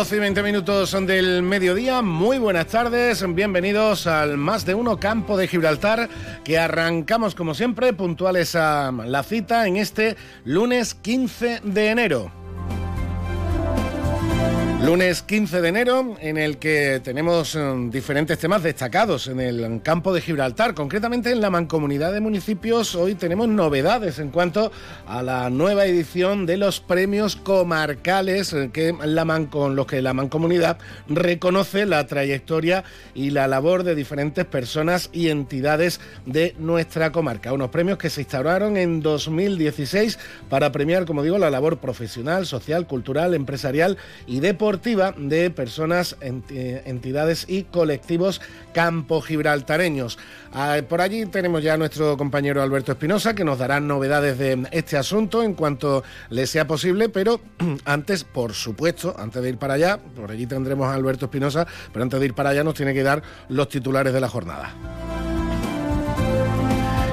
12 0.00 0.16
y 0.16 0.20
20 0.20 0.42
minutos 0.42 0.96
del 1.06 1.42
mediodía, 1.42 2.00
muy 2.00 2.38
buenas 2.38 2.68
tardes, 2.68 3.22
bienvenidos 3.34 4.06
al 4.06 4.38
Más 4.38 4.64
de 4.64 4.74
Uno 4.74 4.98
Campo 4.98 5.36
de 5.36 5.46
Gibraltar, 5.46 6.08
que 6.42 6.56
arrancamos 6.56 7.34
como 7.34 7.52
siempre 7.52 7.92
puntuales 7.92 8.54
a 8.54 8.92
la 8.92 9.22
cita 9.22 9.66
en 9.66 9.76
este 9.76 10.16
lunes 10.46 10.94
15 10.94 11.60
de 11.64 11.88
enero. 11.88 12.39
Lunes 14.84 15.22
15 15.22 15.60
de 15.60 15.68
enero, 15.68 16.16
en 16.20 16.38
el 16.38 16.56
que 16.56 17.02
tenemos 17.04 17.54
um, 17.54 17.90
diferentes 17.90 18.38
temas 18.38 18.62
destacados 18.62 19.28
en 19.28 19.38
el 19.38 19.82
campo 19.82 20.12
de 20.14 20.22
Gibraltar. 20.22 20.72
Concretamente 20.72 21.30
en 21.30 21.42
la 21.42 21.50
mancomunidad 21.50 22.14
de 22.14 22.20
municipios, 22.20 22.94
hoy 22.94 23.14
tenemos 23.14 23.46
novedades 23.46 24.18
en 24.18 24.30
cuanto 24.30 24.72
a 25.06 25.22
la 25.22 25.50
nueva 25.50 25.84
edición 25.84 26.46
de 26.46 26.56
los 26.56 26.80
premios 26.80 27.36
comarcales 27.36 28.54
eh, 28.54 28.70
que 28.72 28.94
la 29.04 29.46
con 29.50 29.76
los 29.76 29.86
que 29.86 30.00
la 30.00 30.14
mancomunidad 30.14 30.78
reconoce 31.08 31.84
la 31.84 32.06
trayectoria 32.06 32.82
y 33.14 33.30
la 33.30 33.46
labor 33.48 33.84
de 33.84 33.94
diferentes 33.94 34.46
personas 34.46 35.10
y 35.12 35.28
entidades 35.28 36.00
de 36.24 36.56
nuestra 36.58 37.12
comarca. 37.12 37.52
Unos 37.52 37.68
premios 37.68 37.98
que 37.98 38.08
se 38.08 38.22
instauraron 38.22 38.78
en 38.78 39.02
2016 39.02 40.18
para 40.48 40.72
premiar, 40.72 41.04
como 41.04 41.22
digo, 41.22 41.36
la 41.36 41.50
labor 41.50 41.78
profesional, 41.78 42.46
social, 42.46 42.86
cultural, 42.86 43.34
empresarial 43.34 43.98
y 44.26 44.40
deportiva 44.40 44.69
de 44.70 45.50
personas, 45.50 46.16
entidades 46.20 47.44
y 47.48 47.64
colectivos 47.64 48.40
campo 48.72 49.20
gibraltareños. 49.20 50.16
Ah, 50.52 50.78
por 50.88 51.00
allí 51.00 51.26
tenemos 51.26 51.62
ya 51.62 51.74
a 51.74 51.76
nuestro 51.76 52.16
compañero 52.16 52.62
Alberto 52.62 52.92
Espinosa 52.92 53.34
que 53.34 53.44
nos 53.44 53.58
dará 53.58 53.80
novedades 53.80 54.38
de 54.38 54.66
este 54.70 54.96
asunto 54.96 55.42
en 55.42 55.54
cuanto 55.54 56.04
le 56.28 56.46
sea 56.46 56.66
posible, 56.66 57.08
pero 57.08 57.40
antes, 57.84 58.22
por 58.22 58.54
supuesto, 58.54 59.14
antes 59.18 59.42
de 59.42 59.48
ir 59.48 59.58
para 59.58 59.74
allá, 59.74 59.98
por 59.98 60.30
allí 60.30 60.46
tendremos 60.46 60.86
a 60.86 60.94
Alberto 60.94 61.24
Espinosa, 61.26 61.66
pero 61.92 62.04
antes 62.04 62.20
de 62.20 62.26
ir 62.26 62.34
para 62.34 62.50
allá 62.50 62.62
nos 62.62 62.74
tiene 62.74 62.94
que 62.94 63.02
dar 63.02 63.22
los 63.48 63.68
titulares 63.68 64.12
de 64.12 64.20
la 64.20 64.28
jornada. 64.28 65.19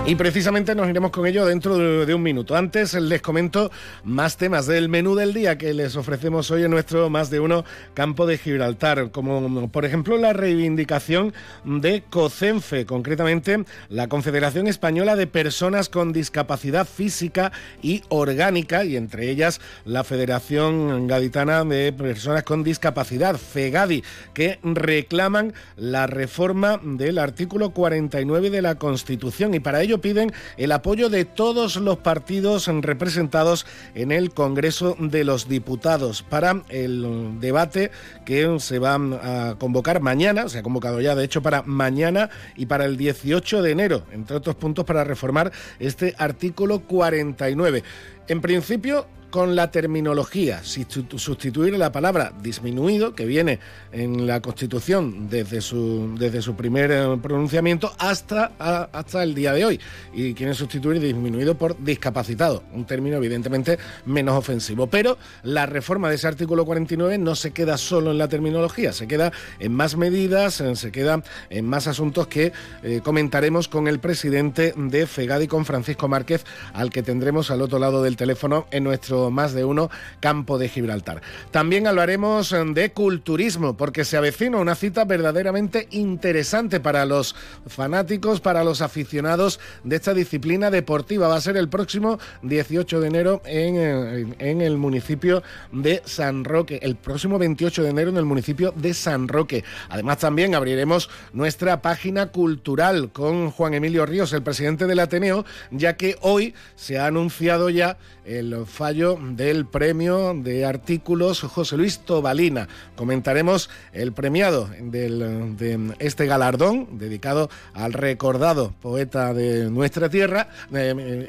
Y 0.08 0.16
precisamente 0.16 0.74
nos 0.74 0.88
iremos 0.88 1.12
con 1.12 1.28
ello 1.28 1.46
dentro 1.46 2.06
de, 2.06 2.14
un 2.14 2.24
minuto. 2.24 2.56
Antes 2.56 2.94
les 2.94 3.22
comento 3.22 3.70
más 4.06 4.38
temas 4.38 4.66
del 4.66 4.88
menú 4.88 5.16
del 5.16 5.34
día 5.34 5.58
que 5.58 5.74
les 5.74 5.98
ofrecemos 5.98 6.50
hoy 6.50 6.64
en 6.64 6.72
nuestro 6.72 7.10
más 7.10 7.30
de 7.30 7.42
uno 7.42 7.66
campo 7.94 8.26
de 8.26 8.38
Gibraltar, 8.38 9.12
como 9.12 9.68
por 9.68 9.84
ejemplo 9.84 10.16
la 10.16 10.32
reivindicación 10.32 11.34
de 11.66 12.04
COCENFE, 12.10 12.86
concretamente 12.86 13.66
la 13.90 14.08
Confederación 14.08 14.68
Española 14.68 15.18
de 15.18 15.28
Personas 15.28 15.90
con 15.90 16.14
Discapacidad 16.14 16.88
Física 16.88 17.52
y 17.82 18.02
Orgánica, 18.08 18.86
y 18.86 18.96
entre 18.96 19.30
ellas 19.30 19.60
la 19.84 20.06
Federación 20.06 21.08
Gaditana 21.08 21.66
de 21.66 21.92
Personas 21.92 22.44
con 22.44 22.64
Discapacidad, 22.64 23.36
FEGADI, 23.36 24.06
que 24.34 24.60
reclaman 24.64 25.54
la 25.76 26.08
reforma 26.08 26.80
del 26.82 27.18
artículo 27.18 27.72
49 27.72 28.50
de 28.50 28.62
la 28.62 28.76
Constitución. 28.76 29.54
Y 29.54 29.60
para 29.60 29.82
ello 29.82 29.97
piden 30.00 30.32
el 30.58 30.72
apoyo 30.72 31.10
de 31.10 31.26
todos 31.26 31.76
los 31.78 31.98
partidos 31.98 32.68
representados 32.68 33.66
en 33.96 34.12
el 34.12 34.32
Congreso 34.32 34.96
de 35.00 35.24
los 35.24 35.48
Diputados 35.48 36.24
para 36.24 36.64
el 36.70 37.40
debate 37.40 37.92
que 38.26 38.58
se 38.60 38.80
va 38.80 38.96
a 38.96 39.56
convocar 39.58 40.02
mañana, 40.02 40.50
se 40.50 40.60
ha 40.60 40.64
convocado 40.64 41.02
ya 41.02 41.16
de 41.16 41.24
hecho 41.24 41.42
para 41.42 41.64
mañana 41.64 42.30
y 42.56 42.66
para 42.66 42.86
el 42.86 42.98
18 42.98 43.62
de 43.62 43.72
enero, 43.72 44.04
entre 44.12 44.38
otros 44.38 44.56
puntos 44.56 44.86
para 44.86 45.04
reformar 45.04 45.52
este 45.80 46.16
artículo 46.18 46.80
49. 46.82 47.84
En 48.28 48.42
principio, 48.42 49.08
con 49.38 49.56
la 49.56 49.70
terminología, 49.70 50.64
sustituir 50.64 51.78
la 51.78 51.92
palabra 51.92 52.34
disminuido, 52.42 53.14
que 53.14 53.28
viene 53.28 53.60
en 53.92 54.26
la 54.26 54.42
Constitución 54.42 55.30
desde 55.30 55.62
su, 55.62 56.16
desde 56.18 56.42
su 56.42 56.56
primer 56.56 56.90
eh, 56.90 57.20
pronunciamiento 57.22 57.94
hasta, 58.00 58.54
hasta 58.58 59.22
el 59.22 59.36
día 59.36 59.54
de 59.54 59.64
hoy. 59.64 59.80
Y 60.12 60.34
quieren 60.34 60.56
sustituir 60.56 61.00
disminuido 61.00 61.56
por 61.56 61.78
discapacitado, 61.78 62.64
un 62.74 62.86
término 62.86 63.18
evidentemente 63.18 63.78
menos 64.08 64.36
ofensivo. 64.36 64.88
Pero 64.88 65.20
la 65.44 65.68
reforma 65.68 66.10
de 66.10 66.16
ese 66.16 66.28
artículo 66.28 66.66
49 66.66 67.20
no 67.20 67.36
se 67.36 67.52
queda 67.52 67.78
solo 67.78 68.10
en 68.10 68.18
la 68.18 68.28
terminología, 68.28 68.92
se 68.92 69.08
queda 69.08 69.32
en 69.60 69.72
más 69.72 69.98
medidas, 69.98 70.64
se 70.74 70.92
queda 70.92 71.22
en 71.52 71.66
más 71.68 71.86
asuntos 71.86 72.26
que 72.26 72.54
eh, 72.82 73.02
comentaremos 73.04 73.68
con 73.68 73.88
el 73.88 74.00
presidente 74.00 74.74
de 74.76 75.06
FEGADI, 75.06 75.48
con 75.48 75.64
Francisco 75.64 76.08
Márquez, 76.08 76.44
al 76.74 76.90
que 76.90 77.04
tendremos 77.04 77.52
al 77.52 77.62
otro 77.62 77.78
lado 77.78 78.02
del 78.02 78.18
teléfono 78.18 78.66
en 78.72 78.84
nuestro 78.84 79.27
más 79.32 79.54
de 79.54 79.66
uno 79.66 79.90
campo 80.20 80.58
de 80.58 80.70
Gibraltar. 80.70 81.22
También 81.52 81.88
hablaremos 81.88 82.52
eh, 82.52 82.64
de 82.66 82.92
culturismo, 82.92 83.78
porque 83.78 84.06
se 84.06 84.18
avecina 84.18 84.58
una 84.58 84.76
cita 84.76 85.06
verdaderamente 85.06 85.88
interesante 85.92 86.80
para 86.80 87.06
los 87.06 87.36
fanáticos, 87.68 88.42
para 88.42 88.64
los 88.64 88.82
aficionados 88.82 89.60
de 89.84 89.96
esta 89.96 90.14
disciplina 90.14 90.72
deportiva. 90.72 91.28
Va 91.28 91.36
a 91.36 91.42
ser 91.42 91.58
el 91.58 91.70
próximo 91.70 92.20
18 92.42 93.00
de 93.00 93.08
enero 93.08 93.42
en, 93.46 93.76
eh, 93.78 94.36
en 94.40 94.62
el 94.62 94.78
municipio 94.78 95.44
de 95.72 96.02
San 96.06 96.44
Roque, 96.44 96.80
el 96.82 96.96
próximo 96.96 97.38
28 97.38 97.84
de 97.84 97.90
enero 97.90 98.10
en 98.10 98.18
el 98.18 98.26
municipio 98.26 98.74
de 98.76 98.94
San 98.94 99.28
Roque. 99.28 99.64
Además 99.90 100.18
también 100.20 100.56
abriremos 100.56 101.10
nuestra 101.34 101.82
página 101.82 102.28
cultural 102.28 103.12
con 103.12 103.52
Juan 103.52 103.74
Emilio 103.74 104.06
Ríos, 104.06 104.34
el 104.34 104.44
presidente 104.44 104.88
del 104.88 105.00
Ateneo, 105.00 105.46
ya 105.72 105.98
que 105.98 106.18
hoy 106.22 106.54
se 106.76 107.00
ha 107.00 107.08
anunciado 107.08 107.70
ya 107.70 107.98
el 108.26 108.66
fallo 108.66 109.07
del 109.16 109.66
premio 109.66 110.34
de 110.36 110.66
artículos 110.66 111.42
José 111.42 111.78
Luis 111.78 112.00
Tobalina. 112.00 112.68
Comentaremos 112.96 113.70
el 113.94 114.12
premiado 114.12 114.70
de 114.80 115.94
este 116.00 116.26
galardón 116.26 116.98
dedicado 116.98 117.50
al 117.74 117.94
recordado 117.94 118.74
poeta 118.82 119.34
de 119.34 119.70
nuestra 119.70 120.10
tierra 120.10 120.50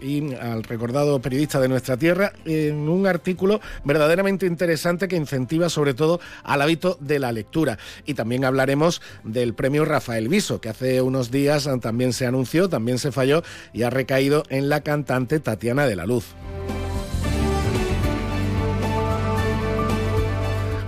y 0.02 0.34
al 0.34 0.64
recordado 0.64 1.20
periodista 1.20 1.60
de 1.60 1.68
nuestra 1.68 1.96
tierra 1.96 2.32
en 2.44 2.88
un 2.88 3.06
artículo 3.06 3.60
verdaderamente 3.84 4.46
interesante 4.46 5.06
que 5.06 5.16
incentiva 5.16 5.68
sobre 5.68 5.94
todo 5.94 6.20
al 6.42 6.62
hábito 6.62 6.98
de 7.00 7.18
la 7.18 7.32
lectura. 7.32 7.78
Y 8.04 8.14
también 8.14 8.44
hablaremos 8.44 9.00
del 9.22 9.54
premio 9.54 9.84
Rafael 9.84 10.28
Viso, 10.28 10.60
que 10.60 10.70
hace 10.70 11.00
unos 11.00 11.30
días 11.30 11.68
también 11.80 12.12
se 12.12 12.26
anunció, 12.26 12.68
también 12.68 12.98
se 12.98 13.12
falló 13.12 13.42
y 13.72 13.84
ha 13.84 13.90
recaído 13.90 14.42
en 14.48 14.68
la 14.68 14.80
cantante 14.80 15.38
Tatiana 15.40 15.86
de 15.86 15.96
la 15.96 16.06
Luz. 16.06 16.34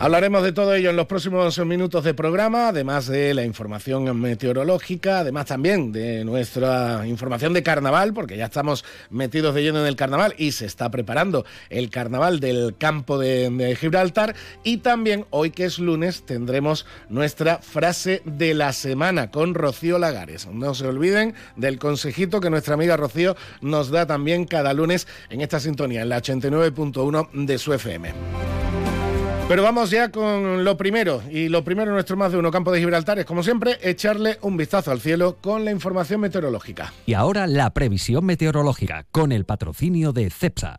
Hablaremos 0.02 0.42
de 0.42 0.52
todo 0.52 0.74
ello 0.74 0.88
en 0.88 0.96
los 0.96 1.04
próximos 1.04 1.58
minutos 1.58 2.04
de 2.04 2.14
programa, 2.14 2.68
además 2.68 3.06
de 3.06 3.34
la 3.34 3.44
información 3.44 4.18
meteorológica, 4.18 5.18
además 5.18 5.44
también 5.44 5.92
de 5.92 6.24
nuestra 6.24 7.06
información 7.06 7.52
de 7.52 7.62
carnaval, 7.62 8.14
porque 8.14 8.38
ya 8.38 8.46
estamos 8.46 8.82
metidos 9.10 9.54
de 9.54 9.62
lleno 9.62 9.78
en 9.80 9.86
el 9.86 9.96
carnaval 9.96 10.34
y 10.38 10.52
se 10.52 10.64
está 10.64 10.90
preparando 10.90 11.44
el 11.68 11.90
carnaval 11.90 12.40
del 12.40 12.76
campo 12.78 13.18
de, 13.18 13.76
Gibraltar. 13.78 14.34
Y 14.64 14.78
también 14.78 15.26
hoy 15.28 15.50
que 15.50 15.66
es 15.66 15.78
lunes 15.78 16.22
tendremos 16.22 16.86
nuestra 17.10 17.58
frase 17.58 18.22
de 18.24 18.54
la 18.54 18.72
semana 18.72 19.30
con 19.30 19.52
Rocío 19.52 19.98
Lagares. 19.98 20.46
No 20.46 20.74
se 20.74 20.86
olviden 20.86 21.34
del 21.56 21.78
consejito 21.78 22.40
que 22.40 22.48
nuestra 22.48 22.72
amiga 22.72 22.96
Rocío 22.96 23.36
nos 23.60 23.90
da 23.90 24.06
también 24.06 24.46
cada 24.46 24.72
lunes 24.72 25.06
en 25.28 25.42
esta 25.42 25.60
sintonía, 25.60 26.00
en 26.00 26.08
la 26.08 26.22
89.1 26.22 27.28
de 27.32 27.58
su 27.58 27.74
FM. 27.74 28.14
Pero 29.50 29.64
vamos 29.64 29.90
ya 29.90 30.12
con 30.12 30.62
lo 30.62 30.76
primero, 30.76 31.24
y 31.28 31.48
lo 31.48 31.64
primero 31.64 31.90
en 31.90 31.94
nuestro 31.94 32.16
más 32.16 32.30
de 32.30 32.38
uno 32.38 32.52
campo 32.52 32.70
de 32.70 32.78
Gibraltar 32.78 33.18
es, 33.18 33.24
como 33.24 33.42
siempre, 33.42 33.78
echarle 33.82 34.38
un 34.42 34.56
vistazo 34.56 34.92
al 34.92 35.00
cielo 35.00 35.38
con 35.40 35.64
la 35.64 35.72
información 35.72 36.20
meteorológica. 36.20 36.92
Y 37.04 37.14
ahora 37.14 37.48
la 37.48 37.70
previsión 37.70 38.24
meteorológica, 38.24 39.06
con 39.10 39.32
el 39.32 39.44
patrocinio 39.46 40.12
de 40.12 40.30
CEPSA. 40.30 40.78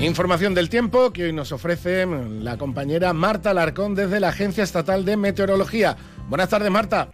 Información 0.00 0.54
del 0.54 0.70
tiempo 0.70 1.12
que 1.12 1.24
hoy 1.24 1.34
nos 1.34 1.52
ofrece 1.52 2.06
la 2.06 2.56
compañera 2.56 3.12
Marta 3.12 3.52
Larcón 3.52 3.94
desde 3.94 4.18
la 4.18 4.30
Agencia 4.30 4.64
Estatal 4.64 5.04
de 5.04 5.18
Meteorología. 5.18 5.98
Buenas 6.30 6.48
tardes, 6.48 6.70
Marta. 6.70 7.10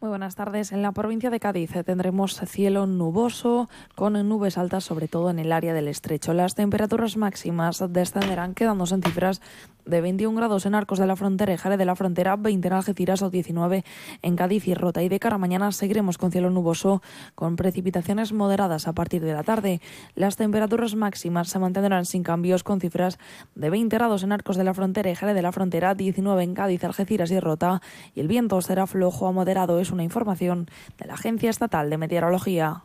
Muy 0.00 0.08
buenas 0.08 0.34
tardes. 0.34 0.72
En 0.72 0.80
la 0.80 0.92
provincia 0.92 1.28
de 1.28 1.40
Cádiz 1.40 1.72
tendremos 1.84 2.40
cielo 2.46 2.86
nuboso 2.86 3.68
con 3.94 4.14
nubes 4.26 4.56
altas, 4.56 4.82
sobre 4.82 5.08
todo 5.08 5.28
en 5.28 5.38
el 5.38 5.52
área 5.52 5.74
del 5.74 5.88
estrecho. 5.88 6.32
Las 6.32 6.54
temperaturas 6.54 7.18
máximas 7.18 7.84
descenderán 7.90 8.54
quedándose 8.54 8.94
en 8.94 9.02
cifras 9.02 9.42
de 9.90 10.00
21 10.00 10.36
grados 10.36 10.64
en 10.66 10.74
Arcos 10.74 10.98
de 10.98 11.06
la 11.06 11.16
Frontera 11.16 11.52
y 11.52 11.56
Jare 11.56 11.76
de 11.76 11.84
la 11.84 11.96
Frontera, 11.96 12.36
20 12.36 12.68
en 12.68 12.74
Algeciras 12.74 13.22
o 13.22 13.30
19 13.30 13.84
en 14.22 14.36
Cádiz 14.36 14.68
y 14.68 14.74
Rota. 14.74 15.02
Y 15.02 15.08
de 15.08 15.18
cara 15.18 15.34
a 15.34 15.38
mañana 15.38 15.72
seguiremos 15.72 16.16
con 16.16 16.32
cielo 16.32 16.50
nuboso, 16.50 17.02
con 17.34 17.56
precipitaciones 17.56 18.32
moderadas 18.32 18.88
a 18.88 18.92
partir 18.92 19.22
de 19.22 19.34
la 19.34 19.42
tarde. 19.42 19.80
Las 20.14 20.36
temperaturas 20.36 20.94
máximas 20.94 21.48
se 21.48 21.58
mantendrán 21.58 22.06
sin 22.06 22.22
cambios, 22.22 22.62
con 22.62 22.80
cifras 22.80 23.18
de 23.54 23.70
20 23.70 23.96
grados 23.96 24.22
en 24.22 24.32
Arcos 24.32 24.56
de 24.56 24.64
la 24.64 24.74
Frontera 24.74 25.10
y 25.10 25.14
Jare 25.14 25.34
de 25.34 25.42
la 25.42 25.52
Frontera, 25.52 25.94
19 25.94 26.42
en 26.42 26.54
Cádiz, 26.54 26.84
Algeciras 26.84 27.30
y 27.30 27.40
Rota. 27.40 27.82
Y 28.14 28.20
el 28.20 28.28
viento 28.28 28.60
será 28.62 28.86
flojo 28.86 29.26
a 29.26 29.32
moderado, 29.32 29.80
es 29.80 29.90
una 29.90 30.04
información 30.04 30.68
de 30.98 31.06
la 31.06 31.14
Agencia 31.14 31.50
Estatal 31.50 31.90
de 31.90 31.98
Meteorología. 31.98 32.84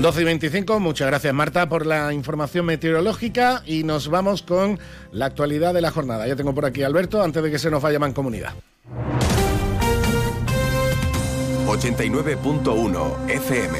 12 0.00 0.20
y 0.20 0.24
25, 0.24 0.78
muchas 0.78 1.08
gracias 1.08 1.32
Marta 1.32 1.68
por 1.68 1.86
la 1.86 2.12
información 2.12 2.66
meteorológica 2.66 3.62
y 3.66 3.82
nos 3.82 4.08
vamos 4.08 4.42
con 4.42 4.78
la 5.10 5.26
actualidad 5.26 5.72
de 5.72 5.80
la 5.80 5.90
jornada. 5.90 6.26
Ya 6.26 6.36
tengo 6.36 6.54
por 6.54 6.66
aquí 6.66 6.82
a 6.82 6.86
Alberto 6.86 7.22
antes 7.22 7.42
de 7.42 7.50
que 7.50 7.58
se 7.58 7.70
nos 7.70 7.82
vaya 7.82 7.98
comunidad. 8.12 8.52
89.1 11.66 13.30
FM 13.30 13.78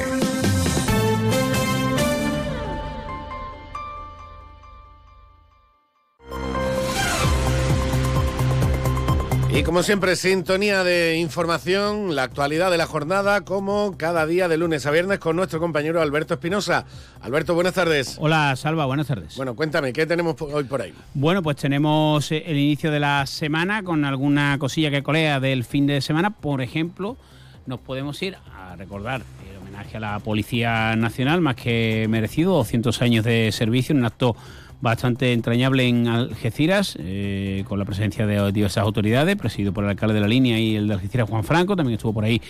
Y 9.57 9.63
como 9.63 9.81
siempre, 9.81 10.15
sintonía 10.15 10.83
de 10.83 11.17
información, 11.17 12.15
la 12.15 12.21
actualidad 12.21 12.69
de 12.69 12.77
la 12.77 12.85
jornada, 12.85 13.41
como 13.41 13.97
cada 13.97 14.27
día 14.27 14.47
de 14.47 14.55
lunes 14.55 14.85
a 14.85 14.91
viernes 14.91 15.17
con 15.17 15.35
nuestro 15.35 15.59
compañero 15.59 15.99
Alberto 15.99 16.35
Espinosa. 16.35 16.85
Alberto, 17.21 17.55
buenas 17.55 17.73
tardes. 17.73 18.17
Hola, 18.19 18.55
Salva, 18.55 18.85
buenas 18.85 19.07
tardes. 19.07 19.35
Bueno, 19.35 19.55
cuéntame, 19.55 19.93
¿qué 19.93 20.05
tenemos 20.05 20.39
hoy 20.43 20.65
por 20.65 20.83
ahí? 20.83 20.93
Bueno, 21.15 21.41
pues 21.41 21.57
tenemos 21.57 22.31
eh, 22.31 22.43
el 22.45 22.55
inicio 22.55 22.91
de 22.91 22.99
la 22.99 23.25
semana 23.25 23.81
con 23.81 24.05
alguna 24.05 24.59
cosilla 24.59 24.91
que 24.91 25.01
colea 25.01 25.39
del 25.39 25.63
fin 25.63 25.87
de 25.87 26.01
semana. 26.01 26.29
Por 26.29 26.61
ejemplo, 26.61 27.17
nos 27.65 27.79
podemos 27.79 28.21
ir 28.21 28.37
a 28.55 28.75
recordar 28.75 29.23
el 29.49 29.57
homenaje 29.57 29.97
a 29.97 29.99
la 29.99 30.19
Policía 30.19 30.95
Nacional, 30.95 31.41
más 31.41 31.55
que 31.55 32.05
merecido, 32.07 32.53
200 32.53 33.01
años 33.01 33.25
de 33.25 33.51
servicio, 33.51 33.95
un 33.95 34.05
acto 34.05 34.35
bastante 34.81 35.33
entrañable 35.33 35.87
en 35.87 36.07
Algeciras, 36.07 36.97
eh, 36.99 37.63
con 37.67 37.79
la 37.79 37.85
presencia 37.85 38.27
de 38.27 38.51
diversas 38.51 38.83
autoridades, 38.83 39.35
presidido 39.35 39.73
por 39.73 39.83
el 39.83 39.89
alcalde 39.89 40.15
de 40.15 40.21
la 40.21 40.27
línea 40.27 40.59
y 40.59 40.75
el 40.75 40.87
de 40.87 40.93
Algeciras, 40.93 41.29
Juan 41.29 41.43
Franco, 41.43 41.75
también 41.75 41.95
estuvo 41.95 42.13
por 42.13 42.25
ahí 42.25 42.41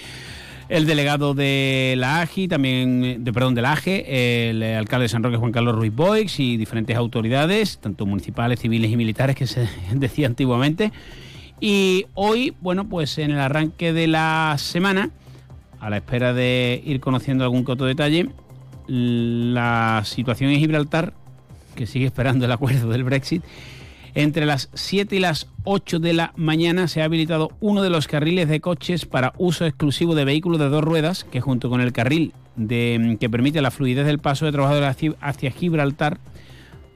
el 0.70 0.86
delegado 0.86 1.34
de 1.34 1.96
la 1.98 2.22
AGI, 2.22 2.50
también, 2.50 3.24
de, 3.24 3.34
perdón, 3.34 3.56
de 3.56 3.62
la 3.62 3.72
AGE, 3.74 4.50
el 4.50 4.62
alcalde 4.64 5.04
de 5.04 5.10
San 5.10 5.24
Roque, 5.24 5.38
Juan 5.38 5.54
Carlos 5.54 5.76
Ruiz 5.76 5.96
Boix, 5.96 6.40
y 6.40 6.58
diferentes 6.58 6.98
autoridades, 6.98 7.78
tanto 7.80 8.06
municipales, 8.06 8.60
civiles 8.60 8.92
y 8.92 8.98
militares, 8.98 9.36
que 9.36 9.48
se 9.48 9.70
decía 9.94 10.28
antiguamente. 10.28 10.92
Y 11.60 12.06
hoy, 12.14 12.54
bueno, 12.60 12.88
pues 12.88 13.18
en 13.18 13.32
el 13.32 13.40
arranque 13.40 13.94
de 13.94 14.08
la 14.08 14.56
semana, 14.58 15.12
a 15.80 15.90
la 15.90 15.98
espera 15.98 16.34
de 16.34 16.82
ir 16.86 17.00
conociendo 17.00 17.44
algún 17.44 17.64
coto 17.64 17.86
detalle, 17.86 18.30
la 18.88 20.02
situación 20.06 20.52
en 20.52 20.60
Gibraltar 20.60 21.14
que 21.78 21.88
sigue 21.88 22.08
esperando 22.08 22.44
el 22.44 22.52
acuerdo 22.52 22.90
del 22.90 23.06
Brexit, 23.06 23.44
entre 24.16 24.48
las 24.48 24.70
7 24.74 25.16
y 25.16 25.20
las 25.20 25.48
8 25.64 26.00
de 26.00 26.12
la 26.14 26.34
mañana 26.36 26.88
se 26.88 27.02
ha 27.02 27.06
habilitado 27.06 27.52
uno 27.60 27.84
de 27.84 27.92
los 27.92 28.08
carriles 28.08 28.50
de 28.50 28.60
coches 28.60 29.06
para 29.06 29.34
uso 29.38 29.66
exclusivo 29.66 30.16
de 30.16 30.26
vehículos 30.26 30.60
de 30.60 30.70
dos 30.70 30.84
ruedas, 30.84 31.24
que 31.24 31.40
junto 31.40 31.70
con 31.70 31.82
el 31.82 31.94
carril 31.94 32.34
que 32.58 33.30
permite 33.30 33.62
la 33.62 33.70
fluidez 33.70 34.08
del 34.08 34.18
paso 34.18 34.46
de 34.46 34.52
trabajadores 34.52 35.14
hacia 35.22 35.52
Gibraltar, 35.52 36.18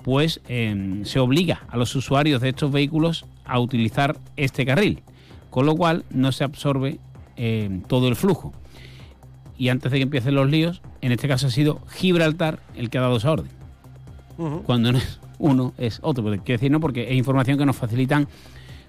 pues 0.03 0.41
em, 0.47 1.05
se 1.05 1.19
obliga 1.19 1.61
a 1.69 1.77
los 1.77 1.95
usuarios 1.95 2.41
de 2.41 2.49
estos 2.49 2.71
vehículos 2.71 3.25
a 3.45 3.59
utilizar 3.59 4.17
este 4.35 4.65
carril, 4.65 5.03
con 5.51 5.67
lo 5.67 5.75
cual 5.75 6.05
no 6.09 6.31
se 6.31 6.43
absorbe 6.43 6.97
em, 7.35 7.81
todo 7.81 8.07
el 8.07 8.15
flujo. 8.15 8.51
Y 9.59 9.69
antes 9.69 9.91
de 9.91 9.99
que 9.99 10.03
empiecen 10.03 10.33
los 10.33 10.49
líos, 10.49 10.81
en 11.01 11.11
este 11.11 11.27
caso 11.27 11.45
ha 11.45 11.51
sido 11.51 11.81
Gibraltar 11.91 12.59
el 12.75 12.89
que 12.89 12.97
ha 12.97 13.01
dado 13.01 13.17
esa 13.17 13.29
orden 13.29 13.60
cuando 14.65 14.91
no 14.91 14.97
es 14.97 15.19
uno, 15.39 15.73
es 15.77 15.99
otro. 16.01 16.23
Pero 16.23 16.43
quiero 16.43 16.59
decir, 16.59 16.71
no, 16.71 16.79
porque 16.79 17.09
es 17.09 17.15
información 17.15 17.57
que 17.57 17.65
nos 17.65 17.75
facilitan, 17.75 18.27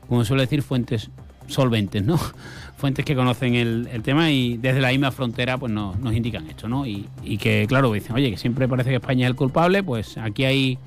como 0.09 0.25
suele 0.25 0.43
decir, 0.43 0.63
fuentes 0.63 1.11
solventes, 1.47 2.03
¿no? 2.05 2.19
Fuentes 2.77 3.05
que 3.05 3.15
conocen 3.15 3.55
el, 3.55 4.03
tema 4.03 4.31
y 4.33 4.57
desde 4.57 4.81
la 4.81 4.89
misma 4.89 5.13
frontera 5.13 5.57
pues 5.57 5.71
nos, 5.71 5.97
indican 6.13 6.49
esto, 6.49 6.69
¿no? 6.69 6.85
Y, 6.85 7.07
que, 7.39 7.67
claro, 7.69 7.93
dicen, 7.93 8.17
oye, 8.17 8.31
que 8.31 8.37
siempre 8.37 8.67
parece 8.67 8.91
que 8.91 8.97
España 8.97 9.27
es 9.27 9.31
el 9.31 9.37
culpable, 9.37 9.85
pues 9.85 10.19
aquí 10.19 10.45
hay 10.45 10.79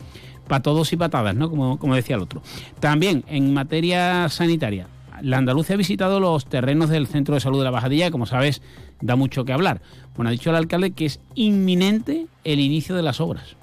para 0.45 0.61
todos 0.61 0.91
y 0.91 0.97
patadas, 0.97 1.35
¿no? 1.35 1.49
Como, 1.49 1.79
como 1.79 1.95
decía 1.95 2.17
el 2.17 2.21
otro. 2.21 2.41
También, 2.81 3.23
en 3.27 3.53
materia 3.53 4.27
sanitaria, 4.27 4.87
la 5.21 5.37
Andalucía 5.37 5.75
ha 5.75 5.77
visitado 5.77 6.19
los 6.19 6.45
terrenos 6.45 6.89
del 6.89 7.07
Centro 7.07 7.35
de 7.35 7.41
Salud 7.41 7.59
de 7.59 7.63
la 7.63 7.71
Bajadilla, 7.71 8.05
que 8.05 8.11
como 8.11 8.25
sabes, 8.25 8.61
da 9.01 9.15
mucho 9.15 9.45
que 9.45 9.53
hablar. 9.53 9.81
Bueno, 10.15 10.29
ha 10.29 10.31
dicho 10.31 10.49
el 10.49 10.55
alcalde 10.55 10.91
que 10.91 11.05
es 11.05 11.19
inminente 11.35 12.27
el 12.43 12.59
inicio 12.59 12.95
de 12.95 13.03
las 13.03 13.21
obras. 13.21 13.55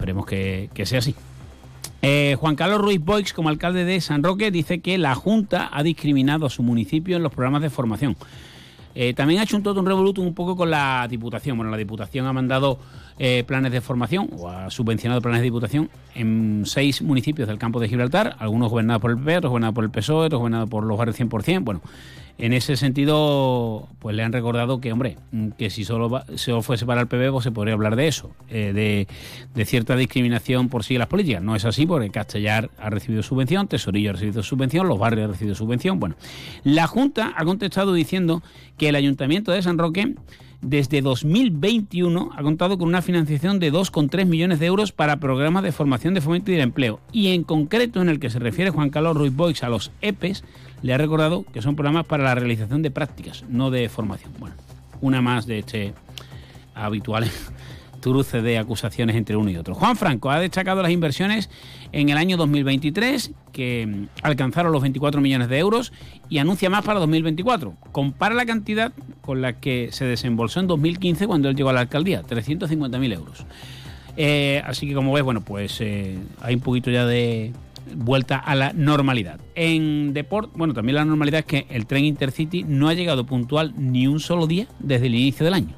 Esperemos 0.00 0.24
que, 0.24 0.70
sea 0.86 1.00
así. 1.00 1.14
Eh, 2.00 2.34
Juan 2.40 2.56
Carlos 2.56 2.80
Ruiz 2.80 3.04
Boix, 3.04 3.34
como 3.34 3.50
alcalde 3.50 3.84
de 3.84 4.00
San 4.00 4.22
Roque, 4.22 4.50
dice 4.50 4.80
que 4.80 4.96
la 4.96 5.14
Junta 5.14 5.68
ha 5.70 5.82
discriminado 5.82 6.46
a 6.46 6.50
su 6.50 6.62
municipio 6.62 7.18
en 7.18 7.22
los 7.22 7.30
programas 7.30 7.60
de 7.60 7.68
formación. 7.68 8.16
Eh, 8.94 9.12
también 9.12 9.40
ha 9.40 9.42
hecho 9.42 9.58
un 9.58 9.62
todo 9.62 9.78
un 9.78 9.84
revoluto 9.84 10.22
un 10.22 10.32
poco 10.32 10.56
con 10.56 10.70
la 10.70 11.06
Diputación. 11.06 11.58
Bueno, 11.58 11.70
la 11.70 11.76
Diputación 11.76 12.26
ha 12.26 12.32
mandado 12.32 12.78
eh, 13.18 13.44
planes 13.46 13.72
de 13.72 13.82
formación 13.82 14.30
o 14.38 14.48
ha 14.48 14.70
subvencionado 14.70 15.20
planes 15.20 15.40
de 15.40 15.44
Diputación 15.44 15.90
en 16.14 16.62
seis 16.64 17.02
municipios 17.02 17.46
del 17.46 17.58
campo 17.58 17.78
de 17.78 17.90
Gibraltar, 17.90 18.36
algunos 18.38 18.70
gobernados 18.70 19.02
por 19.02 19.10
el 19.10 19.18
PP, 19.18 19.36
otros 19.36 19.50
gobernados 19.50 19.74
por 19.74 19.84
el 19.84 19.90
PSOE, 19.90 20.26
otros 20.26 20.38
gobernados 20.38 20.70
por 20.70 20.84
los 20.84 20.96
barrios 20.96 21.20
100%. 21.20 21.60
Bueno, 21.62 21.82
en 22.40 22.54
ese 22.54 22.76
sentido, 22.76 23.86
pues 23.98 24.16
le 24.16 24.22
han 24.22 24.32
recordado 24.32 24.80
que, 24.80 24.92
hombre, 24.92 25.18
que 25.58 25.68
si 25.68 25.84
solo, 25.84 26.22
fuese 26.62 26.86
para 26.86 27.02
el 27.02 27.06
PP, 27.06 27.30
pues 27.30 27.44
se 27.44 27.50
podría 27.50 27.74
hablar 27.74 27.96
de 27.96 28.08
eso, 28.08 28.30
eh, 28.48 29.06
de, 29.54 29.64
cierta 29.66 29.94
discriminación 29.94 30.70
por 30.70 30.82
sí 30.82 30.96
las 30.96 31.06
políticas. 31.06 31.42
No 31.42 31.54
es 31.54 31.66
así, 31.66 31.84
porque 31.84 32.08
Castellar 32.08 32.70
ha 32.78 32.88
recibido 32.88 33.22
subvención, 33.22 33.68
Tesorillo 33.68 34.10
ha 34.10 34.12
recibido 34.14 34.42
subvención, 34.42 34.88
los 34.88 34.98
barrios 34.98 35.26
han 35.26 35.32
recibido 35.32 35.54
subvención. 35.54 36.00
Bueno, 36.00 36.16
la 36.64 36.86
Junta 36.86 37.34
ha 37.36 37.44
contestado 37.44 37.92
diciendo 37.92 38.42
que 38.78 38.88
el 38.88 38.94
Ayuntamiento 38.94 39.52
de 39.52 39.60
San 39.60 39.76
Roque 39.76 40.14
desde 40.62 41.00
2021 41.00 42.30
ha 42.34 42.42
contado 42.42 42.78
con 42.78 42.88
una 42.88 43.02
financiación 43.02 43.58
de 43.58 43.72
2,3 43.72 44.26
millones 44.26 44.60
de 44.60 44.66
euros 44.66 44.92
para 44.92 45.18
programas 45.18 45.62
de 45.62 45.72
formación 45.72 46.14
de 46.14 46.20
fomento 46.20 46.52
y 46.52 46.56
de 46.56 46.62
empleo. 46.62 47.00
Y 47.12 47.28
en 47.28 47.44
concreto, 47.44 48.02
en 48.02 48.08
el 48.08 48.20
que 48.20 48.30
se 48.30 48.38
refiere 48.38 48.70
Juan 48.70 48.90
Carlos 48.90 49.16
Ruiz 49.16 49.34
Boix 49.34 49.62
a 49.62 49.68
los 49.68 49.90
EPES, 50.02 50.44
le 50.82 50.94
ha 50.94 50.98
recordado 50.98 51.44
que 51.52 51.62
son 51.62 51.76
programas 51.76 52.06
para 52.06 52.24
la 52.24 52.34
realización 52.34 52.82
de 52.82 52.90
prácticas, 52.90 53.44
no 53.48 53.70
de 53.70 53.88
formación. 53.88 54.32
Bueno, 54.38 54.56
una 55.00 55.20
más 55.20 55.46
de 55.46 55.60
este 55.60 55.94
habitual 56.74 57.30
truce 58.00 58.40
de 58.42 58.58
acusaciones 58.58 59.16
entre 59.16 59.36
uno 59.36 59.50
y 59.50 59.56
otro. 59.56 59.74
Juan 59.74 59.96
Franco 59.96 60.30
ha 60.30 60.40
destacado 60.40 60.82
las 60.82 60.90
inversiones 60.90 61.50
en 61.92 62.08
el 62.08 62.16
año 62.16 62.36
2023, 62.36 63.32
que 63.52 63.86
mm, 63.86 64.06
alcanzaron 64.22 64.72
los 64.72 64.82
24 64.82 65.20
millones 65.20 65.48
de 65.48 65.58
euros, 65.58 65.92
y 66.28 66.38
anuncia 66.38 66.70
más 66.70 66.84
para 66.84 66.98
2024. 67.00 67.74
Compara 67.92 68.34
la 68.34 68.46
cantidad 68.46 68.92
con 69.20 69.42
la 69.42 69.54
que 69.54 69.90
se 69.92 70.04
desembolsó 70.04 70.60
en 70.60 70.66
2015 70.66 71.26
cuando 71.26 71.48
él 71.48 71.56
llegó 71.56 71.68
a 71.70 71.74
la 71.74 71.80
alcaldía, 71.80 72.22
350.000 72.22 73.14
euros. 73.14 73.44
Eh, 74.16 74.62
así 74.66 74.88
que 74.88 74.94
como 74.94 75.12
ves, 75.12 75.22
bueno, 75.22 75.40
pues 75.40 75.80
eh, 75.80 76.18
hay 76.40 76.54
un 76.54 76.60
poquito 76.60 76.90
ya 76.90 77.06
de 77.06 77.52
vuelta 77.94 78.36
a 78.36 78.54
la 78.54 78.72
normalidad. 78.72 79.40
En 79.54 80.12
deporte, 80.12 80.52
bueno, 80.54 80.74
también 80.74 80.96
la 80.96 81.04
normalidad 81.04 81.40
es 81.40 81.46
que 81.46 81.66
el 81.70 81.86
tren 81.86 82.04
Intercity 82.04 82.64
no 82.64 82.88
ha 82.88 82.94
llegado 82.94 83.26
puntual 83.26 83.74
ni 83.76 84.06
un 84.06 84.20
solo 84.20 84.46
día 84.46 84.66
desde 84.78 85.06
el 85.06 85.14
inicio 85.14 85.44
del 85.44 85.54
año. 85.54 85.74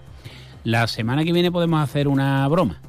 La 0.65 0.87
semana 0.87 1.25
que 1.25 1.33
viene 1.33 1.51
podemos 1.51 1.83
hacer 1.83 2.09
una 2.09 2.47
broma. 2.49 2.81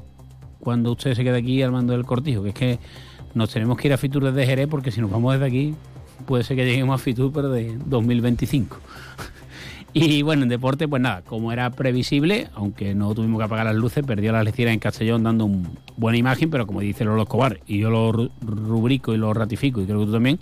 Cuando 0.60 0.92
usted 0.92 1.14
se 1.14 1.24
quede 1.24 1.38
aquí 1.38 1.60
al 1.62 1.72
mando 1.72 1.92
del 1.92 2.04
cortijo, 2.04 2.42
que 2.42 2.50
es 2.50 2.54
que 2.54 2.78
nos 3.34 3.50
tenemos 3.50 3.76
que 3.76 3.88
ir 3.88 3.94
a 3.94 3.98
Fitur 3.98 4.24
desde 4.24 4.46
Jerez 4.46 4.68
porque 4.68 4.90
si 4.90 5.00
nos 5.00 5.10
vamos 5.10 5.32
desde 5.32 5.46
aquí 5.46 5.74
puede 6.26 6.44
ser 6.44 6.56
que 6.56 6.64
lleguemos 6.64 7.00
a 7.00 7.02
Fitur 7.02 7.32
pero 7.32 7.50
de 7.50 7.76
2025. 7.84 8.76
y 9.96 10.22
bueno, 10.22 10.42
en 10.42 10.48
deporte 10.48 10.88
pues 10.88 11.00
nada, 11.00 11.22
como 11.22 11.52
era 11.52 11.70
previsible, 11.70 12.48
aunque 12.54 12.96
no 12.96 13.14
tuvimos 13.14 13.38
que 13.38 13.44
apagar 13.44 13.66
las 13.66 13.76
luces, 13.76 14.04
perdió 14.04 14.32
las 14.32 14.44
lecciones 14.44 14.74
en 14.74 14.80
Castellón 14.80 15.22
dando 15.22 15.44
una 15.44 15.70
buena 15.96 16.18
imagen, 16.18 16.50
pero 16.50 16.66
como 16.66 16.80
dice 16.80 17.04
Lolo 17.04 17.22
Escobar, 17.22 17.60
y 17.66 17.78
yo 17.78 17.90
lo 17.90 18.10
rubrico 18.40 19.14
y 19.14 19.18
lo 19.18 19.32
ratifico 19.32 19.80
y 19.80 19.86
creo 19.86 20.00
que 20.00 20.06
tú 20.06 20.12
también, 20.12 20.40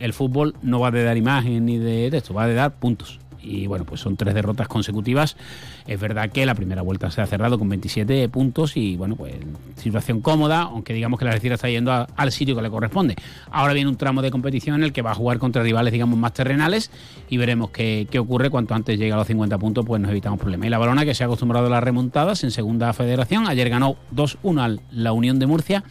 el 0.00 0.12
fútbol 0.12 0.54
no 0.62 0.80
va 0.80 0.90
de 0.90 1.02
dar 1.02 1.16
imagen 1.16 1.64
ni 1.64 1.78
de 1.78 2.08
esto, 2.08 2.34
va 2.34 2.46
de 2.46 2.52
dar 2.52 2.74
puntos 2.74 3.20
y 3.44 3.66
bueno, 3.66 3.84
pues 3.84 4.00
son 4.00 4.16
tres 4.16 4.34
derrotas 4.34 4.68
consecutivas. 4.68 5.36
Es 5.86 6.00
verdad 6.00 6.30
que 6.30 6.46
la 6.46 6.54
primera 6.54 6.82
vuelta 6.82 7.10
se 7.10 7.20
ha 7.20 7.26
cerrado 7.26 7.58
con 7.58 7.68
27 7.68 8.28
puntos 8.28 8.76
y 8.76 8.96
bueno, 8.96 9.16
pues 9.16 9.34
situación 9.76 10.20
cómoda, 10.20 10.62
aunque 10.62 10.94
digamos 10.94 11.18
que 11.18 11.24
la 11.24 11.32
Algeciras 11.32 11.58
está 11.58 11.68
yendo 11.68 11.92
al 11.92 12.32
sitio 12.32 12.56
que 12.56 12.62
le 12.62 12.70
corresponde. 12.70 13.16
Ahora 13.50 13.72
viene 13.72 13.90
un 13.90 13.96
tramo 13.96 14.22
de 14.22 14.30
competición 14.30 14.76
en 14.76 14.84
el 14.84 14.92
que 14.92 15.02
va 15.02 15.12
a 15.12 15.14
jugar 15.14 15.38
contra 15.38 15.62
rivales, 15.62 15.92
digamos, 15.92 16.18
más 16.18 16.32
terrenales 16.32 16.90
y 17.28 17.36
veremos 17.36 17.70
qué, 17.70 18.06
qué 18.10 18.18
ocurre. 18.18 18.50
Cuanto 18.50 18.74
antes 18.74 18.98
llega 18.98 19.14
a 19.14 19.18
los 19.18 19.26
50 19.26 19.58
puntos, 19.58 19.84
pues 19.84 20.00
nos 20.00 20.10
evitamos 20.10 20.38
problemas. 20.38 20.66
Y 20.66 20.70
la 20.70 20.78
Balona, 20.78 21.04
que 21.04 21.14
se 21.14 21.24
ha 21.24 21.26
acostumbrado 21.26 21.66
a 21.66 21.70
las 21.70 21.82
remontadas 21.82 22.44
en 22.44 22.50
segunda 22.50 22.92
federación, 22.92 23.46
ayer 23.46 23.68
ganó 23.68 23.96
2-1 24.14 24.60
a 24.60 24.82
la 24.92 25.12
Unión 25.12 25.38
de 25.38 25.46
Murcia 25.46 25.84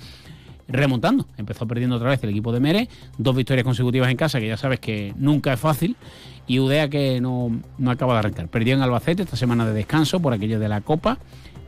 remontando. 0.67 1.27
Empezó 1.37 1.67
perdiendo 1.67 1.95
otra 1.95 2.09
vez 2.09 2.23
el 2.23 2.29
equipo 2.29 2.51
de 2.51 2.59
Mere, 2.59 2.89
dos 3.17 3.35
victorias 3.35 3.63
consecutivas 3.63 4.09
en 4.09 4.17
casa, 4.17 4.39
que 4.39 4.47
ya 4.47 4.57
sabes 4.57 4.79
que 4.79 5.13
nunca 5.17 5.53
es 5.53 5.59
fácil, 5.59 5.95
y 6.47 6.59
Udea 6.59 6.89
que 6.89 7.21
no, 7.21 7.61
no 7.77 7.91
acaba 7.91 8.13
de 8.13 8.19
arrancar. 8.19 8.47
Perdió 8.47 8.73
en 8.73 8.81
Albacete 8.81 9.23
esta 9.23 9.37
semana 9.37 9.65
de 9.65 9.73
descanso 9.73 10.19
por 10.19 10.33
aquello 10.33 10.59
de 10.59 10.69
la 10.69 10.81
Copa 10.81 11.17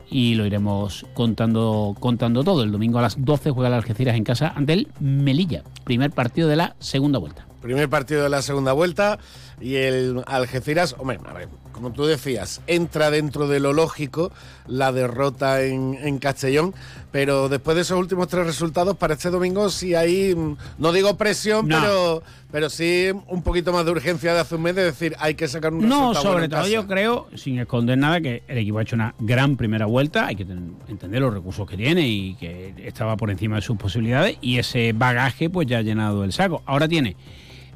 y 0.08 0.34
lo 0.34 0.46
iremos 0.46 1.06
contando, 1.14 1.96
contando 1.98 2.44
todo. 2.44 2.62
El 2.62 2.72
domingo 2.72 2.98
a 2.98 3.02
las 3.02 3.22
12 3.24 3.50
juega 3.50 3.68
el 3.68 3.74
Algeciras 3.74 4.16
en 4.16 4.24
casa 4.24 4.52
ante 4.54 4.72
el 4.72 4.88
Melilla, 5.00 5.62
primer 5.84 6.10
partido 6.10 6.48
de 6.48 6.56
la 6.56 6.76
segunda 6.78 7.18
vuelta. 7.18 7.46
Primer 7.60 7.88
partido 7.88 8.22
de 8.22 8.28
la 8.28 8.42
segunda 8.42 8.72
vuelta 8.72 9.18
y 9.60 9.76
el 9.76 10.22
Algeciras, 10.26 10.94
hombre, 10.98 11.18
a 11.24 11.32
ver, 11.32 11.48
como 11.72 11.92
tú 11.92 12.04
decías, 12.04 12.60
entra 12.66 13.10
dentro 13.10 13.48
de 13.48 13.60
lo 13.60 13.72
lógico 13.72 14.32
la 14.66 14.92
derrota 14.92 15.62
en, 15.62 16.18
Castellón, 16.18 16.74
pero 17.12 17.48
después 17.48 17.74
de 17.76 17.82
esos 17.82 17.98
últimos 17.98 18.28
tres 18.28 18.46
resultados 18.46 18.96
para 18.96 19.14
este 19.14 19.30
domingo 19.30 19.68
sí 19.68 19.94
hay, 19.94 20.34
mm, 20.34 20.56
no 20.78 20.92
digo 20.92 21.16
presión, 21.16 21.68
pero, 21.68 22.22
pero 22.50 22.70
sí 22.70 23.10
un 23.28 23.42
poquito 23.42 23.72
más 23.72 23.84
de 23.84 23.90
urgencia 23.92 24.34
de 24.34 24.40
hace 24.40 24.56
un 24.56 24.62
mes 24.62 24.74
de 24.74 24.84
decir 24.84 25.14
hay 25.18 25.34
que 25.34 25.46
sacar 25.48 25.72
un 25.72 25.88
No, 25.88 26.14
sobre 26.14 26.48
todo 26.48 26.66
yo 26.66 26.86
creo, 26.86 27.28
sin 27.34 27.58
esconder 27.58 27.98
nada, 27.98 28.20
que 28.20 28.42
el 28.48 28.58
equipo 28.58 28.78
ha 28.78 28.82
hecho 28.82 28.96
una 28.96 29.14
gran 29.18 29.56
primera 29.56 29.86
vuelta, 29.86 30.26
hay 30.26 30.36
que 30.36 30.46
entender 30.88 31.20
los 31.20 31.32
recursos 31.32 31.68
que 31.68 31.76
tiene 31.76 32.08
y 32.08 32.34
que 32.34 32.74
estaba 32.78 33.16
por 33.16 33.30
encima 33.30 33.56
de 33.56 33.62
sus 33.62 33.76
posibilidades 33.76 34.38
y 34.40 34.58
ese 34.58 34.92
bagaje 34.92 35.50
pues 35.50 35.66
ya 35.66 35.78
ha 35.78 35.82
llenado 35.82 36.24
el 36.24 36.32
saco. 36.32 36.62
Ahora 36.66 36.88
tiene 36.88 37.16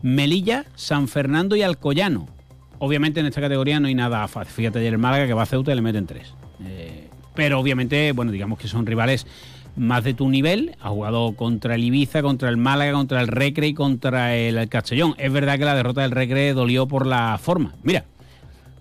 Melilla, 0.03 0.65
San 0.75 1.09
Fernando 1.09 1.57
y 1.57 1.63
Alcoyano. 1.63 2.29
Obviamente 2.79 3.21
en 3.21 3.27
esta 3.27 3.41
categoría 3.41 3.79
no 3.81 3.89
hay 3.89 3.95
nada 3.95 4.27
fácil. 4.29 4.53
Fíjate 4.53 4.79
ayer 4.79 4.93
el 4.95 4.99
Málaga 4.99 5.27
que 5.27 5.35
va 5.35 5.43
a 5.43 5.47
Ceuta 5.47 5.73
y 5.73 5.75
le 5.75 5.83
meten 5.83 6.07
tres. 6.07 6.35
Eh, 6.65 7.09
pero 7.35 7.61
obviamente, 7.61 8.13
bueno, 8.13 8.33
digamos 8.33 8.59
que 8.59 8.69
son 8.69 8.87
rivales 8.87 9.27
más 9.77 10.03
de 10.05 10.15
tu 10.15 10.29
nivel. 10.29 10.77
Ha 10.81 10.89
jugado 10.89 11.33
contra 11.37 11.75
el 11.75 11.85
Ibiza, 11.85 12.23
contra 12.23 12.49
el 12.49 12.57
Málaga, 12.57 12.93
contra 12.93 13.21
el 13.21 13.29
Recre 13.29 13.69
y 13.69 13.75
contra 13.75 14.35
el 14.35 14.69
Castellón. 14.69 15.15
Es 15.19 15.33
verdad 15.33 15.59
que 15.59 15.65
la 15.65 15.75
derrota 15.75 16.03
del 16.03 16.11
Recre 16.11 16.55
dolió 16.55 16.87
por 16.89 17.07
la 17.07 17.39
forma. 17.39 17.75
Mira, 17.83 18.05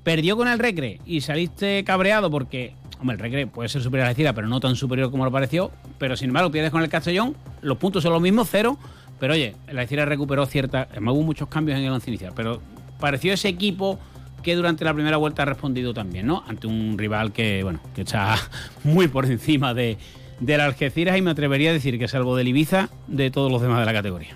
perdió 0.03 0.38
con 0.38 0.47
el 0.47 0.59
Recre 0.59 0.99
y 1.05 1.21
saliste 1.21 1.83
cabreado 1.83 2.31
porque, 2.31 2.73
hombre, 2.99 3.15
el 3.15 3.21
Recre 3.21 3.47
puede 3.47 3.69
ser 3.69 3.81
superior 3.81 4.05
a 4.05 4.11
la 4.11 4.15
Cira, 4.15 4.33
pero 4.33 4.47
no 4.47 4.59
tan 4.59 4.75
superior 4.75 5.11
como 5.11 5.25
lo 5.25 5.31
pareció. 5.31 5.71
Pero 5.97 6.15
sin 6.15 6.29
embargo, 6.29 6.51
pierdes 6.51 6.71
con 6.71 6.81
el 6.81 6.89
Castellón, 6.89 7.35
los 7.61 7.77
puntos 7.77 8.03
son 8.03 8.13
los 8.13 8.21
mismos, 8.21 8.47
cero 8.49 8.77
pero 9.19 9.33
oye, 9.33 9.55
la 9.71 9.81
Algeciras 9.81 10.07
recuperó 10.07 10.45
cierta. 10.45 10.88
Hubo 10.99 11.21
muchos 11.21 11.47
cambios 11.47 11.77
en 11.77 11.85
el 11.85 11.91
once 11.91 12.09
inicial, 12.09 12.33
pero 12.35 12.61
pareció 12.99 13.33
ese 13.33 13.49
equipo 13.49 13.99
que 14.43 14.55
durante 14.55 14.85
la 14.85 14.93
primera 14.93 15.17
vuelta 15.17 15.43
ha 15.43 15.45
respondido 15.45 15.93
también, 15.93 16.25
¿no? 16.25 16.43
Ante 16.47 16.67
un 16.67 16.97
rival 16.97 17.31
que, 17.31 17.63
bueno, 17.63 17.79
que 17.93 18.01
está 18.01 18.38
muy 18.83 19.07
por 19.07 19.25
encima 19.25 19.73
de, 19.73 19.97
de 20.39 20.57
la 20.57 20.65
Algeciras 20.65 21.17
y 21.17 21.21
me 21.21 21.31
atrevería 21.31 21.71
a 21.71 21.73
decir 21.73 21.99
que 21.99 22.07
salvo 22.07 22.35
del 22.35 22.47
Ibiza, 22.47 22.89
de 23.07 23.31
todos 23.31 23.51
los 23.51 23.61
demás 23.61 23.79
de 23.79 23.85
la 23.85 23.93
categoría. 23.93 24.35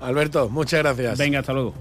Alberto, 0.00 0.48
muchas 0.48 0.80
gracias. 0.80 1.18
Venga, 1.18 1.40
hasta 1.40 1.52
luego. 1.52 1.74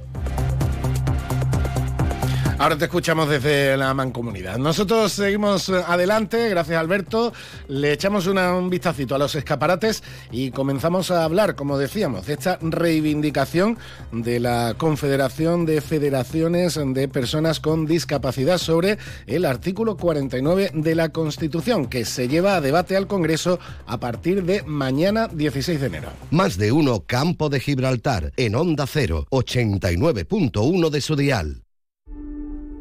Ahora 2.59 2.77
te 2.77 2.85
escuchamos 2.85 3.29
desde 3.29 3.77
la 3.77 3.93
mancomunidad. 3.93 4.57
Nosotros 4.57 5.13
seguimos 5.13 5.69
adelante, 5.69 6.49
gracias 6.49 6.77
Alberto. 6.77 7.31
Le 7.69 7.93
echamos 7.93 8.27
un 8.27 8.69
vistacito 8.69 9.15
a 9.15 9.17
los 9.17 9.33
escaparates 9.33 10.03
y 10.29 10.51
comenzamos 10.51 11.09
a 11.09 11.23
hablar, 11.23 11.55
como 11.55 11.77
decíamos, 11.77 12.25
de 12.25 12.33
esta 12.33 12.59
reivindicación 12.61 13.77
de 14.11 14.41
la 14.41 14.75
Confederación 14.77 15.65
de 15.65 15.79
Federaciones 15.79 16.77
de 16.85 17.07
Personas 17.07 17.61
con 17.61 17.85
Discapacidad 17.85 18.57
sobre 18.57 18.97
el 19.25 19.45
artículo 19.45 19.95
49 19.95 20.71
de 20.73 20.95
la 20.95 21.13
Constitución, 21.13 21.85
que 21.85 22.03
se 22.03 22.27
lleva 22.27 22.57
a 22.57 22.61
debate 22.61 22.97
al 22.97 23.07
Congreso 23.07 23.57
a 23.87 24.01
partir 24.01 24.43
de 24.43 24.63
mañana 24.63 25.29
16 25.29 25.79
de 25.79 25.87
enero. 25.87 26.09
Más 26.29 26.57
de 26.57 26.73
uno 26.73 27.05
Campo 27.07 27.47
de 27.47 27.61
Gibraltar 27.61 28.33
en 28.35 28.55
Onda 28.55 28.85
0, 28.85 29.27
89.1 29.29 30.89
de 30.89 30.99
su 30.99 31.15
dial. 31.15 31.63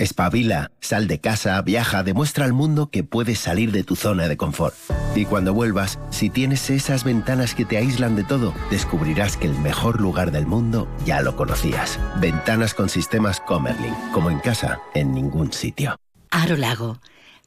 Espabila, 0.00 0.70
sal 0.80 1.08
de 1.08 1.20
casa, 1.20 1.60
viaja, 1.60 2.02
demuestra 2.02 2.46
al 2.46 2.54
mundo 2.54 2.88
que 2.90 3.04
puedes 3.04 3.38
salir 3.38 3.70
de 3.70 3.84
tu 3.84 3.96
zona 3.96 4.28
de 4.28 4.38
confort. 4.38 4.74
Y 5.14 5.26
cuando 5.26 5.52
vuelvas, 5.52 5.98
si 6.08 6.30
tienes 6.30 6.70
esas 6.70 7.04
ventanas 7.04 7.54
que 7.54 7.66
te 7.66 7.76
aíslan 7.76 8.16
de 8.16 8.24
todo, 8.24 8.54
descubrirás 8.70 9.36
que 9.36 9.46
el 9.46 9.58
mejor 9.58 10.00
lugar 10.00 10.32
del 10.32 10.46
mundo 10.46 10.88
ya 11.04 11.20
lo 11.20 11.36
conocías. 11.36 12.00
Ventanas 12.18 12.72
con 12.72 12.88
sistemas 12.88 13.40
Comerlin, 13.40 13.94
como 14.14 14.30
en 14.30 14.38
casa, 14.38 14.80
en 14.94 15.12
ningún 15.12 15.52
sitio. 15.52 15.96
Aro 16.30 16.56
Lago 16.56 16.98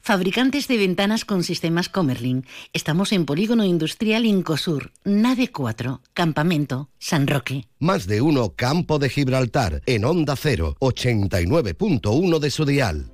Fabricantes 0.06 0.68
de 0.68 0.76
ventanas 0.76 1.24
con 1.24 1.46
sistemas 1.46 1.88
Comerlin. 1.88 2.46
Estamos 2.74 3.14
en 3.14 3.26
Polígono 3.26 3.64
Industrial 3.64 4.26
Incosur, 4.26 4.92
Nave 5.06 5.48
4, 5.48 6.02
Campamento, 6.14 6.90
San 7.00 7.26
Roque. 7.26 7.70
Más 7.80 8.06
de 8.06 8.20
uno 8.20 8.54
Campo 8.54 9.00
de 9.00 9.08
Gibraltar, 9.08 9.82
en 9.86 10.04
Onda 10.04 10.36
0, 10.36 10.76
89.1 10.82 12.40
de 12.40 12.52
su 12.52 12.66
dial. 12.66 13.14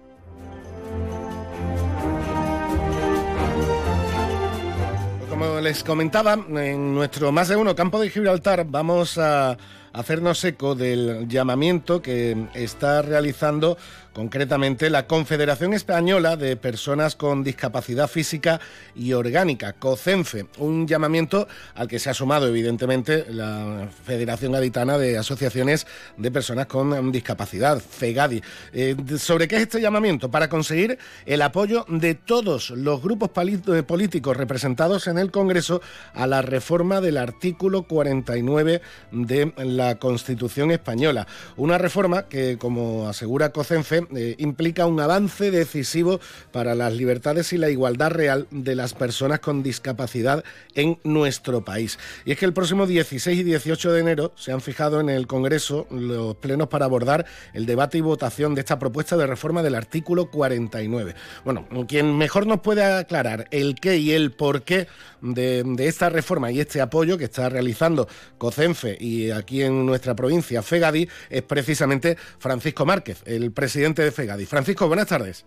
Como 5.29 5.59
les 5.59 5.83
comentaba, 5.83 6.43
en 6.49 6.95
nuestro 6.95 7.31
Más 7.31 7.49
de 7.49 7.55
uno 7.55 7.75
Campo 7.75 8.01
de 8.01 8.09
Gibraltar 8.09 8.65
vamos 8.67 9.19
a 9.19 9.59
hacernos 9.93 10.43
eco 10.43 10.75
del 10.75 11.27
llamamiento 11.27 12.01
que 12.01 12.47
está 12.53 13.01
realizando 13.01 13.77
concretamente 14.19 14.89
la 14.89 15.07
Confederación 15.07 15.73
Española 15.73 16.35
de 16.35 16.57
Personas 16.57 17.15
con 17.15 17.41
Discapacidad 17.41 18.09
Física 18.09 18.59
y 18.93 19.13
Orgánica, 19.13 19.71
COCENFE, 19.71 20.47
un 20.57 20.85
llamamiento 20.85 21.47
al 21.73 21.87
que 21.87 21.99
se 21.99 22.09
ha 22.09 22.13
sumado 22.13 22.45
evidentemente 22.47 23.27
la 23.29 23.87
Federación 24.03 24.51
Gaditana 24.51 24.97
de 24.97 25.17
Asociaciones 25.17 25.87
de 26.17 26.31
Personas 26.31 26.65
con 26.65 27.13
Discapacidad, 27.13 27.79
FEGADI. 27.79 28.43
Eh, 28.73 28.97
¿Sobre 29.17 29.47
qué 29.47 29.55
es 29.55 29.61
este 29.61 29.79
llamamiento? 29.79 30.29
Para 30.29 30.49
conseguir 30.49 30.97
el 31.25 31.41
apoyo 31.41 31.85
de 31.87 32.13
todos 32.13 32.71
los 32.71 33.01
grupos 33.01 33.29
eh, 33.37 33.83
políticos 33.83 34.35
representados 34.35 35.07
en 35.07 35.17
el 35.17 35.31
Congreso 35.31 35.81
a 36.13 36.27
la 36.27 36.41
reforma 36.41 36.99
del 36.99 37.15
artículo 37.15 37.83
49 37.83 38.81
de 39.11 39.53
la 39.63 39.97
Constitución 39.97 40.71
Española. 40.71 41.25
Una 41.55 41.77
reforma 41.77 42.23
que, 42.23 42.57
como 42.57 43.07
asegura 43.07 43.53
COCENFE, 43.53 44.08
eh, 44.15 44.35
implica 44.39 44.85
un 44.85 44.99
avance 44.99 45.51
decisivo 45.51 46.19
para 46.51 46.75
las 46.75 46.93
libertades 46.93 47.53
y 47.53 47.57
la 47.57 47.69
igualdad 47.69 48.11
real 48.11 48.47
de 48.49 48.75
las 48.75 48.93
personas 48.93 49.39
con 49.39 49.61
discapacidad 49.61 50.43
en 50.75 50.99
nuestro 51.03 51.63
país. 51.63 51.99
Y 52.25 52.31
es 52.31 52.37
que 52.39 52.45
el 52.45 52.53
próximo 52.53 52.87
16 52.87 53.39
y 53.39 53.43
18 53.43 53.91
de 53.91 53.99
enero 53.99 54.33
se 54.35 54.51
han 54.51 54.61
fijado 54.61 54.99
en 54.99 55.09
el 55.09 55.27
Congreso 55.27 55.87
los 55.91 56.35
plenos 56.37 56.69
para 56.69 56.85
abordar 56.85 57.25
el 57.53 57.65
debate 57.65 57.97
y 57.97 58.01
votación 58.01 58.55
de 58.55 58.61
esta 58.61 58.79
propuesta 58.79 59.17
de 59.17 59.27
reforma 59.27 59.61
del 59.61 59.75
artículo 59.75 60.31
49. 60.31 61.15
Bueno, 61.45 61.67
quien 61.87 62.17
mejor 62.17 62.47
nos 62.47 62.61
puede 62.61 62.83
aclarar 62.83 63.47
el 63.51 63.75
qué 63.75 63.97
y 63.97 64.11
el 64.11 64.31
por 64.31 64.63
qué 64.63 64.87
de, 65.21 65.63
de 65.63 65.87
esta 65.87 66.09
reforma 66.09 66.51
y 66.51 66.59
este 66.59 66.81
apoyo 66.81 67.17
que 67.17 67.25
está 67.25 67.49
realizando 67.49 68.07
COCENFE 68.37 68.97
y 68.99 69.31
aquí 69.31 69.63
en 69.63 69.85
nuestra 69.85 70.15
provincia 70.15 70.61
FEGADI 70.61 71.09
es 71.29 71.41
precisamente 71.43 72.17
Francisco 72.39 72.85
Márquez, 72.85 73.21
el 73.25 73.51
presidente 73.51 73.88
de 73.95 74.11
FEGADI. 74.11 74.45
Francisco, 74.45 74.87
buenas 74.87 75.07
tardes. 75.07 75.45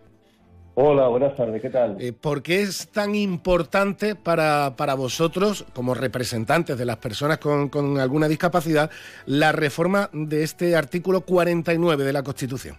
Hola, 0.74 1.08
buenas 1.08 1.36
tardes, 1.36 1.60
¿qué 1.60 1.68
tal? 1.68 1.96
Eh, 2.00 2.14
¿Por 2.14 2.42
qué 2.42 2.62
es 2.62 2.88
tan 2.90 3.14
importante 3.14 4.14
para, 4.14 4.74
para, 4.74 4.94
vosotros, 4.94 5.66
como 5.74 5.92
representantes 5.92 6.78
de 6.78 6.86
las 6.86 6.96
personas 6.96 7.38
con, 7.38 7.68
con, 7.68 7.98
alguna 7.98 8.26
discapacidad, 8.26 8.90
la 9.26 9.52
reforma 9.52 10.08
de 10.14 10.42
este 10.42 10.74
artículo 10.74 11.20
49 11.20 12.04
de 12.04 12.12
la 12.14 12.22
Constitución? 12.22 12.76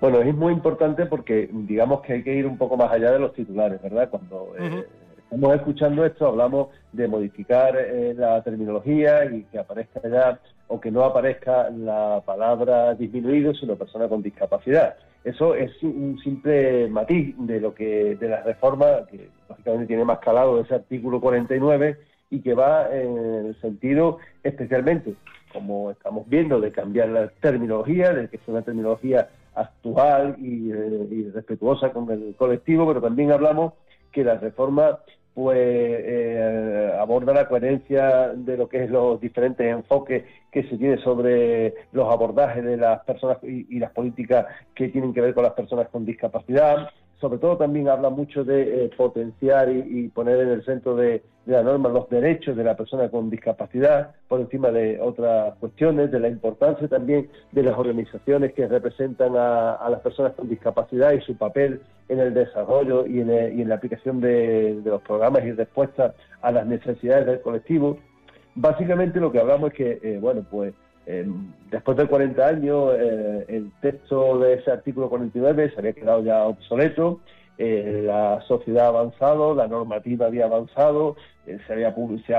Bueno, 0.00 0.20
es 0.22 0.32
muy 0.32 0.52
importante 0.52 1.06
porque 1.06 1.50
digamos 1.52 2.02
que 2.02 2.14
hay 2.14 2.22
que 2.22 2.34
ir 2.34 2.46
un 2.46 2.56
poco 2.56 2.76
más 2.76 2.92
allá 2.92 3.10
de 3.10 3.18
los 3.18 3.34
titulares, 3.34 3.82
¿verdad? 3.82 4.08
Cuando 4.08 4.54
eh, 4.56 4.86
estamos 5.24 5.54
escuchando 5.56 6.06
esto, 6.06 6.28
hablamos 6.28 6.68
de 6.92 7.08
modificar 7.08 7.76
eh, 7.76 8.14
la 8.16 8.42
terminología 8.44 9.24
y 9.24 9.42
que 9.44 9.58
aparezca 9.58 10.00
ya 10.08 10.40
o 10.70 10.80
que 10.80 10.92
no 10.92 11.04
aparezca 11.04 11.68
la 11.70 12.22
palabra 12.24 12.94
disminuido, 12.94 13.52
sino 13.54 13.74
persona 13.74 14.08
con 14.08 14.22
discapacidad. 14.22 14.94
Eso 15.24 15.56
es 15.56 15.70
un 15.82 16.18
simple 16.22 16.86
matiz 16.88 17.34
de 17.38 17.60
lo 17.60 17.74
que 17.74 18.14
de 18.14 18.28
la 18.28 18.42
reforma 18.42 19.04
que 19.10 19.28
lógicamente 19.48 19.88
tiene 19.88 20.04
más 20.04 20.20
calado 20.20 20.60
ese 20.60 20.76
artículo 20.76 21.20
49 21.20 21.98
y 22.30 22.40
que 22.40 22.54
va 22.54 22.88
en 22.94 23.46
el 23.46 23.60
sentido 23.60 24.18
especialmente, 24.44 25.14
como 25.52 25.90
estamos 25.90 26.28
viendo, 26.28 26.60
de 26.60 26.70
cambiar 26.70 27.08
la 27.08 27.28
terminología, 27.28 28.12
de 28.12 28.28
que 28.28 28.38
sea 28.38 28.54
una 28.54 28.62
terminología 28.62 29.28
actual 29.56 30.36
eh, 30.38 31.08
y, 31.10 31.28
respetuosa 31.30 31.90
con 31.92 32.08
el 32.12 32.36
colectivo, 32.36 32.86
pero 32.86 33.02
también 33.02 33.32
hablamos 33.32 33.74
que 34.12 34.22
la 34.22 34.36
reforma 34.36 35.00
pues 35.34 35.58
eh, 35.58 36.92
aborda 36.98 37.32
la 37.32 37.48
coherencia 37.48 38.28
de 38.34 38.56
lo 38.56 38.68
que 38.68 38.84
es 38.84 38.90
los 38.90 39.20
diferentes 39.20 39.66
enfoques 39.66 40.24
que 40.50 40.64
se 40.64 40.76
tiene 40.76 40.98
sobre 40.98 41.74
los 41.92 42.12
abordajes 42.12 42.64
de 42.64 42.76
las 42.76 43.04
personas 43.04 43.38
y 43.42 43.78
las 43.78 43.92
políticas 43.92 44.46
que 44.74 44.88
tienen 44.88 45.14
que 45.14 45.20
ver 45.20 45.34
con 45.34 45.44
las 45.44 45.54
personas 45.54 45.88
con 45.88 46.04
discapacidad, 46.04 46.90
sobre 47.20 47.38
todo 47.38 47.58
también 47.58 47.88
habla 47.88 48.08
mucho 48.08 48.44
de 48.44 48.84
eh, 48.84 48.90
potenciar 48.96 49.70
y, 49.70 50.08
poner 50.08 50.40
en 50.40 50.48
el 50.48 50.64
centro 50.64 50.96
de, 50.96 51.22
la 51.46 51.62
norma 51.62 51.88
los 51.88 52.08
derechos 52.08 52.56
de 52.56 52.64
la 52.64 52.76
persona 52.76 53.08
con 53.08 53.28
discapacidad 53.28 54.14
por 54.28 54.40
encima 54.40 54.70
de 54.70 55.00
otras 55.00 55.54
cuestiones, 55.56 56.10
de 56.10 56.20
la 56.20 56.28
importancia 56.28 56.86
también 56.86 57.28
de 57.52 57.62
las 57.62 57.76
organizaciones 57.76 58.52
que 58.54 58.68
representan 58.68 59.34
a, 59.36 59.86
las 59.90 60.00
personas 60.00 60.32
con 60.34 60.48
discapacidad 60.48 61.12
y 61.12 61.20
su 61.20 61.36
papel 61.36 61.80
en 62.08 62.20
el 62.20 62.34
desarrollo 62.34 63.06
y 63.06 63.20
en, 63.20 63.68
la 63.68 63.74
aplicación 63.74 64.20
de, 64.20 64.80
los 64.84 65.02
programas 65.02 65.44
y 65.44 65.52
respuestas 65.52 66.14
a 66.40 66.52
las 66.52 66.66
necesidades 66.66 67.26
del 67.26 67.40
colectivo. 67.40 67.98
Básicamente 68.54 69.20
lo 69.20 69.32
que 69.32 69.40
hablamos 69.40 69.70
es 69.70 69.76
que, 69.76 70.00
eh, 70.02 70.18
bueno, 70.20 70.44
pues 70.50 70.74
eh, 71.12 71.26
después 71.72 71.96
de 71.96 72.06
40 72.06 72.46
años, 72.46 72.92
eh, 72.96 73.44
el 73.48 73.72
texto 73.80 74.38
de 74.38 74.54
ese 74.54 74.70
artículo 74.70 75.08
49 75.08 75.72
se 75.74 75.80
había 75.80 75.92
quedado 75.92 76.22
ya 76.22 76.44
obsoleto, 76.44 77.18
eh, 77.58 78.02
la 78.06 78.40
sociedad 78.46 78.86
ha 78.86 78.88
avanzado, 78.88 79.54
la 79.56 79.66
normativa 79.66 80.26
había 80.26 80.44
avanzado, 80.44 81.16
se, 81.66 81.84
ha 81.84 81.94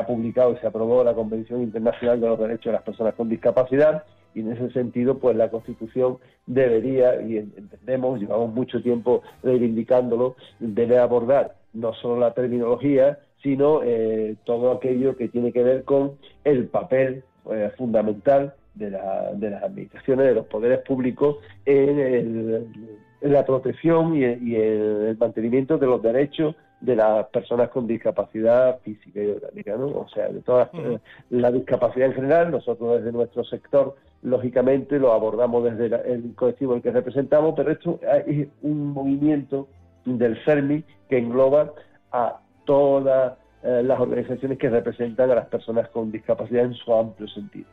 publicado 0.07 0.53
y 0.53 0.57
se 0.57 0.67
aprobó 0.67 1.03
la 1.03 1.13
Convención 1.13 1.61
Internacional 1.61 2.21
de 2.21 2.27
los 2.29 2.39
Derechos 2.39 2.65
de 2.65 2.71
las 2.71 2.83
Personas 2.83 3.13
con 3.15 3.27
Discapacidad 3.27 4.05
y 4.33 4.39
en 4.39 4.53
ese 4.53 4.71
sentido, 4.71 5.19
pues 5.19 5.35
la 5.35 5.49
Constitución 5.49 6.19
debería, 6.45 7.21
y 7.21 7.39
entendemos, 7.39 8.21
llevamos 8.21 8.53
mucho 8.53 8.81
tiempo 8.81 9.21
reivindicándolo, 9.43 10.37
debe 10.59 10.97
abordar 10.97 11.55
no 11.73 11.93
solo 11.95 12.21
la 12.21 12.33
terminología, 12.33 13.19
sino 13.43 13.81
todo 14.45 14.71
aquello 14.71 15.17
que 15.17 15.27
tiene 15.27 15.51
que 15.51 15.63
ver 15.63 15.83
con 15.83 16.13
el 16.45 16.67
papel 16.67 17.23
fundamental 17.77 18.53
de, 18.73 18.89
las 18.89 19.63
administraciones, 19.63 20.27
de 20.27 20.35
los 20.35 20.45
poderes 20.47 20.79
públicos 20.79 21.37
en, 21.65 22.91
la 23.21 23.45
protección 23.45 24.15
y, 24.15 24.23
el, 24.23 25.17
mantenimiento 25.19 25.77
de 25.77 25.87
los 25.87 26.01
derechos 26.01 26.55
de 26.79 26.95
las 26.95 27.27
personas 27.27 27.69
con 27.69 27.85
discapacidad 27.85 28.79
física 28.79 29.21
y 29.21 29.27
orgánica, 29.27 29.77
¿no? 29.77 29.87
O 29.87 30.07
sea, 30.09 30.29
de 30.29 30.41
toda 30.41 30.71
eh, 30.73 30.97
la 31.29 31.51
discapacidad 31.51 32.07
en 32.07 32.15
general, 32.15 32.49
nosotros 32.49 32.97
desde 32.97 33.11
nuestro 33.11 33.43
sector, 33.43 33.95
lógicamente, 34.23 34.97
lo 34.97 35.13
abordamos 35.13 35.63
desde 35.63 35.95
el 36.11 36.33
colectivo 36.33 36.73
el 36.73 36.81
que 36.81 36.89
representamos, 36.89 37.53
pero 37.55 37.71
esto 37.71 37.99
es 38.25 38.47
un 38.63 38.87
movimiento 38.87 39.67
del 40.05 40.43
CERMI 40.43 40.83
que 41.07 41.19
engloba 41.19 41.71
a 42.11 42.39
todas 42.65 43.37
eh, 43.63 43.83
las 43.83 43.99
organizaciones 43.99 44.57
que 44.57 44.69
representan 44.69 45.29
a 45.29 45.35
las 45.35 45.47
personas 45.47 45.87
con 45.89 46.11
discapacidad 46.11 46.65
en 46.65 46.73
su 46.73 46.91
amplio 46.91 47.27
sentido. 47.27 47.67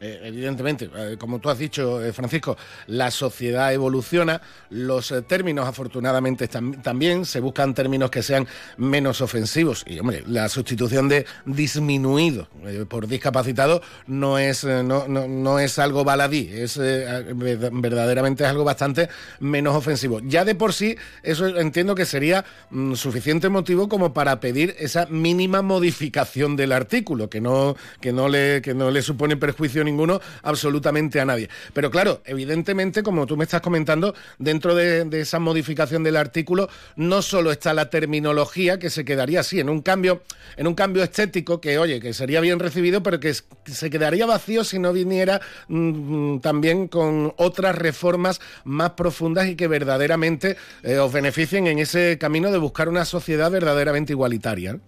Eh, 0.00 0.20
evidentemente, 0.24 0.90
eh, 0.94 1.16
como 1.18 1.38
tú 1.38 1.50
has 1.50 1.58
dicho, 1.58 2.00
Francisco, 2.12 2.56
la 2.86 3.10
sociedad 3.10 3.72
evoluciona, 3.72 4.40
los 4.70 5.12
términos 5.26 5.66
afortunadamente 5.66 6.48
también, 6.48 7.24
se 7.24 7.40
buscan 7.40 7.74
términos 7.74 8.10
que 8.10 8.22
sean 8.22 8.46
menos 8.76 9.20
ofensivos 9.20 9.84
y, 9.86 9.98
hombre, 9.98 10.22
la 10.26 10.48
sustitución 10.48 11.08
de 11.08 11.26
disminuido 11.44 12.48
por 12.88 13.06
discapacitado 13.06 13.82
no 14.06 14.38
es, 14.38 14.64
no, 14.64 15.08
no, 15.08 15.58
es 15.58 15.78
algo 15.78 16.04
baladí, 16.04 16.48
es 16.52 16.78
verdaderamente 16.78 18.44
es 18.44 18.50
algo 18.50 18.64
bastante 18.64 19.08
menos 19.40 19.74
ofensivo. 19.74 20.20
Ya 20.24 20.44
de 20.44 20.54
por 20.54 20.72
sí, 20.72 20.96
eso 21.22 21.46
entiendo 21.46 21.94
que 21.94 22.06
sería 22.06 22.44
mm, 22.70 22.94
suficiente 22.94 23.48
motivo 23.48 23.88
como 23.88 24.12
para 24.12 24.40
pedir 24.40 24.74
esa 24.78 25.06
mínima 25.06 25.62
modificación 25.62 26.56
del 26.56 26.72
artículo, 26.72 27.28
que 27.28 27.40
no, 27.40 27.76
que 28.00 28.12
no, 28.12 28.28
le, 28.28 28.62
que 28.62 28.74
no 28.74 28.90
le 28.90 29.02
supone 29.02 29.31
perjuicio 29.36 29.84
ninguno 29.84 30.20
absolutamente 30.42 31.20
a 31.20 31.24
nadie. 31.24 31.48
Pero 31.72 31.90
claro, 31.90 32.20
evidentemente, 32.24 33.02
como 33.02 33.26
tú 33.26 33.36
me 33.36 33.44
estás 33.44 33.60
comentando, 33.60 34.14
dentro 34.38 34.74
de, 34.74 35.08
esa 35.20 35.38
modificación 35.38 36.02
del 36.02 36.16
artículo 36.16 36.68
no 36.96 37.22
solo 37.22 37.52
está 37.52 37.74
la 37.74 37.90
terminología, 37.90 38.78
que 38.78 38.90
se 38.90 39.04
quedaría 39.04 39.40
así, 39.40 39.60
en 39.60 39.68
un 39.68 39.82
cambio, 39.82 40.22
en 40.56 40.66
un 40.66 40.74
cambio 40.74 41.02
estético 41.02 41.60
que, 41.60 41.78
oye, 41.78 42.00
que 42.00 42.12
sería 42.12 42.40
bien 42.40 42.58
recibido, 42.58 43.02
pero 43.02 43.20
que, 43.20 43.32
se 43.32 43.90
quedaría 43.90 44.26
vacío 44.26 44.64
si 44.64 44.78
no 44.78 44.92
viniera 44.92 45.40
mm, 45.68 46.38
también 46.38 46.88
con 46.88 47.32
otras 47.36 47.76
reformas 47.76 48.40
más 48.64 48.90
profundas 48.90 49.48
y 49.48 49.56
que 49.56 49.68
verdaderamente 49.68 50.56
eh, 50.82 50.98
os 50.98 51.12
beneficien 51.12 51.66
en 51.66 51.78
ese 51.78 52.18
camino 52.18 52.50
de 52.50 52.58
buscar 52.58 52.88
una 52.88 53.04
sociedad 53.04 53.50
verdaderamente 53.50 54.12
igualitaria. 54.12 54.78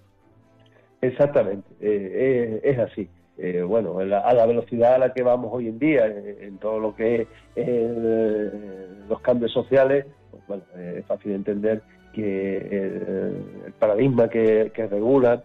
Exactamente, 1.01 1.69
eh, 1.81 2.61
eh, 2.61 2.61
es 2.65 2.79
así. 2.79 3.09
Eh, 3.37 3.63
bueno, 3.63 3.99
a 3.99 4.05
la 4.33 4.47
velocidad 4.47 4.95
a 4.95 4.99
la 4.99 5.13
que 5.13 5.23
vamos 5.23 5.51
hoy 5.53 5.69
en 5.69 5.79
día, 5.79 6.07
en, 6.07 6.59
todo 6.59 6.79
lo 6.79 6.95
que 6.95 7.27
es 7.57 7.91
los 9.09 9.21
cambios 9.21 9.53
sociales, 9.53 10.07
pues, 10.31 10.43
bueno, 10.47 10.63
es 10.77 11.05
fácil 11.07 11.33
entender 11.33 11.83
que 12.13 12.59
el, 12.59 13.73
paradigma 13.81 14.29
que, 14.29 14.71
regula 14.89 15.43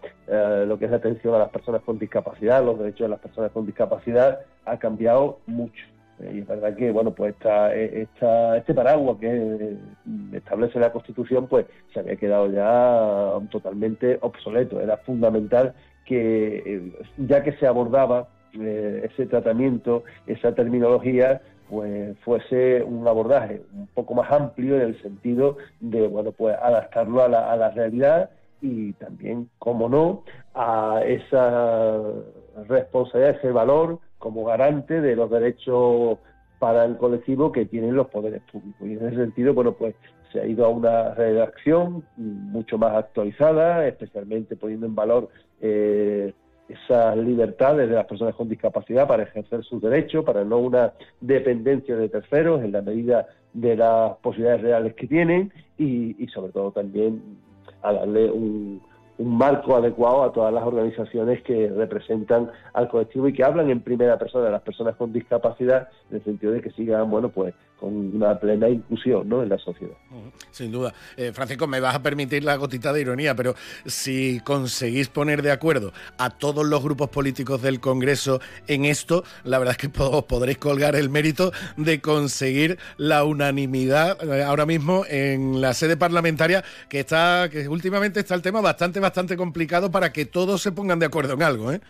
lo 0.67 0.77
que 0.77 0.85
es 0.85 0.91
la 0.91 0.97
atención 0.97 1.33
a 1.33 1.39
las 1.39 1.49
personas 1.49 1.81
con 1.81 1.97
discapacidad, 1.97 2.63
los 2.63 2.77
derechos 2.77 3.05
de 3.05 3.09
las 3.09 3.19
personas 3.19 3.51
con 3.51 3.65
discapacidad, 3.65 4.41
ha 4.65 4.77
cambiado 4.77 5.39
mucho. 5.47 5.83
y 6.31 6.39
es 6.39 6.47
verdad 6.47 6.75
que, 6.75 6.91
bueno, 6.91 7.09
pues 7.11 7.33
esta, 7.33 7.73
esta, 7.73 8.57
este 8.57 8.75
paraguas 8.75 9.17
que 9.19 9.77
establece 10.33 10.79
la 10.79 10.91
Constitución, 10.91 11.47
pues 11.47 11.65
se 11.91 12.01
había 12.01 12.17
quedado 12.17 12.51
ya 12.51 13.47
totalmente 13.49 14.19
obsoleto. 14.21 14.79
Era 14.79 14.97
fundamental 14.97 15.73
que, 16.09 16.63
eh, 16.65 16.91
ya 17.17 17.43
que 17.43 17.53
se 17.53 17.67
abordaba 17.67 18.27
eh, 18.59 19.07
ese 19.11 19.27
tratamiento, 19.27 20.03
esa 20.25 20.55
terminología, 20.55 21.39
pues 21.69 22.17
fuese 22.25 22.81
un 22.81 23.07
abordaje 23.07 23.61
un 23.73 23.85
poco 23.93 24.15
más 24.15 24.31
amplio 24.31 24.75
en 24.77 24.81
el 24.81 25.01
sentido 25.03 25.57
de, 25.79 26.07
bueno, 26.07 26.31
pues 26.31 26.57
adaptarlo 26.59 27.21
a 27.21 27.29
la, 27.29 27.51
a 27.51 27.55
la 27.55 27.69
realidad 27.69 28.31
y 28.59 28.93
también, 28.93 29.49
como 29.59 29.87
no, 29.87 30.23
a 30.55 31.01
esa 31.05 32.01
responsabilidad, 32.67 33.37
ese 33.37 33.51
valor 33.51 33.99
como 34.17 34.45
garante 34.45 35.01
de 35.01 35.15
los 35.15 35.29
derechos 35.29 36.17
para 36.57 36.85
el 36.85 36.97
colectivo 36.97 37.51
que 37.51 37.65
tienen 37.67 37.95
los 37.95 38.07
poderes 38.07 38.41
públicos. 38.51 38.81
Y 38.81 38.93
en 38.93 39.05
ese 39.05 39.15
sentido, 39.17 39.53
bueno, 39.53 39.73
pues 39.73 39.93
se 40.33 40.41
ha 40.41 40.45
ido 40.47 40.65
a 40.65 40.69
una 40.69 41.13
redacción 41.13 42.03
mucho 42.17 42.79
más 42.79 42.95
actualizada, 42.95 43.87
especialmente 43.87 44.55
poniendo 44.55 44.87
en 44.87 44.95
valor 44.95 45.29
eh, 45.61 46.33
esas 46.67 47.17
libertades 47.17 47.89
de 47.89 47.95
las 47.95 48.05
personas 48.05 48.35
con 48.35 48.47
discapacidad 48.47 49.07
para 49.07 49.23
ejercer 49.23 49.63
sus 49.63 49.81
derechos, 49.81 50.23
para 50.23 50.43
no 50.43 50.59
una 50.59 50.93
dependencia 51.19 51.95
de 51.95 52.09
terceros 52.09 52.63
en 52.63 52.71
la 52.71 52.81
medida 52.81 53.27
de 53.53 53.75
las 53.75 54.17
posibilidades 54.17 54.61
reales 54.61 54.93
que 54.93 55.07
tienen 55.07 55.51
y, 55.77 56.23
y 56.23 56.27
sobre 56.27 56.51
todo 56.51 56.71
también 56.71 57.21
a 57.81 57.93
darle 57.93 58.29
un, 58.29 58.81
un 59.19 59.37
marco 59.37 59.75
adecuado 59.75 60.23
a 60.23 60.31
todas 60.31 60.53
las 60.53 60.63
organizaciones 60.63 61.43
que 61.43 61.69
representan 61.69 62.49
al 62.73 62.87
colectivo 62.87 63.27
y 63.27 63.33
que 63.33 63.43
hablan 63.43 63.69
en 63.69 63.81
primera 63.81 64.17
persona 64.17 64.45
de 64.45 64.51
las 64.51 64.61
personas 64.61 64.95
con 64.95 65.11
discapacidad, 65.11 65.89
en 66.09 66.17
el 66.17 66.23
sentido 66.23 66.53
de 66.53 66.61
que 66.61 66.71
sigan, 66.71 67.11
bueno, 67.11 67.29
pues 67.29 67.53
con 67.79 68.15
una 68.15 68.37
plena 68.39 68.69
inclusión 68.69 69.27
¿no? 69.29 69.41
en 69.41 69.49
la 69.49 69.57
sociedad. 69.57 69.95
Sin 70.51 70.71
duda. 70.71 70.93
Eh, 71.15 71.31
Francisco, 71.33 71.67
me 71.67 71.79
vas 71.79 71.95
a 71.95 72.03
permitir 72.03 72.43
la 72.43 72.55
gotita 72.55 72.91
de 72.91 73.01
ironía, 73.01 73.35
pero 73.35 73.55
si 73.85 74.41
conseguís 74.41 75.07
poner 75.07 75.41
de 75.41 75.51
acuerdo 75.51 75.93
a 76.17 76.29
todos 76.29 76.65
los 76.65 76.83
grupos 76.83 77.09
políticos 77.09 77.61
del 77.61 77.79
Congreso 77.79 78.41
en 78.67 78.85
esto, 78.85 79.23
la 79.43 79.59
verdad 79.59 79.77
es 79.79 79.89
que 79.89 80.01
os 80.01 80.23
podréis 80.25 80.57
colgar 80.57 80.95
el 80.95 81.09
mérito 81.09 81.51
de 81.77 82.01
conseguir 82.01 82.77
la 82.97 83.23
unanimidad 83.23 84.17
eh, 84.23 84.43
ahora 84.43 84.65
mismo 84.65 85.03
en 85.07 85.61
la 85.61 85.73
sede 85.73 85.95
parlamentaria, 85.95 86.63
que 86.89 86.99
está, 86.99 87.47
que 87.49 87.67
últimamente 87.67 88.19
está 88.19 88.35
el 88.35 88.41
tema 88.41 88.61
bastante, 88.61 88.99
bastante 88.99 89.37
complicado 89.37 89.89
para 89.91 90.11
que 90.11 90.25
todos 90.25 90.61
se 90.61 90.71
pongan 90.71 90.99
de 90.99 91.05
acuerdo 91.05 91.33
en 91.33 91.43
algo, 91.43 91.71
¿eh? 91.71 91.81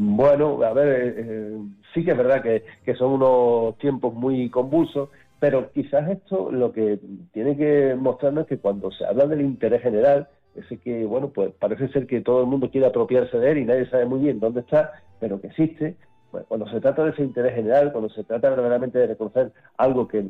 Bueno, 0.00 0.62
a 0.62 0.72
ver, 0.72 1.14
eh, 1.18 1.58
sí 1.92 2.04
que 2.04 2.12
es 2.12 2.16
verdad 2.16 2.40
que, 2.40 2.94
son 2.94 3.14
unos 3.14 3.76
tiempos 3.78 4.14
muy 4.14 4.48
convulsos, 4.48 5.08
Pero 5.40 5.72
quizás 5.72 6.08
esto 6.08 6.52
lo 6.52 6.72
que 6.72 7.00
tiene 7.32 7.56
que 7.56 7.96
mostrarnos 7.96 8.42
es 8.42 8.48
que 8.48 8.58
cuando 8.58 8.92
se 8.92 9.04
habla 9.04 9.26
del 9.26 9.40
interés 9.40 9.82
general, 9.82 10.28
ese 10.54 10.78
que, 10.78 11.04
bueno, 11.04 11.30
pues 11.30 11.52
parece 11.58 11.88
ser 11.88 12.06
que 12.06 12.20
todo 12.20 12.42
el 12.42 12.46
mundo 12.46 12.70
quiere 12.70 12.86
apropiarse 12.86 13.38
de 13.38 13.50
él 13.50 13.58
y 13.58 13.64
nadie 13.64 13.90
sabe 13.90 14.06
muy 14.06 14.20
bien 14.20 14.38
dónde 14.40 14.60
está, 14.60 14.92
pero 15.20 15.40
que 15.40 15.48
existe, 15.48 15.96
pues 16.30 16.44
cuando 16.46 16.68
se 16.68 16.80
trata 16.80 17.04
de 17.04 17.10
ese 17.10 17.22
interés 17.22 17.54
general, 17.54 17.90
cuando 17.92 18.10
se 18.10 18.22
trata 18.24 18.50
verdaderamente 18.50 18.98
de 18.98 19.08
reconocer 19.08 19.52
algo 19.78 20.06
que, 20.06 20.26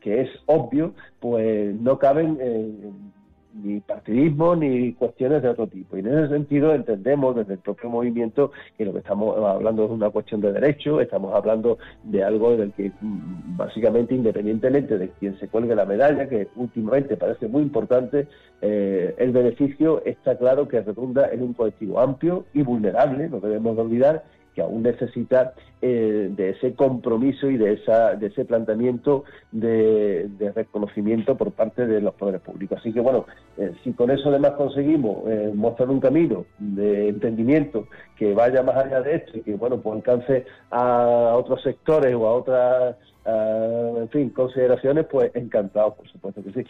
que 0.00 0.22
es 0.22 0.30
obvio, 0.46 0.94
pues 1.20 1.74
no 1.74 1.98
caben 1.98 2.38
eh, 2.40 2.90
ni 3.62 3.80
partidismo 3.80 4.56
ni 4.56 4.92
cuestiones 4.92 5.42
de 5.42 5.48
otro 5.48 5.66
tipo. 5.66 5.96
Y 5.96 6.00
en 6.00 6.08
ese 6.08 6.28
sentido 6.28 6.74
entendemos 6.74 7.36
desde 7.36 7.54
el 7.54 7.58
propio 7.58 7.90
movimiento 7.90 8.52
que 8.76 8.84
lo 8.84 8.92
que 8.92 8.98
estamos 8.98 9.36
hablando 9.38 9.84
es 9.84 9.90
una 9.90 10.10
cuestión 10.10 10.40
de 10.40 10.52
derecho, 10.52 11.00
estamos 11.00 11.34
hablando 11.34 11.78
de 12.04 12.22
algo 12.24 12.56
del 12.56 12.72
que 12.72 12.90
mm, 13.00 13.56
básicamente 13.56 14.14
independientemente 14.14 14.98
de 14.98 15.10
quien 15.18 15.38
se 15.38 15.48
cuelgue 15.48 15.74
la 15.74 15.84
medalla, 15.84 16.28
que 16.28 16.48
últimamente 16.56 17.16
parece 17.16 17.48
muy 17.48 17.62
importante, 17.62 18.28
eh, 18.60 19.14
el 19.18 19.32
beneficio 19.32 20.02
está 20.04 20.36
claro 20.36 20.68
que 20.68 20.80
redunda 20.80 21.28
en 21.30 21.42
un 21.42 21.52
colectivo 21.52 22.00
amplio 22.00 22.44
y 22.54 22.62
vulnerable, 22.62 23.28
no 23.28 23.40
debemos 23.40 23.76
de 23.76 23.82
olvidar, 23.82 24.24
que 24.58 24.62
aún 24.62 24.82
necesita 24.82 25.54
eh, 25.80 26.30
de 26.32 26.50
ese 26.50 26.74
compromiso 26.74 27.48
y 27.48 27.56
de, 27.56 27.74
esa, 27.74 28.16
de 28.16 28.26
ese 28.26 28.44
planteamiento 28.44 29.22
de, 29.52 30.28
reconocimiento 30.52 31.36
por 31.36 31.52
parte 31.52 31.86
de 31.86 32.00
los 32.00 32.12
poderes 32.14 32.40
públicos. 32.40 32.80
Así 32.80 32.92
que 32.92 32.98
bueno, 32.98 33.24
eh, 33.56 33.70
si 33.84 33.92
con 33.92 34.10
eso 34.10 34.30
además 34.30 34.52
conseguimos 34.52 35.18
eh, 35.28 35.52
mostrar 35.54 35.90
un 35.90 36.00
camino 36.00 36.44
de 36.58 37.10
entendimiento 37.10 37.86
que 38.16 38.34
vaya 38.34 38.64
más 38.64 38.74
allá 38.84 39.00
de 39.00 39.14
esto 39.14 39.38
y 39.38 39.42
que 39.42 39.54
bueno, 39.54 39.80
pues 39.80 39.94
alcance 39.94 40.44
a 40.72 41.34
otros 41.36 41.62
sectores 41.62 42.12
o 42.16 42.26
a 42.26 42.34
otras, 42.34 42.96
en 43.24 44.08
fin, 44.08 44.30
consideraciones, 44.30 45.06
pues 45.06 45.30
encantado, 45.34 45.94
por 45.94 46.08
supuesto 46.08 46.42
que 46.42 46.50
sí. 46.50 46.64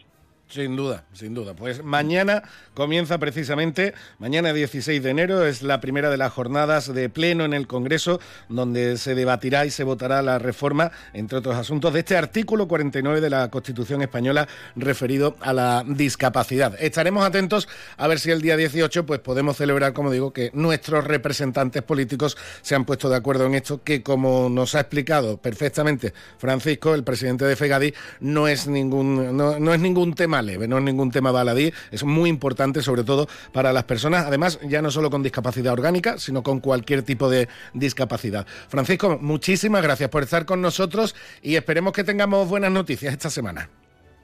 Sin 0.48 0.76
duda, 0.76 1.04
sin 1.12 1.34
duda. 1.34 1.52
Pues 1.52 1.84
mañana 1.84 2.42
comienza 2.72 3.18
precisamente, 3.18 3.92
mañana 4.18 4.54
16 4.54 5.02
de 5.02 5.10
enero 5.10 5.44
es 5.44 5.60
la 5.60 5.78
primera 5.78 6.08
de 6.08 6.16
las 6.16 6.32
jornadas 6.32 6.94
de 6.94 7.10
pleno 7.10 7.44
en 7.44 7.52
el 7.52 7.66
Congreso 7.66 8.18
donde 8.48 8.96
se 8.96 9.14
debatirá 9.14 9.66
y 9.66 9.70
se 9.70 9.84
votará 9.84 10.22
la 10.22 10.38
reforma, 10.38 10.90
entre 11.12 11.36
otros 11.36 11.54
asuntos, 11.54 11.92
de 11.92 11.98
este 11.98 12.16
artículo 12.16 12.66
49 12.66 13.20
de 13.20 13.28
la 13.28 13.50
Constitución 13.50 14.00
española 14.00 14.48
referido 14.74 15.36
a 15.40 15.52
la 15.52 15.84
discapacidad. 15.86 16.80
Estaremos 16.80 17.26
atentos 17.26 17.68
a 17.98 18.08
ver 18.08 18.18
si 18.18 18.30
el 18.30 18.40
día 18.40 18.56
18 18.56 19.04
pues 19.04 19.20
podemos 19.20 19.54
celebrar, 19.58 19.92
como 19.92 20.10
digo, 20.10 20.32
que 20.32 20.50
nuestros 20.54 21.04
representantes 21.04 21.82
políticos 21.82 22.38
se 22.62 22.74
han 22.74 22.86
puesto 22.86 23.10
de 23.10 23.16
acuerdo 23.16 23.44
en 23.44 23.54
esto, 23.54 23.82
que 23.82 24.02
como 24.02 24.48
nos 24.48 24.74
ha 24.74 24.80
explicado 24.80 25.36
perfectamente 25.36 26.14
Francisco, 26.38 26.94
el 26.94 27.04
presidente 27.04 27.44
de 27.44 27.54
FEGADI, 27.54 27.92
no 28.20 28.48
es 28.48 28.66
ningún, 28.66 29.36
no 29.36 29.74
es 29.74 29.80
ningún 29.80 30.14
tema 30.14 30.37
no 30.42 30.78
es 30.78 30.84
ningún 30.84 31.10
tema 31.10 31.30
baladí, 31.30 31.72
es 31.90 32.04
muy 32.04 32.30
importante 32.30 32.82
sobre 32.82 33.04
todo 33.04 33.28
para 33.52 33.72
las 33.72 33.84
personas, 33.84 34.26
además 34.26 34.58
ya 34.68 34.82
no 34.82 34.90
solo 34.90 35.10
con 35.10 35.22
discapacidad 35.22 35.72
orgánica, 35.72 36.18
sino 36.18 36.42
con 36.42 36.60
cualquier 36.60 37.02
tipo 37.02 37.28
de 37.28 37.48
discapacidad. 37.74 38.46
Francisco, 38.68 39.18
muchísimas 39.20 39.82
gracias 39.82 40.10
por 40.10 40.22
estar 40.22 40.44
con 40.44 40.60
nosotros 40.60 41.14
y 41.42 41.56
esperemos 41.56 41.92
que 41.92 42.04
tengamos 42.04 42.48
buenas 42.48 42.70
noticias 42.70 43.12
esta 43.12 43.30
semana. 43.30 43.68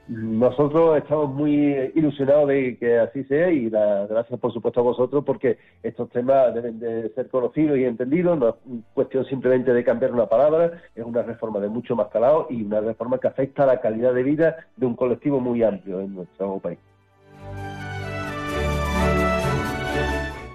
Nosotros 0.07 0.99
estamos 0.99 1.35
muy 1.35 1.91
ilusionados 1.95 2.49
de 2.49 2.77
que 2.79 2.99
así 2.99 3.25
sea 3.25 3.51
y 3.51 3.71
la, 3.71 4.07
gracias 4.07 4.39
por 4.39 4.53
supuesto 4.53 4.81
a 4.81 4.83
vosotros 4.83 5.25
porque 5.25 5.57
estos 5.83 6.11
temas 6.11 6.55
deben 6.55 6.79
de 6.79 7.09
ser 7.15 7.29
conocidos 7.29 7.79
y 7.79 7.85
entendidos, 7.85 8.39
no 8.39 8.49
es 8.51 8.55
cuestión 8.93 9.25
simplemente 9.25 9.73
de 9.73 9.83
cambiar 9.83 10.13
una 10.13 10.27
palabra, 10.27 10.83
es 10.95 11.05
una 11.05 11.23
reforma 11.23 11.59
de 11.59 11.69
mucho 11.69 11.97
más 11.97 12.09
calado 12.09 12.49
y 12.51 12.63
una 12.63 12.81
reforma 12.81 13.19
que 13.19 13.29
afecta 13.29 13.63
a 13.63 13.67
la 13.67 13.81
calidad 13.81 14.13
de 14.13 14.23
vida 14.23 14.57
de 14.77 14.85
un 14.85 14.95
colectivo 14.95 15.41
muy 15.41 15.63
amplio 15.63 16.01
en 16.01 16.15
nuestro 16.15 16.59
país. 16.59 16.79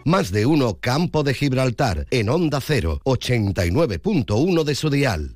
Más 0.06 0.32
de 0.32 0.46
uno 0.46 0.78
Campo 0.80 1.24
de 1.24 1.34
Gibraltar 1.34 2.06
en 2.12 2.30
Onda 2.30 2.60
0, 2.62 3.00
89.1 3.04 4.64
de 4.64 4.76
su 4.76 4.90
dial. 4.90 5.36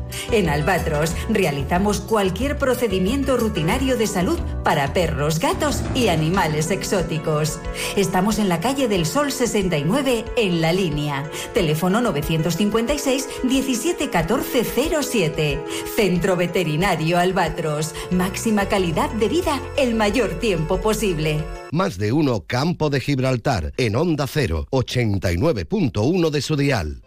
En 0.31 0.49
Albatros 0.49 1.13
realizamos 1.29 1.99
cualquier 1.99 2.57
procedimiento 2.57 3.37
rutinario 3.37 3.97
de 3.97 4.07
salud 4.07 4.39
para 4.63 4.93
perros, 4.93 5.39
gatos 5.39 5.81
y 5.95 6.09
animales 6.09 6.71
exóticos. 6.71 7.59
Estamos 7.95 8.39
en 8.39 8.49
la 8.49 8.59
calle 8.59 8.87
del 8.87 9.05
Sol 9.05 9.31
69 9.31 10.25
en 10.37 10.61
la 10.61 10.73
línea. 10.73 11.29
Teléfono 11.53 12.01
956 12.01 13.29
171407 13.43 15.59
Centro 15.95 16.35
Veterinario 16.35 17.17
Albatros. 17.17 17.93
Máxima 18.11 18.67
calidad 18.67 19.09
de 19.11 19.29
vida 19.29 19.61
el 19.77 19.95
mayor 19.95 20.39
tiempo 20.39 20.79
posible. 20.79 21.43
Más 21.71 21.97
de 21.97 22.11
uno 22.11 22.43
Campo 22.45 22.89
de 22.89 22.99
Gibraltar 22.99 23.73
en 23.77 23.95
Onda 23.95 24.27
0, 24.27 24.67
89.1 24.71 26.29
de 26.29 26.41
su 26.41 26.55
dial. 26.55 27.01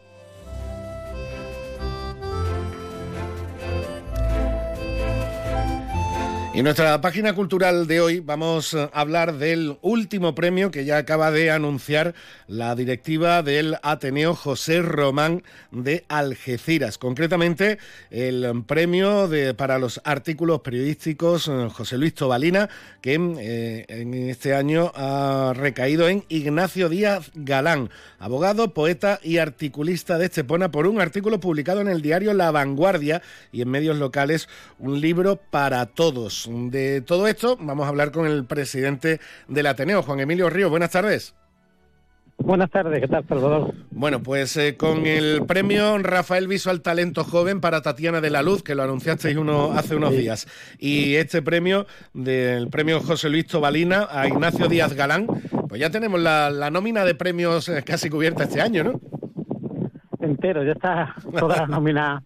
Y 6.54 6.58
en 6.58 6.64
nuestra 6.66 7.00
página 7.00 7.34
cultural 7.34 7.88
de 7.88 8.00
hoy 8.00 8.20
vamos 8.20 8.74
a 8.74 8.84
hablar 8.92 9.38
del 9.38 9.76
último 9.82 10.36
premio 10.36 10.70
que 10.70 10.84
ya 10.84 10.98
acaba 10.98 11.32
de 11.32 11.50
anunciar 11.50 12.14
la 12.46 12.76
directiva 12.76 13.42
del 13.42 13.76
Ateneo 13.82 14.36
José 14.36 14.80
Román 14.80 15.42
de 15.72 16.04
Algeciras. 16.06 16.96
Concretamente, 16.96 17.78
el 18.12 18.62
premio 18.68 19.26
de, 19.26 19.54
para 19.54 19.80
los 19.80 20.00
artículos 20.04 20.60
periodísticos 20.60 21.48
eh, 21.48 21.68
José 21.72 21.98
Luis 21.98 22.14
Tobalina, 22.14 22.70
que 23.00 23.14
eh, 23.14 23.84
en 23.88 24.14
este 24.14 24.54
año 24.54 24.92
ha 24.94 25.54
recaído 25.56 26.08
en 26.08 26.22
Ignacio 26.28 26.88
Díaz 26.88 27.32
Galán, 27.34 27.90
abogado, 28.20 28.72
poeta 28.74 29.18
y 29.24 29.38
articulista 29.38 30.18
de 30.18 30.26
Estepona, 30.26 30.70
por 30.70 30.86
un 30.86 31.00
artículo 31.00 31.40
publicado 31.40 31.80
en 31.80 31.88
el 31.88 32.00
diario 32.00 32.32
La 32.32 32.52
Vanguardia 32.52 33.22
y 33.50 33.62
en 33.62 33.70
medios 33.70 33.98
locales, 33.98 34.48
un 34.78 35.00
libro 35.00 35.34
para 35.50 35.86
todos. 35.86 36.43
De 36.48 37.00
todo 37.00 37.26
esto 37.26 37.56
vamos 37.60 37.86
a 37.86 37.88
hablar 37.88 38.12
con 38.12 38.26
el 38.26 38.44
presidente 38.44 39.20
del 39.48 39.66
Ateneo, 39.66 40.02
Juan 40.02 40.20
Emilio 40.20 40.50
Río. 40.50 40.70
Buenas 40.70 40.90
tardes. 40.90 41.34
Buenas 42.38 42.70
tardes, 42.70 43.00
¿qué 43.00 43.08
tal, 43.08 43.24
Salvador? 43.28 43.74
Bueno, 43.90 44.20
pues 44.22 44.56
eh, 44.56 44.76
con 44.76 45.06
el 45.06 45.44
premio 45.46 45.96
Rafael 45.98 46.48
Visual 46.48 46.82
Talento 46.82 47.22
Joven 47.22 47.60
para 47.60 47.80
Tatiana 47.80 48.20
de 48.20 48.30
la 48.30 48.42
Luz, 48.42 48.62
que 48.62 48.74
lo 48.74 48.82
anunciasteis 48.82 49.36
uno, 49.36 49.72
hace 49.72 49.94
unos 49.94 50.10
días, 50.10 50.48
y 50.78 51.14
este 51.14 51.42
premio 51.42 51.86
del 52.12 52.68
premio 52.68 53.00
José 53.00 53.30
Luis 53.30 53.46
Tobalina 53.46 54.08
a 54.10 54.26
Ignacio 54.26 54.66
Díaz 54.68 54.94
Galán, 54.94 55.28
pues 55.68 55.80
ya 55.80 55.90
tenemos 55.90 56.20
la, 56.20 56.50
la 56.50 56.70
nómina 56.70 57.04
de 57.04 57.14
premios 57.14 57.68
eh, 57.68 57.82
casi 57.84 58.10
cubierta 58.10 58.44
este 58.44 58.60
año, 58.60 58.82
¿no? 58.82 59.00
Entero, 60.20 60.64
ya 60.64 60.72
está 60.72 61.14
toda 61.38 61.58
la 61.58 61.66
nómina 61.68 62.22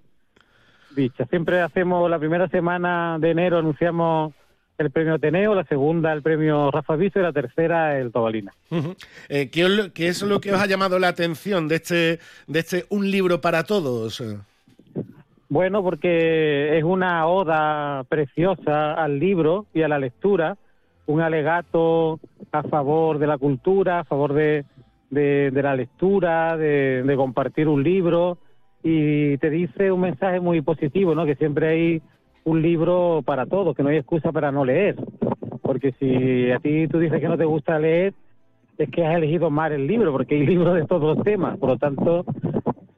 Siempre 1.30 1.60
hacemos 1.60 2.10
la 2.10 2.18
primera 2.18 2.48
semana 2.48 3.18
de 3.20 3.30
enero 3.30 3.58
anunciamos 3.58 4.34
el 4.78 4.90
premio 4.90 5.14
Ateneo, 5.14 5.54
la 5.54 5.64
segunda 5.64 6.12
el 6.12 6.22
premio 6.22 6.70
Rafa 6.70 6.96
Viso 6.96 7.20
y 7.20 7.22
la 7.22 7.32
tercera 7.32 7.98
el 7.98 8.10
Tobalina. 8.10 8.52
Eh, 9.28 9.48
¿qué, 9.50 10.08
es 10.08 10.22
lo 10.22 10.40
que 10.40 10.52
os 10.52 10.60
ha 10.60 10.66
llamado 10.66 10.98
la 10.98 11.08
atención 11.08 11.68
de 11.68 11.76
este, 11.76 12.18
de 12.46 12.58
este 12.58 12.86
Un 12.88 13.10
libro 13.10 13.40
para 13.40 13.64
todos? 13.64 14.22
Bueno, 15.48 15.82
porque 15.82 16.76
es 16.76 16.84
una 16.84 17.26
oda 17.26 18.04
preciosa 18.04 18.94
al 18.94 19.18
libro 19.18 19.66
y 19.72 19.82
a 19.82 19.88
la 19.88 19.98
lectura, 19.98 20.56
un 21.06 21.20
alegato 21.20 22.20
a 22.52 22.62
favor 22.64 23.18
de 23.18 23.26
la 23.26 23.38
cultura, 23.38 24.00
a 24.00 24.04
favor 24.04 24.32
de, 24.34 24.64
de, 25.10 25.50
la 25.62 25.74
lectura, 25.74 26.56
de, 26.56 27.02
de 27.02 27.16
compartir 27.16 27.66
un 27.66 27.82
libro 27.82 28.38
y 28.82 29.36
te 29.38 29.50
dice 29.50 29.90
un 29.92 30.00
mensaje 30.00 30.40
muy 30.40 30.60
positivo, 30.62 31.14
¿no? 31.14 31.26
Que 31.26 31.34
siempre 31.34 31.68
hay 31.68 32.02
un 32.44 32.62
libro 32.62 33.22
para 33.24 33.46
todos, 33.46 33.76
que 33.76 33.82
no 33.82 33.90
hay 33.90 33.98
excusa 33.98 34.32
para 34.32 34.52
no 34.52 34.64
leer. 34.64 34.96
Porque 35.62 35.92
si 35.98 36.50
a 36.50 36.58
ti 36.58 36.88
tú 36.88 36.98
dices 36.98 37.20
que 37.20 37.28
no 37.28 37.36
te 37.36 37.44
gusta 37.44 37.78
leer, 37.78 38.14
es 38.78 38.90
que 38.90 39.04
has 39.04 39.16
elegido 39.16 39.50
mal 39.50 39.72
el 39.72 39.86
libro, 39.86 40.12
porque 40.12 40.36
hay 40.36 40.46
libros 40.46 40.74
de 40.74 40.86
todos 40.86 41.16
los 41.16 41.24
temas. 41.24 41.58
Por 41.58 41.70
lo 41.70 41.76
tanto, 41.76 42.24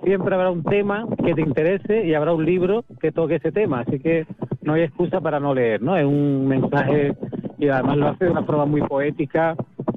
siempre 0.05 0.35
habrá 0.35 0.51
un 0.51 0.62
tema 0.62 1.07
que 1.25 1.35
te 1.35 1.40
interese 1.40 2.07
y 2.07 2.14
habrá 2.14 2.33
un 2.33 2.45
libro 2.45 2.85
que 3.01 3.12
toque 3.12 3.37
ese 3.37 3.53
tema. 3.53 3.81
Así 3.81 3.99
que 3.99 4.27
no 4.62 4.75
hay 4.75 4.83
excusa 4.83 5.21
para 5.21 5.40
no 5.40 5.55
leer, 5.55 5.83
¿no? 5.83 5.97
Es 5.97 6.05
un 6.05 6.47
mensaje 6.47 7.14
y 7.61 7.68
además 7.68 7.96
lo 7.99 8.09
hace 8.09 8.25
de 8.25 8.31
una 8.31 8.42
forma 8.42 8.64
muy 8.64 8.81
poética, 8.83 9.55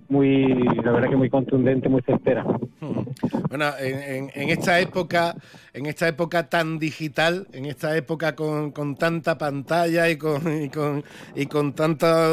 muy, 0.10 0.64
la 0.84 0.92
verdad 0.92 1.10
que 1.10 1.16
muy 1.16 1.30
contundente, 1.30 1.90
muy 1.90 2.02
certera. 2.02 2.46
Bueno, 3.50 3.72
en, 3.80 4.50
esta 4.50 4.80
época, 4.80 5.36
en 5.74 5.86
esta 5.86 6.08
época 6.08 6.50
tan 6.50 6.80
digital, 6.80 7.48
en 7.54 7.68
esta 7.68 7.96
época 7.96 8.36
con, 8.36 8.72
con 8.72 8.96
tanta 8.96 9.38
pantalla 9.38 10.10
y 10.10 10.18
con, 10.18 10.64
y 10.64 10.70
con, 10.70 11.04
y 11.36 11.46
con 11.46 11.74
tanta, 11.74 12.30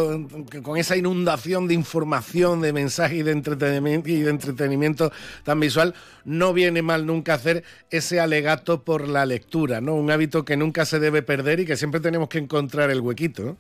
con 0.63 0.79
esa 0.79 0.97
inundación 0.97 1.69
de 1.69 1.75
información, 1.75 2.63
de 2.63 2.73
mensajes 2.73 3.19
y 3.19 3.23
de 3.23 3.33
entretenimiento 3.33 4.09
y 4.09 4.23
de 4.23 4.31
entretenimiento 4.31 5.13
tan 5.45 5.61
visual, 5.61 5.95
no 6.25 6.55
viene 6.55 6.81
mal 6.81 7.05
nunca 7.05 7.35
hacer 7.35 7.65
ese 7.91 8.19
alegato 8.19 8.83
por 8.83 9.07
la 9.07 9.27
lectura, 9.27 9.83
¿no? 9.83 9.97
Un 9.97 10.11
hábito 10.11 10.47
que 10.47 10.57
nunca 10.57 10.87
se 10.87 11.01
debe 11.01 11.21
perder 11.21 11.61
y 11.61 11.67
que 11.67 11.77
siempre 11.77 12.01
tenemos 12.01 12.31
que 12.31 12.39
encontrar 12.39 12.91
el 12.91 13.03
huequito. 13.03 13.59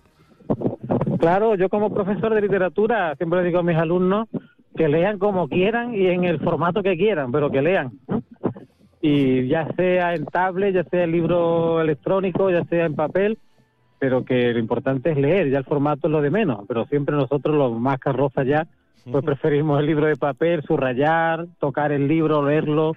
Claro, 1.21 1.55
yo 1.55 1.69
como 1.69 1.93
profesor 1.93 2.35
de 2.35 2.41
literatura 2.41 3.15
siempre 3.17 3.41
le 3.41 3.49
digo 3.49 3.59
a 3.59 3.63
mis 3.63 3.77
alumnos 3.77 4.27
que 4.75 4.89
lean 4.89 5.19
como 5.19 5.49
quieran 5.49 5.95
y 5.95 6.07
en 6.07 6.25
el 6.25 6.41
formato 6.41 6.83
que 6.83 6.97
quieran, 6.97 7.31
pero 7.31 7.51
que 7.51 7.61
lean. 7.61 7.93
Y 9.03 9.47
ya 9.47 9.69
sea 9.77 10.15
en 10.15 10.25
tablet, 10.25 10.75
ya 10.75 10.85
sea 10.85 11.05
en 11.05 11.13
libro 11.13 11.83
electrónico, 11.83 12.51
ya 12.51 12.65
sea 12.65 12.87
en 12.87 12.95
papel, 12.95 13.37
pero 13.99 14.25
que 14.25 14.51
lo 14.55 14.59
importante 14.59 15.11
es 15.11 15.19
leer, 15.19 15.51
ya 15.51 15.59
el 15.59 15.65
formato 15.65 16.07
es 16.07 16.11
lo 16.11 16.23
de 16.23 16.31
menos, 16.31 16.65
pero 16.67 16.87
siempre 16.87 17.15
nosotros 17.15 17.55
los 17.55 17.79
más 17.79 17.99
carrozas 17.99 18.47
ya, 18.47 18.67
pues 19.11 19.23
preferimos 19.23 19.79
el 19.79 19.87
libro 19.87 20.07
de 20.07 20.17
papel, 20.17 20.63
subrayar, 20.63 21.49
tocar 21.59 21.93
el 21.93 22.09
libro, 22.09 22.47
leerlo, 22.47 22.97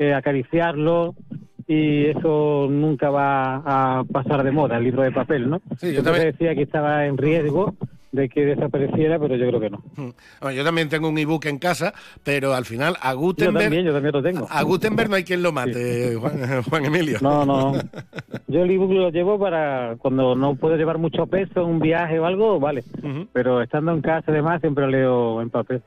eh, 0.00 0.14
acariciarlo, 0.14 1.14
y 1.66 2.06
eso 2.06 2.68
nunca 2.70 3.10
va 3.10 3.56
a 3.98 4.04
pasar 4.04 4.42
de 4.42 4.52
moda, 4.52 4.78
el 4.78 4.84
libro 4.84 5.02
de 5.02 5.12
papel, 5.12 5.48
¿no? 5.48 5.60
Sí, 5.78 5.92
yo 5.92 6.02
también 6.02 6.26
decía 6.26 6.54
que 6.54 6.62
estaba 6.62 7.06
en 7.06 7.16
riesgo 7.16 7.74
de 8.12 8.28
que 8.28 8.44
desapareciera, 8.44 9.18
pero 9.18 9.36
yo 9.36 9.48
creo 9.48 9.60
que 9.60 9.70
no. 9.70 9.82
Mm. 9.96 10.50
yo 10.54 10.64
también 10.64 10.88
tengo 10.90 11.08
un 11.08 11.16
ebook 11.16 11.46
en 11.46 11.58
casa, 11.58 11.94
pero 12.22 12.54
al 12.54 12.66
final 12.66 12.96
a 13.00 13.14
Gutenberg. 13.14 13.54
Yo 13.54 13.62
también, 13.62 13.84
yo 13.86 13.92
también 13.92 14.12
lo 14.12 14.22
tengo. 14.22 14.46
A 14.50 14.62
Gutenberg 14.62 15.08
no 15.08 15.16
hay 15.16 15.24
quien 15.24 15.42
lo 15.42 15.50
mate, 15.50 16.14
Juan, 16.70 16.84
Emilio. 16.84 17.18
No, 17.22 17.44
no. 17.44 17.72
Yo 18.48 18.64
el 18.64 18.70
ebook 18.70 18.92
lo 18.92 19.10
llevo 19.10 19.38
para 19.38 19.96
cuando 19.98 20.34
no 20.34 20.56
puedo 20.56 20.76
llevar 20.76 20.98
mucho 20.98 21.26
peso, 21.26 21.64
un 21.64 21.78
viaje 21.78 22.18
o 22.18 22.26
algo, 22.26 22.60
vale. 22.60 22.84
Pero 23.32 23.62
estando 23.62 23.92
en 23.92 24.02
casa, 24.02 24.30
además, 24.30 24.60
siempre 24.60 24.86
leo 24.90 25.40
en 25.40 25.48
papel. 25.48 25.82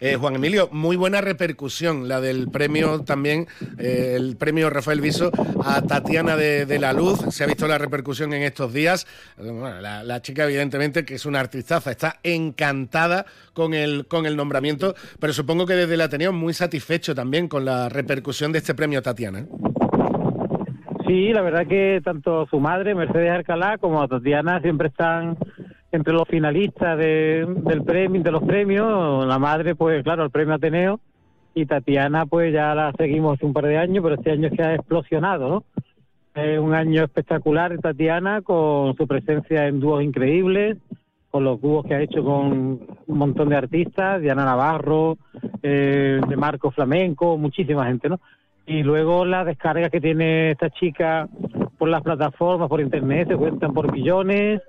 Eh, 0.00 0.16
Juan 0.16 0.36
Emilio, 0.36 0.70
muy 0.72 0.96
buena 0.96 1.20
repercusión 1.20 2.08
la 2.08 2.22
del 2.22 2.48
premio 2.48 3.00
también, 3.00 3.46
eh, 3.78 4.14
el 4.16 4.36
premio 4.38 4.70
Rafael 4.70 5.02
Viso 5.02 5.30
a 5.62 5.82
Tatiana 5.82 6.36
de, 6.36 6.78
la 6.78 6.94
Luz. 6.94 7.18
Se 7.28 7.44
ha 7.44 7.46
visto 7.46 7.68
la 7.68 7.76
repercusión 7.76 8.32
en 8.32 8.42
estos 8.42 8.72
días. 8.72 9.06
la, 9.36 10.02
la 10.02 10.22
chica, 10.22 10.44
evidentemente, 10.44 11.04
que 11.04 11.16
es 11.16 11.26
una 11.26 11.40
artista 11.40 11.57
está 11.58 12.16
encantada 12.22 13.26
con 13.52 13.74
el, 13.74 14.06
con 14.06 14.26
el 14.26 14.36
nombramiento, 14.36 14.94
pero 15.20 15.32
supongo 15.32 15.66
que 15.66 15.74
desde 15.74 15.94
el 15.94 16.00
Ateneo 16.00 16.32
muy 16.32 16.54
satisfecho 16.54 17.14
también 17.14 17.48
con 17.48 17.64
la 17.64 17.88
repercusión 17.88 18.52
de 18.52 18.58
este 18.58 18.74
premio 18.74 19.02
Tatiana. 19.02 19.46
Sí, 21.06 21.32
la 21.32 21.40
verdad 21.40 21.66
que 21.66 22.00
tanto 22.04 22.46
su 22.50 22.60
madre, 22.60 22.94
Mercedes 22.94 23.30
Alcalá, 23.30 23.78
como 23.78 24.06
Tatiana 24.06 24.60
siempre 24.60 24.88
están 24.88 25.38
entre 25.90 26.12
los 26.12 26.28
finalistas 26.28 26.98
del 26.98 27.82
premio, 27.84 28.22
de 28.22 28.30
los 28.30 28.42
premios. 28.42 29.26
La 29.26 29.38
madre, 29.38 29.74
pues 29.74 30.02
claro, 30.02 30.24
el 30.24 30.30
premio 30.30 30.54
Ateneo, 30.54 31.00
y 31.54 31.66
Tatiana, 31.66 32.26
pues 32.26 32.52
ya 32.52 32.74
la 32.74 32.92
seguimos 32.96 33.42
un 33.42 33.52
par 33.52 33.64
de 33.66 33.78
años, 33.78 34.02
pero 34.02 34.16
este 34.16 34.32
año 34.32 34.50
se 34.54 34.62
ha 34.62 34.74
explosionado, 34.74 35.48
¿no? 35.48 35.64
Es 36.34 36.58
un 36.58 36.74
año 36.74 37.02
espectacular 37.02 37.72
de 37.72 37.78
Tatiana, 37.78 38.42
con 38.42 38.94
su 38.96 39.08
presencia 39.08 39.66
en 39.66 39.80
dúos 39.80 40.04
increíbles, 40.04 40.76
con 41.30 41.44
los 41.44 41.60
dúos 41.60 41.84
que 41.84 41.94
ha 41.94 42.00
hecho 42.00 42.24
con 42.24 42.80
un 43.06 43.18
montón 43.18 43.48
de 43.50 43.56
artistas, 43.56 44.20
Diana 44.20 44.44
Navarro, 44.44 45.18
eh, 45.62 46.20
de 46.26 46.36
Marco 46.36 46.70
Flamenco, 46.70 47.36
muchísima 47.36 47.86
gente, 47.86 48.08
¿no? 48.08 48.20
Y 48.66 48.82
luego 48.82 49.24
las 49.24 49.46
descargas 49.46 49.90
que 49.90 50.00
tiene 50.00 50.50
esta 50.50 50.70
chica 50.70 51.28
por 51.78 51.88
las 51.88 52.02
plataformas, 52.02 52.68
por 52.68 52.80
internet, 52.80 53.28
se 53.28 53.36
cuentan 53.36 53.72
por 53.72 53.92
millones. 53.92 54.60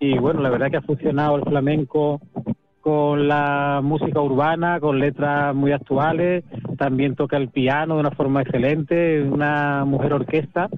Y 0.00 0.18
bueno, 0.18 0.40
la 0.40 0.50
verdad 0.50 0.70
que 0.70 0.76
ha 0.76 0.82
funcionado 0.82 1.36
el 1.36 1.44
flamenco 1.44 2.20
con 2.80 3.26
la 3.26 3.80
música 3.82 4.20
urbana, 4.20 4.80
con 4.80 4.98
letras 4.98 5.54
muy 5.54 5.72
actuales. 5.72 6.44
También 6.76 7.14
toca 7.14 7.36
el 7.36 7.48
piano 7.48 7.94
de 7.94 8.00
una 8.00 8.10
forma 8.10 8.42
excelente, 8.42 9.22
una 9.22 9.84
mujer 9.84 10.12
orquesta 10.12 10.68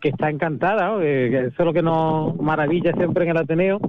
que 0.00 0.10
está 0.10 0.30
encantada, 0.30 1.02
eso 1.02 1.54
es 1.58 1.64
lo 1.64 1.72
que 1.72 1.82
nos 1.82 2.36
maravilla 2.36 2.92
siempre 2.92 3.24
en 3.24 3.30
el 3.30 3.36
Ateneo, 3.38 3.80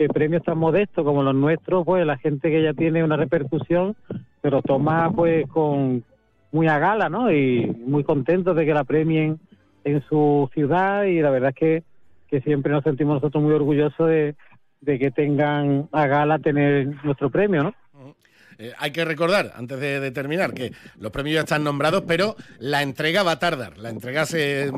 que 0.00 0.08
premios 0.08 0.42
tan 0.42 0.56
modestos 0.56 1.04
como 1.04 1.22
los 1.22 1.34
nuestros, 1.34 1.84
pues 1.84 2.06
la 2.06 2.16
gente 2.16 2.50
que 2.50 2.62
ya 2.62 2.72
tiene 2.72 3.04
una 3.04 3.18
repercusión, 3.18 3.94
pero 4.40 4.62
toma 4.62 5.12
pues 5.14 5.46
con 5.46 6.02
muy 6.52 6.68
a 6.68 6.78
gala, 6.78 7.10
¿no? 7.10 7.30
Y 7.30 7.66
muy 7.66 8.02
contentos 8.02 8.56
de 8.56 8.64
que 8.64 8.72
la 8.72 8.84
premien 8.84 9.38
en 9.84 10.02
su 10.08 10.48
ciudad 10.54 11.04
y 11.04 11.20
la 11.20 11.28
verdad 11.28 11.50
es 11.50 11.56
que, 11.56 11.82
que 12.30 12.40
siempre 12.40 12.72
nos 12.72 12.82
sentimos 12.82 13.16
nosotros 13.16 13.44
muy 13.44 13.52
orgullosos 13.52 14.08
de, 14.08 14.34
que 14.86 15.10
tengan 15.10 15.86
a 15.92 16.06
gala 16.06 16.38
tener 16.38 16.88
nuestro 17.04 17.28
premio, 17.28 17.62
¿no? 17.64 17.74
Eh, 18.56 18.72
hay 18.78 18.92
que 18.92 19.04
recordar, 19.04 19.52
antes 19.54 19.78
de, 19.80 20.10
terminar, 20.12 20.54
que 20.54 20.72
los 20.98 21.12
premios 21.12 21.34
ya 21.34 21.40
están 21.40 21.62
nombrados, 21.62 22.04
pero 22.06 22.36
la 22.58 22.80
entrega 22.80 23.22
va 23.22 23.32
a 23.32 23.38
tardar. 23.38 23.76
La 23.76 23.90
entrega 23.90 24.24
se 24.24 24.72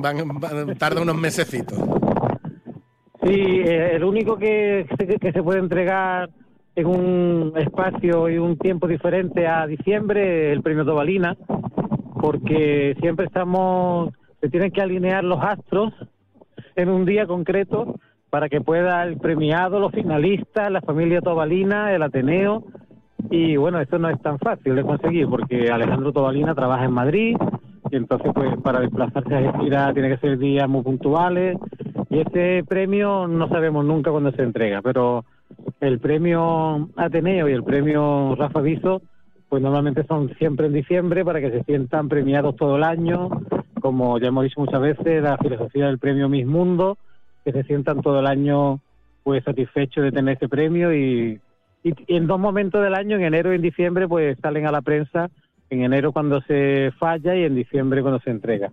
tarda 0.78 1.00
unos 1.00 1.16
mesecitos. 1.16 1.78
Sí, 3.24 3.35
eh, 3.35 3.94
el 3.94 4.04
único 4.04 4.37
que 4.37 4.87
se, 4.98 5.06
que 5.06 5.32
se 5.32 5.42
puede 5.42 5.61
entregar 5.61 6.30
en 6.74 6.87
un 6.87 7.52
espacio 7.56 8.28
y 8.28 8.38
un 8.38 8.56
tiempo 8.56 8.88
diferente 8.88 9.46
a 9.46 9.66
diciembre 9.66 10.52
el 10.52 10.62
premio 10.62 10.85
Tobalina, 10.85 11.37
porque 12.20 12.96
siempre 13.00 13.26
estamos, 13.26 14.12
se 14.40 14.48
tienen 14.48 14.72
que 14.72 14.80
alinear 14.80 15.22
los 15.22 15.38
astros 15.40 15.92
en 16.74 16.88
un 16.88 17.04
día 17.04 17.26
concreto 17.26 17.94
para 18.30 18.48
que 18.48 18.61
pueda 18.61 19.04
el 19.04 19.18
premiado, 19.18 19.78
los 19.78 19.92
finalistas, 19.92 20.70
la 20.70 20.80
familia 20.80 21.20
Tobalina, 21.20 21.92
el 21.94 22.02
Ateneo. 22.02 22.64
Y 23.30 23.56
bueno, 23.56 23.78
esto 23.80 23.98
no 23.98 24.08
es 24.08 24.20
tan 24.20 24.38
fácil 24.38 24.74
de 24.74 24.82
conseguir 24.82 25.28
porque 25.28 25.70
Alejandro 25.70 26.12
Tobalina 26.12 26.54
trabaja 26.54 26.87
en 26.87 26.92
Madrid 26.92 27.37
y 27.90 27.96
entonces 27.96 28.32
pues 28.35 28.56
para 28.62 28.80
desplazarse 28.80 29.35
a 29.35 29.58
gira 29.61 29.92
tiene 29.92 30.08
que 30.08 30.16
ser 30.16 30.38
días 30.38 30.68
muy 30.68 30.82
puntuales 30.82 31.56
y 32.12 32.20
este 32.20 32.62
premio 32.64 33.27
no 33.27 33.48
sabemos 33.48 33.87
nunca 33.87 34.11
cuándo 34.11 34.33
se 34.33 34.42
entrega, 34.42 34.83
pero 34.83 35.25
el 35.81 35.98
premio 35.98 36.90
Ateneo 36.94 37.48
y 37.48 37.53
el 37.53 37.64
premio 37.64 38.35
Rafa 38.37 38.61
Viso, 38.61 39.01
pues 39.48 39.62
normalmente 39.62 40.05
son 40.05 40.29
siempre 40.35 40.66
en 40.66 40.75
diciembre 40.75 41.25
para 41.25 41.40
que 41.40 41.51
se 41.51 41.64
sientan 41.64 42.11
premiados 42.11 42.55
todo 42.57 42.77
el 42.77 42.85
año, 42.85 43.31
como 43.81 44.18
ya 44.18 44.29
hemos 44.29 44.44
dicho 44.44 44.61
muchas 44.61 44.83
veces, 44.83 45.22
la 45.22 45.38
filosofía 45.38 45.87
del 45.87 45.98
premio 45.98 46.29
Miss 46.29 46.46
Mundo, 46.46 46.98
que 47.46 47.53
se 47.53 47.62
sientan 47.62 48.03
todo 48.03 48.20
el 48.20 48.27
año 48.27 48.81
pues 49.22 49.42
satisfechos 49.44 50.05
de 50.05 50.12
tener 50.12 50.35
este 50.35 50.51
premio 50.51 50.92
y, 50.92 51.40
y, 51.83 51.94
y 52.07 52.16
en 52.16 52.27
dos 52.27 52.38
momentos 52.38 52.83
del 52.83 52.94
año, 52.94 53.16
en 53.16 53.22
enero 53.22 53.53
y 53.53 53.57
en 53.57 53.62
diciembre, 53.62 54.07
pues 54.07 54.37
salen 54.42 54.66
a 54.66 54.72
la 54.72 54.83
prensa, 54.83 55.31
en 55.70 55.81
enero 55.81 56.12
cuando 56.12 56.42
se 56.42 56.90
falla 56.98 57.35
y 57.35 57.44
en 57.44 57.55
diciembre 57.55 58.03
cuando 58.03 58.20
se 58.20 58.31
entrega. 58.31 58.70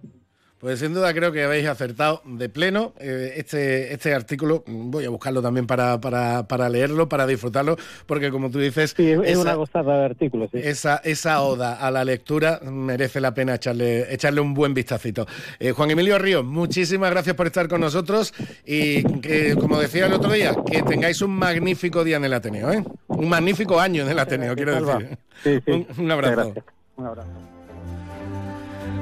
Pues 0.59 0.79
sin 0.79 0.93
duda 0.93 1.13
creo 1.13 1.31
que 1.31 1.43
habéis 1.43 1.67
acertado 1.67 2.21
de 2.25 2.49
pleno 2.49 2.93
eh, 2.99 3.35
este, 3.37 3.93
este 3.93 4.13
artículo. 4.13 4.65
Voy 4.67 5.05
a 5.05 5.09
buscarlo 5.09 5.41
también 5.41 5.65
para, 5.65 6.01
para, 6.01 6.47
para, 6.47 6.67
leerlo, 6.67 7.07
para 7.07 7.25
disfrutarlo, 7.25 7.77
porque 8.05 8.29
como 8.29 8.51
tú 8.51 8.59
dices... 8.59 8.93
Sí, 8.95 9.09
es 9.23 9.37
una 9.37 9.53
gozada 9.53 9.99
de 9.99 10.05
artículos. 10.05 10.49
Esa, 10.53 10.97
esa 10.97 11.41
oda 11.43 11.75
a 11.75 11.89
la 11.91 12.03
lectura 12.03 12.59
merece 12.61 13.21
la 13.21 13.33
pena 13.33 13.55
echarle, 13.55 14.13
echarle 14.13 14.41
un 14.41 14.53
buen 14.53 14.73
vistacito. 14.73 15.25
Eh, 15.59 15.71
Juan 15.71 15.91
Emilio 15.91 16.19
Ríos, 16.19 16.43
muchísimas 16.43 17.09
gracias 17.11 17.37
por 17.37 17.47
estar 17.47 17.69
con 17.69 17.79
nosotros 17.79 18.33
y 18.65 19.03
que, 19.21 19.55
como 19.55 19.79
decía 19.79 20.07
el 20.07 20.13
otro 20.13 20.29
día, 20.33 20.53
que 20.69 20.83
tengáis 20.83 21.21
un 21.21 21.31
magnífico 21.31 22.03
día 22.03 22.17
en 22.17 22.25
el 22.25 22.33
Ateneo, 22.33 22.69
¿eh? 22.73 22.83
Un 23.07 23.29
magnífico 23.29 23.79
año 23.79 24.03
en 24.03 24.09
el 24.09 24.19
Ateneo, 24.19 24.55
quiero 24.55 24.73
decir. 24.73 25.17
Sí, 25.41 25.59
sí. 25.65 25.87
un 25.97 26.11
abrazo. 26.11 26.53
Un 26.97 27.05
abrazo. 27.05 27.58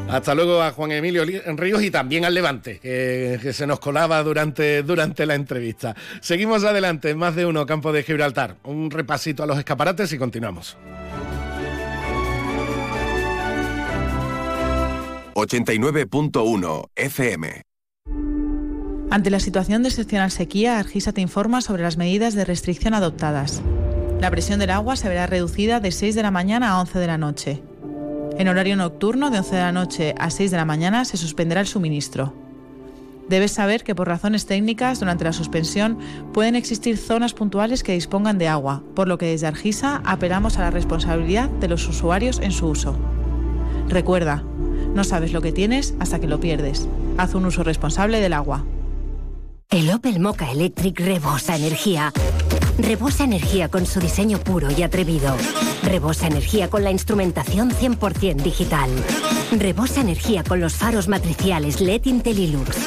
Hasta 0.10 0.34
luego 0.34 0.62
a 0.62 0.72
Juan 0.72 0.92
Emilio 0.92 1.26
Ríos 1.26 1.84
y 1.84 1.92
también 1.92 2.24
al 2.24 2.34
Levante, 2.34 2.80
que, 2.80 3.52
se 3.54 3.68
nos 3.68 3.80
colaba 3.80 4.24
durante, 4.24 4.82
durante 4.84 5.26
la 5.26 5.36
entrevista. 5.36 5.96
Seguimos 6.22 6.64
adelante, 6.64 7.14
más 7.14 7.36
de 7.36 7.46
uno, 7.46 7.66
Campo 7.66 7.92
de 7.92 8.04
Gibraltar. 8.04 8.56
Un 8.64 8.90
repasito 8.90 9.44
a 9.44 9.46
los 9.46 9.58
escaparates 9.58 10.12
y 10.14 10.18
continuamos. 10.18 10.78
89.1 15.36 16.90
FM 16.96 17.62
Ante 19.12 19.30
la 19.30 19.40
situación 19.40 19.84
de 19.84 19.90
excepcional 19.90 20.32
sequía, 20.32 20.80
Argisa 20.80 21.12
te 21.12 21.22
informa 21.22 21.62
sobre 21.62 21.84
las 21.84 21.98
medidas 21.98 22.34
de 22.34 22.44
restricción 22.44 22.96
adoptadas. 22.96 23.62
La 24.20 24.32
presión 24.32 24.60
del 24.60 24.72
agua 24.72 24.96
se 24.96 25.10
verá 25.10 25.28
reducida 25.28 25.80
de 25.80 25.92
6 25.92 26.16
de 26.16 26.24
la 26.24 26.32
mañana 26.32 26.72
a 26.72 26.82
11 26.82 26.98
de 26.98 27.08
la 27.08 27.20
noche. 27.20 27.62
En 28.38 28.48
horario 28.48 28.76
nocturno, 28.76 29.30
de 29.30 29.40
11 29.40 29.56
de 29.56 29.62
la 29.62 29.72
noche 29.72 30.16
a 30.18 30.30
6 30.30 30.52
de 30.52 30.58
la 30.58 30.66
mañana, 30.66 31.06
se 31.06 31.18
suspenderá 31.18 31.62
el 31.62 31.68
suministro. 31.68 32.34
Debes 33.30 33.52
saber 33.52 33.84
que 33.84 33.96
por 33.96 34.08
razones 34.08 34.46
técnicas, 34.46 35.00
durante 35.00 35.26
la 35.26 35.34
suspensión, 35.34 35.98
pueden 36.34 36.56
existir 36.56 36.98
zonas 36.98 37.34
puntuales 37.34 37.84
que 37.84 37.94
dispongan 37.94 38.38
de 38.38 38.48
agua, 38.48 38.84
por 38.96 39.08
lo 39.08 39.18
que 39.18 39.26
desde 39.26 39.48
Argisa 39.48 40.02
apelamos 40.06 40.58
a 40.58 40.62
la 40.62 40.72
responsabilidad 40.72 41.50
de 41.50 41.68
los 41.68 41.88
usuarios 41.88 42.40
en 42.40 42.52
su 42.52 42.68
uso. 42.68 42.96
Recuerda, 43.90 44.44
no 44.94 45.04
sabes 45.04 45.34
lo 45.34 45.42
que 45.42 45.52
tienes 45.52 45.94
hasta 46.00 46.20
que 46.20 46.28
lo 46.28 46.40
pierdes. 46.40 46.88
Haz 47.18 47.36
un 47.36 47.46
uso 47.46 47.64
responsable 47.64 48.22
del 48.22 48.34
agua. 48.34 48.66
El 49.70 49.92
Opel 49.92 50.20
Mocha 50.22 50.50
Electric 50.52 50.98
rebosa 51.00 51.58
energía. 51.58 52.14
Rebosa 52.78 53.24
energía 53.24 53.70
con 53.70 53.86
su 53.86 54.00
diseño 54.00 54.40
puro 54.40 54.70
y 54.72 54.84
atrevido. 54.84 55.36
Rebosa 55.84 56.28
energía 56.28 56.70
con 56.70 56.84
la 56.84 56.92
instrumentación 56.92 57.72
100% 57.72 58.44
digital. 58.44 58.90
Rebosa 59.58 60.02
energía 60.02 60.44
con 60.44 60.60
los 60.60 60.76
faros 60.76 61.08
matriciales 61.08 61.82
LED 61.82 62.06
Intellilux. 62.06 62.78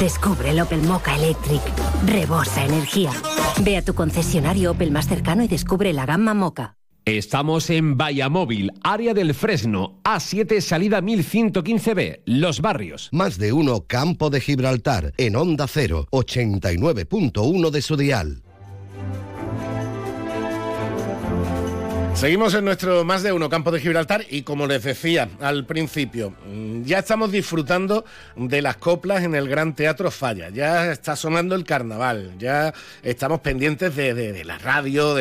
Descubre 0.00 0.50
el 0.50 0.60
Opel 0.60 0.82
Mocha 0.82 1.16
Electric. 1.16 1.60
Rebosa 2.06 2.64
energía. 2.64 3.10
Ve 3.62 3.76
a 3.76 3.82
tu 3.84 3.94
concesionario 3.94 4.72
Opel 4.72 4.90
más 4.90 5.08
cercano 5.08 5.42
y 5.44 5.48
descubre 5.48 5.92
la 5.92 6.06
gama 6.06 6.32
Mocha. 6.32 6.76
Estamos 7.04 7.68
en 7.68 7.98
Vallamóvil, 7.98 8.72
área 8.82 9.12
del 9.12 9.34
Fresno, 9.34 10.00
A7, 10.04 10.62
salida 10.62 11.02
1115B, 11.02 12.22
Los 12.24 12.62
Barrios. 12.62 13.10
Más 13.12 13.36
de 13.36 13.52
uno, 13.52 13.84
Campo 13.86 14.30
de 14.30 14.40
Gibraltar, 14.40 15.12
en 15.18 15.36
Onda 15.36 15.66
0, 15.68 16.06
89.1 16.10 17.70
de 17.70 17.82
su 17.82 17.98
dial. 17.98 18.43
Seguimos 22.14 22.54
en 22.54 22.64
nuestro 22.64 23.04
más 23.04 23.24
de 23.24 23.32
uno 23.32 23.50
campo 23.50 23.72
de 23.72 23.80
Gibraltar 23.80 24.24
y 24.30 24.42
como 24.42 24.68
les 24.68 24.84
decía 24.84 25.28
al 25.40 25.66
principio, 25.66 26.32
mm, 26.46 26.84
ya 26.84 27.00
estamos 27.00 27.32
disfrutando 27.32 28.04
de 28.36 28.62
las 28.62 28.76
coplas 28.76 29.24
en 29.24 29.34
el 29.34 29.48
Gran 29.48 29.74
Teatro 29.74 30.12
Falla, 30.12 30.48
ya 30.48 30.92
está 30.92 31.16
sonando 31.16 31.56
el 31.56 31.64
carnaval, 31.64 32.32
ya 32.38 32.72
estamos 33.02 33.40
pendientes 33.40 33.96
de, 33.96 34.44
la 34.44 34.58
radio 34.58 35.16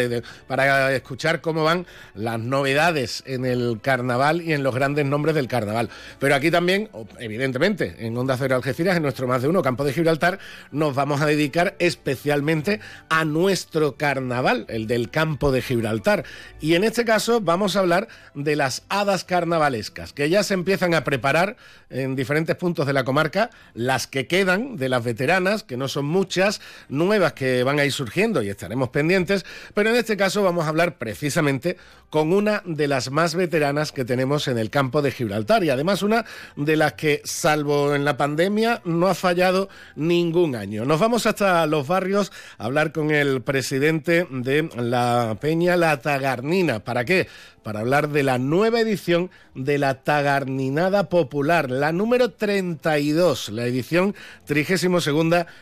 para 0.47 0.93
escuchar 0.93 1.41
cómo 1.41 1.63
van 1.63 1.88
las 2.13 2.39
novedades 2.39 3.23
en 3.25 3.45
el 3.45 3.79
carnaval 3.82 4.41
y 4.41 4.53
en 4.53 4.62
los 4.62 4.75
grandes 4.75 5.06
nombres 5.06 5.34
del 5.34 5.47
carnaval. 5.47 5.89
Pero 6.19 6.36
aquí 6.36 6.51
también, 6.51 6.89
evidentemente, 7.19 7.95
en 8.06 8.15
Onda 8.15 8.38
Cero 8.38 8.56
Algeciras, 8.56 8.95
en 8.95 9.03
nuestro 9.03 9.27
más 9.27 9.41
de 9.41 9.47
uno 9.47 9.63
campo 9.63 9.84
de 9.84 9.93
Gibraltar, 9.93 10.38
nos 10.71 10.93
vamos 10.93 11.21
a 11.21 11.25
dedicar 11.25 11.75
especialmente 11.79 12.79
a 13.10 13.25
nuestro 13.25 13.97
carnaval, 13.97 14.65
el 14.69 14.86
del 14.86 15.10
campo 15.10 15.51
de 15.51 15.63
Gibraltar. 15.63 16.23
Y 16.62 16.75
en 16.75 16.83
en 16.84 16.88
este 16.88 17.06
caso 17.06 17.39
vamos 17.39 17.78
a 17.78 17.80
hablar 17.80 18.10
de 18.34 18.58
las 18.58 18.84
hadas 18.89 19.24
carnavalescas, 19.24 20.12
que 20.12 20.30
ya 20.30 20.43
se 20.43 20.54
empiezan 20.54 20.93
a 20.93 21.06
preparar 21.06 21.56
en 21.89 22.17
diferentes 22.17 22.58
puntos 22.58 22.86
de 22.86 22.91
la 22.91 23.06
comarca, 23.06 23.52
las 23.74 24.06
que 24.06 24.28
quedan 24.28 24.76
de 24.76 24.89
las 24.89 25.02
veteranas, 25.02 25.63
que 25.63 25.78
no 25.78 25.88
son 25.88 26.04
muchas, 26.04 26.60
nuevas 26.89 27.34
que 27.34 27.63
van 27.63 27.80
a 27.80 27.86
ir 27.86 27.93
surgiendo 27.93 28.41
y 28.43 28.50
estaremos 28.50 28.89
pendientes, 28.89 29.46
pero 29.74 29.91
en 29.91 29.96
este 29.96 30.17
caso 30.17 30.43
vamos 30.43 30.65
a 30.65 30.69
hablar 30.69 30.98
precisamente 30.98 31.78
con 32.10 32.34
una 32.34 32.62
de 32.65 32.88
las 32.88 33.10
más 33.10 33.34
veteranas 33.34 33.91
que 33.91 34.04
tenemos 34.04 34.48
en 34.50 34.58
el 34.58 34.69
campo 34.69 35.02
de 35.02 35.12
Gibraltar 35.12 35.63
y 35.63 35.69
además 35.69 36.04
una 36.04 36.26
de 36.58 36.76
las 36.76 36.93
que, 36.93 37.22
salvo 37.24 37.96
en 37.96 38.04
la 38.04 38.17
pandemia, 38.17 38.82
no 38.84 39.08
ha 39.08 39.15
fallado 39.15 39.69
ningún 39.96 40.56
año. 40.56 40.86
Nos 40.86 41.00
vamos 41.00 41.26
hasta 41.26 41.65
los 41.65 41.88
barrios 41.88 42.32
a 42.58 42.65
hablar 42.65 42.91
con 42.91 43.10
el 43.10 43.41
presidente 43.41 44.28
de 44.30 44.69
la 44.76 45.38
Peña 45.39 45.78
La 45.78 46.02
Tagarnina 46.02 46.73
¿Para 46.80 47.06
qué? 47.06 47.28
Para 47.64 47.82
hablar 47.82 48.10
de 48.10 48.24
la 48.24 48.38
nueva 48.38 48.80
edición 48.80 49.32
de 49.56 49.78
la 49.78 50.04
Tagarninada 50.04 51.10
Popular, 51.10 51.70
la 51.70 51.92
número 51.92 52.32
32, 52.32 53.50
la 53.50 53.66
edición 53.66 54.16
32 54.46 55.10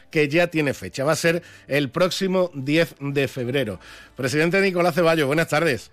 que 0.09 0.27
ya 0.27 0.47
tiene 0.47 0.73
fecha. 0.73 1.03
Va 1.03 1.13
a 1.13 1.15
ser 1.15 1.43
el 1.67 1.89
próximo 1.89 2.51
10 2.53 2.95
de 2.99 3.27
febrero. 3.27 3.79
Presidente 4.15 4.61
Nicolás 4.61 4.95
Ceballos, 4.95 5.27
buenas 5.27 5.47
tardes. 5.47 5.91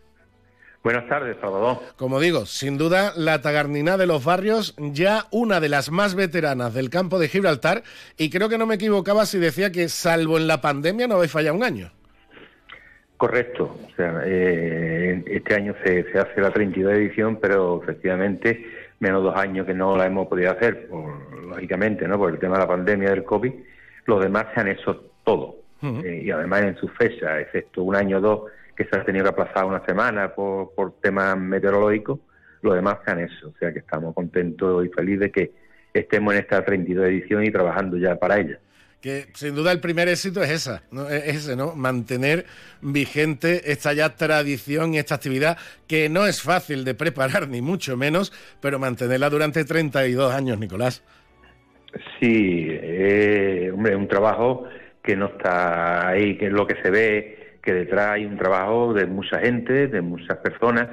Buenas 0.83 1.09
tardes, 1.09 1.37
Salvador. 1.41 1.81
Como 1.97 2.21
digo, 2.21 2.47
sin 2.47 2.79
duda 2.79 3.13
la 3.17 3.43
Tagarninada 3.43 3.99
de 3.99 4.07
los 4.07 4.25
Barrios, 4.25 4.75
ya 4.79 5.27
una 5.31 5.61
de 5.61 5.69
las 5.69 5.91
más 5.91 6.15
veteranas 6.15 6.73
del 6.73 6.89
campo 6.89 7.19
de 7.19 7.29
Gibraltar, 7.29 7.83
y 8.17 8.31
creo 8.31 8.49
que 8.49 8.59
no 8.59 8.67
me 8.67 8.77
equivocaba 8.77 9.27
si 9.27 9.39
decía 9.39 9.73
que, 9.73 9.89
salvo 9.89 10.39
en 10.39 10.47
la 10.47 10.61
pandemia, 10.61 11.09
no 11.09 11.17
habéis 11.17 11.33
fallado 11.33 11.57
un 11.57 11.65
año. 11.65 11.93
Correcto. 13.19 13.77
O 13.85 13.97
sea, 13.97 14.23
eh, 14.25 15.25
este 15.27 15.57
año 15.57 15.75
se, 15.85 16.07
hace 16.17 16.41
la 16.41 16.53
32 16.53 16.93
edición, 16.93 17.37
pero 17.43 17.83
efectivamente 17.83 18.65
menos 19.01 19.25
dos 19.25 19.37
años 19.37 19.67
que 19.67 19.75
no 19.75 19.97
la 19.97 20.07
hemos 20.07 20.29
podido 20.29 20.53
hacer, 20.53 20.89
lógicamente, 21.49 22.07
¿no? 22.07 22.17
Por 22.17 22.33
el 22.33 22.39
tema 22.39 22.55
de 22.55 22.63
la 22.63 22.69
pandemia 22.69 23.11
del 23.11 23.25
COVID. 23.25 23.53
Los 24.07 24.23
demás 24.23 24.47
se 24.55 24.61
han 24.61 24.69
hecho 24.69 25.11
todo. 25.25 25.57
Eh, 25.83 26.23
y 26.27 26.31
además 26.31 26.63
en 26.63 26.77
su 26.77 26.87
fecha, 26.89 27.41
excepto 27.41 27.83
un 27.83 27.97
año 27.97 28.19
o 28.19 28.21
dos 28.21 28.41
que 28.77 28.85
se 28.85 28.97
ha 28.97 29.05
tenido 29.05 29.25
que 29.25 29.31
aplazar 29.31 29.65
una 29.65 29.85
semana 29.85 30.33
por, 30.33 30.73
por 30.75 31.01
temas 31.01 31.37
meteorológicos, 31.37 32.21
los 32.63 32.75
demás 32.77 32.99
se 33.05 33.11
han 33.11 33.21
hecho. 33.21 33.49
O 33.49 33.59
sea 33.59 33.73
que 33.73 33.81
estamos 33.81 34.15
contentos 34.15 34.87
y 34.87 34.91
felices 34.91 35.21
de 35.21 35.31
que 35.33 35.53
estemos 35.93 36.35
en 36.35 36.41
esta 36.41 36.65
32 36.65 37.07
edición 37.07 37.45
y 37.45 37.51
trabajando 37.51 37.97
ya 37.97 38.15
para 38.15 38.39
ella 38.39 38.61
que 39.01 39.27
sin 39.35 39.55
duda 39.55 39.71
el 39.73 39.81
primer 39.81 40.09
éxito 40.09 40.43
es 40.43 40.51
esa, 40.51 40.83
¿no? 40.91 41.09
es 41.09 41.37
ese, 41.37 41.57
¿no? 41.57 41.75
Mantener 41.75 42.47
vigente 42.81 43.71
esta 43.71 43.93
ya 43.93 44.17
tradición 44.17 44.95
y 44.95 44.99
esta 44.99 45.15
actividad 45.15 45.57
que 45.87 46.09
no 46.09 46.27
es 46.27 46.43
fácil 46.43 46.85
de 46.85 46.95
preparar, 46.95 47.49
ni 47.49 47.63
mucho 47.63 47.97
menos, 47.97 48.33
pero 48.61 48.79
mantenerla 48.79 49.31
durante 49.31 49.65
32 49.65 50.35
años, 50.35 50.59
Nicolás. 50.59 51.05
Sí, 52.21 52.67
eh, 52.69 53.71
hombre, 53.73 53.97
un 53.97 54.09
trabajo 54.09 54.65
que 55.03 55.17
no 55.17 55.27
está 55.27 56.09
ahí, 56.09 56.37
que 56.37 56.47
es 56.47 56.53
lo 56.53 56.67
que 56.67 56.77
se 56.83 56.91
ve, 56.91 57.59
que 57.63 57.73
detrás 57.73 58.11
hay 58.11 58.27
un 58.27 58.37
trabajo 58.37 58.93
de 58.93 59.07
mucha 59.07 59.39
gente, 59.39 59.87
de 59.87 60.01
muchas 60.01 60.39
personas, 60.39 60.89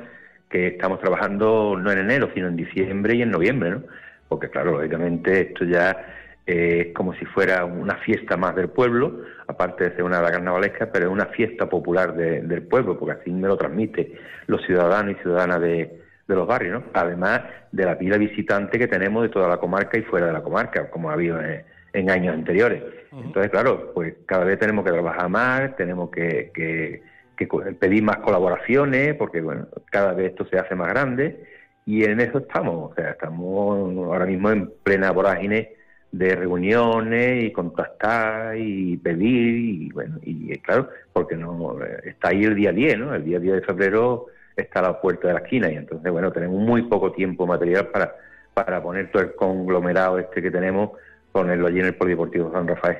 que 0.50 0.68
estamos 0.68 1.02
trabajando 1.02 1.76
no 1.78 1.92
en 1.92 2.00
enero, 2.00 2.30
sino 2.34 2.48
en 2.48 2.56
diciembre 2.56 3.16
y 3.16 3.24
en 3.24 3.32
noviembre, 3.32 3.72
¿no? 3.72 3.84
Porque 4.30 4.50
claro, 4.50 4.74
lógicamente 4.74 5.42
esto 5.42 5.66
ya 5.66 6.15
es 6.46 6.94
como 6.94 7.14
si 7.16 7.26
fuera 7.26 7.66
una 7.66 7.96
fiesta 7.98 8.38
más 8.38 8.56
del 8.56 8.70
pueblo, 8.70 9.22
aparte 9.48 9.86
de 9.86 9.96
ser 9.96 10.04
una 10.04 10.22
carnavalesca, 10.22 10.92
pero 10.92 11.08
es 11.08 11.12
una 11.12 11.26
fiesta 11.28 11.68
popular 11.68 12.14
del 12.14 12.64
pueblo, 12.64 13.00
porque 13.00 13.20
así 13.20 13.32
me 13.32 13.48
lo 13.48 13.58
transmite 13.58 14.14
los 14.46 14.62
ciudadanos 14.64 15.16
y 15.16 15.22
ciudadanas 15.24 15.62
de, 15.62 16.02
los 16.28 16.48
barrios, 16.48 16.82
¿no? 16.82 16.84
además 16.94 17.42
de 17.72 17.86
la 17.86 17.98
pila 17.98 18.18
visitante 18.18 18.80
que 18.80 18.88
tenemos 18.88 19.24
de 19.24 19.30
toda 19.30 19.48
la 19.48 19.58
comarca 19.58 19.98
y 19.98 20.04
fuera 20.04 20.28
de 20.28 20.34
la 20.34 20.44
comarca, 20.44 20.90
como 20.90 21.10
ha 21.10 21.14
habido 21.14 21.40
en, 21.42 22.10
años 22.10 22.34
anteriores. 22.34 22.84
Entonces, 23.12 23.50
claro, 23.50 23.92
pues 23.94 24.16
cada 24.26 24.44
vez 24.44 24.60
tenemos 24.60 24.84
que 24.84 24.92
trabajar 24.92 25.30
más, 25.30 25.76
tenemos 25.78 26.10
que, 26.12 26.52
que, 26.54 27.02
que 27.38 27.48
pedir 27.80 28.04
más 28.04 28.18
colaboraciones, 28.18 29.16
porque 29.16 29.40
bueno, 29.40 29.68
cada 29.90 30.14
vez 30.14 30.32
esto 30.32 30.46
se 30.46 30.60
hace 30.60 30.76
más 30.76 30.90
grande 30.90 31.46
y 31.86 32.04
en 32.04 32.20
eso 32.20 32.40
estamos, 32.40 32.92
o 32.92 32.96
sea, 32.96 33.12
estamos 33.12 33.96
ahora 34.08 34.26
mismo 34.26 34.52
en 34.52 34.74
plena 34.84 35.12
vorágine 35.12 35.75
de 36.18 36.36
reuniones 36.36 37.44
y 37.44 37.52
contactar 37.52 38.58
y 38.58 38.98
pedir 38.98 39.56
y 39.58 39.90
bueno, 39.92 40.18
y 40.24 40.58
claro, 40.60 40.90
porque 41.12 41.36
no 41.36 41.78
está 42.04 42.30
ahí 42.30 42.44
el 42.44 42.56
día 42.56 42.72
10, 42.72 43.00
¿no? 43.00 43.14
El 43.14 43.26
día 43.26 43.40
10 43.40 43.56
de 43.56 43.62
febrero 43.62 44.28
está 44.56 44.80
a 44.80 44.84
la 44.84 45.02
puerta 45.02 45.28
de 45.28 45.34
la 45.34 45.40
esquina 45.42 45.70
y 45.72 45.76
entonces 45.76 46.10
bueno, 46.12 46.32
tenemos 46.32 46.60
muy 46.62 46.84
poco 46.84 47.12
tiempo 47.12 47.46
material 47.46 47.88
para 47.88 48.16
para 48.54 48.82
poner 48.82 49.12
todo 49.12 49.22
el 49.22 49.36
conglomerado 49.36 50.18
este 50.18 50.42
que 50.42 50.50
tenemos 50.50 50.92
ponerlo 51.36 51.68
allí 51.68 51.82
en 51.82 51.88
el 51.88 51.96
Polideportivo 51.96 52.50
San 52.54 52.66
Rafael. 52.66 53.00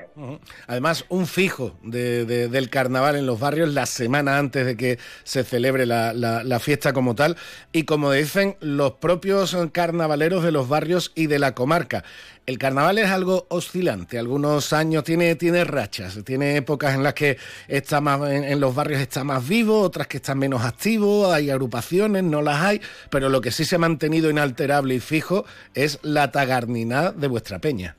Además, 0.66 1.06
un 1.08 1.26
fijo 1.26 1.78
del 1.82 2.68
carnaval 2.68 3.16
en 3.16 3.24
los 3.24 3.40
barrios 3.40 3.72
la 3.72 3.86
semana 3.86 4.36
antes 4.36 4.66
de 4.66 4.76
que 4.76 4.98
se 5.24 5.42
celebre 5.42 5.86
la, 5.86 6.60
fiesta 6.60 6.92
como 6.92 7.14
tal 7.14 7.38
y 7.72 7.84
como 7.84 8.12
dicen 8.12 8.56
los 8.60 8.92
propios 8.92 9.56
carnavaleros 9.72 10.44
de 10.44 10.52
los 10.52 10.68
barrios 10.68 11.12
y 11.14 11.28
de 11.28 11.38
la 11.38 11.54
comarca. 11.54 12.04
El 12.44 12.58
carnaval 12.58 12.98
es 12.98 13.08
algo 13.08 13.46
oscilante, 13.48 14.18
algunos 14.18 14.74
años 14.74 15.02
tiene, 15.02 15.34
tiene 15.36 15.64
rachas, 15.64 16.18
tiene 16.22 16.58
épocas 16.58 16.94
en 16.94 17.04
las 17.04 17.14
que 17.14 17.38
está 17.68 18.02
más, 18.02 18.20
en, 18.30 18.60
los 18.60 18.74
barrios 18.74 19.00
está 19.00 19.24
más 19.24 19.48
vivo, 19.48 19.80
otras 19.80 20.08
que 20.08 20.18
están 20.18 20.38
menos 20.38 20.62
activos, 20.62 21.32
hay 21.32 21.48
agrupaciones, 21.48 22.22
no 22.22 22.42
las 22.42 22.60
hay, 22.60 22.82
pero 23.08 23.30
lo 23.30 23.40
que 23.40 23.50
sí 23.50 23.64
se 23.64 23.76
ha 23.76 23.78
mantenido 23.78 24.28
inalterable 24.28 24.94
y 24.94 25.00
fijo 25.00 25.46
es 25.72 25.98
la 26.02 26.30
tagarnina 26.30 27.12
de 27.12 27.28
vuestra 27.28 27.60
peña. 27.60 27.96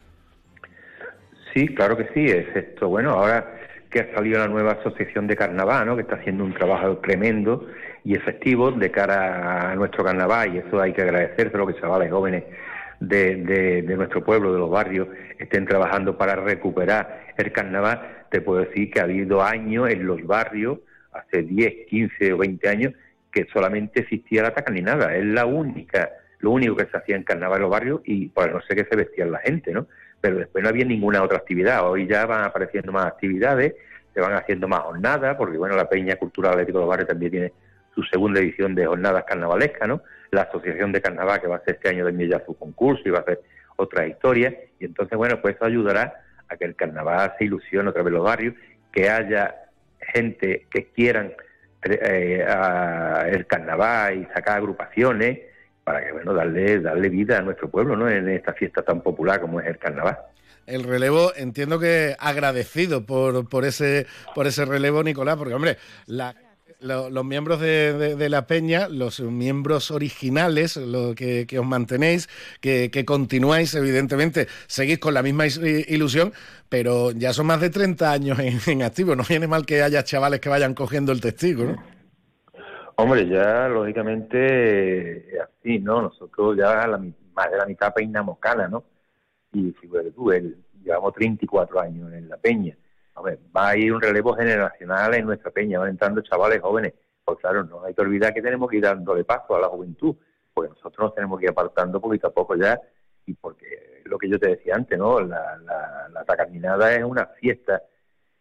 Sí, 1.57 1.69
claro 1.69 1.97
que 1.97 2.07
sí, 2.13 2.23
es 2.27 2.55
esto. 2.55 2.87
Bueno, 2.87 3.13
ahora 3.13 3.57
que 3.89 4.01
ha 4.01 4.13
salido 4.13 4.37
la 4.37 4.47
nueva 4.47 4.73
asociación 4.73 5.25
de 5.25 5.35
carnaval, 5.35 5.87
¿no? 5.87 5.95
que 5.95 6.03
está 6.03 6.17
haciendo 6.17 6.43
un 6.43 6.53
trabajo 6.53 6.99
tremendo 6.99 7.65
y 8.03 8.15
efectivo 8.15 8.69
de 8.69 8.91
cara 8.91 9.71
a 9.71 9.75
nuestro 9.75 10.03
carnaval, 10.03 10.53
y 10.53 10.59
eso 10.59 10.79
hay 10.79 10.93
que 10.93 11.01
agradecérselo, 11.01 11.65
que 11.65 11.73
chavales 11.81 12.11
jóvenes 12.11 12.43
de, 12.99 13.83
nuestro 13.97 14.23
pueblo, 14.23 14.53
de 14.53 14.59
los 14.59 14.69
barrios, 14.69 15.07
estén 15.39 15.65
trabajando 15.65 16.15
para 16.15 16.35
recuperar 16.35 17.33
el 17.35 17.51
carnaval, 17.51 18.25
te 18.29 18.39
puedo 18.39 18.59
decir 18.59 18.91
que 18.91 18.99
ha 18.99 19.05
habido 19.05 19.41
años 19.41 19.89
en 19.89 20.05
los 20.05 20.23
barrios, 20.27 20.77
hace 21.11 21.41
10, 21.41 21.87
15 21.89 22.33
o 22.33 22.37
20 22.37 22.69
años, 22.69 22.93
que 23.31 23.47
solamente 23.51 24.01
existía 24.01 24.43
la 24.43 24.53
tacaninada. 24.53 25.15
Es 25.15 25.25
la 25.25 25.47
única, 25.47 26.11
lo 26.37 26.51
único 26.51 26.75
que 26.75 26.85
se 26.85 26.97
hacía 26.97 27.15
en 27.15 27.23
carnaval 27.23 27.57
en 27.57 27.61
los 27.63 27.71
barrios 27.71 28.01
y 28.03 28.27
pues 28.27 28.53
no 28.53 28.61
sé 28.61 28.75
qué 28.75 28.85
se 28.87 28.95
vestía 28.95 29.25
la 29.25 29.39
gente, 29.39 29.71
¿no? 29.71 29.87
Pero 30.22 30.38
después 30.38 30.63
no 30.63 30.70
había 30.70 30.86
ninguna 30.86 31.24
otra 31.24 31.38
actividad. 31.38 31.88
Hoy 31.88 32.07
ya 32.07 32.26
van 32.26 32.43
apareciendo 32.43 32.91
más 32.91 33.05
actividades, 33.05 33.76
se 34.13 34.22
van 34.22 34.34
haciendo 34.34 34.68
más 34.68 34.82
jornadas, 34.82 35.36
porque 35.38 35.57
bueno, 35.57 35.76
la 35.76 35.88
Peña 35.88 36.15
Cultural 36.15 36.53
Atlético 36.53 36.80
de 36.80 36.84
los 36.84 36.89
Barrios 36.89 37.09
también 37.09 37.32
tiene 37.32 37.53
su 37.93 38.03
segunda 38.03 38.39
edición 38.39 38.76
de 38.76 38.86
jornadas 38.86 39.24
carnavalescas, 39.26 39.88
¿no? 39.88 40.01
La 40.32 40.43
Asociación 40.43 40.91
de 40.91 41.01
Carnaval 41.01 41.41
que 41.41 41.47
va 41.47 41.55
a 41.55 41.57
hacer 41.59 41.76
este 41.76 41.89
año 41.89 42.05
también 42.05 42.30
ya 42.30 42.43
su 42.45 42.55
concurso 42.57 43.03
y 43.05 43.11
va 43.11 43.20
a 43.20 43.22
hacer 43.22 43.41
otra 43.76 44.05
historia. 44.07 44.55
Y 44.80 44.86
entonces, 44.86 45.18
bueno, 45.18 45.41
pues 45.41 45.55
eso 45.55 45.65
ayudará 45.65 46.22
a 46.49 46.57
que 46.57 46.65
el 46.65 46.76
carnaval 46.76 47.34
se 47.38 47.45
ilusione 47.45 47.89
otra 47.89 48.03
vez 48.03 48.13
los 48.13 48.24
barrios, 48.24 48.55
que 48.91 49.09
haya 49.09 49.55
gente 49.99 50.68
que 50.70 50.86
quieran 50.91 51.34
eh, 51.84 52.45
el 53.30 53.47
carnaval 53.47 54.18
y 54.18 54.26
sacar 54.34 54.57
agrupaciones 54.57 55.39
para 55.88 56.05
que 56.05 56.11
bueno 56.11 56.33
darle 56.33 56.81
darle 56.81 57.07
vida 57.07 57.38
a 57.38 57.41
nuestro 57.41 57.69
pueblo 57.69 57.95
no 57.95 58.09
en 58.09 58.27
esta 58.27 58.51
fiesta 58.51 58.81
tan 58.81 58.99
popular 58.99 59.39
como 59.39 59.61
es 59.61 59.67
el 59.67 59.77
carnaval 59.77 60.17
el 60.65 60.83
relevo 60.83 61.31
entiendo 61.33 61.79
que 61.79 62.13
agradecido 62.19 63.05
por, 63.05 63.47
por 63.47 63.63
ese 63.63 64.05
por 64.35 64.47
ese 64.47 64.65
relevo 64.65 65.01
Nicolás 65.01 65.38
porque 65.38 65.53
hombre 65.53 65.77
los 66.79 67.25
miembros 67.25 67.61
de, 67.61 68.27
la 68.29 68.45
peña, 68.45 68.89
los 68.89 69.21
miembros 69.21 69.91
originales, 69.91 70.75
lo 70.75 71.15
que, 71.15 71.47
os 71.57 71.65
mantenéis, 71.65 72.29
que, 72.61 73.03
continuáis, 73.03 73.73
evidentemente, 73.73 74.47
seguís 74.67 74.99
con 74.99 75.15
la 75.15 75.23
misma 75.23 75.47
ilusión, 75.47 76.33
pero 76.69 77.11
ya 77.11 77.33
son 77.33 77.47
más 77.47 77.61
de 77.61 77.71
30 77.71 78.11
años 78.11 78.39
en, 78.39 78.83
activo. 78.83 79.15
No 79.15 79.23
viene 79.23 79.47
mal 79.47 79.65
que 79.65 79.81
haya 79.81 80.03
chavales 80.03 80.39
que 80.39 80.49
vayan 80.49 80.75
cogiendo 80.75 81.11
el 81.11 81.19
testigo, 81.19 81.63
¿no? 81.63 81.96
Hombre, 82.97 83.27
ya 83.27 83.67
lógicamente 83.67 85.39
así, 85.39 85.79
¿no? 85.79 86.01
Nosotros 86.01 86.57
ya 86.57 86.87
la, 86.87 86.97
más 86.97 87.51
de 87.51 87.57
la 87.57 87.65
mitad 87.65 87.93
peinamos 87.93 88.39
cana, 88.39 88.67
¿no? 88.67 88.83
Y 89.53 89.71
fíjate 89.71 90.11
tú, 90.11 90.31
él, 90.31 90.57
llevamos 90.83 91.13
34 91.13 91.79
años 91.79 92.11
en 92.13 92.27
la 92.27 92.37
peña 92.37 92.75
va 93.25 93.69
a 93.69 93.77
ir 93.77 93.93
un 93.93 94.01
relevo 94.01 94.33
generacional 94.33 95.13
en 95.15 95.25
nuestra 95.25 95.51
peña, 95.51 95.79
van 95.79 95.89
entrando 95.89 96.21
chavales 96.21 96.61
jóvenes. 96.61 96.93
Pues 97.23 97.39
claro, 97.39 97.63
no 97.63 97.83
hay 97.83 97.93
que 97.93 98.01
olvidar 98.01 98.33
que 98.33 98.41
tenemos 98.41 98.69
que 98.69 98.77
ir 98.77 98.83
dándole 98.83 99.23
paso 99.23 99.55
a 99.55 99.59
la 99.59 99.67
juventud, 99.67 100.15
porque 100.53 100.69
nosotros 100.69 101.07
nos 101.07 101.15
tenemos 101.15 101.39
que 101.39 101.45
ir 101.45 101.51
apartando 101.51 101.99
poquito 101.99 102.27
a 102.27 102.33
poco 102.33 102.55
ya, 102.55 102.79
y 103.25 103.33
porque 103.33 104.01
lo 104.05 104.17
que 104.17 104.29
yo 104.29 104.39
te 104.39 104.49
decía 104.49 104.75
antes, 104.75 104.97
¿no? 104.97 105.19
La, 105.19 105.57
la, 105.57 106.09
la 106.09 106.95
es 106.95 107.03
una 107.03 107.25
fiesta 107.25 107.81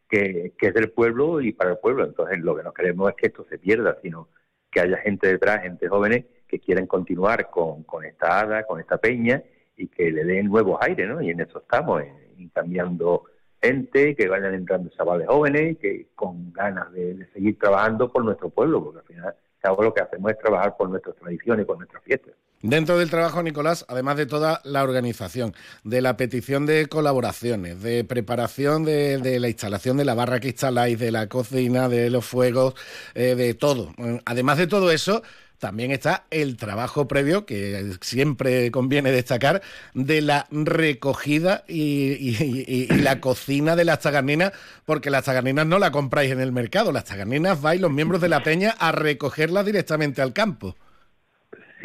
que, 0.09 0.55
que 0.57 0.69
es 0.69 0.75
del 0.75 0.91
pueblo 0.91 1.41
y 1.41 1.53
para 1.53 1.71
el 1.71 1.79
pueblo, 1.79 2.05
entonces 2.05 2.39
lo 2.39 2.57
que 2.57 2.63
no 2.63 2.73
queremos 2.73 3.11
es 3.11 3.17
que 3.17 3.27
esto 3.27 3.45
se 3.49 3.59
pierda, 3.59 3.97
sino 4.03 4.29
que 4.71 4.81
haya 4.81 4.99
gente 4.99 5.29
detrás, 5.29 5.63
gente 5.63 5.89
jóvenes, 5.89 6.25
que 6.47 6.59
quieran 6.61 6.87
continuar 6.87 7.51
con, 7.51 7.83
con 7.85 8.05
esta 8.05 8.41
hada, 8.41 8.65
con 8.65 8.81
esta 8.81 8.99
peña, 8.99 9.43
y 9.77 9.89
que 9.89 10.11
le 10.11 10.25
den 10.25 10.47
nuevos 10.47 10.79
aires, 10.81 11.09
¿no? 11.09 11.21
Y 11.21 11.31
en 11.31 11.41
eso 11.41 11.59
estamos, 11.59 12.03
en 12.03 12.49
cambiando 12.51 13.25
gente, 13.61 14.15
que 14.15 14.29
vayan 14.29 14.55
entrando 14.55 14.91
chavales 14.91 15.27
jóvenes, 15.27 15.79
que 15.79 16.09
con 16.15 16.53
ganas 16.53 16.93
de, 16.93 17.27
seguir 17.33 17.59
trabajando 17.59 18.11
por 18.11 18.25
nuestro 18.25 18.49
pueblo, 18.49 18.83
porque 18.83 19.01
al 19.01 19.05
final 19.05 19.35
lo 19.83 19.93
que 19.93 20.01
hacemos 20.01 20.31
es 20.31 20.39
trabajar 20.39 20.77
por 20.77 20.89
nuestras 20.89 21.17
tradiciones 21.17 21.67
por 21.67 21.77
nuestras 21.77 22.03
fiestas. 22.05 22.35
Dentro 22.63 22.99
del 22.99 23.11
trabajo, 23.11 23.43
Nicolás, 23.43 23.85
además 23.87 24.17
de 24.17 24.25
toda 24.25 24.63
la 24.65 24.83
organización, 24.83 25.55
de 25.85 26.01
la 26.01 26.17
petición 26.17 26.65
de 26.65 26.87
colaboraciones, 26.87 27.83
de 27.83 28.03
preparación 28.03 28.85
de, 28.85 29.39
la 29.39 29.49
instalación 29.49 29.99
de 29.99 30.07
la 30.07 30.15
barra 30.15 30.41
que 30.41 30.49
instaláis, 30.49 30.99
de 30.99 31.11
la 31.11 31.29
cocina, 31.29 31.89
de 31.89 32.09
los 32.09 32.25
fuegos, 32.25 32.75
eh, 33.15 33.35
de 33.35 33.53
todo. 33.55 33.95
Además 34.25 34.57
de 34.57 34.67
todo 34.67 34.91
eso, 34.91 35.23
también 35.59 35.91
está 35.91 36.25
el 36.31 36.57
trabajo 36.57 37.07
previo, 37.09 37.47
que 37.47 37.93
siempre 38.01 38.71
conviene 38.71 39.11
destacar, 39.11 39.63
de 39.95 40.21
la 40.23 40.47
recogida 40.51 41.65
y, 41.69 42.87
la 43.03 43.21
cocina 43.21 43.77
de 43.77 43.85
las 43.85 44.01
tagarninas, 44.01 44.53
porque 44.85 45.11
las 45.11 45.25
tagarninas 45.25 45.67
no 45.67 45.79
la 45.79 45.91
compráis 45.91 46.33
en 46.33 46.41
el 46.41 46.53
mercado, 46.53 46.91
las 46.91 47.05
tagarninas 47.05 47.61
vais 47.61 47.81
los 47.81 47.91
miembros 47.91 48.21
de 48.21 48.29
la 48.29 48.43
peña 48.43 48.71
a 48.79 48.93
recogerlas 48.93 49.67
directamente 49.67 50.23
al 50.23 50.33
campo. 50.33 50.75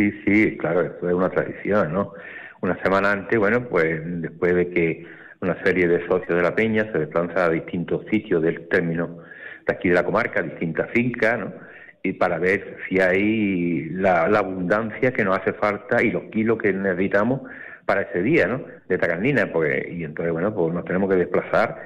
Sí, 0.02 0.12
sí, 0.26 0.58
claro, 0.58 0.82
esto 0.82 1.08
es 1.08 1.14
una 1.14 1.30
tradición, 1.30 1.94
¿no? 1.94 2.14
Una 2.62 2.76
semana 2.82 3.12
antes, 3.12 3.38
bueno, 3.38 3.68
pues 3.70 4.02
después 4.04 4.56
de 4.56 4.70
que 4.72 5.06
una 5.42 5.62
serie 5.64 5.88
de 5.88 6.08
socios 6.08 6.38
de 6.38 6.42
la 6.42 6.56
peña 6.56 6.92
se 6.92 6.98
desplaza 6.98 7.46
a 7.46 7.50
distintos 7.50 8.04
sitios 8.10 8.42
del 8.42 8.68
término 8.68 9.20
de 9.68 9.74
aquí 9.74 9.90
de 9.90 9.96
la 9.96 10.04
comarca, 10.04 10.42
distintas 10.42 10.90
fincas, 10.90 11.38
¿no? 11.38 11.54
y 12.02 12.14
para 12.14 12.40
ver 12.40 12.78
si 12.90 13.00
hay 13.00 13.90
la, 13.92 14.24
abundancia 14.24 15.14
que 15.14 15.24
nos 15.24 15.38
hace 15.38 15.54
falta 15.54 16.02
y 16.02 16.10
los 16.10 16.24
kilos 16.32 16.58
que 16.58 16.74
necesitamos 16.74 17.42
para 17.86 18.02
ese 18.02 18.24
día, 18.24 18.48
¿no? 18.48 18.64
De 18.90 18.98
tacarnina, 18.98 19.54
pues, 19.54 19.86
y 19.88 20.04
entonces, 20.04 20.34
bueno, 20.34 20.52
pues 20.52 20.74
nos 20.74 20.84
tenemos 20.84 21.12
que 21.12 21.18
desplazar 21.18 21.78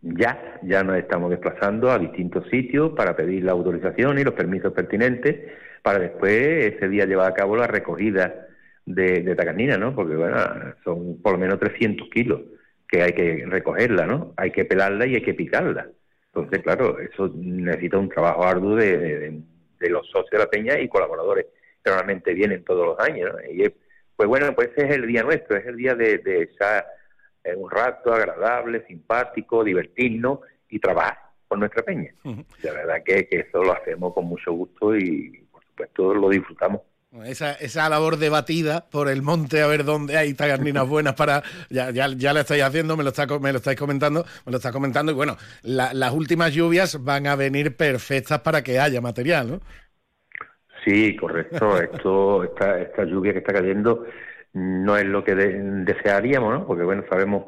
ya, 0.00 0.60
ya 0.62 0.84
nos 0.84 0.96
estamos 0.96 1.30
desplazando 1.30 1.90
a 1.90 1.98
distintos 1.98 2.48
sitios 2.50 2.92
para 2.92 3.16
pedir 3.16 3.42
la 3.42 3.50
autorización 3.50 4.16
y 4.20 4.22
los 4.22 4.34
permisos 4.34 4.72
pertinentes 4.72 5.40
para 5.84 6.00
después 6.00 6.74
ese 6.74 6.88
día 6.88 7.04
llevar 7.04 7.30
a 7.30 7.34
cabo 7.34 7.56
la 7.56 7.68
recogida 7.68 8.48
de, 8.84 9.22
de 9.22 9.36
tacarnina, 9.36 9.76
¿no? 9.76 9.94
Porque, 9.94 10.16
bueno, 10.16 10.36
son 10.82 11.20
por 11.22 11.32
lo 11.32 11.38
menos 11.38 11.60
300 11.60 12.08
kilos 12.08 12.40
que 12.88 13.02
hay 13.02 13.12
que 13.12 13.44
recogerla, 13.46 14.06
¿no? 14.06 14.32
Hay 14.36 14.50
que 14.50 14.64
pelarla 14.64 15.06
y 15.06 15.14
hay 15.14 15.22
que 15.22 15.34
picarla. 15.34 15.88
Entonces, 16.32 16.62
claro, 16.62 16.98
eso 16.98 17.30
necesita 17.36 17.98
un 17.98 18.08
trabajo 18.08 18.44
arduo 18.44 18.74
de 18.74 19.40
de 19.84 19.90
los 19.90 20.06
socios 20.06 20.30
de 20.30 20.38
la 20.38 20.50
peña 20.50 20.78
y 20.78 20.88
colaboradores 20.88 21.46
que 21.82 21.90
normalmente 21.90 22.32
vienen 22.32 22.64
todos 22.64 22.86
los 22.86 22.98
años. 22.98 23.30
Y 23.50 23.68
pues 24.16 24.28
bueno, 24.28 24.54
pues 24.54 24.70
ese 24.74 24.88
es 24.88 24.94
el 24.94 25.06
día 25.06 25.22
nuestro, 25.22 25.56
es 25.56 25.66
el 25.66 25.76
día 25.76 25.94
de, 25.94 26.18
de 26.18 26.50
eh, 27.44 27.54
un 27.54 27.70
rato 27.70 28.12
agradable, 28.12 28.84
simpático, 28.86 29.62
divertirnos 29.62 30.40
y 30.68 30.78
trabajar 30.78 31.18
con 31.46 31.60
nuestra 31.60 31.82
peña. 31.82 32.12
La 32.62 32.72
verdad 32.72 33.02
que, 33.04 33.28
que 33.28 33.40
eso 33.40 33.62
lo 33.62 33.72
hacemos 33.72 34.14
con 34.14 34.24
mucho 34.24 34.52
gusto 34.52 34.96
y 34.96 35.43
por 35.76 35.86
supuesto 35.86 36.14
lo 36.14 36.28
disfrutamos. 36.28 36.80
Esa, 37.24 37.52
esa 37.52 37.88
labor 37.88 38.16
debatida 38.16 38.86
por 38.90 39.08
el 39.08 39.22
monte 39.22 39.62
a 39.62 39.68
ver 39.68 39.84
dónde 39.84 40.16
hay 40.16 40.34
tagarninas 40.34 40.88
buenas 40.88 41.14
para. 41.14 41.44
Ya, 41.70 41.92
ya, 41.92 42.08
ya 42.08 42.32
la 42.32 42.40
estáis 42.40 42.64
haciendo, 42.64 42.96
me 42.96 43.04
lo, 43.04 43.10
está, 43.10 43.26
me 43.38 43.52
lo 43.52 43.58
estáis 43.58 43.78
comentando, 43.78 44.24
me 44.44 44.50
lo 44.50 44.58
está 44.58 44.72
comentando. 44.72 45.12
Y 45.12 45.14
bueno, 45.14 45.36
las 45.62 46.12
últimas 46.12 46.52
lluvias 46.52 47.04
van 47.04 47.28
a 47.28 47.36
venir 47.36 47.76
perfectas 47.76 48.40
para 48.40 48.62
que 48.62 48.80
haya 48.80 49.00
material, 49.00 49.48
¿no? 49.48 49.60
Sí, 50.84 51.16
correcto. 51.16 51.78
Esto, 51.80 52.44
esta, 52.44 52.80
esta 52.80 53.04
lluvia 53.04 53.32
que 53.32 53.38
está 53.38 53.52
cayendo 53.52 54.06
no 54.54 54.96
es 54.96 55.04
lo 55.04 55.22
que 55.22 55.36
desearíamos, 55.36 56.52
¿no? 56.52 56.66
Porque 56.66 56.82
bueno, 56.82 57.04
sabemos 57.08 57.46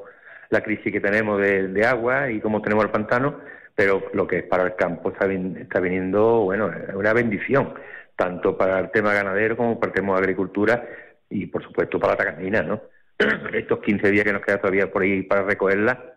la 0.51 0.61
crisis 0.62 0.93
que 0.93 1.01
tenemos 1.01 1.41
de, 1.41 1.85
agua 1.85 2.31
y 2.31 2.41
cómo 2.41 2.62
tenemos 2.62 2.85
el 2.85 2.91
pantano, 2.93 3.41
pero 3.74 4.05
lo 4.12 4.29
que 4.29 4.39
es 4.39 4.45
para 4.45 4.64
el 4.64 4.77
campo 4.77 5.11
está, 5.11 5.27
está 5.27 5.81
viniendo, 5.81 6.41
bueno, 6.43 6.70
es 6.72 6.95
una 6.95 7.12
bendición 7.12 7.74
tanto 8.17 8.57
para 8.57 8.79
el 8.81 8.91
tema 8.91 9.12
ganadero 9.12 9.57
como 9.57 9.79
para 9.79 9.91
el 9.91 9.95
tema 9.95 10.14
de 10.14 10.21
agricultura 10.21 10.89
y, 11.29 11.47
por 11.47 11.62
supuesto, 11.62 12.01
para 12.01 12.14
la 12.14 12.19
tacanina, 12.19 12.62
¿no? 12.62 12.81
Estos 13.53 13.81
15 13.81 14.11
días 14.11 14.25
que 14.25 14.33
nos 14.33 14.43
queda 14.43 14.59
todavía 14.59 14.91
por 14.91 15.03
ahí 15.03 15.23
para 15.23 15.43
recogerla 15.43 16.17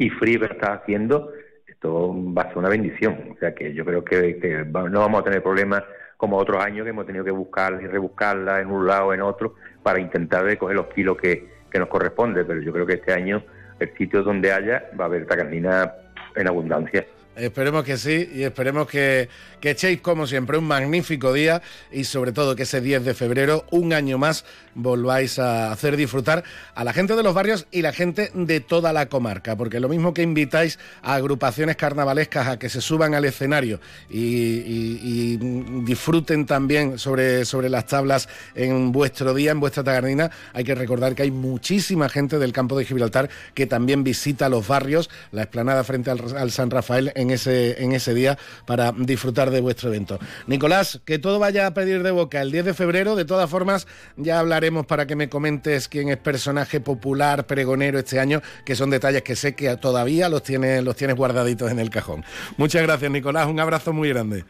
y 0.00 0.08
que 0.08 0.44
está 0.46 0.72
haciendo, 0.72 1.30
esto 1.66 2.14
va 2.34 2.42
a 2.42 2.48
ser 2.48 2.58
una 2.58 2.70
bendición. 2.70 3.32
O 3.34 3.38
sea 3.38 3.54
que 3.54 3.74
yo 3.74 3.84
creo 3.84 4.02
que, 4.02 4.66
no 4.72 5.00
vamos 5.00 5.20
a 5.20 5.24
tener 5.24 5.42
problemas 5.42 5.82
como 6.16 6.38
otros 6.38 6.62
años 6.62 6.84
que 6.84 6.90
hemos 6.90 7.06
tenido 7.06 7.24
que 7.24 7.30
buscarla 7.30 7.82
y 7.82 7.86
rebuscarla 7.86 8.60
en 8.60 8.70
un 8.70 8.86
lado 8.86 9.08
o 9.08 9.14
en 9.14 9.20
otro 9.20 9.56
para 9.82 10.00
intentar 10.00 10.44
recoger 10.44 10.76
los 10.76 10.86
kilos 10.88 11.18
que, 11.18 11.60
nos 11.78 11.88
corresponde. 11.88 12.44
Pero 12.44 12.62
yo 12.62 12.72
creo 12.72 12.86
que 12.86 12.94
este 12.94 13.12
año 13.12 13.44
el 13.78 13.94
sitio 13.96 14.22
donde 14.22 14.52
haya 14.52 14.90
va 14.98 15.04
a 15.04 15.08
haber 15.08 15.26
tacanina 15.26 15.92
en 16.34 16.48
abundancia. 16.48 17.04
Esperemos 17.40 17.84
que 17.84 17.96
sí 17.96 18.30
y 18.34 18.42
esperemos 18.42 18.86
que, 18.86 19.28
que, 19.60 19.70
echéis 19.70 20.00
como 20.00 20.26
siempre 20.26 20.58
un 20.58 20.64
magnífico 20.64 21.32
día 21.32 21.62
y 21.90 22.04
sobre 22.04 22.32
todo 22.32 22.54
que 22.54 22.64
ese 22.64 22.80
10 22.80 23.04
de 23.04 23.14
febrero, 23.14 23.64
un 23.70 23.92
año 23.92 24.18
más, 24.18 24.44
volváis 24.82 25.38
a 25.38 25.72
hacer 25.72 25.96
disfrutar 25.96 26.44
a 26.74 26.84
la 26.84 26.92
gente 26.92 27.16
de 27.16 27.22
los 27.22 27.34
barrios 27.34 27.66
y 27.70 27.82
la 27.82 27.92
gente 27.92 28.30
de 28.34 28.60
toda 28.60 28.92
la 28.92 29.06
comarca, 29.06 29.56
porque 29.56 29.80
lo 29.80 29.88
mismo 29.88 30.14
que 30.14 30.22
invitáis 30.22 30.78
a 31.02 31.14
agrupaciones 31.14 31.76
carnavalescas 31.76 32.48
a 32.48 32.58
que 32.58 32.68
se 32.68 32.80
suban 32.80 33.14
al 33.14 33.24
escenario 33.24 33.80
y, 34.08 35.36
disfruten 35.80 36.46
también 36.46 36.98
sobre, 36.98 37.44
sobre 37.44 37.68
las 37.68 37.86
tablas 37.86 38.28
en 38.54 38.92
vuestro 38.92 39.34
día, 39.34 39.52
en 39.52 39.60
vuestra 39.60 39.82
tagarnina, 39.82 40.30
hay 40.52 40.64
que 40.64 40.74
recordar 40.74 41.14
que 41.14 41.22
hay 41.22 41.30
muchísima 41.30 42.08
gente 42.08 42.38
del 42.38 42.52
campo 42.52 42.78
de 42.78 42.84
Gibraltar 42.84 43.28
que 43.54 43.66
también 43.66 44.04
visita 44.04 44.48
los 44.48 44.66
barrios, 44.66 45.10
la 45.32 45.42
explanada 45.42 45.84
frente 45.84 46.10
al, 46.10 46.36
al 46.36 46.50
San 46.50 46.70
Rafael 46.70 47.12
en 47.14 47.30
ese, 47.30 47.82
en 47.82 47.92
ese 47.92 48.14
día 48.14 48.38
para 48.66 48.92
disfrutar 48.92 49.50
de 49.50 49.60
vuestro 49.60 49.88
evento. 49.88 50.18
Nicolás, 50.46 51.00
que 51.04 51.18
todo 51.18 51.38
vaya 51.38 51.66
a 51.66 51.74
pedir 51.74 52.02
de 52.02 52.10
boca 52.10 52.40
el 52.40 52.52
10 52.52 52.64
de 52.66 52.74
febrero. 52.74 53.16
De 53.16 53.24
todas 53.24 53.48
formas, 53.50 53.86
ya 54.16 54.38
hablaremos 54.38 54.69
para 54.70 55.06
que 55.06 55.16
me 55.16 55.28
comentes 55.28 55.88
quién 55.88 56.08
es 56.08 56.16
personaje 56.16 56.80
popular, 56.80 57.46
pregonero 57.46 57.98
este 57.98 58.20
año, 58.20 58.40
que 58.64 58.74
son 58.74 58.90
detalles 58.90 59.22
que 59.22 59.36
sé 59.36 59.54
que 59.54 59.76
todavía 59.76 60.28
los 60.28 60.42
tienes, 60.42 60.82
los 60.82 60.96
tienes 60.96 61.16
guardaditos 61.16 61.70
en 61.70 61.78
el 61.78 61.90
cajón. 61.90 62.24
Muchas 62.56 62.82
gracias, 62.82 63.10
Nicolás. 63.10 63.46
Un 63.46 63.60
abrazo 63.60 63.92
muy 63.92 64.08
grande. 64.08 64.44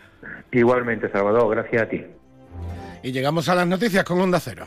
Igualmente, 0.52 1.10
Salvador. 1.10 1.56
Gracias 1.56 1.82
a 1.82 1.88
ti. 1.88 2.04
Y 3.02 3.12
llegamos 3.12 3.48
a 3.48 3.54
las 3.54 3.66
noticias 3.66 4.04
con 4.04 4.20
Onda 4.20 4.38
Cero. 4.40 4.66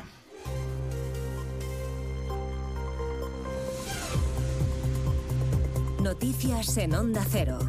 Noticias 6.02 6.78
en 6.78 6.96
Onda 6.96 7.22
Cero. 7.30 7.60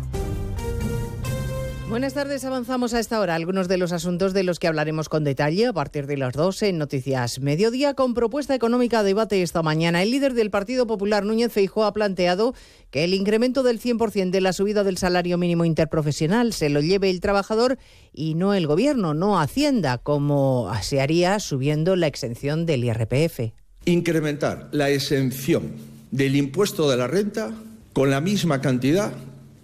Buenas 1.88 2.14
tardes, 2.14 2.44
avanzamos 2.44 2.94
a 2.94 2.98
esta 2.98 3.20
hora 3.20 3.34
algunos 3.34 3.68
de 3.68 3.76
los 3.76 3.92
asuntos 3.92 4.32
de 4.32 4.42
los 4.42 4.58
que 4.58 4.66
hablaremos 4.66 5.10
con 5.10 5.22
detalle 5.22 5.66
a 5.66 5.72
partir 5.72 6.06
de 6.06 6.16
las 6.16 6.32
12 6.32 6.70
en 6.70 6.78
Noticias 6.78 7.40
Mediodía 7.40 7.92
con 7.94 8.14
propuesta 8.14 8.54
económica 8.54 9.00
a 9.00 9.02
debate 9.02 9.42
esta 9.42 9.62
mañana. 9.62 10.02
El 10.02 10.10
líder 10.10 10.32
del 10.32 10.50
Partido 10.50 10.86
Popular, 10.86 11.24
Núñez 11.24 11.52
Feijóo, 11.52 11.84
ha 11.84 11.92
planteado 11.92 12.54
que 12.90 13.04
el 13.04 13.12
incremento 13.12 13.62
del 13.62 13.80
100% 13.80 14.30
de 14.30 14.40
la 14.40 14.54
subida 14.54 14.82
del 14.82 14.96
salario 14.96 15.36
mínimo 15.36 15.66
interprofesional 15.66 16.54
se 16.54 16.70
lo 16.70 16.80
lleve 16.80 17.10
el 17.10 17.20
trabajador 17.20 17.78
y 18.12 18.34
no 18.34 18.54
el 18.54 18.66
gobierno, 18.66 19.12
no 19.12 19.38
Hacienda, 19.38 19.98
como 19.98 20.72
se 20.80 21.02
haría 21.02 21.38
subiendo 21.38 21.96
la 21.96 22.06
exención 22.06 22.64
del 22.64 22.84
IRPF. 22.84 23.52
Incrementar 23.84 24.68
la 24.72 24.88
exención 24.88 25.72
del 26.10 26.34
impuesto 26.34 26.90
de 26.90 26.96
la 26.96 27.06
renta 27.06 27.52
con 27.92 28.10
la 28.10 28.22
misma 28.22 28.60
cantidad 28.62 29.12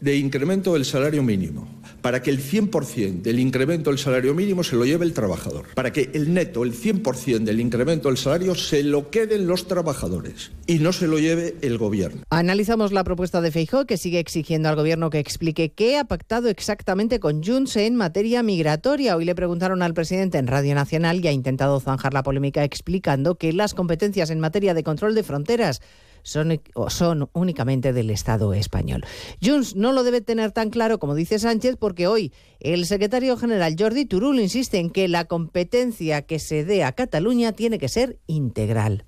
de 0.00 0.16
incremento 0.16 0.74
del 0.74 0.84
salario 0.84 1.22
mínimo, 1.22 1.68
para 2.02 2.22
que 2.22 2.30
el 2.30 2.40
100% 2.40 3.22
del 3.22 3.38
incremento 3.38 3.90
del 3.90 3.98
salario 3.98 4.34
mínimo 4.34 4.64
se 4.64 4.76
lo 4.76 4.84
lleve 4.84 5.04
el 5.04 5.12
trabajador, 5.12 5.66
para 5.74 5.92
que 5.92 6.10
el 6.14 6.32
neto, 6.34 6.64
el 6.64 6.74
100% 6.74 7.44
del 7.44 7.60
incremento 7.60 8.08
del 8.08 8.16
salario 8.16 8.54
se 8.54 8.82
lo 8.82 9.10
queden 9.10 9.46
los 9.46 9.66
trabajadores 9.66 10.52
y 10.66 10.78
no 10.78 10.92
se 10.92 11.06
lo 11.06 11.18
lleve 11.18 11.56
el 11.62 11.78
gobierno. 11.78 12.22
Analizamos 12.30 12.92
la 12.92 13.04
propuesta 13.04 13.40
de 13.40 13.50
Feijóo 13.50 13.86
que 13.86 13.96
sigue 13.96 14.18
exigiendo 14.18 14.68
al 14.68 14.76
gobierno 14.76 15.10
que 15.10 15.18
explique 15.18 15.70
qué 15.70 15.98
ha 15.98 16.04
pactado 16.04 16.48
exactamente 16.48 17.20
con 17.20 17.42
Junts 17.42 17.76
en 17.76 17.96
materia 17.96 18.42
migratoria. 18.42 19.16
Hoy 19.16 19.24
le 19.24 19.34
preguntaron 19.34 19.82
al 19.82 19.94
presidente 19.94 20.38
en 20.38 20.46
Radio 20.46 20.74
Nacional 20.74 21.24
y 21.24 21.28
ha 21.28 21.32
intentado 21.32 21.80
zanjar 21.80 22.14
la 22.14 22.22
polémica 22.22 22.64
explicando 22.64 23.36
que 23.36 23.52
las 23.52 23.74
competencias 23.74 24.30
en 24.30 24.40
materia 24.40 24.74
de 24.74 24.82
control 24.82 25.14
de 25.14 25.22
fronteras 25.22 25.80
son, 26.22 26.60
son 26.88 27.28
únicamente 27.32 27.92
del 27.92 28.10
Estado 28.10 28.54
español. 28.54 29.04
Junts 29.42 29.76
no 29.76 29.92
lo 29.92 30.02
debe 30.02 30.20
tener 30.20 30.52
tan 30.52 30.70
claro 30.70 30.98
como 30.98 31.14
dice 31.14 31.38
Sánchez 31.38 31.76
porque 31.78 32.06
hoy 32.06 32.32
el 32.60 32.84
secretario 32.84 33.36
general 33.36 33.74
Jordi 33.78 34.04
Turul 34.04 34.38
insiste 34.38 34.78
en 34.78 34.90
que 34.90 35.08
la 35.08 35.24
competencia 35.24 36.22
que 36.22 36.38
se 36.38 36.64
dé 36.64 36.84
a 36.84 36.92
Cataluña 36.92 37.52
tiene 37.52 37.78
que 37.78 37.88
ser 37.88 38.18
integral. 38.26 39.06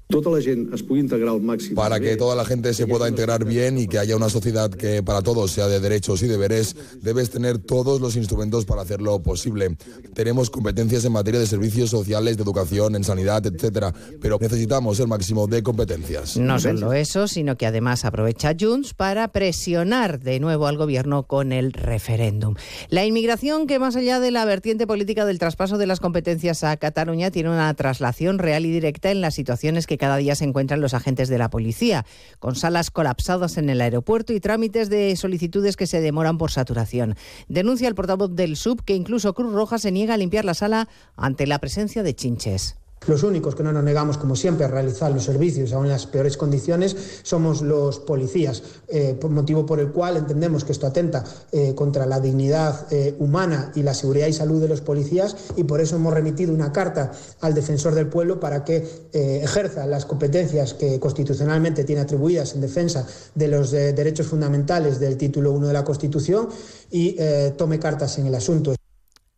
Para 1.75 2.01
que 2.01 2.17
toda 2.17 2.35
la 2.35 2.45
gente 2.45 2.75
se 2.75 2.87
pueda 2.87 3.09
integrar 3.09 3.45
bien 3.45 3.79
y 3.79 3.87
que 3.87 3.99
haya 3.99 4.17
una 4.17 4.29
sociedad 4.29 4.71
que 4.71 5.03
para 5.03 5.23
todos 5.23 5.51
sea 5.51 5.69
de 5.69 5.81
derechos 5.81 6.23
y 6.23 6.29
deberes, 6.29 6.77
debes 7.03 7.31
tener 7.31 7.59
todos 7.59 8.01
los 8.01 8.17
instrumentos 8.17 8.65
para 8.65 8.83
hacerlo 8.83 9.23
posible. 9.23 9.77
Tenemos 10.15 10.51
competencias 10.51 11.05
en 11.05 11.13
materia 11.13 11.41
de 11.41 11.47
servicios 11.47 11.91
sociales, 11.91 12.37
de 12.37 12.43
educación, 12.43 12.97
en 12.97 13.05
sanidad, 13.05 13.45
etcétera, 13.47 13.93
pero 14.21 14.39
necesitamos 14.41 14.99
el 15.01 15.09
máximo 15.09 15.47
de 15.47 15.63
competencias. 15.63 16.37
No 16.37 16.59
solo 16.59 16.93
sino 17.05 17.57
que 17.57 17.67
además 17.67 18.05
aprovecha 18.05 18.55
Junts 18.59 18.95
para 18.95 19.29
presionar 19.29 20.21
de 20.21 20.41
nuevo 20.41 20.67
al 20.67 20.77
gobierno 20.77 21.25
con 21.25 21.53
el 21.53 21.73
referéndum. 21.73 22.55
La 22.89 23.05
inmigración 23.05 23.67
que 23.67 23.79
más 23.79 23.97
allá 23.97 24.21
de 24.21 24.31
la 24.31 24.45
vertiente 24.45 24.87
política 24.87 25.25
del 25.25 25.39
traspaso 25.39 25.79
de 25.79 25.87
las 25.87 26.01
competencias 26.01 26.65
a 26.65 26.77
Cataluña 26.77 27.31
tiene 27.31 27.51
una 27.51 27.73
traslación 27.75 28.39
real 28.39 28.65
y 28.67 28.71
directa 28.71 29.11
en 29.11 29.21
las 29.21 29.35
situaciones 29.35 29.87
que 29.87 29.99
cada 29.99 30.17
día 30.17 30.35
se 30.35 30.45
encuentran 30.45 30.81
los 30.81 30.95
agentes 30.95 31.29
de 31.29 31.39
la 31.39 31.51
policía, 31.51 32.07
con 32.39 32.55
salas 32.55 32.91
colapsadas 32.91 33.57
en 33.57 33.69
el 33.69 33.81
aeropuerto 33.81 34.33
y 34.33 34.41
trámites 34.41 34.89
de 34.89 35.17
solicitudes 35.17 35.77
que 35.77 35.87
se 35.87 36.01
demoran 36.01 36.39
por 36.39 36.51
saturación. 36.51 37.17
Denuncia 37.49 37.89
el 37.89 37.95
portavoz 37.95 38.35
del 38.35 38.57
SUB 38.57 38.85
que 38.85 38.95
incluso 38.95 39.35
Cruz 39.35 39.53
Roja 39.53 39.79
se 39.79 39.93
niega 39.93 40.15
a 40.15 40.19
limpiar 40.19 40.45
la 40.45 40.55
sala 40.55 40.89
ante 41.17 41.47
la 41.47 41.59
presencia 41.59 42.03
de 42.03 42.15
chinches. 42.15 42.82
Los 43.07 43.25
únicos 43.25 43.57
que 43.57 43.65
no 43.65 43.73
nos 43.73 43.83
negamos, 43.83 44.17
como 44.17 44.37
siempre, 44.37 44.65
a 44.65 44.69
realizar 44.69 45.11
los 45.11 45.25
servicios 45.25 45.73
aún 45.73 45.87
en 45.87 45.93
las 45.93 46.07
peores 46.07 46.37
condiciones 46.37 46.97
somos 47.23 47.61
los 47.61 47.99
policías, 47.99 48.63
eh, 48.89 49.17
por 49.21 49.31
motivo 49.31 49.67
por 49.67 49.81
el 49.81 49.91
cual 49.91 50.17
entendemos 50.17 50.65
que 50.65 50.73
esto 50.73 50.87
atenta 50.87 51.25
eh, 51.51 51.75
contra 51.75 52.07
la 52.07 52.21
dignidad 52.21 52.87
eh, 52.93 53.17
humana 53.19 53.73
y 53.75 53.83
la 53.83 53.95
seguridad 53.95 54.29
y 54.29 54.33
salud 54.33 54.61
de 54.61 54.69
los 54.69 54.81
policías 54.81 55.37
y 55.57 55.65
por 55.65 55.81
eso 55.81 55.97
hemos 55.97 56.15
remitido 56.15 56.55
una 56.55 56.73
carta 56.73 57.11
al 57.41 57.55
defensor 57.55 57.95
del 57.95 58.07
pueblo 58.07 58.39
para 58.39 58.65
que 58.65 58.83
ejerza 59.13 59.87
las 59.87 60.07
competencias 60.07 60.75
que 60.75 60.99
constitucionalmente 61.01 61.85
tiene 61.85 62.03
atribuidas 62.03 62.55
en 62.55 62.61
defensa 62.61 63.07
de 63.35 63.49
los 63.49 63.71
derechos 63.71 64.27
fundamentales 64.27 65.01
del 65.01 65.17
título 65.17 65.53
1 65.53 65.69
de 65.69 65.73
la 65.73 65.85
Constitución 65.85 66.49
y 66.91 67.17
tome 67.57 67.79
cartas 67.79 68.19
en 68.19 68.27
el 68.27 68.35
asunto. 68.35 68.75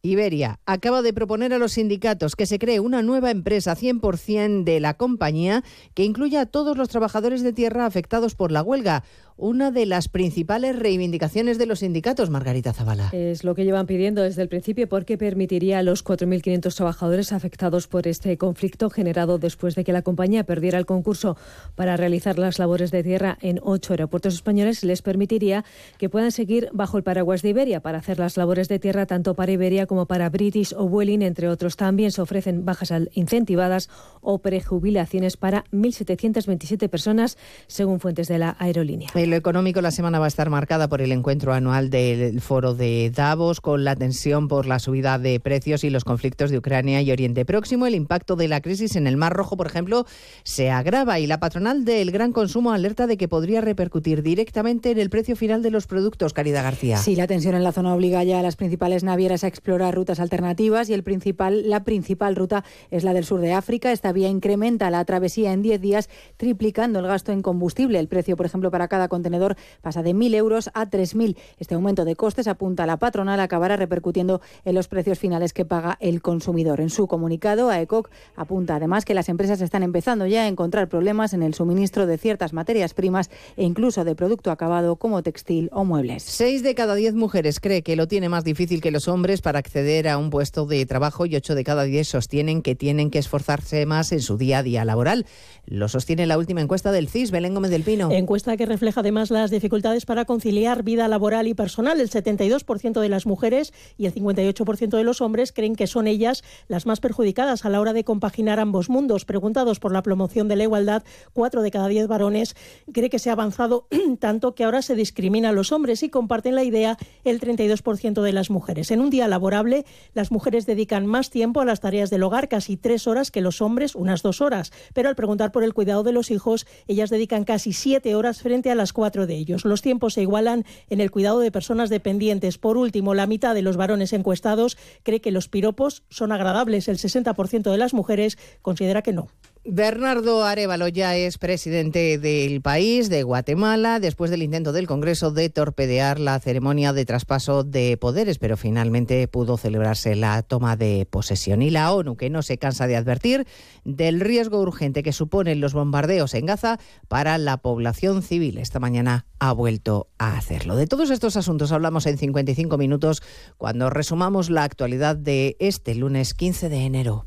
Iberia 0.04 0.60
acaba 0.66 1.00
de 1.00 1.14
proponer 1.14 1.54
a 1.54 1.58
los 1.58 1.72
sindicatos 1.72 2.36
que 2.36 2.44
se 2.44 2.58
cree 2.58 2.78
una 2.78 3.00
nueva 3.00 3.30
empresa 3.30 3.74
100% 3.74 4.62
de 4.62 4.78
la 4.78 4.94
compañía 4.94 5.64
que 5.94 6.04
incluya 6.04 6.42
a 6.42 6.46
todos 6.46 6.76
los 6.76 6.90
trabajadores 6.90 7.42
de 7.42 7.54
tierra 7.54 7.86
afectados 7.86 8.34
por 8.34 8.52
la 8.52 8.62
huelga 8.62 9.02
una 9.36 9.72
de 9.72 9.84
las 9.86 10.08
principales 10.08 10.78
reivindicaciones 10.78 11.58
de 11.58 11.66
los 11.66 11.80
sindicatos, 11.80 12.30
Margarita 12.30 12.72
Zavala. 12.72 13.10
Es 13.12 13.42
lo 13.42 13.54
que 13.54 13.64
llevan 13.64 13.86
pidiendo 13.86 14.22
desde 14.22 14.42
el 14.42 14.48
principio 14.48 14.88
porque 14.88 15.18
permitiría 15.18 15.80
a 15.80 15.82
los 15.82 16.04
4.500 16.04 16.74
trabajadores 16.74 17.32
afectados 17.32 17.88
por 17.88 18.06
este 18.06 18.38
conflicto 18.38 18.90
generado 18.90 19.38
después 19.38 19.74
de 19.74 19.82
que 19.82 19.92
la 19.92 20.02
compañía 20.02 20.44
perdiera 20.44 20.78
el 20.78 20.86
concurso 20.86 21.36
para 21.74 21.96
realizar 21.96 22.38
las 22.38 22.58
labores 22.58 22.90
de 22.92 23.02
tierra 23.02 23.38
en 23.40 23.58
ocho 23.62 23.92
aeropuertos 23.92 24.34
españoles, 24.34 24.84
les 24.84 25.02
permitiría 25.02 25.64
que 25.98 26.08
puedan 26.08 26.30
seguir 26.30 26.68
bajo 26.72 26.96
el 26.96 27.02
paraguas 27.02 27.42
de 27.42 27.48
Iberia 27.48 27.80
para 27.80 27.98
hacer 27.98 28.18
las 28.18 28.36
labores 28.36 28.68
de 28.68 28.78
tierra 28.78 29.06
tanto 29.06 29.34
para 29.34 29.50
Iberia 29.50 29.86
como 29.86 29.93
para 30.06 30.28
British 30.28 30.74
o 30.76 30.88
Vueling, 30.88 31.22
entre 31.22 31.48
otros. 31.48 31.76
También 31.76 32.10
se 32.10 32.20
ofrecen 32.20 32.64
bajas 32.64 32.92
incentivadas 33.12 33.88
o 34.20 34.38
prejubilaciones 34.38 35.36
para 35.36 35.64
1.727 35.72 36.88
personas, 36.88 37.38
según 37.66 38.00
fuentes 38.00 38.28
de 38.28 38.38
la 38.38 38.56
aerolínea. 38.58 39.10
En 39.14 39.30
lo 39.30 39.36
económico, 39.36 39.80
la 39.80 39.90
semana 39.90 40.18
va 40.18 40.26
a 40.26 40.28
estar 40.28 40.50
marcada 40.50 40.88
por 40.88 41.00
el 41.00 41.12
encuentro 41.12 41.52
anual 41.52 41.90
del 41.90 42.40
foro 42.40 42.74
de 42.74 43.10
Davos, 43.14 43.60
con 43.60 43.84
la 43.84 43.96
tensión 43.96 44.48
por 44.48 44.66
la 44.66 44.78
subida 44.78 45.18
de 45.18 45.40
precios 45.40 45.84
y 45.84 45.90
los 45.90 46.04
conflictos 46.04 46.50
de 46.50 46.58
Ucrania 46.58 47.00
y 47.02 47.10
Oriente 47.12 47.44
Próximo. 47.44 47.86
El 47.86 47.94
impacto 47.94 48.36
de 48.36 48.48
la 48.48 48.60
crisis 48.60 48.96
en 48.96 49.06
el 49.06 49.16
Mar 49.16 49.32
Rojo, 49.32 49.56
por 49.56 49.66
ejemplo, 49.66 50.06
se 50.42 50.70
agrava 50.70 51.18
y 51.20 51.26
la 51.26 51.38
patronal 51.38 51.84
del 51.84 52.10
gran 52.10 52.32
consumo 52.32 52.72
alerta 52.72 53.06
de 53.06 53.16
que 53.16 53.28
podría 53.28 53.60
repercutir 53.60 54.22
directamente 54.22 54.90
en 54.90 54.98
el 54.98 55.10
precio 55.10 55.36
final 55.36 55.62
de 55.62 55.70
los 55.70 55.86
productos. 55.86 56.32
Caridad 56.32 56.62
García. 56.62 56.96
Sí, 56.96 57.16
la 57.16 57.26
tensión 57.26 57.54
en 57.54 57.64
la 57.64 57.72
zona 57.72 57.94
obliga 57.94 58.24
ya 58.24 58.40
a 58.40 58.42
las 58.42 58.56
principales 58.56 59.04
navieras 59.04 59.44
a 59.44 59.48
explorar 59.48 59.83
rutas 59.92 60.20
alternativas 60.20 60.88
y 60.88 60.94
el 60.94 61.02
principal, 61.02 61.68
la 61.68 61.84
principal 61.84 62.36
ruta 62.36 62.64
es 62.90 63.04
la 63.04 63.12
del 63.12 63.24
sur 63.24 63.40
de 63.40 63.52
África. 63.52 63.92
Esta 63.92 64.12
vía 64.12 64.28
incrementa 64.28 64.90
la 64.90 65.04
travesía 65.04 65.52
en 65.52 65.62
10 65.62 65.80
días, 65.80 66.08
triplicando 66.36 67.00
el 67.00 67.06
gasto 67.06 67.32
en 67.32 67.42
combustible. 67.42 67.98
El 67.98 68.08
precio, 68.08 68.36
por 68.36 68.46
ejemplo, 68.46 68.70
para 68.70 68.88
cada 68.88 69.08
contenedor 69.08 69.56
pasa 69.82 70.02
de 70.02 70.14
1.000 70.14 70.34
euros 70.34 70.70
a 70.74 70.86
3.000. 70.86 71.36
Este 71.58 71.74
aumento 71.74 72.04
de 72.04 72.16
costes, 72.16 72.48
apunta 72.48 72.86
la 72.86 72.98
patronal, 72.98 73.40
acabará 73.40 73.76
repercutiendo 73.76 74.40
en 74.64 74.74
los 74.74 74.88
precios 74.88 75.18
finales 75.18 75.52
que 75.52 75.64
paga 75.64 75.96
el 76.00 76.22
consumidor. 76.22 76.80
En 76.80 76.90
su 76.90 77.06
comunicado, 77.06 77.70
AECOC 77.70 78.10
apunta 78.36 78.76
además 78.76 79.04
que 79.04 79.14
las 79.14 79.28
empresas 79.28 79.60
están 79.60 79.82
empezando 79.82 80.26
ya 80.26 80.42
a 80.42 80.48
encontrar 80.48 80.88
problemas 80.88 81.32
en 81.32 81.42
el 81.42 81.54
suministro 81.54 82.06
de 82.06 82.18
ciertas 82.18 82.52
materias 82.52 82.94
primas 82.94 83.30
e 83.56 83.64
incluso 83.64 84.04
de 84.04 84.14
producto 84.14 84.50
acabado 84.50 84.96
como 84.96 85.22
textil 85.22 85.68
o 85.72 85.84
muebles. 85.84 86.22
Seis 86.22 86.62
de 86.62 86.74
cada 86.74 86.94
diez 86.94 87.14
mujeres 87.14 87.60
cree 87.60 87.82
que 87.82 87.96
lo 87.96 88.08
tiene 88.08 88.28
más 88.28 88.44
difícil 88.44 88.80
que 88.80 88.90
los 88.90 89.08
hombres 89.08 89.42
para 89.42 89.58
acceder 89.58 89.73
a 89.74 90.18
un 90.18 90.30
puesto 90.30 90.66
de 90.66 90.86
trabajo 90.86 91.26
y 91.26 91.34
ocho 91.34 91.56
de 91.56 91.64
cada 91.64 91.82
diez 91.82 92.06
sostienen 92.06 92.62
que 92.62 92.76
tienen 92.76 93.10
que 93.10 93.18
esforzarse 93.18 93.86
más 93.86 94.12
en 94.12 94.20
su 94.20 94.36
día 94.36 94.58
a 94.58 94.62
día 94.62 94.84
laboral. 94.84 95.26
Lo 95.66 95.88
sostiene 95.88 96.26
la 96.26 96.38
última 96.38 96.60
encuesta 96.60 96.92
del 96.92 97.08
CIS, 97.08 97.32
Belén 97.32 97.54
Gómez 97.54 97.72
del 97.72 97.82
Pino. 97.82 98.12
Encuesta 98.12 98.56
que 98.56 98.66
refleja 98.66 99.00
además 99.00 99.32
las 99.32 99.50
dificultades 99.50 100.06
para 100.06 100.26
conciliar 100.26 100.84
vida 100.84 101.08
laboral 101.08 101.48
y 101.48 101.54
personal. 101.54 102.00
El 102.00 102.08
72% 102.08 103.00
de 103.00 103.08
las 103.08 103.26
mujeres 103.26 103.72
y 103.98 104.06
el 104.06 104.14
58% 104.14 104.96
de 104.96 105.02
los 105.02 105.20
hombres 105.20 105.50
creen 105.50 105.74
que 105.74 105.88
son 105.88 106.06
ellas 106.06 106.44
las 106.68 106.86
más 106.86 107.00
perjudicadas 107.00 107.64
a 107.64 107.68
la 107.68 107.80
hora 107.80 107.92
de 107.92 108.04
compaginar 108.04 108.60
ambos 108.60 108.88
mundos. 108.88 109.24
Preguntados 109.24 109.80
por 109.80 109.92
la 109.92 110.02
promoción 110.02 110.46
de 110.46 110.54
la 110.54 110.62
igualdad, 110.62 111.02
cuatro 111.32 111.62
de 111.62 111.72
cada 111.72 111.88
diez 111.88 112.06
varones 112.06 112.54
cree 112.92 113.10
que 113.10 113.18
se 113.18 113.30
ha 113.30 113.32
avanzado 113.32 113.88
tanto 114.20 114.54
que 114.54 114.62
ahora 114.62 114.82
se 114.82 114.94
discrimina 114.94 115.48
a 115.48 115.52
los 115.52 115.72
hombres 115.72 116.04
y 116.04 116.10
comparten 116.10 116.54
la 116.54 116.62
idea 116.62 116.96
el 117.24 117.40
32% 117.40 118.22
de 118.22 118.32
las 118.32 118.50
mujeres. 118.50 118.92
En 118.92 119.00
un 119.00 119.10
día 119.10 119.26
laborable 119.26 119.63
Las 120.12 120.30
mujeres 120.30 120.66
dedican 120.66 121.06
más 121.06 121.30
tiempo 121.30 121.60
a 121.60 121.64
las 121.64 121.80
tareas 121.80 122.10
del 122.10 122.22
hogar, 122.22 122.48
casi 122.48 122.76
tres 122.76 123.06
horas 123.06 123.30
que 123.30 123.40
los 123.40 123.60
hombres, 123.60 123.94
unas 123.94 124.22
dos 124.22 124.40
horas. 124.40 124.72
Pero 124.92 125.08
al 125.08 125.16
preguntar 125.16 125.52
por 125.52 125.64
el 125.64 125.74
cuidado 125.74 126.02
de 126.02 126.12
los 126.12 126.30
hijos, 126.30 126.66
ellas 126.86 127.10
dedican 127.10 127.44
casi 127.44 127.72
siete 127.72 128.14
horas 128.14 128.42
frente 128.42 128.70
a 128.70 128.74
las 128.74 128.92
cuatro 128.92 129.26
de 129.26 129.34
ellos. 129.34 129.64
Los 129.64 129.82
tiempos 129.82 130.14
se 130.14 130.22
igualan 130.22 130.64
en 130.90 131.00
el 131.00 131.10
cuidado 131.10 131.40
de 131.40 131.50
personas 131.50 131.90
dependientes. 131.90 132.58
Por 132.58 132.76
último, 132.76 133.14
la 133.14 133.26
mitad 133.26 133.54
de 133.54 133.62
los 133.62 133.76
varones 133.76 134.12
encuestados 134.12 134.76
cree 135.02 135.20
que 135.20 135.30
los 135.30 135.48
piropos 135.48 136.02
son 136.08 136.32
agradables. 136.32 136.88
El 136.88 136.98
60% 136.98 137.70
de 137.70 137.78
las 137.78 137.94
mujeres 137.94 138.38
considera 138.62 139.02
que 139.02 139.12
no. 139.12 139.28
Bernardo 139.66 140.44
Arevalo 140.44 140.88
ya 140.88 141.16
es 141.16 141.38
presidente 141.38 142.18
del 142.18 142.60
país, 142.60 143.08
de 143.08 143.22
Guatemala, 143.22 143.98
después 143.98 144.30
del 144.30 144.42
intento 144.42 144.72
del 144.72 144.86
Congreso 144.86 145.30
de 145.30 145.48
torpedear 145.48 146.20
la 146.20 146.38
ceremonia 146.38 146.92
de 146.92 147.06
traspaso 147.06 147.64
de 147.64 147.96
poderes, 147.96 148.38
pero 148.38 148.58
finalmente 148.58 149.26
pudo 149.26 149.56
celebrarse 149.56 150.16
la 150.16 150.42
toma 150.42 150.76
de 150.76 151.06
posesión. 151.08 151.62
Y 151.62 151.70
la 151.70 151.94
ONU, 151.94 152.18
que 152.18 152.28
no 152.28 152.42
se 152.42 152.58
cansa 152.58 152.86
de 152.86 152.96
advertir 152.96 153.46
del 153.86 154.20
riesgo 154.20 154.60
urgente 154.60 155.02
que 155.02 155.14
suponen 155.14 155.60
los 155.60 155.72
bombardeos 155.72 156.34
en 156.34 156.44
Gaza 156.44 156.78
para 157.08 157.38
la 157.38 157.56
población 157.56 158.22
civil. 158.22 158.58
Esta 158.58 158.80
mañana 158.80 159.24
ha 159.38 159.54
vuelto 159.54 160.08
a 160.18 160.36
hacerlo. 160.36 160.76
De 160.76 160.86
todos 160.86 161.08
estos 161.08 161.38
asuntos 161.38 161.72
hablamos 161.72 162.04
en 162.04 162.18
55 162.18 162.76
minutos 162.76 163.22
cuando 163.56 163.88
resumamos 163.88 164.50
la 164.50 164.64
actualidad 164.64 165.16
de 165.16 165.56
este 165.58 165.94
lunes 165.94 166.34
15 166.34 166.68
de 166.68 166.84
enero. 166.84 167.26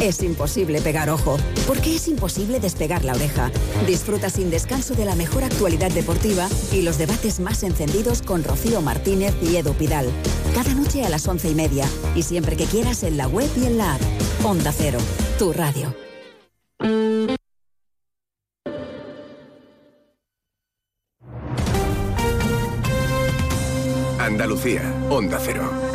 Es 0.00 0.22
imposible 0.22 0.80
pegar 0.80 1.08
ojo, 1.08 1.36
porque 1.66 1.96
es 1.96 2.08
imposible 2.08 2.60
despegar 2.60 3.04
la 3.04 3.14
oreja. 3.14 3.50
Disfruta 3.86 4.28
sin 4.28 4.50
descanso 4.50 4.94
de 4.94 5.04
la 5.04 5.14
mejor 5.14 5.44
actualidad 5.44 5.90
deportiva 5.90 6.48
y 6.72 6.82
los 6.82 6.98
debates 6.98 7.40
más 7.40 7.62
encendidos 7.62 8.20
con 8.20 8.44
Rocío 8.44 8.82
Martínez 8.82 9.34
y 9.42 9.56
Edu 9.56 9.72
Pidal. 9.74 10.06
Cada 10.54 10.74
noche 10.74 11.04
a 11.04 11.08
las 11.08 11.26
once 11.26 11.48
y 11.48 11.54
media 11.54 11.86
y 12.14 12.22
siempre 12.22 12.56
que 12.56 12.64
quieras 12.64 13.02
en 13.02 13.16
la 13.16 13.28
web 13.28 13.48
y 13.56 13.66
en 13.66 13.78
la 13.78 13.94
app. 13.94 14.02
Onda 14.44 14.72
Cero, 14.72 14.98
tu 15.38 15.52
radio. 15.52 15.94
Andalucía, 24.18 24.82
Onda 25.10 25.38
Cero. 25.42 25.93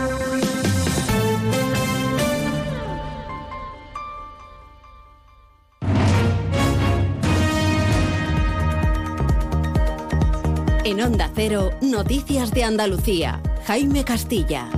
En 11.00 11.18
Cero, 11.34 11.72
Noticias 11.80 12.52
de 12.52 12.66
Andalucía. 12.66 13.42
Jaime 13.66 14.04
Castilla. 14.04 14.70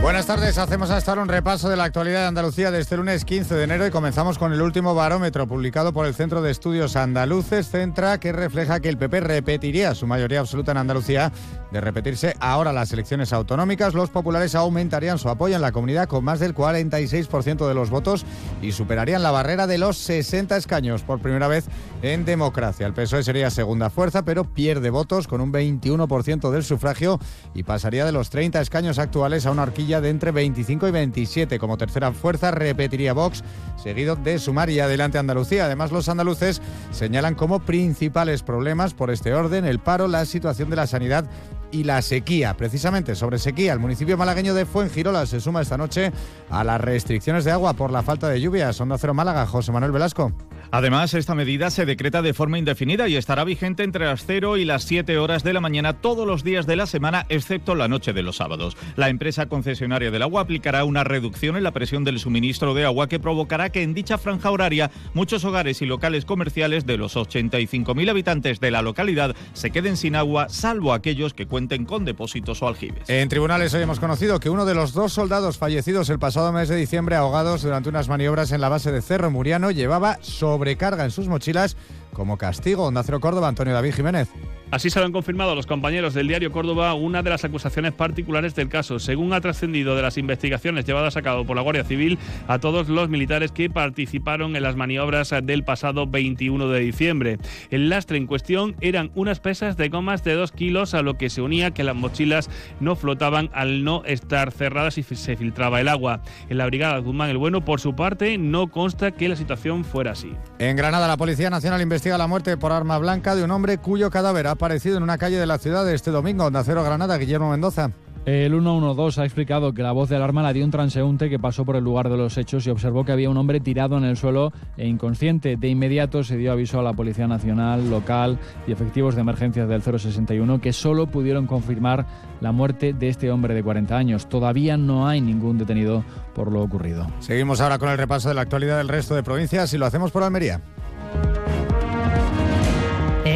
Buenas 0.00 0.26
tardes, 0.26 0.56
hacemos 0.56 0.90
hasta 0.90 1.10
ahora 1.10 1.22
un 1.22 1.28
repaso 1.28 1.68
de 1.68 1.76
la 1.76 1.84
actualidad 1.84 2.20
de 2.20 2.26
Andalucía 2.28 2.70
de 2.70 2.80
este 2.80 2.96
lunes 2.96 3.26
15 3.26 3.54
de 3.54 3.64
enero 3.64 3.86
y 3.86 3.90
comenzamos 3.90 4.38
con 4.38 4.54
el 4.54 4.62
último 4.62 4.94
barómetro 4.94 5.46
publicado 5.46 5.92
por 5.92 6.06
el 6.06 6.14
Centro 6.14 6.40
de 6.40 6.52
Estudios 6.52 6.96
Andaluces, 6.96 7.68
Centra, 7.68 8.18
que 8.18 8.32
refleja 8.32 8.80
que 8.80 8.88
el 8.88 8.96
PP 8.96 9.20
repetiría 9.20 9.94
su 9.94 10.06
mayoría 10.06 10.40
absoluta 10.40 10.72
en 10.72 10.78
Andalucía. 10.78 11.32
De 11.70 11.82
repetirse 11.82 12.34
ahora 12.40 12.72
las 12.72 12.92
elecciones 12.92 13.32
autonómicas, 13.34 13.92
los 13.92 14.08
populares 14.08 14.54
aumentarían 14.54 15.18
su 15.18 15.28
apoyo 15.28 15.54
en 15.54 15.60
la 15.60 15.72
comunidad 15.72 16.08
con 16.08 16.24
más 16.24 16.40
del 16.40 16.54
46% 16.54 17.68
de 17.68 17.74
los 17.74 17.90
votos 17.90 18.24
y 18.62 18.72
superarían 18.72 19.22
la 19.22 19.30
barrera 19.30 19.66
de 19.66 19.76
los 19.76 19.98
60 19.98 20.56
escaños 20.56 21.02
por 21.02 21.20
primera 21.20 21.46
vez 21.46 21.66
en 22.00 22.24
democracia. 22.24 22.86
El 22.86 22.94
PSOE 22.94 23.22
sería 23.22 23.50
segunda 23.50 23.90
fuerza, 23.90 24.24
pero 24.24 24.44
pierde 24.44 24.88
votos 24.88 25.28
con 25.28 25.42
un 25.42 25.52
21% 25.52 26.50
del 26.50 26.64
sufragio 26.64 27.20
y 27.52 27.64
pasaría 27.64 28.06
de 28.06 28.12
los 28.12 28.30
30 28.30 28.62
escaños 28.62 28.98
actuales 28.98 29.44
a 29.44 29.50
una 29.50 29.64
horquilla 29.64 30.00
de 30.00 30.08
entre 30.08 30.30
25 30.30 30.88
y 30.88 30.90
27. 30.90 31.58
Como 31.58 31.76
tercera 31.76 32.12
fuerza 32.12 32.50
repetiría 32.50 33.12
Vox, 33.12 33.44
seguido 33.76 34.16
de 34.16 34.38
Sumar 34.38 34.70
y 34.70 34.80
adelante 34.80 35.18
Andalucía. 35.18 35.66
Además, 35.66 35.92
los 35.92 36.08
andaluces 36.08 36.62
señalan 36.92 37.34
como 37.34 37.60
principales 37.60 38.42
problemas 38.42 38.94
por 38.94 39.10
este 39.10 39.34
orden 39.34 39.66
el 39.66 39.80
paro, 39.80 40.08
la 40.08 40.24
situación 40.24 40.70
de 40.70 40.76
la 40.76 40.86
sanidad 40.86 41.26
y 41.70 41.84
la 41.84 42.02
sequía. 42.02 42.56
Precisamente 42.56 43.14
sobre 43.14 43.38
sequía, 43.38 43.72
el 43.72 43.78
municipio 43.78 44.16
malagueño 44.16 44.54
de 44.54 44.66
Fuengirola 44.66 45.26
se 45.26 45.40
suma 45.40 45.62
esta 45.62 45.76
noche 45.76 46.12
a 46.50 46.64
las 46.64 46.80
restricciones 46.80 47.44
de 47.44 47.52
agua 47.52 47.74
por 47.74 47.90
la 47.90 48.02
falta 48.02 48.28
de 48.28 48.40
lluvias. 48.40 48.80
Onda 48.80 48.98
Cero 48.98 49.14
Málaga, 49.14 49.46
José 49.46 49.72
Manuel 49.72 49.92
Velasco. 49.92 50.32
Además, 50.70 51.14
esta 51.14 51.34
medida 51.34 51.70
se 51.70 51.86
decreta 51.86 52.20
de 52.20 52.34
forma 52.34 52.58
indefinida 52.58 53.08
y 53.08 53.16
estará 53.16 53.44
vigente 53.44 53.84
entre 53.84 54.04
las 54.04 54.24
0 54.26 54.58
y 54.58 54.66
las 54.66 54.84
7 54.84 55.16
horas 55.18 55.42
de 55.42 55.54
la 55.54 55.60
mañana 55.60 55.94
todos 55.94 56.26
los 56.26 56.44
días 56.44 56.66
de 56.66 56.76
la 56.76 56.86
semana, 56.86 57.24
excepto 57.30 57.74
la 57.74 57.88
noche 57.88 58.12
de 58.12 58.22
los 58.22 58.36
sábados. 58.36 58.76
La 58.96 59.08
empresa 59.08 59.46
concesionaria 59.46 60.10
del 60.10 60.22
agua 60.22 60.42
aplicará 60.42 60.84
una 60.84 61.04
reducción 61.04 61.56
en 61.56 61.62
la 61.62 61.70
presión 61.70 62.04
del 62.04 62.18
suministro 62.18 62.74
de 62.74 62.84
agua 62.84 63.08
que 63.08 63.18
provocará 63.18 63.70
que 63.70 63.82
en 63.82 63.94
dicha 63.94 64.18
franja 64.18 64.50
horaria 64.50 64.90
muchos 65.14 65.44
hogares 65.44 65.80
y 65.80 65.86
locales 65.86 66.26
comerciales 66.26 66.84
de 66.84 66.98
los 66.98 67.16
85.000 67.16 68.10
habitantes 68.10 68.60
de 68.60 68.70
la 68.70 68.82
localidad 68.82 69.34
se 69.54 69.70
queden 69.70 69.96
sin 69.96 70.16
agua, 70.16 70.48
salvo 70.50 70.92
aquellos 70.92 71.32
que 71.32 71.46
cuenten 71.46 71.86
con 71.86 72.04
depósitos 72.04 72.62
o 72.62 72.68
aljibes. 72.68 73.08
En 73.08 73.28
tribunales 73.28 73.72
hoy 73.72 73.82
hemos 73.82 74.00
conocido 74.00 74.38
que 74.38 74.50
uno 74.50 74.66
de 74.66 74.74
los 74.74 74.92
dos 74.92 75.14
soldados 75.14 75.56
fallecidos 75.56 76.10
el 76.10 76.18
pasado 76.18 76.52
mes 76.52 76.68
de 76.68 76.76
diciembre 76.76 77.16
ahogados 77.16 77.62
durante 77.62 77.88
unas 77.88 78.08
maniobras 78.08 78.52
en 78.52 78.60
la 78.60 78.68
base 78.68 78.92
de 78.92 79.00
Cerro 79.00 79.30
Muriano 79.30 79.70
llevaba 79.70 80.18
sobrecarga 80.58 81.04
en 81.04 81.12
sus 81.12 81.28
mochilas 81.28 81.76
como 82.12 82.36
castigo. 82.36 82.86
Onda 82.86 83.02
Cero 83.02 83.20
Córdoba, 83.20 83.48
Antonio 83.48 83.74
David 83.74 83.94
Jiménez. 83.94 84.28
Así 84.70 84.90
se 84.90 85.00
lo 85.00 85.06
han 85.06 85.12
confirmado 85.12 85.54
los 85.54 85.66
compañeros 85.66 86.12
del 86.12 86.28
diario 86.28 86.52
Córdoba 86.52 86.92
una 86.92 87.22
de 87.22 87.30
las 87.30 87.42
acusaciones 87.42 87.94
particulares 87.94 88.54
del 88.54 88.68
caso, 88.68 88.98
según 88.98 89.32
ha 89.32 89.40
trascendido 89.40 89.96
de 89.96 90.02
las 90.02 90.18
investigaciones 90.18 90.84
llevadas 90.84 91.16
a 91.16 91.22
cabo 91.22 91.46
por 91.46 91.56
la 91.56 91.62
Guardia 91.62 91.84
Civil 91.84 92.18
a 92.48 92.58
todos 92.58 92.90
los 92.90 93.08
militares 93.08 93.50
que 93.50 93.70
participaron 93.70 94.56
en 94.56 94.62
las 94.62 94.76
maniobras 94.76 95.32
del 95.42 95.64
pasado 95.64 96.06
21 96.06 96.68
de 96.68 96.80
diciembre. 96.80 97.38
El 97.70 97.88
lastre 97.88 98.18
en 98.18 98.26
cuestión 98.26 98.76
eran 98.82 99.10
unas 99.14 99.40
pesas 99.40 99.78
de 99.78 99.88
gomas 99.88 100.22
de 100.22 100.34
2 100.34 100.52
kilos, 100.52 100.92
a 100.92 101.00
lo 101.00 101.14
que 101.14 101.30
se 101.30 101.40
unía 101.40 101.70
que 101.70 101.82
las 101.82 101.96
mochilas 101.96 102.50
no 102.78 102.94
flotaban 102.94 103.48
al 103.54 103.84
no 103.84 104.04
estar 104.04 104.52
cerradas 104.52 104.98
y 104.98 105.02
se 105.02 105.36
filtraba 105.36 105.80
el 105.80 105.88
agua. 105.88 106.20
En 106.50 106.58
la 106.58 106.66
brigada 106.66 106.98
Guzmán 106.98 107.30
el 107.30 107.38
Bueno, 107.38 107.64
por 107.64 107.80
su 107.80 107.96
parte, 107.96 108.36
no 108.36 108.68
consta 108.68 109.12
que 109.12 109.30
la 109.30 109.36
situación 109.36 109.82
fuera 109.82 110.10
así. 110.10 110.30
En 110.58 110.76
Granada, 110.76 111.08
la 111.08 111.16
Policía 111.16 111.48
Nacional 111.48 111.80
investiga 111.80 111.97
la 112.06 112.26
muerte 112.28 112.56
por 112.56 112.70
arma 112.70 112.96
blanca 112.96 113.34
de 113.34 113.42
un 113.42 113.50
hombre 113.50 113.78
cuyo 113.78 114.08
cadáver 114.08 114.46
ha 114.46 114.52
aparecido 114.52 114.96
en 114.96 115.02
una 115.02 115.18
calle 115.18 115.36
de 115.36 115.46
la 115.46 115.58
ciudad 115.58 115.90
este 115.90 116.12
domingo. 116.12 116.48
Nacero 116.50 116.84
Granada, 116.84 117.18
Guillermo 117.18 117.50
Mendoza. 117.50 117.90
El 118.24 118.52
112 118.52 119.20
ha 119.20 119.24
explicado 119.24 119.72
que 119.72 119.82
la 119.82 119.92
voz 119.92 120.08
de 120.08 120.16
alarma 120.16 120.42
la 120.42 120.52
dio 120.52 120.64
un 120.64 120.70
transeúnte 120.70 121.28
que 121.28 121.38
pasó 121.38 121.64
por 121.64 121.76
el 121.76 121.84
lugar 121.84 122.08
de 122.08 122.16
los 122.16 122.36
hechos 122.36 122.66
y 122.66 122.70
observó 122.70 123.04
que 123.04 123.12
había 123.12 123.30
un 123.30 123.36
hombre 123.36 123.58
tirado 123.58 123.96
en 123.96 124.04
el 124.04 124.16
suelo 124.16 124.52
e 124.76 124.86
inconsciente. 124.86 125.56
De 125.56 125.68
inmediato 125.68 126.22
se 126.22 126.36
dio 126.36 126.52
aviso 126.52 126.78
a 126.78 126.82
la 126.82 126.92
Policía 126.92 127.26
Nacional, 127.26 127.90
local 127.90 128.38
y 128.66 128.72
efectivos 128.72 129.14
de 129.14 129.22
emergencias 129.22 129.68
del 129.68 129.82
061 129.82 130.60
que 130.60 130.72
solo 130.72 131.06
pudieron 131.06 131.46
confirmar 131.46 132.06
la 132.40 132.52
muerte 132.52 132.92
de 132.92 133.08
este 133.08 133.30
hombre 133.30 133.54
de 133.54 133.62
40 133.62 133.96
años. 133.96 134.28
Todavía 134.28 134.76
no 134.76 135.08
hay 135.08 135.20
ningún 135.20 135.58
detenido 135.58 136.04
por 136.34 136.52
lo 136.52 136.62
ocurrido. 136.62 137.06
Seguimos 137.20 137.60
ahora 137.60 137.78
con 137.78 137.88
el 137.88 137.98
repaso 137.98 138.28
de 138.28 138.34
la 138.34 138.42
actualidad 138.42 138.76
del 138.78 138.88
resto 138.88 139.14
de 139.14 139.22
provincias 139.22 139.72
y 139.72 139.78
lo 139.78 139.86
hacemos 139.86 140.10
por 140.10 140.22
Almería. 140.22 140.60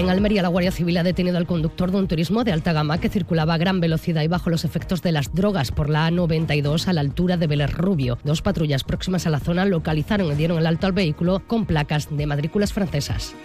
En 0.03 0.11
Almería, 0.11 0.43
la 0.43 0.49
Guardia 0.49 0.73
Civil 0.73 0.97
ha 0.97 1.05
detenido 1.05 1.39
al 1.39 1.47
conductor 1.47 1.93
de 1.93 1.99
un 1.99 2.09
turismo 2.09 2.43
de 2.43 2.51
alta 2.51 2.73
gama 2.73 2.99
que 2.99 3.09
circulaba 3.09 3.55
a 3.55 3.59
gran 3.59 3.79
velocidad 3.79 4.23
y 4.23 4.27
bajo 4.27 4.51
los 4.51 4.65
efectos 4.65 5.01
de 5.01 5.13
las 5.13 5.33
drogas 5.33 5.71
por 5.71 5.89
la 5.89 6.11
A92 6.11 6.89
a 6.89 6.93
la 6.93 7.03
altura 7.03 7.37
de 7.37 7.47
Vélez 7.47 7.73
Rubio. 7.73 8.19
Dos 8.25 8.43
patrullas 8.43 8.83
próximas 8.83 9.29
a 9.29 9.31
la 9.31 9.39
zona 9.39 9.65
localizaron 9.65 10.33
y 10.33 10.35
dieron 10.35 10.59
el 10.59 10.67
alto 10.67 10.89
al 10.89 10.93
vehículo 10.93 11.47
con 11.47 11.67
placas 11.67 12.09
de 12.11 12.27
matrículas 12.27 12.73
francesas. 12.73 13.37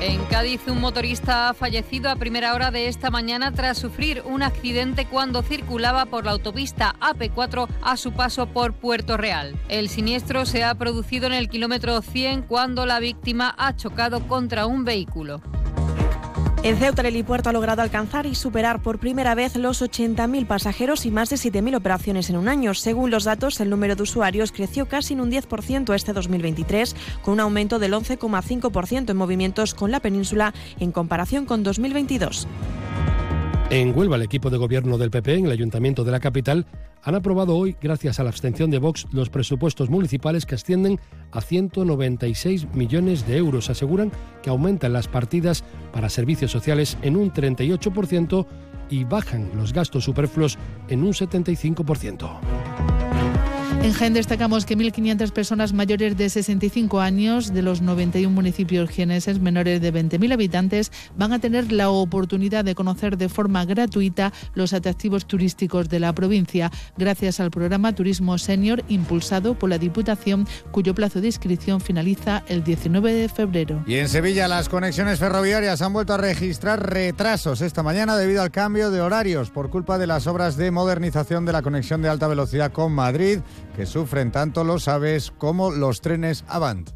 En 0.00 0.24
Cádiz, 0.26 0.60
un 0.68 0.80
motorista 0.80 1.48
ha 1.48 1.54
fallecido 1.54 2.08
a 2.08 2.14
primera 2.14 2.54
hora 2.54 2.70
de 2.70 2.86
esta 2.86 3.10
mañana 3.10 3.52
tras 3.52 3.78
sufrir 3.78 4.22
un 4.24 4.44
accidente 4.44 5.06
cuando 5.06 5.42
circulaba 5.42 6.06
por 6.06 6.24
la 6.24 6.30
autopista 6.30 6.94
AP4 7.00 7.66
a 7.82 7.96
su 7.96 8.12
paso 8.12 8.46
por 8.46 8.74
Puerto 8.74 9.16
Real. 9.16 9.58
El 9.68 9.88
siniestro 9.88 10.46
se 10.46 10.62
ha 10.62 10.76
producido 10.76 11.26
en 11.26 11.32
el 11.32 11.48
kilómetro 11.48 12.00
100 12.00 12.42
cuando 12.42 12.86
la 12.86 13.00
víctima 13.00 13.52
ha 13.58 13.74
chocado 13.74 14.20
contra 14.28 14.66
un 14.66 14.84
vehículo. 14.84 15.42
En 16.64 16.76
Ceuta, 16.76 17.02
el 17.02 17.08
helipuerto 17.08 17.48
ha 17.48 17.52
logrado 17.52 17.82
alcanzar 17.82 18.26
y 18.26 18.34
superar 18.34 18.82
por 18.82 18.98
primera 18.98 19.36
vez 19.36 19.54
los 19.54 19.80
80.000 19.80 20.44
pasajeros 20.46 21.06
y 21.06 21.10
más 21.12 21.30
de 21.30 21.36
7.000 21.36 21.76
operaciones 21.76 22.30
en 22.30 22.36
un 22.36 22.48
año. 22.48 22.74
Según 22.74 23.12
los 23.12 23.24
datos, 23.24 23.60
el 23.60 23.70
número 23.70 23.94
de 23.94 24.02
usuarios 24.02 24.50
creció 24.50 24.86
casi 24.86 25.14
en 25.14 25.20
un 25.20 25.30
10% 25.30 25.94
este 25.94 26.12
2023, 26.12 26.96
con 27.22 27.34
un 27.34 27.40
aumento 27.40 27.78
del 27.78 27.94
11,5% 27.94 29.08
en 29.08 29.16
movimientos 29.16 29.72
con 29.72 29.92
la 29.92 30.00
península 30.00 30.52
en 30.80 30.90
comparación 30.90 31.46
con 31.46 31.62
2022. 31.62 32.48
En 33.70 33.96
Huelva, 33.96 34.16
el 34.16 34.22
equipo 34.22 34.48
de 34.48 34.56
gobierno 34.56 34.96
del 34.96 35.10
PP 35.10 35.34
en 35.34 35.44
el 35.44 35.52
ayuntamiento 35.52 36.02
de 36.02 36.10
la 36.10 36.20
capital 36.20 36.64
han 37.02 37.14
aprobado 37.14 37.54
hoy, 37.54 37.76
gracias 37.78 38.18
a 38.18 38.22
la 38.22 38.30
abstención 38.30 38.70
de 38.70 38.78
Vox, 38.78 39.06
los 39.12 39.28
presupuestos 39.28 39.90
municipales 39.90 40.46
que 40.46 40.54
ascienden 40.54 40.98
a 41.32 41.42
196 41.42 42.66
millones 42.72 43.26
de 43.26 43.36
euros. 43.36 43.68
Aseguran 43.68 44.10
que 44.42 44.48
aumentan 44.48 44.94
las 44.94 45.06
partidas 45.06 45.64
para 45.92 46.08
servicios 46.08 46.50
sociales 46.50 46.96
en 47.02 47.14
un 47.14 47.30
38% 47.30 48.46
y 48.88 49.04
bajan 49.04 49.50
los 49.54 49.74
gastos 49.74 50.04
superfluos 50.04 50.56
en 50.88 51.02
un 51.02 51.12
75%. 51.12 52.97
En 53.88 53.94
Jaén 53.94 54.12
destacamos 54.12 54.66
que 54.66 54.76
1.500 54.76 55.30
personas 55.30 55.72
mayores 55.72 56.14
de 56.14 56.28
65 56.28 57.00
años 57.00 57.54
de 57.54 57.62
los 57.62 57.80
91 57.80 58.28
municipios 58.34 58.90
jieneses 58.90 59.40
menores 59.40 59.80
de 59.80 59.94
20.000 59.94 60.34
habitantes 60.34 60.92
van 61.16 61.32
a 61.32 61.38
tener 61.38 61.72
la 61.72 61.88
oportunidad 61.88 62.66
de 62.66 62.74
conocer 62.74 63.16
de 63.16 63.30
forma 63.30 63.64
gratuita 63.64 64.30
los 64.52 64.74
atractivos 64.74 65.24
turísticos 65.24 65.88
de 65.88 66.00
la 66.00 66.12
provincia 66.12 66.70
gracias 66.98 67.40
al 67.40 67.50
programa 67.50 67.94
Turismo 67.94 68.36
Senior 68.36 68.84
impulsado 68.88 69.58
por 69.58 69.70
la 69.70 69.78
Diputación 69.78 70.46
cuyo 70.70 70.94
plazo 70.94 71.22
de 71.22 71.28
inscripción 71.28 71.80
finaliza 71.80 72.44
el 72.46 72.62
19 72.62 73.10
de 73.14 73.28
febrero. 73.30 73.84
Y 73.86 73.94
en 73.94 74.10
Sevilla 74.10 74.48
las 74.48 74.68
conexiones 74.68 75.18
ferroviarias 75.18 75.80
han 75.80 75.94
vuelto 75.94 76.12
a 76.12 76.18
registrar 76.18 76.92
retrasos 76.92 77.62
esta 77.62 77.82
mañana 77.82 78.18
debido 78.18 78.42
al 78.42 78.50
cambio 78.50 78.90
de 78.90 79.00
horarios 79.00 79.48
por 79.48 79.70
culpa 79.70 79.96
de 79.96 80.06
las 80.06 80.26
obras 80.26 80.58
de 80.58 80.70
modernización 80.70 81.46
de 81.46 81.54
la 81.54 81.62
conexión 81.62 82.02
de 82.02 82.10
alta 82.10 82.28
velocidad 82.28 82.70
con 82.70 82.92
Madrid 82.92 83.38
que 83.78 83.86
sufren 83.86 84.32
tanto 84.32 84.64
los 84.64 84.88
aves 84.88 85.32
como 85.38 85.70
los 85.70 86.00
trenes 86.00 86.44
Avant. 86.48 86.90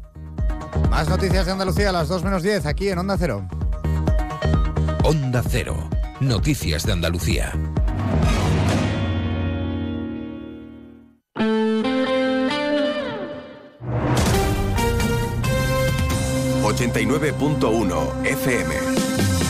Más 0.89 1.07
noticias 1.07 1.45
de 1.45 1.53
Andalucía 1.53 1.87
a 1.87 1.93
las 1.93 2.09
2 2.09 2.25
menos 2.25 2.43
10 2.43 2.65
aquí 2.65 2.89
en 2.89 2.99
Onda 2.99 3.15
Cero. 3.17 3.47
Onda 5.05 5.41
Cero. 5.47 5.77
Noticias 6.19 6.85
de 6.85 6.91
Andalucía. 6.91 7.53
...89.1 16.63 18.25
FM. 18.25 19.42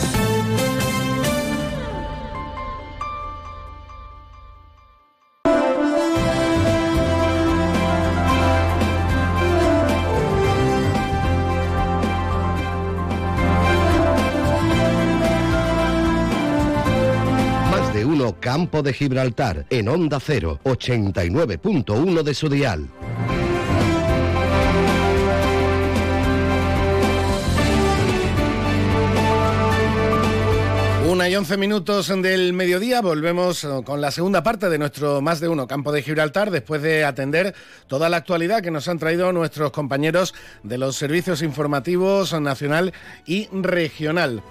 Campo 18.74 18.88
de 18.88 18.92
Gibraltar, 18.92 19.66
en 19.70 19.88
Onda 19.88 20.18
0, 20.18 20.58
89.1 20.64 22.22
de 22.24 22.34
su 22.34 22.48
dial. 22.48 22.88
Una 31.08 31.28
y 31.28 31.36
once 31.36 31.56
minutos 31.56 32.08
del 32.08 32.52
mediodía, 32.52 33.00
volvemos 33.00 33.64
con 33.84 34.00
la 34.00 34.10
segunda 34.10 34.42
parte 34.42 34.68
de 34.68 34.78
nuestro 34.78 35.20
Más 35.20 35.38
de 35.38 35.46
Uno 35.46 35.68
Campo 35.68 35.92
de 35.92 36.02
Gibraltar, 36.02 36.50
después 36.50 36.82
de 36.82 37.04
atender 37.04 37.54
toda 37.86 38.08
la 38.08 38.16
actualidad 38.16 38.60
que 38.60 38.72
nos 38.72 38.88
han 38.88 38.98
traído 38.98 39.32
nuestros 39.32 39.70
compañeros 39.70 40.34
de 40.64 40.78
los 40.78 40.96
servicios 40.96 41.42
informativos 41.42 42.32
nacional 42.40 42.92
y 43.24 43.46
regional. 43.52 44.42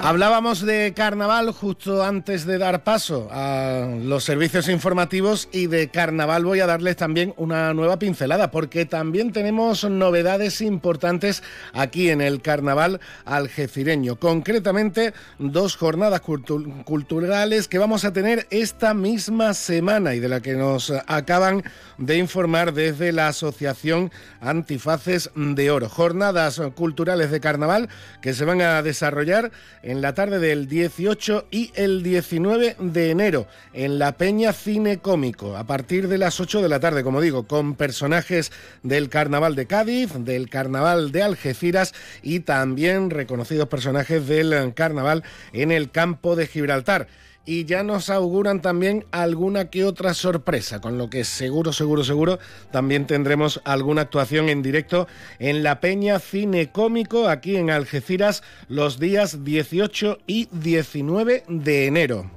Hablábamos 0.00 0.64
de 0.64 0.94
carnaval 0.94 1.50
justo 1.50 2.04
antes 2.04 2.46
de 2.46 2.56
dar 2.56 2.84
paso 2.84 3.28
a 3.32 3.88
los 4.00 4.22
servicios 4.22 4.68
informativos 4.68 5.48
y 5.50 5.66
de 5.66 5.88
carnaval 5.88 6.44
voy 6.44 6.60
a 6.60 6.66
darles 6.66 6.96
también 6.96 7.34
una 7.36 7.74
nueva 7.74 7.98
pincelada 7.98 8.52
porque 8.52 8.86
también 8.86 9.32
tenemos 9.32 9.82
novedades 9.84 10.60
importantes 10.60 11.42
aquí 11.72 12.10
en 12.10 12.20
el 12.20 12.40
carnaval 12.40 13.00
algecireño. 13.24 14.16
Concretamente 14.16 15.14
dos 15.38 15.76
jornadas 15.76 16.20
culturales 16.20 17.66
que 17.66 17.78
vamos 17.78 18.04
a 18.04 18.12
tener 18.12 18.46
esta 18.50 18.94
misma 18.94 19.52
semana 19.52 20.14
y 20.14 20.20
de 20.20 20.28
la 20.28 20.40
que 20.40 20.54
nos 20.54 20.92
acaban 21.08 21.64
de 21.98 22.18
informar 22.18 22.72
desde 22.72 23.10
la 23.10 23.28
Asociación 23.28 24.12
Antifaces 24.40 25.30
de 25.34 25.70
Oro. 25.72 25.88
Jornadas 25.88 26.62
culturales 26.76 27.32
de 27.32 27.40
carnaval 27.40 27.88
que 28.22 28.32
se 28.32 28.44
van 28.44 28.62
a 28.62 28.80
desarrollar 28.82 29.50
la 29.96 30.12
tarde 30.12 30.38
del 30.38 30.68
18 30.68 31.46
y 31.50 31.72
el 31.74 32.02
19 32.02 32.76
de 32.78 33.10
enero 33.10 33.46
en 33.72 33.98
la 33.98 34.12
Peña 34.18 34.52
Cine 34.52 34.98
Cómico, 34.98 35.56
a 35.56 35.64
partir 35.64 36.08
de 36.08 36.18
las 36.18 36.40
8 36.40 36.60
de 36.60 36.68
la 36.68 36.78
tarde, 36.78 37.02
como 37.02 37.22
digo, 37.22 37.46
con 37.46 37.74
personajes 37.74 38.52
del 38.82 39.08
Carnaval 39.08 39.54
de 39.54 39.66
Cádiz, 39.66 40.12
del 40.12 40.50
Carnaval 40.50 41.10
de 41.10 41.22
Algeciras 41.22 41.94
y 42.22 42.40
también 42.40 43.08
reconocidos 43.08 43.68
personajes 43.68 44.28
del 44.28 44.74
Carnaval 44.74 45.24
en 45.54 45.72
el 45.72 45.90
campo 45.90 46.36
de 46.36 46.46
Gibraltar 46.46 47.08
y 47.48 47.64
ya 47.64 47.82
nos 47.82 48.10
auguran 48.10 48.60
también 48.60 49.06
alguna 49.10 49.70
que 49.70 49.86
otra 49.86 50.12
sorpresa, 50.12 50.82
con 50.82 50.98
lo 50.98 51.08
que 51.08 51.24
seguro, 51.24 51.72
seguro, 51.72 52.04
seguro 52.04 52.38
también 52.70 53.06
tendremos 53.06 53.62
alguna 53.64 54.02
actuación 54.02 54.50
en 54.50 54.60
directo 54.60 55.08
en 55.38 55.62
la 55.62 55.80
Peña 55.80 56.18
Cine 56.18 56.70
Cómico 56.70 57.26
aquí 57.26 57.56
en 57.56 57.70
Algeciras 57.70 58.42
los 58.68 58.98
días 59.00 59.44
18 59.44 60.18
y 60.26 60.50
19 60.52 61.44
de 61.48 61.86
enero. 61.86 62.30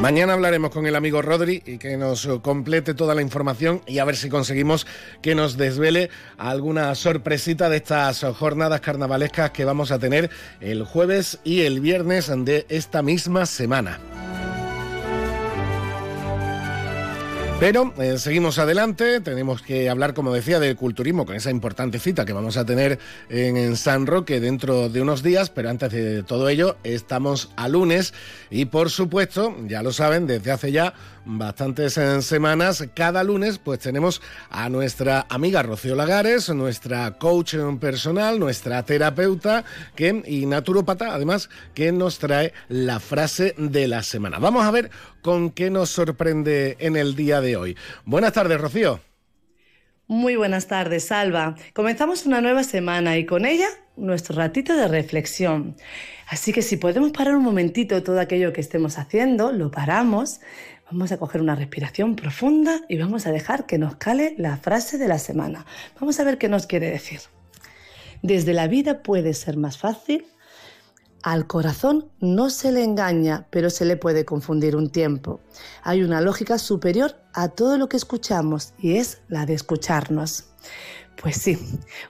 Mañana 0.00 0.34
hablaremos 0.34 0.70
con 0.70 0.86
el 0.86 0.94
amigo 0.94 1.22
Rodri 1.22 1.62
y 1.64 1.78
que 1.78 1.96
nos 1.96 2.28
complete 2.42 2.92
toda 2.92 3.14
la 3.14 3.22
información 3.22 3.80
y 3.86 3.98
a 3.98 4.04
ver 4.04 4.16
si 4.16 4.28
conseguimos 4.28 4.86
que 5.22 5.34
nos 5.34 5.56
desvele 5.56 6.10
alguna 6.36 6.94
sorpresita 6.94 7.70
de 7.70 7.78
estas 7.78 8.22
jornadas 8.38 8.82
carnavalescas 8.82 9.52
que 9.52 9.64
vamos 9.64 9.90
a 9.90 9.98
tener 9.98 10.30
el 10.60 10.84
jueves 10.84 11.38
y 11.44 11.62
el 11.62 11.80
viernes 11.80 12.30
de 12.44 12.66
esta 12.68 13.00
misma 13.02 13.46
semana. 13.46 13.98
Pero 17.58 17.94
eh, 17.98 18.18
seguimos 18.18 18.58
adelante, 18.58 19.18
tenemos 19.22 19.62
que 19.62 19.88
hablar, 19.88 20.12
como 20.12 20.30
decía, 20.32 20.60
del 20.60 20.76
culturismo 20.76 21.24
con 21.24 21.36
esa 21.36 21.50
importante 21.50 21.98
cita 21.98 22.26
que 22.26 22.34
vamos 22.34 22.58
a 22.58 22.66
tener 22.66 22.98
en, 23.30 23.76
San 23.76 24.06
Roque 24.06 24.40
dentro 24.40 24.90
de 24.90 25.00
unos 25.00 25.22
días, 25.22 25.48
pero 25.48 25.70
antes 25.70 25.90
de 25.90 26.22
todo 26.22 26.50
ello 26.50 26.76
estamos 26.84 27.50
a 27.56 27.68
lunes. 27.68 28.12
Y 28.50 28.66
por 28.66 28.90
supuesto, 28.90 29.56
ya 29.66 29.82
lo 29.82 29.92
saben, 29.92 30.26
desde 30.26 30.52
hace 30.52 30.70
ya 30.70 30.92
bastantes 31.26 31.98
eh, 31.98 32.22
semanas, 32.22 32.88
cada 32.94 33.24
lunes 33.24 33.58
pues 33.58 33.80
tenemos 33.80 34.22
a 34.48 34.68
nuestra 34.68 35.26
amiga 35.28 35.62
Rocío 35.62 35.94
Lagares, 35.96 36.48
nuestra 36.50 37.18
coach 37.18 37.56
personal, 37.80 38.38
nuestra 38.38 38.84
terapeuta 38.84 39.64
y 40.24 40.46
naturópata 40.46 41.12
además, 41.12 41.50
que 41.74 41.92
nos 41.92 42.18
trae 42.18 42.52
la 42.68 43.00
frase 43.00 43.54
de 43.58 43.88
la 43.88 44.02
semana. 44.02 44.38
Vamos 44.38 44.64
a 44.64 44.70
ver 44.70 44.90
con 45.20 45.50
qué 45.50 45.68
nos 45.68 45.90
sorprende 45.90 46.76
en 46.78 46.96
el 46.96 47.16
día 47.16 47.40
de 47.40 47.56
hoy. 47.56 47.76
Buenas 48.04 48.32
tardes, 48.32 48.60
Rocío. 48.60 49.00
Muy 50.08 50.36
buenas 50.36 50.68
tardes, 50.68 51.06
Salva. 51.06 51.56
Comenzamos 51.74 52.26
una 52.26 52.40
nueva 52.40 52.62
semana 52.62 53.18
y 53.18 53.26
con 53.26 53.44
ella 53.44 53.66
nuestro 53.96 54.36
ratito 54.36 54.76
de 54.76 54.86
reflexión. 54.86 55.76
Así 56.28 56.52
que 56.52 56.62
si 56.62 56.76
podemos 56.76 57.10
parar 57.10 57.36
un 57.36 57.42
momentito 57.42 58.02
todo 58.02 58.20
aquello 58.20 58.52
que 58.52 58.60
estemos 58.60 58.98
haciendo, 58.98 59.50
lo 59.50 59.70
paramos, 59.70 60.40
Vamos 60.90 61.10
a 61.10 61.18
coger 61.18 61.40
una 61.40 61.56
respiración 61.56 62.14
profunda 62.14 62.80
y 62.88 62.96
vamos 62.96 63.26
a 63.26 63.32
dejar 63.32 63.66
que 63.66 63.76
nos 63.76 63.96
cale 63.96 64.36
la 64.38 64.56
frase 64.56 64.98
de 64.98 65.08
la 65.08 65.18
semana. 65.18 65.66
Vamos 65.98 66.20
a 66.20 66.24
ver 66.24 66.38
qué 66.38 66.48
nos 66.48 66.68
quiere 66.68 66.90
decir. 66.90 67.20
Desde 68.22 68.54
la 68.54 68.68
vida 68.68 69.02
puede 69.02 69.34
ser 69.34 69.56
más 69.56 69.78
fácil. 69.78 70.26
Al 71.24 71.48
corazón 71.48 72.08
no 72.20 72.50
se 72.50 72.70
le 72.70 72.84
engaña, 72.84 73.48
pero 73.50 73.68
se 73.68 73.84
le 73.84 73.96
puede 73.96 74.24
confundir 74.24 74.76
un 74.76 74.90
tiempo. 74.90 75.40
Hay 75.82 76.04
una 76.04 76.20
lógica 76.20 76.56
superior 76.56 77.16
a 77.34 77.48
todo 77.48 77.78
lo 77.78 77.88
que 77.88 77.96
escuchamos 77.96 78.72
y 78.78 78.98
es 78.98 79.22
la 79.26 79.44
de 79.44 79.54
escucharnos. 79.54 80.50
Pues 81.22 81.38
sí, 81.38 81.58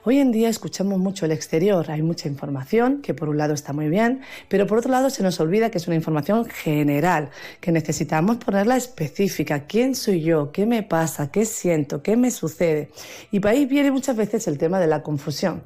hoy 0.03 0.19
en 0.19 0.33
día 0.33 0.49
escuchamos 0.49 0.99
mucho 0.99 1.25
el 1.25 1.31
exterior, 1.31 1.89
hay 1.89 2.01
mucha 2.01 2.27
información 2.27 3.01
que 3.01 3.13
por 3.13 3.29
un 3.29 3.37
lado 3.37 3.53
está 3.53 3.71
muy 3.71 3.87
bien, 3.87 4.19
pero 4.49 4.67
por 4.67 4.79
otro 4.79 4.91
lado 4.91 5.09
se 5.09 5.23
nos 5.23 5.39
olvida 5.39 5.71
que 5.71 5.77
es 5.77 5.87
una 5.87 5.95
información 5.95 6.43
general, 6.43 7.29
que 7.61 7.71
necesitamos 7.71 8.35
ponerla 8.35 8.75
específica. 8.75 9.61
¿Quién 9.65 9.95
soy 9.95 10.21
yo? 10.21 10.51
¿Qué 10.51 10.65
me 10.65 10.83
pasa? 10.83 11.31
¿Qué 11.31 11.45
siento? 11.45 12.03
¿Qué 12.03 12.17
me 12.17 12.31
sucede? 12.31 12.91
Y 13.31 13.39
para 13.39 13.53
ahí 13.53 13.65
viene 13.65 13.91
muchas 13.91 14.17
veces 14.17 14.45
el 14.49 14.57
tema 14.57 14.77
de 14.77 14.87
la 14.87 15.01
confusión. 15.01 15.63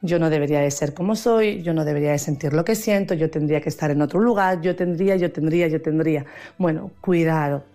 Yo 0.00 0.20
no 0.20 0.30
debería 0.30 0.60
de 0.60 0.70
ser 0.70 0.94
como 0.94 1.16
soy, 1.16 1.62
yo 1.62 1.74
no 1.74 1.84
debería 1.84 2.12
de 2.12 2.18
sentir 2.18 2.52
lo 2.52 2.64
que 2.64 2.76
siento, 2.76 3.14
yo 3.14 3.28
tendría 3.28 3.60
que 3.60 3.70
estar 3.70 3.90
en 3.90 4.02
otro 4.02 4.20
lugar, 4.20 4.60
yo 4.60 4.76
tendría, 4.76 5.16
yo 5.16 5.32
tendría, 5.32 5.66
yo 5.66 5.82
tendría. 5.82 6.26
Bueno, 6.58 6.92
cuidado 7.00 7.73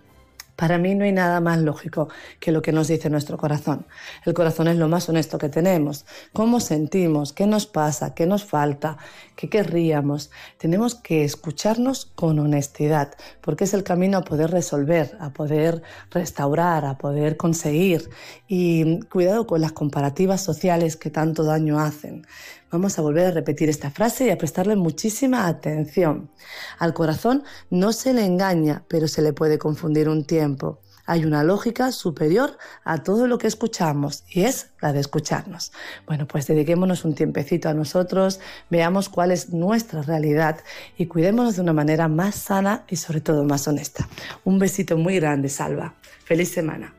para 0.60 0.78
mí 0.78 0.94
no 0.94 1.06
hay 1.06 1.14
nada 1.14 1.40
más 1.40 1.60
lógico 1.60 2.10
que 2.42 2.52
lo 2.52 2.62
que 2.62 2.74
nos 2.74 2.90
dice 2.90 3.10
nuestro 3.10 3.38
corazón. 3.38 3.88
El 4.26 4.34
corazón 4.34 4.68
es 4.68 4.76
lo 4.76 4.90
más 4.90 5.08
honesto 5.08 5.38
que 5.38 5.48
tenemos. 5.48 6.06
¿Cómo 6.34 6.60
sentimos? 6.60 7.32
¿Qué 7.32 7.48
nos 7.48 7.66
pasa? 7.66 8.14
¿Qué 8.14 8.26
nos 8.26 8.44
falta? 8.44 8.98
¿Qué 9.40 9.48
querríamos? 9.48 10.32
Tenemos 10.58 10.96
que 10.96 11.24
escucharnos 11.24 12.12
con 12.14 12.40
honestidad, 12.40 13.14
porque 13.40 13.64
es 13.64 13.74
el 13.74 13.86
camino 13.86 14.18
a 14.18 14.26
poder 14.26 14.52
resolver, 14.52 15.16
a 15.22 15.32
poder 15.32 15.82
restaurar, 16.12 16.84
a 16.84 16.98
poder 16.98 17.38
conseguir. 17.38 18.10
Y 18.50 19.00
cuidado 19.04 19.48
con 19.48 19.62
las 19.62 19.72
comparativas 19.72 20.42
sociales 20.42 20.98
que 20.98 21.10
tanto 21.10 21.46
daño 21.46 21.80
hacen. 21.80 22.28
Vamos 22.70 23.00
a 23.00 23.02
volver 23.02 23.28
a 23.28 23.32
repetir 23.32 23.70
esta 23.70 23.92
frase 23.92 24.26
y 24.26 24.30
a 24.30 24.38
prestarle 24.38 24.76
muchísima 24.76 25.48
atención. 25.48 26.30
Al 26.78 26.94
corazón 26.94 27.46
no 27.70 27.94
se 27.94 28.14
le 28.14 28.26
engaña, 28.26 28.84
pero 28.90 29.08
se 29.08 29.22
le 29.22 29.32
puede 29.32 29.58
confundir 29.58 30.10
un 30.10 30.26
tiempo. 30.26 30.82
Hay 31.10 31.26
una 31.26 31.44
lógica 31.44 31.92
superior 31.92 32.56
a 32.84 33.00
todo 33.02 33.26
lo 33.26 33.40
que 33.40 33.48
escuchamos 33.48 34.24
y 34.30 34.44
es 34.44 34.68
la 34.80 34.94
de 34.94 35.00
escucharnos. 35.00 35.72
Bueno, 36.06 36.28
pues 36.28 36.46
dediquémonos 36.46 37.04
un 37.04 37.16
tiempecito 37.16 37.68
a 37.68 37.74
nosotros, 37.74 38.40
veamos 38.70 39.10
cuál 39.10 39.32
es 39.32 39.50
nuestra 39.50 40.04
realidad 40.04 40.60
y 41.00 41.08
cuidémonos 41.08 41.56
de 41.56 41.64
una 41.64 41.74
manera 41.74 42.08
más 42.08 42.36
sana 42.36 42.84
y 42.88 42.98
sobre 42.98 43.22
todo 43.22 43.44
más 43.44 43.68
honesta. 43.68 44.08
Un 44.44 44.60
besito 44.60 44.98
muy 44.98 45.16
grande, 45.16 45.50
Salva. 45.50 45.96
Feliz 46.26 46.52
semana. 46.52 46.94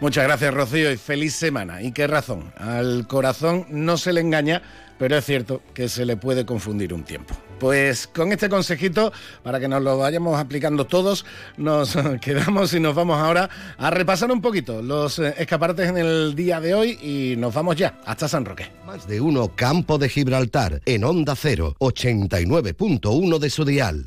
Muchas 0.00 0.24
gracias, 0.24 0.52
Rocío, 0.52 0.90
y 0.90 0.96
feliz 0.96 1.32
semana. 1.32 1.82
¿Y 1.82 1.92
qué 1.92 2.08
razón? 2.08 2.52
Al 2.56 3.06
corazón 3.06 3.66
no 3.70 3.98
se 3.98 4.12
le 4.12 4.20
engaña, 4.20 4.62
pero 4.98 5.16
es 5.16 5.24
cierto 5.24 5.62
que 5.74 5.88
se 5.88 6.04
le 6.04 6.16
puede 6.16 6.44
confundir 6.44 6.92
un 6.94 7.04
tiempo. 7.04 7.34
Pues 7.58 8.06
con 8.06 8.32
este 8.32 8.48
consejito, 8.48 9.12
para 9.42 9.58
que 9.58 9.68
nos 9.68 9.82
lo 9.82 9.96
vayamos 9.96 10.38
aplicando 10.38 10.86
todos, 10.86 11.24
nos 11.56 11.96
quedamos 12.20 12.74
y 12.74 12.80
nos 12.80 12.94
vamos 12.94 13.18
ahora 13.18 13.48
a 13.78 13.90
repasar 13.90 14.30
un 14.30 14.42
poquito 14.42 14.82
los 14.82 15.18
eh, 15.18 15.34
escaparates 15.38 15.88
en 15.88 15.96
el 15.96 16.34
día 16.34 16.60
de 16.60 16.74
hoy 16.74 16.98
y 17.00 17.36
nos 17.36 17.54
vamos 17.54 17.76
ya 17.76 17.98
hasta 18.04 18.28
San 18.28 18.44
Roque. 18.44 18.70
Más 18.84 19.08
de 19.08 19.20
uno 19.20 19.52
Campo 19.54 19.98
de 19.98 20.08
Gibraltar 20.08 20.82
en 20.84 21.04
Onda 21.04 21.34
0, 21.34 21.76
89.1 21.78 23.38
de 23.38 23.50
su 23.50 23.64
dial. 23.64 24.06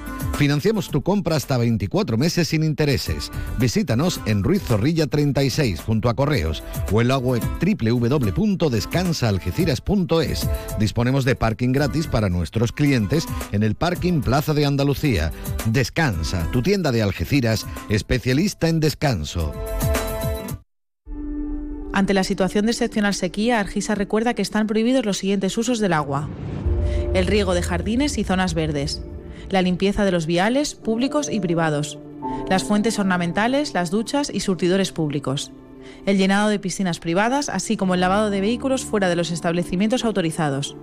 Financiamos 0.37 0.89
tu 0.89 1.01
compra 1.03 1.35
hasta 1.35 1.57
24 1.57 2.17
meses 2.17 2.47
sin 2.47 2.63
intereses. 2.63 3.31
Visítanos 3.59 4.19
en 4.25 4.43
Ruiz 4.43 4.63
Zorrilla 4.63 5.07
36 5.07 5.81
junto 5.81 6.09
a 6.09 6.15
Correos 6.15 6.63
o 6.91 7.01
en 7.01 7.07
la 7.09 7.17
web. 7.17 7.41
Disponemos 10.79 11.25
de 11.25 11.35
parking 11.35 11.71
gratis 11.71 12.07
para 12.07 12.29
nuestros 12.29 12.71
clientes 12.71 13.27
en 13.51 13.63
el 13.63 13.75
Parking 13.75 14.21
Plaza 14.21 14.53
de 14.53 14.65
Andalucía. 14.65 15.31
Descansa, 15.67 16.49
tu 16.51 16.61
tienda 16.61 16.91
de 16.91 17.01
Algeciras, 17.01 17.67
especialista 17.89 18.67
en 18.67 18.79
descanso. 18.79 19.53
Ante 21.93 22.13
la 22.13 22.23
situación 22.23 22.65
de 22.65 22.71
excepcional 22.71 23.13
sequía, 23.13 23.59
Argisa 23.59 23.95
recuerda 23.95 24.33
que 24.33 24.41
están 24.41 24.65
prohibidos 24.65 25.05
los 25.05 25.17
siguientes 25.17 25.57
usos 25.57 25.79
del 25.79 25.93
agua. 25.93 26.29
El 27.13 27.27
riego 27.27 27.53
de 27.53 27.61
jardines 27.61 28.17
y 28.17 28.23
zonas 28.23 28.53
verdes, 28.53 29.01
la 29.51 29.61
limpieza 29.61 30.05
de 30.05 30.11
los 30.11 30.25
viales 30.25 30.75
públicos 30.75 31.29
y 31.31 31.39
privados, 31.39 31.97
las 32.49 32.63
fuentes 32.63 32.99
ornamentales, 32.99 33.73
las 33.73 33.91
duchas 33.91 34.31
y 34.33 34.39
surtidores 34.39 34.91
públicos, 34.91 35.51
el 36.05 36.17
llenado 36.17 36.49
de 36.49 36.59
piscinas 36.59 36.99
privadas, 36.99 37.49
así 37.49 37.77
como 37.77 37.93
el 37.93 38.01
lavado 38.01 38.29
de 38.29 38.41
vehículos 38.41 38.85
fuera 38.85 39.09
de 39.09 39.15
los 39.15 39.31
establecimientos 39.31 40.05
autorizados. 40.05 40.75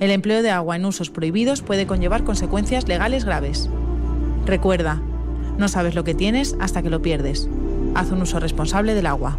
El 0.00 0.10
empleo 0.10 0.42
de 0.42 0.50
agua 0.50 0.76
en 0.76 0.84
usos 0.84 1.10
prohibidos 1.10 1.62
puede 1.62 1.86
conllevar 1.86 2.24
consecuencias 2.24 2.88
legales 2.88 3.24
graves. 3.24 3.68
Recuerda, 4.46 5.02
no 5.58 5.68
sabes 5.68 5.94
lo 5.94 6.04
que 6.04 6.14
tienes 6.14 6.56
hasta 6.60 6.82
que 6.82 6.90
lo 6.90 7.02
pierdes. 7.02 7.48
Haz 7.94 8.10
un 8.10 8.22
uso 8.22 8.40
responsable 8.40 8.94
del 8.94 9.06
agua. 9.06 9.38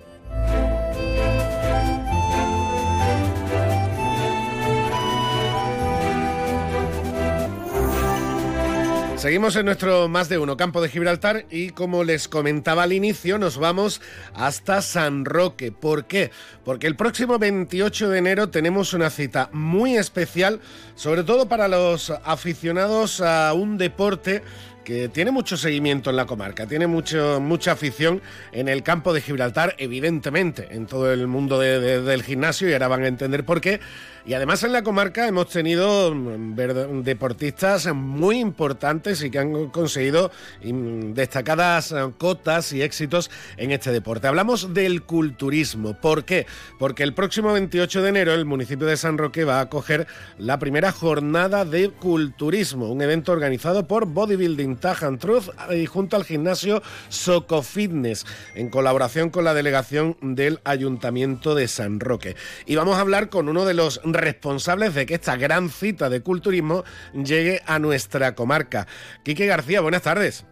Seguimos 9.21 9.55
en 9.55 9.65
nuestro 9.65 10.07
más 10.07 10.29
de 10.29 10.39
uno 10.39 10.57
campo 10.57 10.81
de 10.81 10.89
Gibraltar 10.89 11.45
y 11.51 11.69
como 11.69 12.03
les 12.03 12.27
comentaba 12.27 12.81
al 12.81 12.91
inicio, 12.91 13.37
nos 13.37 13.59
vamos 13.59 14.01
hasta 14.33 14.81
San 14.81 15.25
Roque. 15.25 15.71
¿Por 15.71 16.05
qué? 16.05 16.31
Porque 16.65 16.87
el 16.87 16.95
próximo 16.95 17.37
28 17.37 18.09
de 18.09 18.17
enero 18.17 18.49
tenemos 18.49 18.95
una 18.95 19.11
cita 19.11 19.51
muy 19.53 19.95
especial, 19.95 20.59
sobre 20.95 21.21
todo 21.21 21.47
para 21.47 21.67
los 21.67 22.09
aficionados 22.09 23.21
a 23.21 23.53
un 23.53 23.77
deporte 23.77 24.41
que 24.83 25.07
tiene 25.07 25.29
mucho 25.29 25.55
seguimiento 25.55 26.09
en 26.09 26.15
la 26.15 26.25
comarca, 26.25 26.65
tiene 26.65 26.87
mucho, 26.87 27.39
mucha 27.39 27.73
afición 27.73 28.23
en 28.51 28.69
el 28.69 28.81
campo 28.81 29.13
de 29.13 29.21
Gibraltar, 29.21 29.75
evidentemente, 29.77 30.69
en 30.71 30.87
todo 30.87 31.13
el 31.13 31.27
mundo 31.27 31.59
del 31.59 32.23
gimnasio, 32.23 32.67
y 32.67 32.73
ahora 32.73 32.87
van 32.87 33.03
a 33.03 33.07
entender 33.07 33.45
por 33.45 33.61
qué. 33.61 33.81
Y 34.25 34.33
además 34.33 34.63
en 34.63 34.71
la 34.71 34.83
comarca 34.83 35.27
hemos 35.27 35.49
tenido 35.49 36.13
mm, 36.13 37.01
deportistas 37.03 37.91
muy 37.93 38.39
importantes 38.39 39.23
y 39.23 39.31
que 39.31 39.39
han 39.39 39.69
conseguido 39.69 40.31
mm, 40.63 41.13
destacadas 41.13 41.91
eh, 41.91 41.95
cotas 42.17 42.71
y 42.73 42.81
éxitos 42.81 43.31
en 43.57 43.71
este 43.71 43.91
deporte. 43.91 44.27
Hablamos 44.27 44.73
del 44.73 45.03
culturismo. 45.03 45.93
¿Por 45.99 46.23
qué? 46.25 46.45
Porque 46.77 47.03
el 47.03 47.13
próximo 47.13 47.53
28 47.53 48.01
de 48.01 48.09
enero 48.09 48.33
el 48.33 48.45
municipio 48.45 48.85
de 48.85 48.97
San 48.97 49.17
Roque 49.17 49.43
va 49.43 49.57
a 49.57 49.61
acoger 49.61 50.07
la 50.37 50.59
primera 50.59 50.91
jornada 50.91 51.65
de 51.65 51.89
culturismo, 51.89 52.91
un 52.91 53.01
evento 53.01 53.31
organizado 53.31 53.87
por 53.87 54.05
Bodybuilding 54.05 54.77
Tag 54.77 55.03
and 55.03 55.19
Truth 55.19 55.49
y 55.71 55.85
junto 55.85 56.15
al 56.15 56.25
gimnasio 56.25 56.81
Soco 57.09 57.63
Fitness, 57.63 58.25
en 58.55 58.69
colaboración 58.69 59.29
con 59.29 59.45
la 59.45 59.53
delegación 59.53 60.17
del 60.21 60.59
Ayuntamiento 60.63 61.55
de 61.55 61.67
San 61.67 61.99
Roque. 61.99 62.35
Y 62.65 62.75
vamos 62.75 62.97
a 62.97 63.01
hablar 63.01 63.29
con 63.29 63.49
uno 63.49 63.65
de 63.65 63.73
los 63.73 64.01
responsables 64.13 64.93
de 64.93 65.05
que 65.05 65.15
esta 65.15 65.35
gran 65.35 65.69
cita 65.69 66.09
de 66.09 66.21
culturismo 66.21 66.83
llegue 67.13 67.61
a 67.65 67.79
nuestra 67.79 68.35
comarca. 68.35 68.87
Quique 69.23 69.45
García, 69.45 69.81
buenas 69.81 70.01
tardes. 70.01 70.45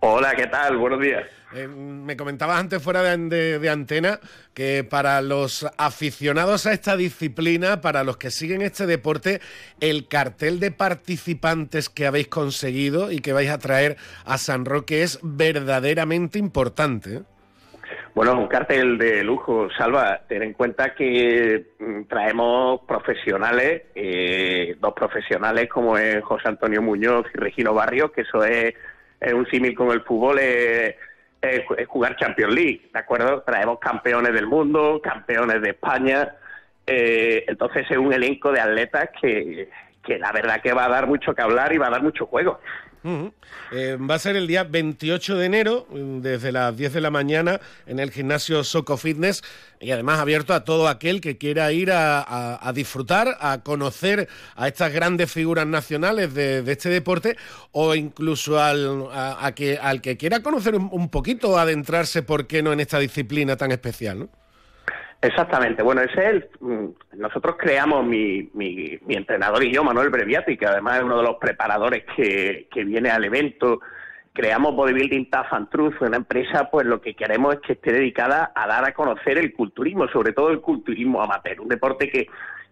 Hola, 0.00 0.34
¿qué 0.34 0.46
tal? 0.46 0.78
Buenos 0.78 1.00
días. 1.00 1.24
Eh, 1.52 1.66
me 1.66 2.16
comentabas 2.16 2.60
antes 2.60 2.80
fuera 2.80 3.02
de, 3.02 3.68
antena 3.68 4.20
que 4.54 4.84
para 4.84 5.20
los 5.20 5.66
aficionados 5.78 6.66
a 6.66 6.72
esta 6.72 6.96
disciplina, 6.96 7.80
para 7.80 8.04
los 8.04 8.16
que 8.16 8.30
siguen 8.30 8.62
este 8.62 8.86
deporte, 8.86 9.40
el 9.80 10.06
cartel 10.06 10.60
de 10.60 10.70
participantes 10.70 11.88
que 11.88 12.06
habéis 12.06 12.28
conseguido 12.28 13.10
y 13.10 13.18
que 13.18 13.32
vais 13.32 13.50
a 13.50 13.58
traer 13.58 13.96
a 14.24 14.38
San 14.38 14.64
Roque 14.64 15.02
es 15.02 15.18
verdaderamente 15.22 16.38
importante. 16.38 17.22
Bueno, 18.14 18.38
un 18.38 18.48
cartel 18.48 18.98
de 18.98 19.22
lujo, 19.22 19.68
Salva. 19.76 20.20
Ten 20.28 20.42
en 20.42 20.52
cuenta 20.52 20.94
que 20.94 21.72
mm, 21.78 22.02
traemos 22.04 22.80
profesionales, 22.86 23.82
eh, 23.94 24.76
dos 24.80 24.94
profesionales 24.94 25.68
como 25.68 25.96
es 25.96 26.22
José 26.24 26.48
Antonio 26.48 26.82
Muñoz 26.82 27.26
y 27.34 27.38
Regino 27.38 27.72
Barrio, 27.74 28.10
que 28.12 28.22
eso 28.22 28.44
es, 28.44 28.74
un 29.34 29.46
símil 29.46 29.74
con 29.74 29.90
el 29.90 30.02
fútbol, 30.02 30.38
es, 30.38 30.94
jugar 31.86 32.16
Champions 32.16 32.54
League, 32.54 32.90
¿de 32.92 32.98
acuerdo? 32.98 33.42
Traemos 33.42 33.78
campeones 33.78 34.32
del 34.32 34.46
mundo, 34.46 35.00
campeones 35.02 35.62
de 35.62 35.70
España 35.70 36.36
Eh, 36.86 37.44
entonces 37.46 37.86
es 37.88 37.96
un 37.96 38.12
elenco 38.12 38.50
de 38.50 38.60
atletas 38.60 39.10
que, 39.20 39.68
que 40.02 40.18
la 40.18 40.32
verdad 40.32 40.60
que 40.60 40.72
va 40.72 40.86
a 40.86 40.88
dar 40.88 41.06
mucho 41.06 41.34
que 41.34 41.42
hablar 41.42 41.72
y 41.72 41.78
va 41.78 41.86
a 41.86 41.90
dar 41.90 42.02
mucho 42.02 42.26
juego. 42.26 42.58
Eh, 43.72 43.96
va 43.98 44.16
a 44.16 44.18
ser 44.18 44.36
el 44.36 44.46
día 44.46 44.64
28 44.64 45.36
de 45.36 45.46
enero, 45.46 45.86
desde 45.90 46.52
las 46.52 46.76
10 46.76 46.92
de 46.92 47.00
la 47.00 47.10
mañana, 47.10 47.60
en 47.86 47.98
el 47.98 48.10
gimnasio 48.10 48.62
Soco 48.62 48.96
Fitness 48.96 49.42
y 49.80 49.90
además 49.90 50.18
abierto 50.18 50.52
a 50.52 50.64
todo 50.64 50.88
aquel 50.88 51.20
que 51.20 51.38
quiera 51.38 51.72
ir 51.72 51.90
a, 51.92 52.70
disfrutar, 52.74 53.38
a 53.40 53.62
conocer 53.62 54.28
a 54.54 54.68
estas 54.68 54.92
grandes 54.92 55.32
figuras 55.32 55.66
nacionales 55.66 56.34
de, 56.34 56.62
este 56.70 56.90
deporte 56.90 57.36
o 57.72 57.94
incluso 57.94 58.60
al, 58.60 59.06
a, 59.12 59.52
que, 59.54 60.16
quiera 60.18 60.42
conocer 60.42 60.74
un, 60.74 60.88
un 60.92 61.08
poquito, 61.08 61.58
adentrarse, 61.58 62.22
¿por 62.22 62.46
qué 62.46 62.62
no?, 62.62 62.72
en 62.72 62.80
esta 62.80 62.98
disciplina 62.98 63.56
tan 63.56 63.72
especial, 63.72 64.18
¿no? 64.18 64.28
Exactamente. 65.22 65.82
Bueno, 65.82 66.00
ese 66.00 66.20
es 66.20 66.26
el. 66.26 66.48
Mm, 66.60 66.86
nosotros 67.18 67.56
creamos, 67.58 68.06
mi, 68.06 68.48
mi, 68.54 68.98
entrenador 69.08 69.62
y 69.62 69.72
yo, 69.72 69.84
Manuel 69.84 70.08
Breviati, 70.08 70.56
que 70.56 70.66
además 70.66 70.98
es 70.98 71.04
uno 71.04 71.18
de 71.18 71.24
los 71.24 71.36
preparadores 71.36 72.04
que, 72.16 72.66
viene 72.84 73.10
al 73.10 73.24
evento. 73.24 73.80
Creamos 74.32 74.74
Bodybuilding 74.74 75.28
Tough 75.28 75.52
and 75.52 75.68
Truth, 75.68 76.00
una 76.00 76.16
empresa, 76.16 76.70
pues 76.70 76.86
lo 76.86 77.00
que 77.00 77.14
queremos 77.14 77.54
es 77.54 77.60
que 77.60 77.72
esté 77.74 77.92
dedicada 77.92 78.52
a 78.54 78.66
dar 78.66 78.84
a 78.86 78.94
conocer 78.94 79.36
el 79.36 79.52
culturismo, 79.52 80.08
sobre 80.08 80.32
todo 80.32 80.50
el 80.50 80.60
culturismo 80.60 81.20
amateur, 81.20 81.60
un 81.60 81.68
deporte 81.68 82.08
que, 82.08 82.28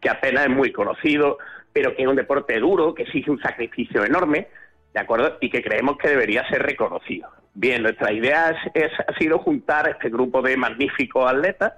apenas 0.09 0.44
es 0.44 0.51
muy 0.51 0.72
conocido, 0.72 1.36
pero 1.72 1.94
que 1.94 2.03
es 2.03 2.09
un 2.09 2.16
deporte 2.16 2.59
duro, 2.61 2.94
que 2.94 3.03
exige 3.03 3.30
un 3.30 3.40
sacrificio 3.40 4.05
enorme, 4.05 4.49
¿de 4.94 5.01
acuerdo? 5.01 5.36
Y 5.40 5.51
que 5.51 5.62
creemos 5.62 5.99
que 5.99 6.09
debería 6.09 6.49
ser 6.49 6.62
reconocido. 6.62 7.28
Bien, 7.53 7.82
nuestra 7.82 8.12
idea 8.12 8.57
es, 8.72 8.92
ha 9.07 9.18
sido 9.18 9.38
juntar 9.40 9.88
este 9.88 10.09
grupo 10.09 10.40
de 10.40 10.57
magníficos 10.57 11.30
atletas 11.30 11.72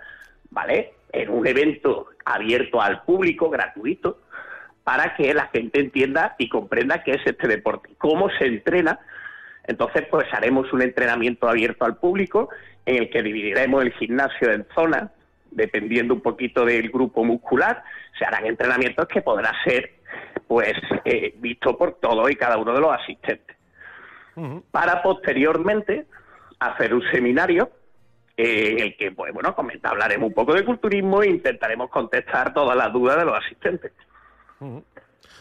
¿vale? 0.50 0.94
En 1.12 1.30
un 1.30 1.46
evento 1.46 2.08
abierto 2.24 2.80
al 2.80 3.02
público, 3.02 3.50
gratuito, 3.50 4.20
para 4.84 5.14
que 5.14 5.32
la 5.34 5.48
gente 5.48 5.80
entienda 5.80 6.34
y 6.38 6.48
comprenda 6.48 7.02
qué 7.02 7.12
es 7.12 7.26
este 7.26 7.48
deporte, 7.48 7.90
cómo 7.98 8.30
se 8.30 8.46
entrena. 8.46 8.98
Entonces, 9.64 10.06
pues 10.10 10.26
haremos 10.32 10.72
un 10.72 10.82
entrenamiento 10.82 11.48
abierto 11.48 11.84
al 11.84 11.96
público 11.96 12.48
en 12.86 12.96
el 12.96 13.10
que 13.10 13.22
dividiremos 13.22 13.82
el 13.82 13.92
gimnasio 13.92 14.52
en 14.52 14.66
zonas, 14.74 15.10
dependiendo 15.50 16.14
un 16.14 16.20
poquito 16.20 16.64
del 16.64 16.90
grupo 16.90 17.24
muscular. 17.24 17.82
Se 18.18 18.24
harán 18.24 18.46
entrenamientos 18.46 19.06
que 19.06 19.22
podrán 19.22 19.54
ser, 19.64 19.94
pues, 20.48 20.74
eh, 21.04 21.34
vistos 21.38 21.76
por 21.76 21.94
todos 22.00 22.30
y 22.30 22.36
cada 22.36 22.56
uno 22.56 22.72
de 22.72 22.80
los 22.80 22.92
asistentes. 22.92 23.56
Para 24.70 25.02
posteriormente 25.02 26.06
hacer 26.58 26.94
un 26.94 27.02
seminario 27.10 27.70
en 28.40 28.78
el 28.80 28.96
que, 28.96 29.12
pues 29.12 29.32
bueno, 29.32 29.54
comenta, 29.54 29.90
hablaremos 29.90 30.28
un 30.28 30.34
poco 30.34 30.54
de 30.54 30.64
culturismo 30.64 31.22
e 31.22 31.30
intentaremos 31.30 31.90
contestar 31.90 32.52
todas 32.54 32.76
las 32.76 32.92
dudas 32.92 33.18
de 33.18 33.24
los 33.24 33.38
asistentes. 33.38 33.92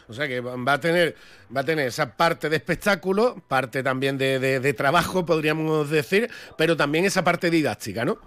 O 0.10 0.14
sea 0.14 0.28
que 0.28 0.42
va 0.42 0.74
a 0.74 0.80
tener, 0.80 1.16
va 1.56 1.62
a 1.62 1.64
tener 1.64 1.88
esa 1.88 2.18
parte 2.18 2.50
de 2.50 2.56
espectáculo, 2.56 3.36
parte 3.48 3.84
también 3.84 4.18
de, 4.18 4.74
trabajo, 4.74 5.26
podríamos 5.26 5.90
decir, 5.90 6.30
pero 6.58 6.76
también 6.76 7.06
esa 7.06 7.24
parte 7.24 7.50
didáctica, 7.50 8.06
¿no? 8.06 8.18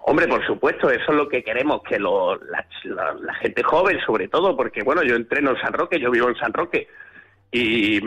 Hombre, 0.00 0.26
por 0.26 0.44
supuesto, 0.46 0.90
eso 0.90 1.12
es 1.12 1.16
lo 1.16 1.28
que 1.28 1.42
queremos, 1.42 1.82
que 1.82 1.98
la, 1.98 3.34
gente 3.40 3.62
joven, 3.62 3.98
sobre 4.04 4.28
todo, 4.28 4.56
porque 4.56 4.82
bueno, 4.82 5.02
yo 5.02 5.14
entreno 5.14 5.50
en 5.50 5.60
San 5.60 5.72
Roque, 5.72 6.00
yo 6.00 6.10
vivo 6.10 6.28
en 6.28 6.36
San 6.36 6.52
Roque, 6.52 6.88
y 7.52 8.00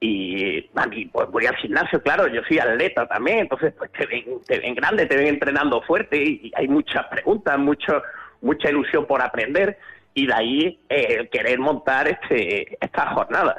y 0.00 0.68
a 0.74 0.86
mí, 0.86 1.06
pues 1.06 1.30
voy 1.30 1.46
al 1.46 1.56
gimnasio, 1.56 2.02
claro, 2.02 2.26
yo 2.28 2.42
soy 2.46 2.58
atleta 2.58 3.06
también, 3.06 3.40
entonces 3.40 3.72
pues 3.78 3.90
te 3.92 4.06
ven, 4.06 4.24
te 4.46 4.58
ven 4.58 4.74
grande, 4.74 5.06
te 5.06 5.16
ven 5.16 5.28
entrenando 5.28 5.80
fuerte 5.82 6.22
y, 6.22 6.52
hay 6.54 6.68
muchas 6.68 7.06
preguntas, 7.06 7.58
mucho, 7.58 8.02
mucha 8.42 8.68
ilusión 8.68 9.06
por 9.06 9.22
aprender 9.22 9.78
y 10.12 10.26
de 10.26 10.34
ahí 10.34 10.80
eh, 10.88 11.28
querer 11.30 11.58
montar 11.58 12.08
este, 12.08 12.76
esta 12.80 13.14
jornada 13.14 13.56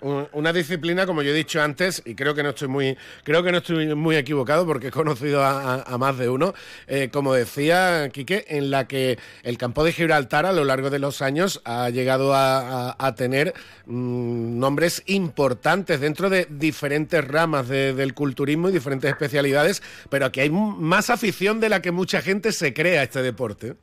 una 0.00 0.52
disciplina, 0.52 1.06
como 1.06 1.22
yo 1.22 1.30
he 1.30 1.34
dicho 1.34 1.60
antes, 1.60 2.02
y 2.04 2.14
creo 2.14 2.34
que 2.34 2.42
no 2.42 2.50
estoy 2.50 2.68
muy, 2.68 2.96
creo 3.22 3.42
que 3.42 3.52
no 3.52 3.58
estoy 3.58 3.94
muy 3.94 4.16
equivocado 4.16 4.66
porque 4.66 4.88
he 4.88 4.90
conocido 4.90 5.44
a, 5.44 5.96
más 5.98 6.18
de 6.18 6.28
uno, 6.28 6.54
eh, 6.86 7.10
como 7.12 7.34
decía 7.34 8.08
Quique, 8.12 8.44
en 8.48 8.70
la 8.70 8.86
que 8.86 9.18
el 9.42 9.58
campo 9.58 9.84
de 9.84 9.92
Gibraltar 9.92 10.46
a 10.46 10.52
lo 10.52 10.64
largo 10.64 10.90
de 10.90 10.98
los 10.98 11.22
años 11.22 11.60
ha 11.64 11.90
llegado 11.90 12.32
a, 12.34 13.14
tener 13.16 13.54
mm, 13.86 14.58
nombres 14.58 15.02
importantes 15.06 16.00
dentro 16.00 16.30
de 16.30 16.46
diferentes 16.48 17.26
ramas 17.26 17.68
del 17.68 18.14
culturismo 18.14 18.68
y 18.68 18.72
diferentes 18.72 19.10
especialidades, 19.10 19.82
pero 20.08 20.26
aquí 20.26 20.40
hay 20.40 20.50
más 20.50 21.10
afición 21.10 21.60
de 21.60 21.68
la 21.68 21.82
que 21.82 21.90
mucha 21.90 22.22
gente 22.22 22.52
se 22.52 22.72
crea 22.72 23.00
a 23.00 23.04
este 23.04 23.22
deporte. 23.22 23.74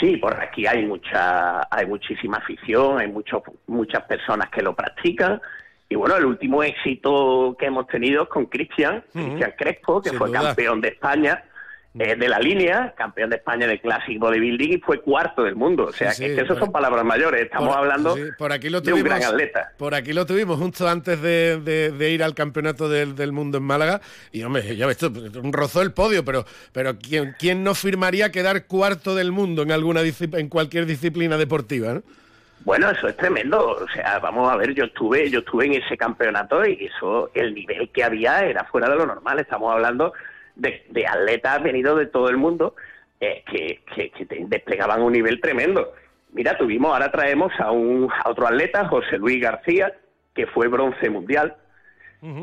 Sí, 0.00 0.16
por 0.16 0.40
aquí 0.40 0.66
hay 0.66 0.84
mucha, 0.86 1.66
hay 1.70 1.86
muchísima 1.86 2.38
afición, 2.38 2.98
hay 2.98 3.08
muchos, 3.08 3.42
muchas 3.66 4.02
personas 4.04 4.50
que 4.50 4.62
lo 4.62 4.74
practican. 4.74 5.40
Y 5.88 5.94
bueno, 5.94 6.16
el 6.16 6.24
último 6.24 6.62
éxito 6.62 7.56
que 7.58 7.66
hemos 7.66 7.86
tenido 7.86 8.24
es 8.24 8.28
con 8.28 8.46
Cristian, 8.46 9.04
Cristian 9.12 9.54
Crespo, 9.56 10.02
que 10.02 10.12
fue 10.12 10.32
campeón 10.32 10.80
de 10.80 10.88
España 10.88 11.44
de 11.94 12.28
la 12.28 12.40
línea, 12.40 12.92
campeón 12.96 13.30
de 13.30 13.36
España 13.36 13.68
de 13.68 13.80
Classic 13.80 14.18
Bodybuilding 14.18 14.72
y 14.72 14.78
fue 14.78 15.00
cuarto 15.00 15.44
del 15.44 15.54
mundo. 15.54 15.84
O 15.84 15.92
sea, 15.92 16.12
que 16.12 16.34
eso 16.34 16.58
son 16.58 16.72
palabras 16.72 17.04
mayores. 17.04 17.42
Estamos 17.42 17.74
hablando 17.74 18.16
por 18.36 18.52
aquí 18.52 18.68
lo 18.68 18.82
tuvimos, 18.82 18.98
de 18.98 19.02
un 19.02 19.08
gran 19.08 19.22
atleta. 19.22 19.72
Por 19.78 19.94
aquí 19.94 20.12
lo 20.12 20.26
tuvimos 20.26 20.58
justo 20.58 20.88
antes 20.88 21.22
de, 21.22 22.10
ir 22.12 22.24
al 22.24 22.34
campeonato 22.34 22.88
del, 22.88 23.32
mundo 23.32 23.58
en 23.58 23.64
Málaga. 23.64 24.00
Y 24.32 24.42
hombre, 24.42 24.74
ya 24.74 24.88
ves, 24.88 24.98
rozó 25.52 25.82
el 25.82 25.92
podio, 25.92 26.24
pero, 26.24 26.44
pero 26.72 26.98
¿quién, 26.98 27.36
¿quién 27.38 27.62
no 27.62 27.76
firmaría 27.76 28.32
quedar 28.32 28.66
cuarto 28.66 29.14
del 29.14 29.30
mundo 29.30 29.62
en, 29.62 29.70
alguna 29.70 30.00
en 30.02 30.48
cualquier 30.48 30.86
disciplina 30.86 31.36
deportiva? 31.36 32.00
Bueno, 32.64 32.90
eso 32.90 33.06
es 33.06 33.16
tremendo. 33.16 33.68
O 33.68 33.88
sea, 33.90 34.18
vamos 34.18 34.50
a 34.50 34.56
ver, 34.56 34.74
yo 34.74 34.86
estuve, 34.86 35.30
yo 35.30 35.40
estuve 35.40 35.66
en 35.66 35.74
ese 35.74 35.96
campeonato 35.96 36.66
y 36.66 36.86
eso, 36.86 37.30
el 37.34 37.54
nivel 37.54 37.88
que 37.90 38.02
había 38.02 38.40
era 38.40 38.64
fuera 38.64 38.88
de 38.88 38.96
lo 38.96 39.06
normal. 39.06 39.38
Estamos 39.38 39.72
hablando 39.72 40.12
de, 40.56 41.06
atletas 41.06 41.62
venidos 41.62 41.98
de 41.98 42.06
todo 42.06 42.28
el 42.28 42.36
mundo 42.36 42.74
eh, 43.20 43.42
que, 43.50 43.80
desplegaban 44.46 45.02
un 45.02 45.12
nivel 45.12 45.40
tremendo. 45.40 45.92
Mira, 46.32 46.56
tuvimos, 46.58 46.92
ahora 46.92 47.12
traemos 47.12 47.52
a, 47.58 47.70
un, 47.70 48.10
a 48.12 48.28
otro 48.28 48.46
atleta, 48.46 48.88
José 48.88 49.18
Luis 49.18 49.40
García, 49.40 49.92
que 50.34 50.46
fue 50.46 50.68
bronce 50.68 51.08
mundial. 51.10 51.56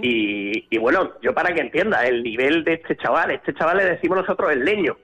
y, 0.01 0.67
y, 0.69 0.77
bueno, 0.77 1.13
yo 1.21 1.33
para 1.33 1.53
que 1.53 1.61
entienda 1.61 2.05
el 2.05 2.23
nivel 2.23 2.63
de 2.63 2.73
este 2.73 2.95
chaval, 2.97 3.31
este 3.31 3.53
chaval 3.53 3.77
le 3.77 3.85
decimos 3.85 4.19
nosotros 4.19 4.51
el 4.51 4.63
leño. 4.63 4.95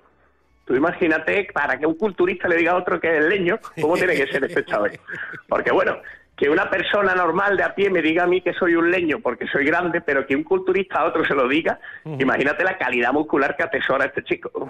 Tú 0.66 0.76
imagínate, 0.76 1.48
para 1.54 1.80
que 1.80 1.86
un 1.86 1.96
culturista 1.96 2.48
le 2.50 2.58
diga 2.58 2.74
a 2.74 2.76
otro 2.76 3.00
que 3.00 3.10
es 3.10 3.18
el 3.20 3.30
leño, 3.30 3.58
¿cómo 3.82 3.96
tiene 3.96 4.16
que 4.16 4.28
ser 4.28 4.44
este 4.44 4.66
chaval? 4.66 5.00
Porque 5.48 5.72
bueno, 5.72 6.02
que 6.38 6.50
una 6.50 6.70
persona 6.70 7.16
normal 7.16 7.58
de 7.58 7.64
a 7.64 7.74
pie 7.74 7.90
me 7.90 8.02
diga 8.02 8.24
a 8.24 8.28
mí 8.28 8.42
que 8.42 8.54
soy 8.54 8.76
un 8.76 8.92
leño 8.92 9.20
porque 9.20 9.48
soy 9.48 9.66
grande, 9.66 10.02
pero 10.02 10.28
que 10.28 10.36
un 10.36 10.44
culturista 10.44 11.00
a 11.00 11.06
otro 11.06 11.26
se 11.26 11.34
lo 11.34 11.48
diga, 11.48 11.80
imagínate 12.06 12.64
la 12.64 12.78
calidad 12.78 13.12
muscular 13.12 13.58
que 13.58 13.64
atesora 13.64 14.06
este 14.06 14.24
chico. 14.24 14.70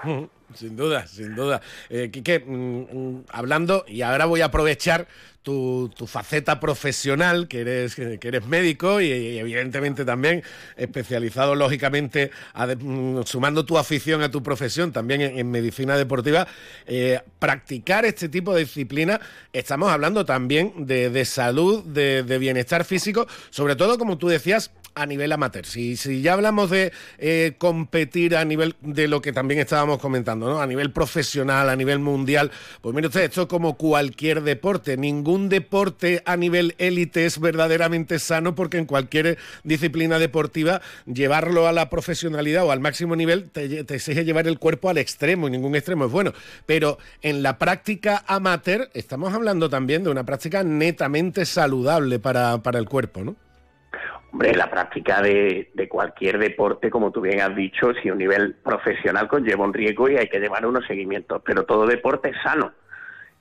Sin 0.55 0.77
duda, 0.77 1.05
sin 1.07 1.35
duda. 1.35 1.61
Eh, 1.89 2.09
Quique, 2.11 2.39
mm, 2.39 2.51
mm, 2.51 3.25
hablando, 3.29 3.83
y 3.87 4.01
ahora 4.01 4.25
voy 4.25 4.41
a 4.41 4.45
aprovechar 4.45 5.07
tu, 5.43 5.89
faceta 6.07 6.59
profesional, 6.59 7.47
que 7.47 7.61
eres, 7.61 7.95
que 7.95 8.19
eres 8.21 8.45
médico 8.47 8.99
y, 8.99 9.37
evidentemente 9.37 10.03
también 10.03 10.43
especializado, 10.75 11.55
lógicamente, 11.55 12.31
mm, 12.53 13.21
sumando 13.23 13.65
tu 13.65 13.77
afición 13.77 14.21
a 14.23 14.29
tu 14.29 14.43
profesión 14.43 14.91
también 14.91 15.21
en, 15.21 15.49
medicina 15.49 15.95
deportiva, 15.95 16.47
eh, 16.85 17.21
practicar 17.39 18.03
este 18.03 18.27
tipo 18.27 18.53
de 18.53 18.61
disciplina, 18.61 19.21
estamos 19.53 19.89
hablando 19.89 20.25
también 20.25 20.85
de, 20.85 21.23
salud, 21.23 21.81
de, 21.85 22.23
de 22.23 22.37
bienestar 22.39 22.83
físico, 22.83 23.25
sobre 23.49 23.77
todo, 23.77 23.97
como 23.97 24.17
tú 24.17 24.27
decías, 24.27 24.71
a 24.97 25.05
nivel 25.05 25.31
amateur. 25.31 25.65
Si, 25.65 25.95
ya 26.21 26.33
hablamos 26.33 26.69
de 26.69 26.91
eh, 27.19 27.53
competir 27.57 28.35
a 28.35 28.43
nivel 28.43 28.75
de 28.81 29.07
lo 29.07 29.21
que 29.21 29.31
también 29.31 29.59
estábamos 29.59 29.99
comentando, 29.99 30.49
¿no? 30.49 30.59
A 30.59 30.67
nivel 30.67 30.91
profesional, 30.91 31.69
a 31.69 31.75
nivel 31.75 31.99
mundial, 31.99 32.51
pues 32.81 32.95
mire 32.95 33.07
usted, 33.07 33.21
esto 33.21 33.43
es 33.43 33.47
como 33.47 33.77
cualquier 33.77 34.41
deporte. 34.41 34.97
Ningún 34.97 35.49
deporte 35.49 36.23
a 36.25 36.35
nivel 36.35 36.75
élite 36.79 37.25
es 37.25 37.39
verdaderamente 37.39 38.19
sano 38.19 38.55
porque 38.55 38.77
en 38.77 38.85
cualquier 38.85 39.37
disciplina 39.63 40.17
deportiva 40.19 40.81
llevarlo 41.05 41.67
a 41.67 41.71
la 41.71 41.89
profesionalidad 41.89 42.65
o 42.65 42.71
al 42.71 42.79
máximo 42.79 43.15
nivel 43.15 43.49
te, 43.51 43.79
exige 43.79 44.25
llevar 44.25 44.47
el 44.47 44.57
cuerpo 44.57 44.89
al 44.89 44.97
extremo 44.97 45.47
y 45.47 45.51
ningún 45.51 45.75
extremo 45.75 46.05
es 46.05 46.11
bueno. 46.11 46.33
Pero 46.65 46.97
en 47.21 47.43
la 47.43 47.59
práctica 47.59 48.23
amateur 48.27 48.89
estamos 48.93 49.33
hablando 49.33 49.69
también 49.69 50.03
de 50.03 50.09
una 50.09 50.25
práctica 50.25 50.63
netamente 50.63 51.45
saludable 51.45 52.19
para, 52.19 52.63
para 52.63 52.79
el 52.79 52.85
cuerpo, 52.89 53.23
¿no? 53.23 53.46
Hombre, 54.37 54.53
la 54.55 54.69
práctica 54.69 55.19
de, 55.19 55.71
cualquier 55.89 56.37
deporte, 56.37 56.91
como 56.91 57.09
tú 57.09 57.21
bien 57.21 57.41
has 57.41 57.55
dicho, 57.55 57.91
si 57.95 58.11
un 58.11 58.19
nivel 58.19 58.53
profesional 58.63 59.27
conlleva 59.27 59.65
un 59.65 59.73
riesgo 59.73 60.11
y 60.11 60.17
hay 60.17 60.27
que 60.27 60.39
llevar 60.39 60.63
unos 60.63 60.85
seguimientos, 60.85 61.41
pero 61.43 61.65
todo 61.65 61.87
deporte 61.87 62.29
es 62.29 62.35
sano 62.43 62.71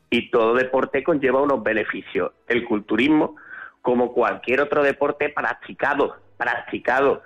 y 0.09 0.31
todo 0.31 0.55
deporte 0.55 1.05
conlleva 1.05 1.43
unos 1.43 1.63
beneficios. 1.63 2.33
El 2.49 2.65
culturismo, 2.65 3.37
como 3.83 4.15
cualquier 4.15 4.63
otro 4.63 4.83
deporte 4.83 5.29
practicado, 5.29 6.17
practicado 6.39 7.23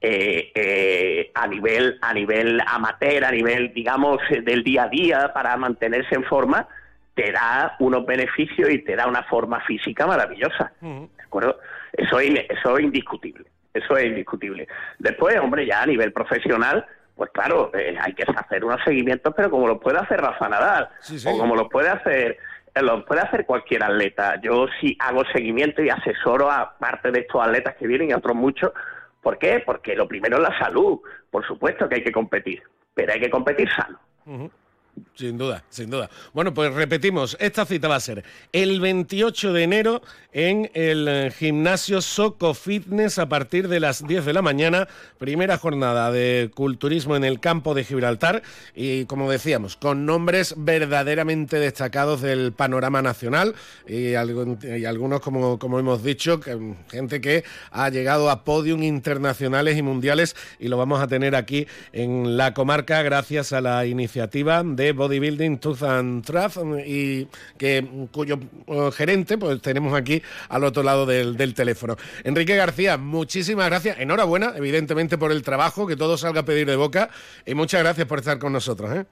eh, 0.00 0.52
eh, 0.54 1.32
a 1.34 1.48
nivel 1.48 1.98
a 2.00 2.14
nivel 2.14 2.62
amateur, 2.68 3.24
a 3.24 3.32
nivel 3.32 3.74
digamos 3.74 4.18
del 4.44 4.62
día 4.62 4.84
a 4.84 4.88
día 4.90 5.32
para 5.34 5.56
mantenerse 5.56 6.14
en 6.14 6.22
forma, 6.22 6.68
te 7.14 7.32
da 7.32 7.74
unos 7.80 8.06
beneficios 8.06 8.70
y 8.70 8.78
te 8.78 8.94
da 8.94 9.08
una 9.08 9.24
forma 9.24 9.58
física 9.62 10.06
maravillosa, 10.06 10.70
¿de 10.80 11.08
acuerdo? 11.24 11.58
Eso 11.98 12.18
es, 12.20 12.30
eso 12.48 12.78
es 12.78 12.84
indiscutible, 12.84 13.44
eso 13.74 13.96
es 13.96 14.06
indiscutible. 14.06 14.66
Después, 14.98 15.38
hombre, 15.38 15.66
ya 15.66 15.82
a 15.82 15.86
nivel 15.86 16.12
profesional, 16.12 16.86
pues 17.14 17.30
claro, 17.32 17.70
eh, 17.74 17.96
hay 18.00 18.14
que 18.14 18.22
hacer 18.22 18.64
unos 18.64 18.80
seguimientos, 18.84 19.34
pero 19.36 19.50
como 19.50 19.66
lo 19.66 19.78
puede 19.78 19.98
hacer 19.98 20.20
Rafa 20.20 20.48
Nadal, 20.48 20.88
o 21.26 21.38
como 21.38 21.54
lo 21.54 21.68
puede 21.68 21.90
hacer 21.90 22.38
lo 22.80 23.04
puede 23.04 23.22
hacer 23.22 23.44
cualquier 23.44 23.82
atleta. 23.82 24.40
Yo 24.40 24.66
sí 24.80 24.96
hago 25.00 25.24
seguimiento 25.32 25.82
y 25.82 25.90
asesoro 25.90 26.48
a 26.48 26.78
parte 26.78 27.10
de 27.10 27.20
estos 27.20 27.42
atletas 27.42 27.74
que 27.74 27.88
vienen 27.88 28.10
y 28.10 28.12
a 28.12 28.18
otros 28.18 28.36
muchos 28.36 28.70
¿Por 29.22 29.38
qué? 29.38 29.62
Porque 29.64 29.94
lo 29.94 30.08
primero 30.08 30.36
es 30.36 30.42
la 30.42 30.58
salud. 30.58 31.00
Por 31.30 31.46
supuesto 31.46 31.88
que 31.88 31.96
hay 31.96 32.02
que 32.02 32.12
competir, 32.12 32.62
pero 32.94 33.12
hay 33.12 33.20
que 33.20 33.30
competir 33.30 33.68
sano. 33.70 33.98
Sin 35.14 35.38
duda, 35.38 35.64
sin 35.70 35.90
duda. 35.90 36.10
Bueno, 36.32 36.54
pues 36.54 36.72
repetimos, 36.72 37.36
esta 37.40 37.66
cita 37.66 37.88
va 37.88 37.96
a 37.96 38.00
ser 38.00 38.24
el 38.52 38.80
28 38.80 39.52
de 39.52 39.62
enero 39.62 40.02
en 40.32 40.70
el 40.74 41.08
eh, 41.08 41.30
gimnasio 41.36 42.00
Soco 42.00 42.54
Fitness 42.54 43.18
a 43.18 43.28
partir 43.28 43.68
de 43.68 43.80
las 43.80 44.06
10 44.06 44.24
de 44.24 44.32
la 44.32 44.42
mañana, 44.42 44.86
primera 45.18 45.58
jornada 45.58 46.12
de 46.12 46.50
culturismo 46.54 47.16
en 47.16 47.24
el 47.24 47.40
campo 47.40 47.74
de 47.74 47.84
Gibraltar. 47.84 48.42
Y 48.74 49.06
como 49.06 49.30
decíamos, 49.30 49.76
con 49.76 50.06
nombres 50.06 50.54
verdaderamente 50.56 51.58
destacados 51.58 52.20
del 52.20 52.52
panorama 52.52 53.02
nacional. 53.02 53.54
Y, 53.86 54.14
algunos, 54.14 55.20
como, 55.20 55.58
como 55.58 55.78
hemos 55.78 56.02
dicho, 56.02 56.40
gente 56.90 57.20
que 57.20 57.44
ha 57.70 57.88
llegado 57.88 58.30
a 58.30 58.44
podium 58.44 58.82
internacionales 58.82 59.76
y 59.76 59.82
mundiales. 59.82 60.36
Y 60.58 60.68
lo 60.68 60.76
vamos 60.76 61.00
a 61.00 61.08
tener 61.08 61.34
aquí 61.34 61.66
en 61.92 62.36
la 62.36 62.54
comarca 62.54 63.02
gracias 63.02 63.52
a 63.52 63.60
la 63.60 63.86
iniciativa 63.86 64.62
de 64.62 64.87
Bodybuilding 64.92 65.58
Tooth 65.58 65.82
and 65.82 66.24
Truth 66.24 66.58
y 66.86 67.26
que, 67.56 67.86
cuyo 68.12 68.38
eh, 68.66 68.90
gerente 68.92 69.38
pues 69.38 69.60
tenemos 69.60 69.94
aquí 69.94 70.22
al 70.48 70.64
otro 70.64 70.82
lado 70.82 71.06
del, 71.06 71.36
teléfono. 71.54 71.96
Enrique 72.24 72.56
García, 72.56 72.96
muchísimas 72.96 73.68
gracias. 73.68 73.98
Enhorabuena, 73.98 74.52
evidentemente, 74.56 75.18
por 75.18 75.32
el 75.32 75.42
trabajo, 75.42 75.86
que 75.86 75.96
todo 75.96 76.16
salga 76.16 76.40
a 76.40 76.44
pedir 76.44 76.66
de 76.66 76.76
boca 76.76 77.10
y 77.46 77.54
muchas 77.54 77.82
gracias 77.82 78.06
por 78.06 78.18
estar 78.18 78.38
con 78.38 78.52
nosotros. 78.52 78.92
¿eh? 78.94 79.06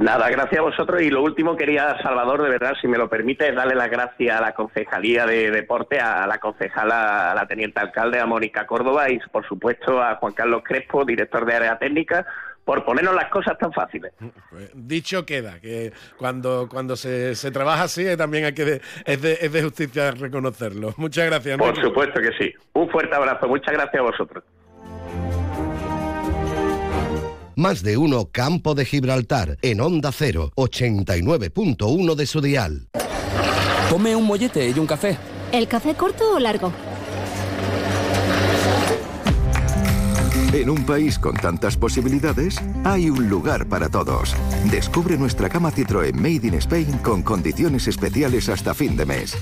Nada, 0.00 0.30
gracias 0.30 0.58
a 0.58 0.62
vosotros. 0.62 1.02
Y 1.02 1.10
lo 1.10 1.22
último 1.22 1.56
quería, 1.56 2.00
Salvador, 2.02 2.42
de 2.42 2.48
verdad, 2.48 2.72
si 2.80 2.88
me 2.88 2.96
lo 2.96 3.10
permite, 3.10 3.52
darle 3.52 3.74
las 3.74 3.90
gracias 3.90 4.34
a 4.34 4.40
la 4.40 4.52
Concejalía 4.52 5.26
de 5.26 5.50
Deporte, 5.50 6.00
a 6.00 6.26
la 6.26 6.38
concejala, 6.38 7.32
a 7.32 7.34
la 7.34 7.46
teniente 7.46 7.80
alcalde, 7.80 8.18
a 8.18 8.24
Mónica 8.24 8.66
Córdoba 8.66 9.10
y, 9.10 9.18
por 9.30 9.46
supuesto, 9.46 10.02
a 10.02 10.14
Juan 10.16 10.32
Carlos 10.32 10.62
Crespo, 10.64 11.04
director 11.04 11.44
de 11.44 11.54
área 11.54 11.78
técnica, 11.78 12.24
por 12.70 12.84
ponernos 12.84 13.16
las 13.16 13.28
cosas 13.30 13.58
tan 13.58 13.72
fáciles. 13.72 14.12
Pues, 14.48 14.70
dicho 14.74 15.26
queda, 15.26 15.58
que 15.58 15.92
cuando, 16.16 16.68
cuando 16.70 16.94
se, 16.94 17.34
se 17.34 17.50
trabaja 17.50 17.82
así 17.82 18.06
eh, 18.06 18.16
también 18.16 18.44
hay 18.44 18.54
que 18.54 18.80
es, 19.04 19.22
de, 19.22 19.38
es 19.40 19.52
de 19.52 19.60
justicia 19.64 20.12
reconocerlo. 20.12 20.94
Muchas 20.96 21.26
gracias. 21.26 21.58
Por 21.58 21.74
supuesto 21.82 22.20
que 22.20 22.30
sí. 22.38 22.54
Un 22.74 22.88
fuerte 22.88 23.12
abrazo. 23.12 23.48
Muchas 23.48 23.74
gracias 23.74 23.96
a 23.96 24.02
vosotros. 24.02 24.44
Más 27.56 27.82
de 27.82 27.96
uno 27.96 28.28
Campo 28.30 28.76
de 28.76 28.84
Gibraltar 28.84 29.56
en 29.62 29.80
Onda 29.80 30.12
0, 30.12 30.52
89.1 30.54 32.14
de 32.14 32.26
su 32.26 32.40
dial. 32.40 32.86
Tome 33.88 34.14
un 34.14 34.28
mollete 34.28 34.70
y 34.70 34.78
un 34.78 34.86
café. 34.86 35.18
¿El 35.50 35.66
café 35.66 35.94
corto 35.94 36.36
o 36.36 36.38
largo? 36.38 36.72
En 40.52 40.68
un 40.68 40.84
país 40.84 41.16
con 41.16 41.36
tantas 41.36 41.76
posibilidades, 41.76 42.60
hay 42.82 43.08
un 43.08 43.28
lugar 43.28 43.68
para 43.68 43.88
todos. 43.88 44.34
Descubre 44.68 45.16
nuestra 45.16 45.48
cama 45.48 45.70
Citroën 45.70 46.12
Made 46.12 46.48
in 46.48 46.54
Spain 46.54 46.98
con 47.04 47.22
condiciones 47.22 47.86
especiales 47.86 48.48
hasta 48.48 48.74
fin 48.74 48.96
de 48.96 49.06
mes. 49.06 49.36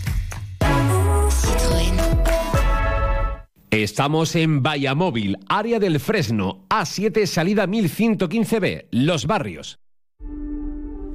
Estamos 3.71 4.37
en 4.37 4.63
Vallamóvil, 4.63 5.39
área 5.49 5.79
del 5.79 5.99
Fresno, 5.99 6.67
A7, 6.69 7.25
salida 7.25 7.67
1115B, 7.67 8.89
Los 8.91 9.27
Barrios. 9.27 9.79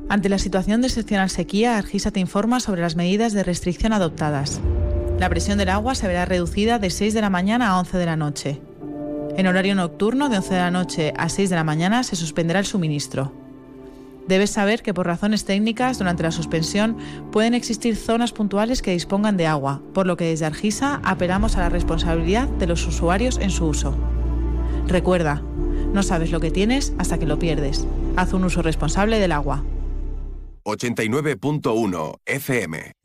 Ante 0.10 0.28
la 0.28 0.40
situación 0.40 0.82
de 0.82 0.88
excepcional 0.88 1.30
sequía, 1.30 1.78
Argisa 1.78 2.10
te 2.10 2.20
informa 2.20 2.60
sobre 2.60 2.82
las 2.82 2.96
medidas 2.96 3.34
de 3.34 3.44
restricción 3.44 3.94
adoptadas. 3.94 4.60
La 5.20 5.30
presión 5.30 5.60
del 5.60 5.70
agua 5.70 5.94
se 5.94 6.08
verá 6.08 6.26
reducida 6.26 6.80
de 6.80 6.90
6 6.90 7.14
de 7.14 7.22
la 7.22 7.30
mañana 7.30 7.70
a 7.70 7.80
11 7.80 7.98
de 7.98 8.06
la 8.06 8.16
noche. 8.16 8.62
En 9.36 9.48
horario 9.48 9.74
nocturno, 9.74 10.30
de 10.30 10.38
11 10.38 10.54
de 10.54 10.60
la 10.60 10.72
noche 10.72 11.14
a 11.18 11.28
6 11.28 11.50
de 11.50 11.56
la 11.56 11.64
mañana, 11.64 12.04
se 12.04 12.16
suspenderá 12.16 12.60
el 12.60 12.66
suministro. 12.66 13.32
Debes 14.28 14.52
saber 14.52 14.84
que 14.84 14.94
por 14.94 15.08
razones 15.08 15.44
técnicas, 15.44 15.98
durante 15.98 16.24
la 16.24 16.32
suspensión, 16.32 16.98
pueden 17.32 17.56
existir 17.56 17.96
zonas 17.96 18.32
puntuales 18.32 18.82
que 18.82 18.92
dispongan 18.92 19.36
de 19.36 19.48
agua, 19.48 19.82
por 19.94 20.06
lo 20.06 20.18
que 20.18 20.26
desde 20.26 20.46
Argisa 20.46 21.02
apelamos 21.04 21.58
a 21.58 21.62
la 21.62 21.70
responsabilidad 21.70 22.48
de 22.48 22.68
los 22.68 22.86
usuarios 22.86 23.40
en 23.40 23.50
su 23.50 23.66
uso. 23.66 23.96
Recuerda, 24.88 25.42
no 25.94 26.04
sabes 26.04 26.32
lo 26.32 26.40
que 26.40 26.52
tienes 26.52 26.94
hasta 26.98 27.18
que 27.18 27.26
lo 27.26 27.40
pierdes. 27.40 27.88
Haz 28.16 28.34
un 28.34 28.44
uso 28.44 28.62
responsable 28.62 29.20
del 29.20 29.32
agua. 29.32 29.64
89.1 30.64 32.20
FM 32.26 33.03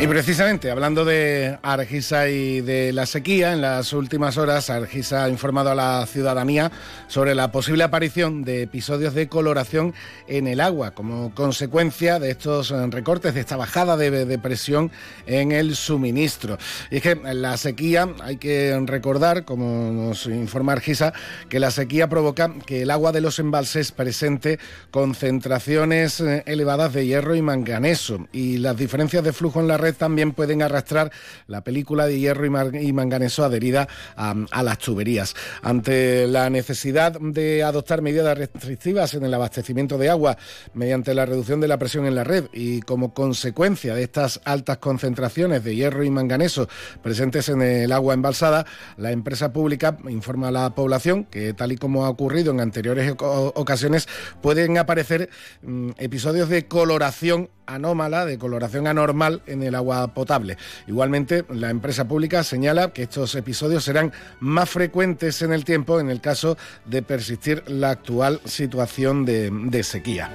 Y 0.00 0.06
precisamente, 0.06 0.70
hablando 0.70 1.04
de 1.04 1.58
Argisa 1.62 2.26
y 2.30 2.62
de 2.62 2.90
la 2.90 3.04
sequía, 3.04 3.52
en 3.52 3.60
las 3.60 3.92
últimas 3.92 4.38
horas 4.38 4.70
Argisa 4.70 5.24
ha 5.24 5.28
informado 5.28 5.68
a 5.68 5.74
la 5.74 6.06
ciudadanía 6.06 6.72
sobre 7.06 7.34
la 7.34 7.52
posible 7.52 7.84
aparición 7.84 8.42
de 8.42 8.62
episodios 8.62 9.12
de 9.12 9.28
coloración 9.28 9.92
en 10.26 10.46
el 10.46 10.62
agua 10.62 10.92
como 10.92 11.34
consecuencia 11.34 12.18
de 12.18 12.30
estos 12.30 12.70
recortes, 12.70 13.34
de 13.34 13.40
esta 13.40 13.58
bajada 13.58 13.98
de, 13.98 14.38
presión 14.38 14.90
en 15.26 15.52
el 15.52 15.76
suministro. 15.76 16.56
Y 16.90 16.96
es 16.96 17.02
que 17.02 17.16
la 17.16 17.58
sequía, 17.58 18.08
hay 18.22 18.38
que 18.38 18.82
recordar, 18.86 19.44
como 19.44 19.92
nos 19.92 20.24
informa 20.24 20.72
Argisa, 20.72 21.12
que 21.50 21.60
la 21.60 21.70
sequía 21.70 22.08
provoca 22.08 22.54
que 22.64 22.82
el 22.82 22.90
agua 22.90 23.12
de 23.12 23.20
los 23.20 23.38
embalses 23.38 23.92
presente 23.92 24.58
concentraciones 24.90 26.20
eh, 26.20 26.42
elevadas 26.46 26.94
de 26.94 27.04
hierro 27.04 27.34
y 27.34 27.42
manganeso 27.42 28.26
y 28.32 28.56
las 28.56 28.78
diferencias 28.78 29.22
de 29.22 29.34
flujo 29.34 29.60
en 29.60 29.68
la 29.68 29.76
red 29.76 29.89
también 29.96 30.32
pueden 30.32 30.62
arrastrar 30.62 31.10
la 31.46 31.62
película 31.62 32.06
de 32.06 32.18
hierro 32.18 32.46
y, 32.46 32.92
manganeso 32.92 33.44
adherida 33.44 33.88
a, 34.16 34.62
las 34.62 34.78
tuberías. 34.78 35.34
Ante 35.62 36.26
la 36.26 36.50
necesidad 36.50 37.18
de 37.20 37.62
adoptar 37.62 38.02
medidas 38.02 38.36
restrictivas 38.36 39.14
en 39.14 39.24
el 39.24 39.34
abastecimiento 39.34 39.98
de 39.98 40.10
agua 40.10 40.36
mediante 40.74 41.14
la 41.14 41.26
reducción 41.26 41.60
de 41.60 41.68
la 41.68 41.78
presión 41.78 42.06
en 42.06 42.14
la 42.14 42.24
red 42.24 42.46
y 42.52 42.80
como 42.82 43.14
consecuencia 43.14 43.94
de 43.94 44.02
estas 44.02 44.40
altas 44.44 44.78
concentraciones 44.78 45.64
de 45.64 45.74
hierro 45.74 46.04
y 46.04 46.10
manganeso 46.10 46.68
presentes 47.02 47.48
en 47.48 47.62
el 47.62 47.92
agua 47.92 48.14
embalsada, 48.14 48.66
la 48.96 49.12
empresa 49.12 49.52
pública 49.52 49.96
informa 50.08 50.48
a 50.48 50.52
la 50.52 50.74
población 50.74 51.24
que 51.24 51.54
tal 51.54 51.72
y 51.72 51.76
como 51.76 52.04
ha 52.04 52.08
ocurrido 52.08 52.52
en 52.52 52.60
anteriores 52.60 53.14
ocasiones 53.18 54.08
pueden 54.42 54.78
aparecer 54.78 55.30
mm, 55.62 55.90
episodios 55.98 56.48
de 56.48 56.66
coloración 56.66 57.50
anómala, 57.66 58.26
de 58.26 58.38
coloración 58.38 58.86
anormal 58.86 59.42
en 59.46 59.62
el 59.62 59.74
agua 59.74 59.79
potable. 60.14 60.56
Igualmente, 60.86 61.44
la 61.50 61.70
empresa 61.70 62.06
pública 62.06 62.44
señala 62.44 62.92
que 62.92 63.04
estos 63.04 63.34
episodios 63.34 63.84
serán 63.84 64.12
más 64.40 64.70
frecuentes 64.70 65.42
en 65.42 65.52
el 65.52 65.64
tiempo 65.64 66.00
en 66.00 66.10
el 66.10 66.20
caso 66.20 66.56
de 66.84 67.02
persistir 67.02 67.62
la 67.68 67.90
actual 67.90 68.40
situación 68.44 69.24
de, 69.24 69.50
de 69.50 69.82
sequía. 69.82 70.30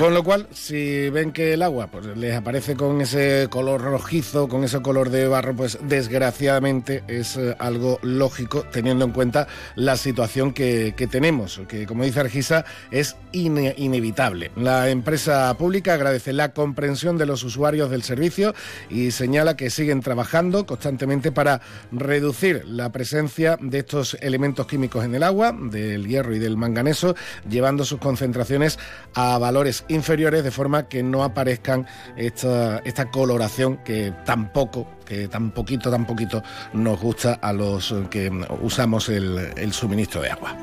Con 0.00 0.14
lo 0.14 0.24
cual, 0.24 0.46
si 0.50 1.10
ven 1.10 1.30
que 1.30 1.52
el 1.52 1.60
agua 1.60 1.88
pues, 1.88 2.06
les 2.16 2.34
aparece 2.34 2.74
con 2.74 3.02
ese 3.02 3.48
color 3.50 3.82
rojizo, 3.82 4.48
con 4.48 4.64
ese 4.64 4.80
color 4.80 5.10
de 5.10 5.28
barro, 5.28 5.54
pues 5.54 5.76
desgraciadamente 5.82 7.04
es 7.06 7.36
eh, 7.36 7.54
algo 7.58 7.98
lógico 8.00 8.62
teniendo 8.72 9.04
en 9.04 9.10
cuenta 9.10 9.46
la 9.74 9.98
situación 9.98 10.54
que, 10.54 10.94
tenemos, 11.10 11.60
que 11.68 11.84
como 11.84 12.04
dice 12.04 12.20
Argisa 12.20 12.64
es 12.90 13.14
inevitable. 13.32 14.50
La 14.56 14.88
empresa 14.88 15.54
pública 15.58 15.92
agradece 15.92 16.32
la 16.32 16.54
comprensión 16.54 17.18
de 17.18 17.26
los 17.26 17.44
usuarios 17.44 17.90
del 17.90 18.02
servicio 18.02 18.54
y 18.88 19.10
señala 19.10 19.54
que 19.54 19.68
siguen 19.68 20.00
trabajando 20.00 20.64
constantemente 20.64 21.30
para 21.30 21.60
reducir 21.92 22.64
la 22.64 22.90
presencia 22.90 23.58
de 23.60 23.80
estos 23.80 24.16
elementos 24.22 24.66
químicos 24.66 25.04
en 25.04 25.14
el 25.14 25.24
agua, 25.24 25.54
del 25.54 26.08
hierro 26.08 26.34
y 26.34 26.38
del 26.38 26.56
manganeso, 26.56 27.14
llevando 27.46 27.84
sus 27.84 28.00
concentraciones 28.00 28.78
a 29.12 29.36
valores 29.36 29.84
inferiores 29.90 30.44
de 30.44 30.50
forma 30.50 30.88
que 30.88 31.02
no 31.02 31.22
aparezcan 31.22 31.86
esta, 32.16 32.78
esta 32.78 33.10
coloración 33.10 33.78
que 33.78 34.12
tampoco, 34.24 34.86
que 35.04 35.28
tan 35.28 35.50
poquito, 35.50 35.90
tan 35.90 36.06
poquito 36.06 36.42
nos 36.72 37.00
gusta 37.00 37.34
a 37.34 37.52
los 37.52 37.94
que 38.10 38.30
usamos 38.62 39.08
el, 39.08 39.52
el 39.56 39.72
suministro 39.72 40.22
de 40.22 40.30
agua. 40.30 40.56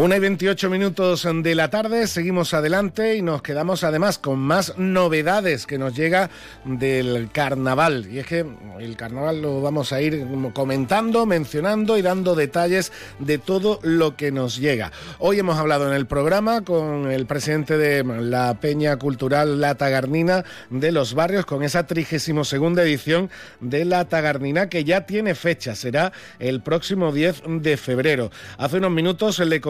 Una 0.00 0.16
y 0.16 0.20
28 0.20 0.70
minutos 0.70 1.28
de 1.30 1.54
la 1.54 1.68
tarde, 1.68 2.06
seguimos 2.06 2.54
adelante 2.54 3.16
y 3.16 3.20
nos 3.20 3.42
quedamos 3.42 3.84
además 3.84 4.16
con 4.16 4.38
más 4.38 4.78
novedades 4.78 5.66
que 5.66 5.76
nos 5.76 5.94
llega 5.94 6.30
del 6.64 7.28
carnaval. 7.30 8.08
Y 8.10 8.18
es 8.18 8.26
que 8.26 8.46
el 8.78 8.96
carnaval 8.96 9.42
lo 9.42 9.60
vamos 9.60 9.92
a 9.92 10.00
ir 10.00 10.26
comentando, 10.54 11.26
mencionando 11.26 11.98
y 11.98 12.02
dando 12.02 12.34
detalles 12.34 12.92
de 13.18 13.36
todo 13.36 13.78
lo 13.82 14.16
que 14.16 14.32
nos 14.32 14.56
llega. 14.56 14.90
Hoy 15.18 15.38
hemos 15.38 15.58
hablado 15.58 15.86
en 15.86 15.94
el 15.94 16.06
programa 16.06 16.62
con 16.62 17.10
el 17.10 17.26
presidente 17.26 17.76
de 17.76 18.02
la 18.02 18.58
Peña 18.58 18.96
Cultural 18.96 19.60
La 19.60 19.74
Tagarnina 19.74 20.46
de 20.70 20.92
los 20.92 21.12
Barrios, 21.12 21.44
con 21.44 21.62
esa 21.62 21.86
32 21.86 22.54
edición 22.78 23.28
de 23.60 23.84
La 23.84 24.06
Tagarnina 24.06 24.70
que 24.70 24.82
ya 24.82 25.04
tiene 25.04 25.34
fecha, 25.34 25.74
será 25.74 26.10
el 26.38 26.62
próximo 26.62 27.12
10 27.12 27.42
de 27.60 27.76
febrero. 27.76 28.30
Hace 28.56 28.78
unos 28.78 28.92
minutos 28.92 29.38
le 29.40 29.60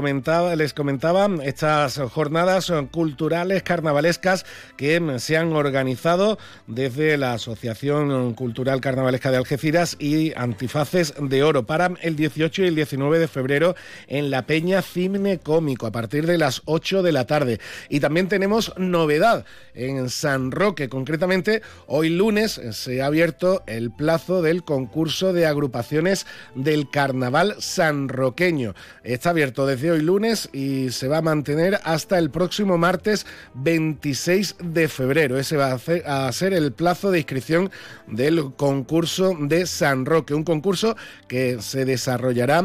les 0.56 0.74
comentaba 0.74 1.28
estas 1.44 1.98
jornadas 2.12 2.70
culturales 2.90 3.62
carnavalescas 3.62 4.44
que 4.76 5.00
se 5.18 5.36
han 5.38 5.52
organizado 5.54 6.38
desde 6.66 7.16
la 7.16 7.32
Asociación 7.32 8.34
Cultural 8.34 8.82
Carnavalesca 8.82 9.30
de 9.30 9.38
Algeciras 9.38 9.96
y 9.98 10.34
Antifaces 10.36 11.14
de 11.18 11.42
Oro 11.42 11.64
para 11.64 11.92
el 12.02 12.16
18 12.16 12.64
y 12.64 12.66
el 12.66 12.74
19 12.74 13.18
de 13.18 13.28
febrero 13.28 13.74
en 14.08 14.30
la 14.30 14.42
Peña 14.46 14.82
Cine 14.82 15.38
Cómico 15.38 15.86
a 15.86 15.92
partir 15.92 16.26
de 16.26 16.36
las 16.36 16.60
8 16.66 17.02
de 17.02 17.12
la 17.12 17.26
tarde. 17.26 17.58
Y 17.88 18.00
también 18.00 18.28
tenemos 18.28 18.74
novedad 18.76 19.46
en 19.74 20.10
San 20.10 20.50
Roque, 20.50 20.90
concretamente 20.90 21.62
hoy 21.86 22.10
lunes 22.10 22.60
se 22.72 23.00
ha 23.00 23.06
abierto 23.06 23.62
el 23.66 23.90
plazo 23.90 24.42
del 24.42 24.64
concurso 24.64 25.32
de 25.32 25.46
agrupaciones 25.46 26.26
del 26.54 26.90
Carnaval 26.90 27.56
sanroqueño. 27.58 28.74
Está 29.02 29.30
abierto 29.30 29.66
desde 29.66 29.90
hoy 29.90 29.99
lunes 30.02 30.48
y 30.52 30.90
se 30.90 31.08
va 31.08 31.18
a 31.18 31.22
mantener 31.22 31.80
hasta 31.84 32.18
el 32.18 32.30
próximo 32.30 32.78
martes 32.78 33.26
26 33.54 34.56
de 34.62 34.88
febrero. 34.88 35.38
Ese 35.38 35.56
va 35.56 35.78
a, 36.06 36.32
ser 36.32 36.52
el 36.52 36.72
plazo 36.72 37.10
de 37.10 37.18
inscripción 37.18 37.70
del 38.06 38.52
concurso 38.56 39.36
de 39.38 39.66
San 39.66 40.06
Roque, 40.06 40.34
un 40.34 40.44
concurso 40.44 40.96
que 41.28 41.60
se 41.60 41.84
desarrollará 41.84 42.64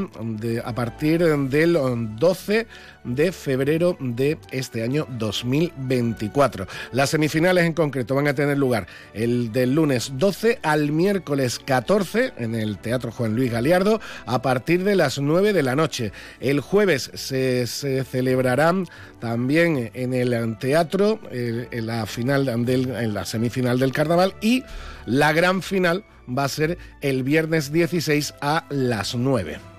a 0.63 0.75
partir 0.75 1.23
del 1.23 1.77
12 2.17 2.67
de 3.05 3.31
febrero 3.31 3.97
de 3.99 4.37
este 4.51 4.83
año 4.83 5.07
2024. 5.09 6.67
Las 6.91 7.11
semifinales 7.11 7.65
en 7.65 7.73
concreto 7.73 8.15
van 8.15 8.27
a 8.27 8.35
tener 8.35 8.57
lugar 8.57 8.87
el 9.13 9.51
del 9.51 9.73
lunes 9.75 10.13
12 10.15 10.59
al 10.63 10.91
miércoles 10.91 11.59
14 11.63 12.33
en 12.37 12.55
el 12.55 12.77
Teatro 12.77 13.11
Juan 13.11 13.35
Luis 13.35 13.51
Galiardo 13.51 14.01
a 14.25 14.41
partir 14.41 14.83
de 14.83 14.95
las 14.95 15.19
9 15.19 15.53
de 15.53 15.63
la 15.63 15.75
noche. 15.75 16.11
El 16.39 16.59
jueves 16.59 17.11
se, 17.13 17.65
celebrarán 17.67 18.87
también 19.19 19.91
en 19.93 20.13
el 20.13 20.57
teatro 20.57 21.19
en 21.31 21.85
la 21.85 22.05
final 22.05 22.47
en 22.47 23.13
la 23.13 23.25
semifinal 23.25 23.79
del 23.79 23.93
carnaval 23.93 24.35
y 24.41 24.63
la 25.05 25.33
gran 25.33 25.61
final 25.61 26.03
va 26.27 26.45
a 26.45 26.49
ser 26.49 26.77
el 27.01 27.23
viernes 27.23 27.71
16 27.71 28.33
a 28.41 28.65
las 28.69 29.15
9. 29.15 29.74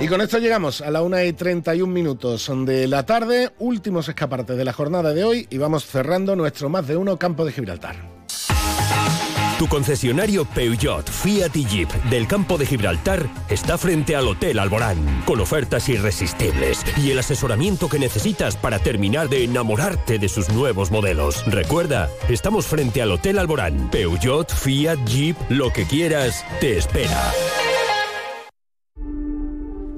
Y 0.00 0.08
con 0.08 0.22
esto 0.22 0.38
llegamos 0.38 0.80
a 0.80 0.90
la 0.90 1.02
1 1.02 1.24
y 1.24 1.32
31 1.34 1.92
minutos 1.92 2.50
de 2.64 2.88
la 2.88 3.04
tarde, 3.04 3.50
últimos 3.58 4.08
escaparates 4.08 4.56
de 4.56 4.64
la 4.64 4.72
jornada 4.72 5.12
de 5.12 5.24
hoy 5.24 5.46
y 5.50 5.58
vamos 5.58 5.84
cerrando 5.84 6.34
nuestro 6.34 6.70
más 6.70 6.88
de 6.88 6.96
uno 6.96 7.18
campo 7.18 7.44
de 7.44 7.52
Gibraltar. 7.52 7.96
Tu 9.58 9.68
concesionario 9.68 10.46
Peugeot, 10.46 11.06
Fiat 11.06 11.54
y 11.54 11.66
Jeep 11.66 11.92
del 12.08 12.26
campo 12.26 12.56
de 12.56 12.64
Gibraltar 12.64 13.28
está 13.50 13.76
frente 13.76 14.16
al 14.16 14.26
Hotel 14.26 14.58
Alborán, 14.58 15.22
con 15.26 15.38
ofertas 15.38 15.86
irresistibles 15.90 16.82
y 16.96 17.10
el 17.10 17.18
asesoramiento 17.18 17.90
que 17.90 17.98
necesitas 17.98 18.56
para 18.56 18.78
terminar 18.78 19.28
de 19.28 19.44
enamorarte 19.44 20.18
de 20.18 20.30
sus 20.30 20.48
nuevos 20.48 20.90
modelos. 20.90 21.44
Recuerda, 21.46 22.08
estamos 22.30 22.66
frente 22.66 23.02
al 23.02 23.12
Hotel 23.12 23.38
Alborán. 23.38 23.90
Peugeot, 23.90 24.50
Fiat, 24.50 24.98
Jeep, 25.04 25.36
lo 25.50 25.70
que 25.70 25.84
quieras, 25.84 26.42
te 26.58 26.78
espera. 26.78 27.34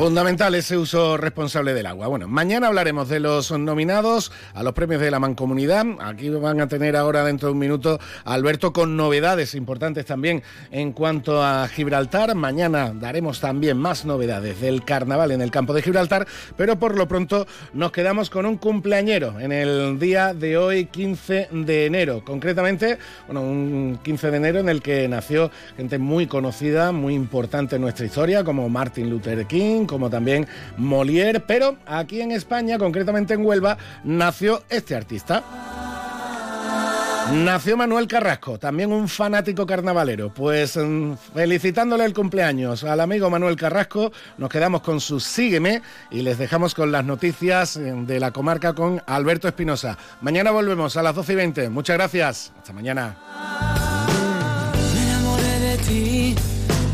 Fundamental 0.00 0.54
ese 0.54 0.78
uso 0.78 1.18
responsable 1.18 1.74
del 1.74 1.84
agua. 1.84 2.06
Bueno, 2.06 2.26
mañana 2.26 2.68
hablaremos 2.68 3.10
de 3.10 3.20
los 3.20 3.50
nominados 3.52 4.32
a 4.54 4.62
los 4.62 4.72
premios 4.72 5.02
de 5.02 5.10
la 5.10 5.20
Mancomunidad. 5.20 5.84
Aquí 6.00 6.30
van 6.30 6.62
a 6.62 6.68
tener 6.68 6.96
ahora 6.96 7.22
dentro 7.22 7.48
de 7.48 7.52
un 7.52 7.58
minuto 7.58 8.00
a 8.24 8.32
Alberto 8.32 8.72
con 8.72 8.96
novedades 8.96 9.54
importantes 9.54 10.06
también 10.06 10.42
en 10.70 10.92
cuanto 10.92 11.44
a 11.44 11.68
Gibraltar. 11.68 12.34
Mañana 12.34 12.94
daremos 12.94 13.40
también 13.40 13.76
más 13.76 14.06
novedades 14.06 14.58
del 14.62 14.86
carnaval 14.86 15.32
en 15.32 15.42
el 15.42 15.50
campo 15.50 15.74
de 15.74 15.82
Gibraltar, 15.82 16.26
pero 16.56 16.78
por 16.78 16.96
lo 16.96 17.06
pronto 17.06 17.46
nos 17.74 17.92
quedamos 17.92 18.30
con 18.30 18.46
un 18.46 18.56
cumpleañero 18.56 19.38
en 19.38 19.52
el 19.52 19.98
día 19.98 20.32
de 20.32 20.56
hoy, 20.56 20.86
15 20.86 21.48
de 21.52 21.84
enero. 21.84 22.22
Concretamente, 22.24 22.96
bueno, 23.26 23.42
un 23.42 23.98
15 24.02 24.30
de 24.30 24.36
enero 24.38 24.60
en 24.60 24.70
el 24.70 24.80
que 24.80 25.06
nació 25.08 25.50
gente 25.76 25.98
muy 25.98 26.26
conocida, 26.26 26.90
muy 26.90 27.12
importante 27.12 27.76
en 27.76 27.82
nuestra 27.82 28.06
historia, 28.06 28.42
como 28.44 28.66
Martin 28.70 29.10
Luther 29.10 29.44
King, 29.44 29.89
como 29.90 30.08
también 30.08 30.46
Molière, 30.78 31.40
pero 31.40 31.76
aquí 31.84 32.20
en 32.20 32.30
España, 32.30 32.78
concretamente 32.78 33.34
en 33.34 33.44
Huelva, 33.44 33.76
nació 34.04 34.62
este 34.70 34.94
artista. 34.94 35.42
Nació 37.32 37.76
Manuel 37.76 38.06
Carrasco, 38.06 38.58
también 38.58 38.92
un 38.92 39.08
fanático 39.08 39.66
carnavalero. 39.66 40.32
Pues 40.32 40.76
mm, 40.76 41.14
felicitándole 41.34 42.04
el 42.04 42.14
cumpleaños 42.14 42.84
al 42.84 43.00
amigo 43.00 43.30
Manuel 43.30 43.56
Carrasco, 43.56 44.12
nos 44.38 44.48
quedamos 44.48 44.82
con 44.82 45.00
su 45.00 45.18
Sígueme 45.18 45.82
y 46.10 46.22
les 46.22 46.38
dejamos 46.38 46.74
con 46.74 46.92
las 46.92 47.04
noticias 47.04 47.76
eh, 47.76 47.92
de 47.94 48.20
la 48.20 48.30
comarca 48.30 48.74
con 48.74 49.02
Alberto 49.06 49.48
Espinosa. 49.48 49.98
Mañana 50.20 50.52
volvemos 50.52 50.96
a 50.96 51.02
las 51.02 51.16
12 51.16 51.32
y 51.32 51.36
20. 51.36 51.68
Muchas 51.70 51.96
gracias. 51.96 52.52
Hasta 52.58 52.72
mañana. 52.72 53.16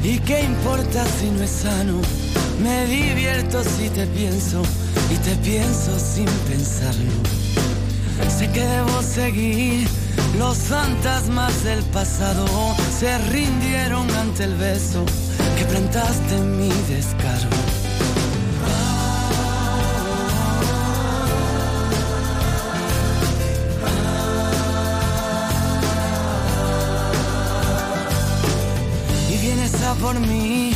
Y 0.06 0.20
qué 0.20 0.44
importa 0.44 1.04
si 1.18 1.30
no 1.30 1.42
es 1.42 1.50
sano 1.50 2.00
me 2.62 2.86
divierto 2.86 3.62
si 3.64 3.90
te 3.90 4.06
pienso 4.06 4.62
y 5.10 5.16
te 5.16 5.34
pienso 5.36 5.98
sin 5.98 6.26
pensarlo. 6.48 7.12
Sé 8.38 8.48
que 8.50 8.64
debo 8.64 9.02
seguir, 9.02 9.88
los 10.38 10.56
fantasmas 10.58 11.64
del 11.64 11.82
pasado 11.84 12.46
se 12.98 13.18
rindieron 13.30 14.08
ante 14.12 14.44
el 14.44 14.54
beso 14.54 15.04
que 15.58 15.64
plantaste 15.64 16.38
mi 16.38 16.70
descargo. 16.88 17.55
Por 30.00 30.18
mí 30.20 30.72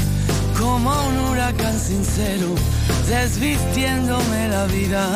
como 0.59 0.91
un 1.09 1.19
huracán 1.31 1.79
sincero, 1.79 2.49
desvistiéndome 3.09 4.49
la 4.49 4.67
vida 4.67 5.07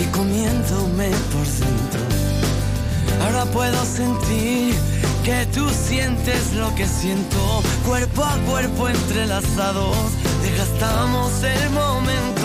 y 0.00 0.04
comiéndome 0.16 1.10
por 1.32 1.46
dentro. 1.46 2.00
Ahora 3.24 3.44
puedo 3.46 3.84
sentir 3.84 4.74
que 5.24 5.46
tú 5.54 5.68
sientes 5.70 6.52
lo 6.54 6.74
que 6.74 6.86
siento, 6.86 7.62
cuerpo 7.86 8.24
a 8.24 8.36
cuerpo 8.48 8.88
entrelazados, 8.88 9.96
desgastamos 10.42 11.30
el 11.42 11.70
momento. 11.70 12.41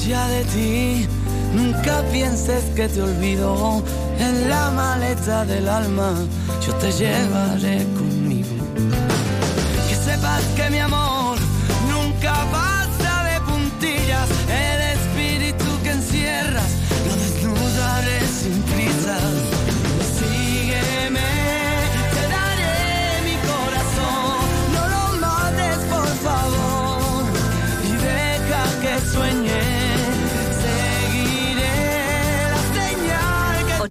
Ya 0.00 0.26
de 0.28 0.44
ti. 0.44 1.06
Nunca 1.54 2.02
pienses 2.10 2.64
que 2.74 2.88
te 2.88 3.02
olvido 3.02 3.82
en 4.18 4.48
la 4.48 4.70
maleta 4.70 5.44
del 5.44 5.68
alma. 5.68 6.14
Yo 6.66 6.74
te 6.76 6.90
llevaré 6.92 7.84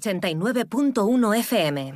89.1 0.01 1.37
FM. 1.37 1.93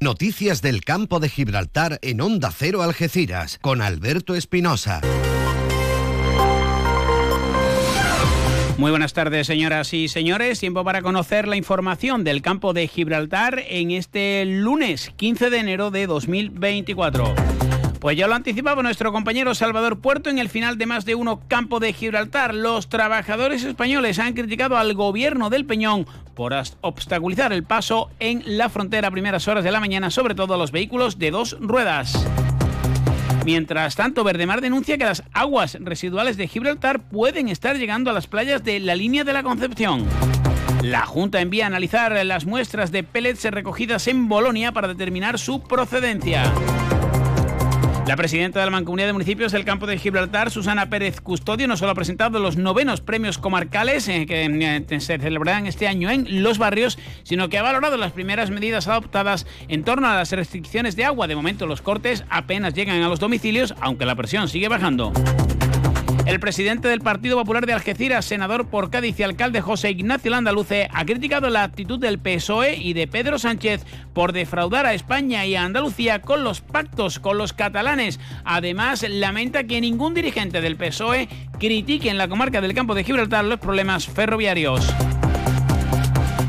Noticias 0.00 0.62
del 0.62 0.84
campo 0.84 1.18
de 1.18 1.28
Gibraltar 1.28 1.98
en 2.02 2.20
Onda 2.20 2.52
Cero 2.56 2.82
Algeciras 2.82 3.58
con 3.60 3.82
Alberto 3.82 4.36
Espinosa. 4.36 5.00
Muy 8.76 8.90
buenas 8.90 9.14
tardes, 9.14 9.46
señoras 9.46 9.94
y 9.94 10.08
señores. 10.08 10.60
Tiempo 10.60 10.84
para 10.84 11.02
conocer 11.02 11.48
la 11.48 11.56
información 11.56 12.22
del 12.22 12.42
campo 12.42 12.72
de 12.72 12.86
Gibraltar 12.86 13.64
en 13.66 13.90
este 13.90 14.44
lunes 14.44 15.10
15 15.16 15.50
de 15.50 15.58
enero 15.58 15.90
de 15.90 16.06
2024. 16.06 17.34
Pues 18.04 18.18
ya 18.18 18.28
lo 18.28 18.34
anticipaba 18.34 18.82
nuestro 18.82 19.12
compañero 19.12 19.54
Salvador 19.54 19.98
Puerto 19.98 20.28
en 20.28 20.38
el 20.38 20.50
final 20.50 20.76
de 20.76 20.84
más 20.84 21.06
de 21.06 21.14
uno 21.14 21.40
campo 21.48 21.80
de 21.80 21.94
Gibraltar. 21.94 22.54
Los 22.54 22.90
trabajadores 22.90 23.64
españoles 23.64 24.18
han 24.18 24.34
criticado 24.34 24.76
al 24.76 24.92
gobierno 24.92 25.48
del 25.48 25.64
Peñón 25.64 26.06
por 26.34 26.52
obstaculizar 26.82 27.54
el 27.54 27.64
paso 27.64 28.10
en 28.20 28.42
la 28.44 28.68
frontera 28.68 29.08
a 29.08 29.10
primeras 29.10 29.48
horas 29.48 29.64
de 29.64 29.72
la 29.72 29.80
mañana, 29.80 30.10
sobre 30.10 30.34
todo 30.34 30.52
a 30.52 30.58
los 30.58 30.70
vehículos 30.70 31.18
de 31.18 31.30
dos 31.30 31.56
ruedas. 31.58 32.26
Mientras 33.46 33.96
tanto, 33.96 34.22
Verdemar 34.22 34.60
denuncia 34.60 34.98
que 34.98 35.06
las 35.06 35.22
aguas 35.32 35.78
residuales 35.80 36.36
de 36.36 36.46
Gibraltar 36.46 37.08
pueden 37.08 37.48
estar 37.48 37.78
llegando 37.78 38.10
a 38.10 38.12
las 38.12 38.26
playas 38.26 38.62
de 38.62 38.80
la 38.80 38.96
línea 38.96 39.24
de 39.24 39.32
la 39.32 39.42
Concepción. 39.42 40.04
La 40.82 41.06
Junta 41.06 41.40
envía 41.40 41.64
a 41.64 41.68
analizar 41.68 42.12
las 42.26 42.44
muestras 42.44 42.92
de 42.92 43.02
pellets 43.02 43.44
recogidas 43.44 44.06
en 44.08 44.28
Bolonia 44.28 44.72
para 44.72 44.88
determinar 44.88 45.38
su 45.38 45.62
procedencia. 45.62 46.52
La 48.06 48.16
presidenta 48.16 48.60
de 48.60 48.66
la 48.66 48.70
Mancomunidad 48.70 49.06
de 49.06 49.14
Municipios 49.14 49.50
del 49.50 49.64
Campo 49.64 49.86
de 49.86 49.96
Gibraltar, 49.96 50.50
Susana 50.50 50.90
Pérez 50.90 51.22
Custodio, 51.22 51.66
no 51.66 51.78
solo 51.78 51.92
ha 51.92 51.94
presentado 51.94 52.38
los 52.38 52.58
novenos 52.58 53.00
premios 53.00 53.38
comarcales 53.38 54.06
eh, 54.08 54.26
que 54.26 54.44
eh, 54.44 55.00
se 55.00 55.18
celebrarán 55.18 55.66
este 55.66 55.88
año 55.88 56.10
en 56.10 56.42
los 56.42 56.58
barrios, 56.58 56.98
sino 57.22 57.48
que 57.48 57.56
ha 57.56 57.62
valorado 57.62 57.96
las 57.96 58.12
primeras 58.12 58.50
medidas 58.50 58.88
adoptadas 58.88 59.46
en 59.68 59.84
torno 59.84 60.06
a 60.06 60.16
las 60.16 60.32
restricciones 60.32 60.96
de 60.96 61.06
agua. 61.06 61.28
De 61.28 61.34
momento 61.34 61.66
los 61.66 61.80
cortes 61.80 62.24
apenas 62.28 62.74
llegan 62.74 63.02
a 63.02 63.08
los 63.08 63.20
domicilios, 63.20 63.74
aunque 63.80 64.04
la 64.04 64.14
presión 64.14 64.48
sigue 64.48 64.68
bajando. 64.68 65.10
El 66.26 66.40
presidente 66.40 66.88
del 66.88 67.02
Partido 67.02 67.36
Popular 67.36 67.66
de 67.66 67.74
Algeciras, 67.74 68.24
senador 68.24 68.66
por 68.68 68.88
Cádiz 68.88 69.20
y 69.20 69.22
alcalde 69.22 69.60
José 69.60 69.90
Ignacio 69.90 70.30
Landaluce, 70.30 70.88
ha 70.90 71.04
criticado 71.04 71.50
la 71.50 71.64
actitud 71.64 71.98
del 71.98 72.18
PSOE 72.18 72.76
y 72.76 72.94
de 72.94 73.06
Pedro 73.06 73.38
Sánchez 73.38 73.84
por 74.14 74.32
defraudar 74.32 74.86
a 74.86 74.94
España 74.94 75.44
y 75.44 75.54
a 75.54 75.64
Andalucía 75.64 76.22
con 76.22 76.42
los 76.42 76.62
pactos 76.62 77.18
con 77.18 77.36
los 77.36 77.52
catalanes. 77.52 78.20
Además, 78.44 79.04
lamenta 79.06 79.64
que 79.64 79.82
ningún 79.82 80.14
dirigente 80.14 80.62
del 80.62 80.76
PSOE 80.76 81.28
critique 81.58 82.08
en 82.08 82.16
la 82.16 82.28
comarca 82.28 82.62
del 82.62 82.72
campo 82.72 82.94
de 82.94 83.04
Gibraltar 83.04 83.44
los 83.44 83.60
problemas 83.60 84.06
ferroviarios. 84.06 84.94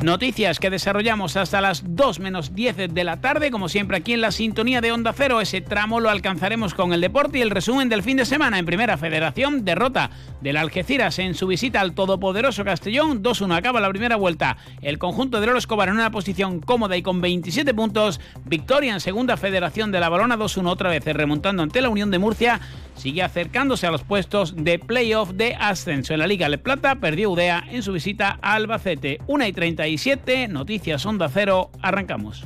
Noticias 0.06 0.60
que 0.60 0.70
desarrollamos 0.70 1.36
hasta 1.36 1.62
las 1.62 1.82
2 1.84 2.20
menos 2.20 2.54
10 2.54 2.94
de 2.94 3.04
la 3.04 3.22
tarde, 3.22 3.50
como 3.50 3.70
siempre 3.70 3.98
aquí 3.98 4.14
en 4.14 4.22
la 4.22 4.32
sintonía 4.32 4.80
de 4.80 4.92
Onda 4.92 5.14
Cero. 5.18 5.42
Ese 5.42 5.62
tramo 5.62 6.00
lo 6.00 6.12
alcanzaremos 6.12 6.76
con 6.76 6.94
el 6.94 7.02
deporte 7.02 7.40
y 7.40 7.42
el 7.42 7.50
resumen 7.50 7.90
del 7.90 8.04
fin 8.04 8.18
de 8.18 8.26
semana 8.26 8.60
en 8.60 8.68
Primera 8.68 8.98
Federación. 8.98 9.66
Derrota 9.66 10.12
del 10.42 10.58
Algeciras 10.58 11.18
en 11.18 11.34
su 11.34 11.48
visita 11.48 11.82
al 11.82 11.96
todopoderoso 11.96 12.64
Castellón. 12.64 13.24
2-1 13.24 13.58
acaba 13.58 13.80
la 13.80 13.90
primera 13.90 14.16
vuelta. 14.16 14.58
El 14.84 15.00
conjunto 15.00 15.42
de 15.42 15.48
Loro 15.48 15.58
Escobar 15.58 15.90
en 15.90 15.96
una 15.96 16.12
posición 16.12 16.60
cómoda 16.60 16.96
y 16.96 17.02
con 17.02 17.20
27 17.20 17.74
puntos. 17.74 18.22
Victoria 18.46 18.94
en 18.94 19.00
Segunda 19.00 19.38
Federación 19.38 19.92
de 19.92 20.02
la 20.02 20.10
Balona 20.10 20.38
2-1 20.38 20.68
otra 20.68 20.92
vez 20.92 21.04
remontando 21.04 21.64
ante 21.64 21.82
la 21.82 21.90
Unión 21.90 22.12
de 22.12 22.20
Murcia. 22.20 22.62
Sigue 22.94 23.24
acercándose 23.24 23.88
a 23.88 23.92
los 23.92 24.04
puestos 24.04 24.56
de 24.56 24.80
playoff 24.80 25.32
de 25.32 25.56
ascenso. 25.56 26.14
En 26.14 26.20
la 26.20 26.28
Liga 26.28 26.48
Le 26.48 26.58
Plata 26.58 26.96
perdió 26.96 27.32
Udea 27.32 27.66
en 27.70 27.82
su 27.82 27.92
visita 27.92 28.38
a 28.42 28.54
Albacete. 28.54 29.20
1 29.28 29.48
y 29.48 29.52
37, 29.98 30.50
noticias 30.50 31.06
Onda 31.06 31.30
Cero, 31.30 31.70
arrancamos. 31.82 32.46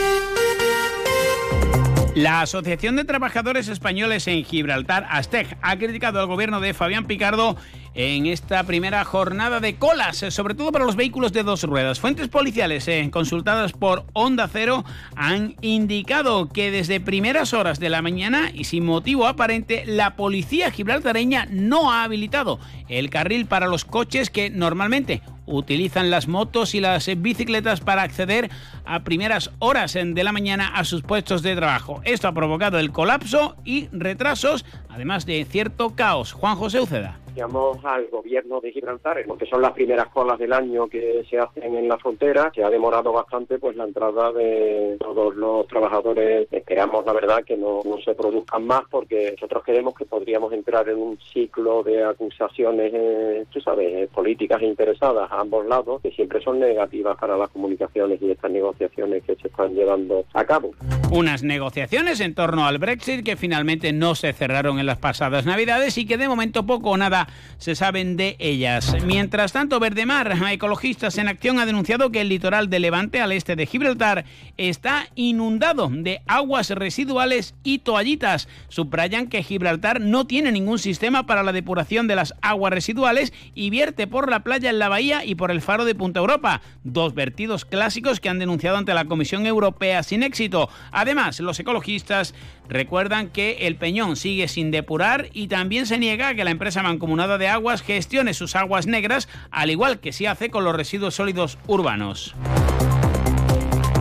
La 2.15 2.41
Asociación 2.41 2.97
de 2.97 3.05
Trabajadores 3.05 3.69
Españoles 3.69 4.27
en 4.27 4.43
Gibraltar, 4.43 5.07
ASTEG, 5.09 5.57
ha 5.61 5.77
criticado 5.77 6.19
al 6.19 6.27
gobierno 6.27 6.59
de 6.59 6.73
Fabián 6.73 7.05
Picardo 7.05 7.55
en 7.93 8.25
esta 8.25 8.63
primera 8.65 9.05
jornada 9.05 9.61
de 9.61 9.75
colas, 9.75 10.21
eh, 10.21 10.29
sobre 10.29 10.53
todo 10.53 10.73
para 10.73 10.83
los 10.83 10.97
vehículos 10.97 11.31
de 11.31 11.43
dos 11.43 11.63
ruedas. 11.63 12.01
Fuentes 12.01 12.27
policiales 12.27 12.85
eh, 12.89 13.09
consultadas 13.11 13.71
por 13.71 14.05
Onda 14.11 14.49
Cero 14.51 14.83
han 15.15 15.55
indicado 15.61 16.49
que 16.49 16.69
desde 16.69 16.99
primeras 16.99 17.53
horas 17.53 17.79
de 17.79 17.89
la 17.89 18.01
mañana 18.01 18.51
y 18.53 18.65
sin 18.65 18.85
motivo 18.85 19.25
aparente, 19.25 19.83
la 19.85 20.17
policía 20.17 20.69
gibraltareña 20.69 21.47
no 21.49 21.93
ha 21.93 22.03
habilitado 22.03 22.59
el 22.89 23.09
carril 23.09 23.45
para 23.45 23.67
los 23.67 23.85
coches 23.85 24.29
que 24.29 24.49
normalmente 24.49 25.21
utilizan 25.51 26.09
las 26.09 26.27
motos 26.27 26.73
y 26.73 26.79
las 26.79 27.09
bicicletas 27.17 27.81
para 27.81 28.03
acceder 28.03 28.49
a 28.85 29.03
primeras 29.03 29.51
horas 29.59 29.93
de 29.93 30.23
la 30.23 30.31
mañana 30.31 30.67
a 30.67 30.83
sus 30.83 31.03
puestos 31.03 31.43
de 31.43 31.55
trabajo. 31.55 32.01
Esto 32.03 32.27
ha 32.27 32.33
provocado 32.33 32.79
el 32.79 32.91
colapso 32.91 33.55
y 33.63 33.87
retrasos, 33.91 34.65
además 34.89 35.25
de 35.25 35.45
cierto 35.45 35.95
caos. 35.95 36.33
Juan 36.33 36.55
José 36.55 36.79
Uceda. 36.79 37.20
Llamamos 37.35 37.83
al 37.85 38.07
gobierno 38.07 38.59
de 38.59 38.71
Gibraltar, 38.71 39.23
porque 39.27 39.45
son 39.45 39.61
las 39.61 39.71
primeras 39.71 40.07
colas 40.09 40.37
del 40.37 40.53
año 40.53 40.87
que 40.87 41.23
se 41.29 41.39
hacen 41.39 41.75
en 41.75 41.87
la 41.87 41.97
frontera. 41.97 42.51
Se 42.53 42.63
ha 42.63 42.69
demorado 42.69 43.13
bastante 43.13 43.57
pues 43.57 43.75
la 43.75 43.85
entrada 43.85 44.31
de 44.31 44.97
todos 44.99 45.35
los 45.35 45.67
trabajadores. 45.67 46.47
Esperamos, 46.51 47.05
la 47.05 47.13
verdad, 47.13 47.43
que 47.43 47.55
no, 47.55 47.81
no 47.85 47.97
se 48.01 48.13
produzcan 48.15 48.65
más, 48.65 48.83
porque 48.89 49.31
nosotros 49.31 49.63
creemos 49.65 49.95
que 49.95 50.05
podríamos 50.05 50.53
entrar 50.53 50.87
en 50.89 50.97
un 50.97 51.17
ciclo 51.33 51.83
de 51.83 52.03
acusaciones, 52.03 52.91
eh, 52.93 53.45
tú 53.51 53.61
sabes, 53.61 53.93
eh, 53.93 54.09
políticas 54.13 54.61
interesadas 54.61 55.31
a 55.31 55.39
ambos 55.39 55.65
lados, 55.65 56.01
que 56.01 56.11
siempre 56.11 56.41
son 56.41 56.59
negativas 56.59 57.17
para 57.17 57.37
las 57.37 57.49
comunicaciones 57.49 58.21
y 58.21 58.31
estas 58.31 58.51
negociaciones 58.51 59.23
que 59.23 59.35
se 59.35 59.47
están 59.47 59.73
llevando 59.73 60.25
a 60.33 60.43
cabo. 60.43 60.71
Unas 61.11 61.43
negociaciones 61.43 62.19
en 62.19 62.35
torno 62.35 62.65
al 62.65 62.77
Brexit 62.77 63.25
que 63.25 63.35
finalmente 63.35 63.93
no 63.93 64.15
se 64.15 64.33
cerraron 64.33 64.79
en 64.79 64.85
las 64.85 64.97
pasadas 64.97 65.45
Navidades 65.45 65.97
y 65.97 66.05
que 66.05 66.17
de 66.17 66.27
momento 66.27 66.65
poco 66.65 66.91
o 66.91 66.97
nada 66.97 67.20
se 67.57 67.75
saben 67.75 68.17
de 68.17 68.35
ellas. 68.39 68.95
Mientras 69.05 69.51
tanto, 69.51 69.79
Verdemar, 69.79 70.37
Ecologistas 70.51 71.17
en 71.17 71.27
Acción, 71.27 71.59
ha 71.59 71.65
denunciado 71.65 72.11
que 72.11 72.21
el 72.21 72.29
litoral 72.29 72.69
de 72.69 72.79
Levante, 72.79 73.21
al 73.21 73.31
este 73.31 73.55
de 73.55 73.65
Gibraltar, 73.65 74.25
está 74.57 75.07
inundado 75.15 75.89
de 75.91 76.21
aguas 76.27 76.69
residuales 76.69 77.55
y 77.63 77.79
toallitas. 77.79 78.47
Subrayan 78.69 79.27
que 79.27 79.43
Gibraltar 79.43 80.01
no 80.01 80.25
tiene 80.27 80.51
ningún 80.51 80.79
sistema 80.79 81.25
para 81.25 81.43
la 81.43 81.51
depuración 81.51 82.07
de 82.07 82.15
las 82.15 82.33
aguas 82.41 82.73
residuales 82.73 83.33
y 83.55 83.69
vierte 83.69 84.07
por 84.07 84.29
la 84.29 84.41
playa 84.41 84.69
en 84.69 84.79
la 84.79 84.89
bahía 84.89 85.25
y 85.25 85.35
por 85.35 85.51
el 85.51 85.61
faro 85.61 85.85
de 85.85 85.95
Punta 85.95 86.19
Europa, 86.19 86.61
dos 86.83 87.13
vertidos 87.13 87.65
clásicos 87.65 88.19
que 88.19 88.29
han 88.29 88.39
denunciado 88.39 88.77
ante 88.77 88.93
la 88.93 89.05
Comisión 89.05 89.45
Europea 89.45 90.03
sin 90.03 90.23
éxito. 90.23 90.69
Además, 90.91 91.39
los 91.39 91.59
ecologistas 91.59 92.33
recuerdan 92.71 93.29
que 93.29 93.67
el 93.67 93.75
Peñón 93.75 94.15
sigue 94.15 94.47
sin 94.47 94.71
depurar 94.71 95.27
y 95.33 95.47
también 95.47 95.85
se 95.85 95.99
niega 95.99 96.29
a 96.29 96.35
que 96.35 96.45
la 96.45 96.51
empresa 96.51 96.81
mancomunada 96.81 97.37
de 97.37 97.49
aguas 97.49 97.81
gestione 97.83 98.33
sus 98.33 98.55
aguas 98.55 98.87
negras, 98.87 99.27
al 99.51 99.69
igual 99.69 99.99
que 99.99 100.13
se 100.13 100.27
hace 100.27 100.49
con 100.49 100.63
los 100.63 100.75
residuos 100.75 101.15
sólidos 101.15 101.59
urbanos. 101.67 102.33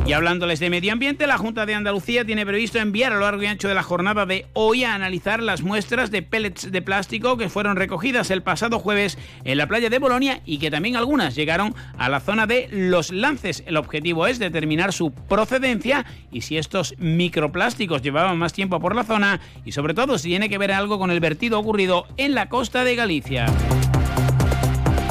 Y 0.06 0.12
hablándoles 0.12 0.58
de 0.58 0.70
medio 0.70 0.92
ambiente, 0.92 1.26
la 1.26 1.38
Junta 1.38 1.66
de 1.66 1.74
Andalucía 1.74 2.24
tiene 2.24 2.44
previsto 2.44 2.78
enviar 2.78 3.12
a 3.12 3.16
lo 3.16 3.20
largo 3.20 3.42
y 3.42 3.46
ancho 3.46 3.68
de 3.68 3.74
la 3.74 3.82
jornada 3.82 4.26
de 4.26 4.46
hoy 4.54 4.82
a 4.82 4.94
analizar 4.94 5.40
las 5.40 5.62
muestras 5.62 6.10
de 6.10 6.22
pellets 6.22 6.72
de 6.72 6.82
plástico 6.82 7.36
que 7.36 7.48
fueron 7.48 7.76
recogidas 7.76 8.30
el 8.30 8.42
pasado 8.42 8.80
jueves 8.80 9.18
en 9.44 9.58
la 9.58 9.68
playa 9.68 9.88
de 9.88 9.98
Bolonia 9.98 10.40
y 10.44 10.58
que 10.58 10.70
también 10.70 10.96
algunas 10.96 11.36
llegaron 11.36 11.74
a 11.96 12.08
la 12.08 12.18
zona 12.18 12.46
de 12.46 12.68
Los 12.72 13.12
Lances. 13.12 13.62
El 13.66 13.76
objetivo 13.76 14.26
es 14.26 14.38
determinar 14.38 14.92
su 14.92 15.12
procedencia 15.12 16.04
y 16.32 16.40
si 16.40 16.56
estos 16.56 16.94
microplásticos 16.98 18.02
llevaban 18.02 18.38
más 18.38 18.52
tiempo 18.52 18.80
por 18.80 18.96
la 18.96 19.04
zona 19.04 19.40
y 19.64 19.72
sobre 19.72 19.94
todo 19.94 20.18
si 20.18 20.30
tiene 20.30 20.48
que 20.48 20.58
ver 20.58 20.72
algo 20.72 20.98
con 20.98 21.10
el 21.10 21.20
vertido 21.20 21.58
ocurrido 21.58 22.06
en 22.16 22.34
la 22.34 22.48
costa 22.48 22.82
de 22.82 22.96
Galicia. 22.96 23.46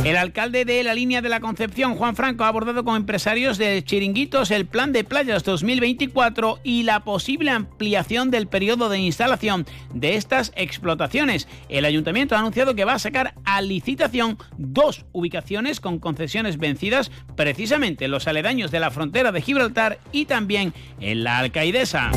El 0.04 0.16
alcalde 0.16 0.64
de 0.64 0.82
la 0.84 0.94
línea 0.94 1.22
de 1.22 1.28
la 1.28 1.42
Concepción, 1.42 1.96
Juan 1.96 2.16
Franco, 2.16 2.46
ha 2.46 2.48
abordado 2.48 2.86
con 2.86 2.96
empresarios 2.96 3.58
de 3.58 3.84
Chiringuitos 3.84 4.50
el 4.50 4.66
plan 4.66 4.94
de 4.94 5.04
playas 5.04 5.44
2024 5.44 6.60
y 6.64 6.84
la 6.84 7.04
posible 7.04 7.52
ampliación 7.52 8.32
del 8.32 8.48
periodo 8.48 8.88
de 8.88 9.00
instalación 9.00 9.66
de 9.94 10.16
estas 10.16 10.54
explotaciones. 10.56 11.50
El 11.68 11.84
ayuntamiento 11.84 12.36
ha 12.36 12.40
anunciado 12.40 12.76
que 12.76 12.86
va 12.86 12.94
a 12.94 13.00
sacar 13.00 13.34
a 13.44 13.62
licitación 13.62 14.38
dos 14.58 15.06
ubicaciones 15.12 15.82
con 15.82 16.00
concesiones 16.00 16.58
vencidas, 16.58 17.12
precisamente 17.36 18.06
en 18.06 18.12
los 18.12 18.28
aledaños 18.28 18.72
de 18.72 18.80
la 18.80 18.92
frontera 18.92 19.34
de 19.34 19.42
Gibraltar 19.42 20.00
y 20.14 20.26
también 20.26 20.74
en 21.02 21.26
la 21.26 21.40
Alcaidesa. 21.40 22.12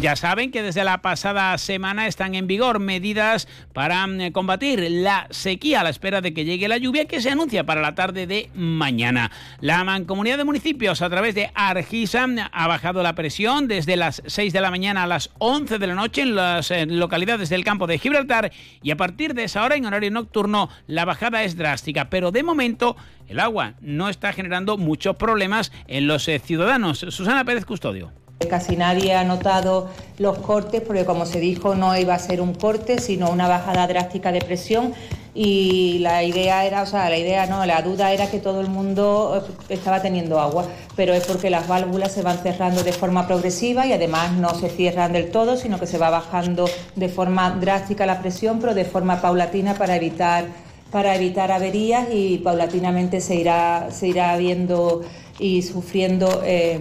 Ya 0.00 0.16
saben 0.16 0.50
que 0.50 0.62
desde 0.62 0.82
la 0.82 1.02
pasada 1.02 1.58
semana 1.58 2.06
están 2.06 2.34
en 2.34 2.46
vigor 2.46 2.78
medidas 2.78 3.46
para 3.74 4.06
mm, 4.06 4.32
combatir 4.32 4.90
la 4.90 5.26
sequía 5.28 5.80
a 5.80 5.84
la 5.84 5.90
espera 5.90 6.22
de 6.22 6.32
que 6.32 6.46
llegue 6.46 6.68
la 6.68 6.78
lluvia 6.78 7.04
que 7.04 7.20
se 7.20 7.28
anuncia 7.28 7.66
para 7.66 7.82
la 7.82 7.94
tarde 7.94 8.26
de 8.26 8.48
mañana. 8.54 9.30
La 9.60 9.84
Mancomunidad 9.84 10.38
de 10.38 10.44
Municipios 10.44 11.02
a 11.02 11.10
través 11.10 11.34
de 11.34 11.50
Argisa 11.54 12.26
ha 12.50 12.66
bajado 12.66 13.02
la 13.02 13.14
presión 13.14 13.68
desde 13.68 13.96
las 13.96 14.22
6 14.24 14.54
de 14.54 14.62
la 14.62 14.70
mañana 14.70 15.02
a 15.02 15.06
las 15.06 15.32
11 15.36 15.78
de 15.78 15.86
la 15.86 15.94
noche 15.94 16.22
en 16.22 16.34
las 16.34 16.70
eh, 16.70 16.86
localidades 16.86 17.50
del 17.50 17.62
campo 17.62 17.86
de 17.86 17.98
Gibraltar 17.98 18.52
y 18.82 18.92
a 18.92 18.96
partir 18.96 19.34
de 19.34 19.44
esa 19.44 19.62
hora 19.62 19.76
en 19.76 19.84
horario 19.84 20.10
nocturno 20.10 20.70
la 20.86 21.04
bajada 21.04 21.42
es 21.42 21.58
drástica, 21.58 22.08
pero 22.08 22.30
de 22.30 22.42
momento 22.42 22.96
el 23.28 23.38
agua 23.38 23.74
no 23.82 24.08
está 24.08 24.32
generando 24.32 24.78
muchos 24.78 25.16
problemas 25.16 25.72
en 25.88 26.06
los 26.06 26.26
eh, 26.26 26.38
ciudadanos. 26.38 27.00
Susana 27.00 27.44
Pérez 27.44 27.66
Custodio. 27.66 28.12
Casi 28.48 28.74
nadie 28.74 29.14
ha 29.14 29.22
notado 29.22 29.88
los 30.16 30.38
cortes 30.38 30.80
porque 30.80 31.04
como 31.04 31.26
se 31.26 31.40
dijo 31.40 31.74
no 31.74 31.94
iba 31.98 32.14
a 32.14 32.18
ser 32.18 32.40
un 32.40 32.54
corte 32.54 32.98
sino 32.98 33.28
una 33.28 33.48
bajada 33.48 33.86
drástica 33.86 34.32
de 34.32 34.40
presión. 34.40 34.94
Y 35.34 35.98
la 35.98 36.24
idea 36.24 36.64
era, 36.64 36.82
o 36.82 36.86
sea, 36.86 37.08
la 37.10 37.18
idea 37.18 37.46
no, 37.46 37.64
la 37.66 37.82
duda 37.82 38.12
era 38.12 38.30
que 38.30 38.38
todo 38.38 38.62
el 38.62 38.68
mundo 38.68 39.46
eh, 39.46 39.74
estaba 39.74 40.00
teniendo 40.00 40.40
agua, 40.40 40.64
pero 40.96 41.12
es 41.12 41.24
porque 41.24 41.50
las 41.50 41.68
válvulas 41.68 42.12
se 42.12 42.22
van 42.22 42.38
cerrando 42.38 42.82
de 42.82 42.92
forma 42.92 43.26
progresiva 43.26 43.86
y 43.86 43.92
además 43.92 44.32
no 44.32 44.54
se 44.54 44.70
cierran 44.70 45.12
del 45.12 45.30
todo, 45.30 45.56
sino 45.56 45.78
que 45.78 45.86
se 45.86 45.98
va 45.98 46.10
bajando 46.10 46.68
de 46.96 47.08
forma 47.08 47.50
drástica 47.60 48.06
la 48.06 48.20
presión, 48.20 48.58
pero 48.58 48.74
de 48.74 48.86
forma 48.86 49.20
paulatina 49.20 49.74
para 49.74 49.96
evitar 49.96 50.46
para 50.90 51.14
evitar 51.14 51.52
averías 51.52 52.08
y 52.10 52.38
paulatinamente 52.38 53.20
se 53.20 53.36
irá 53.36 53.88
se 53.92 54.08
irá 54.08 54.36
viendo 54.36 55.02
y 55.38 55.62
sufriendo 55.62 56.42
eh, 56.44 56.80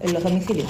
en 0.00 0.12
los 0.12 0.22
domicilios. 0.22 0.68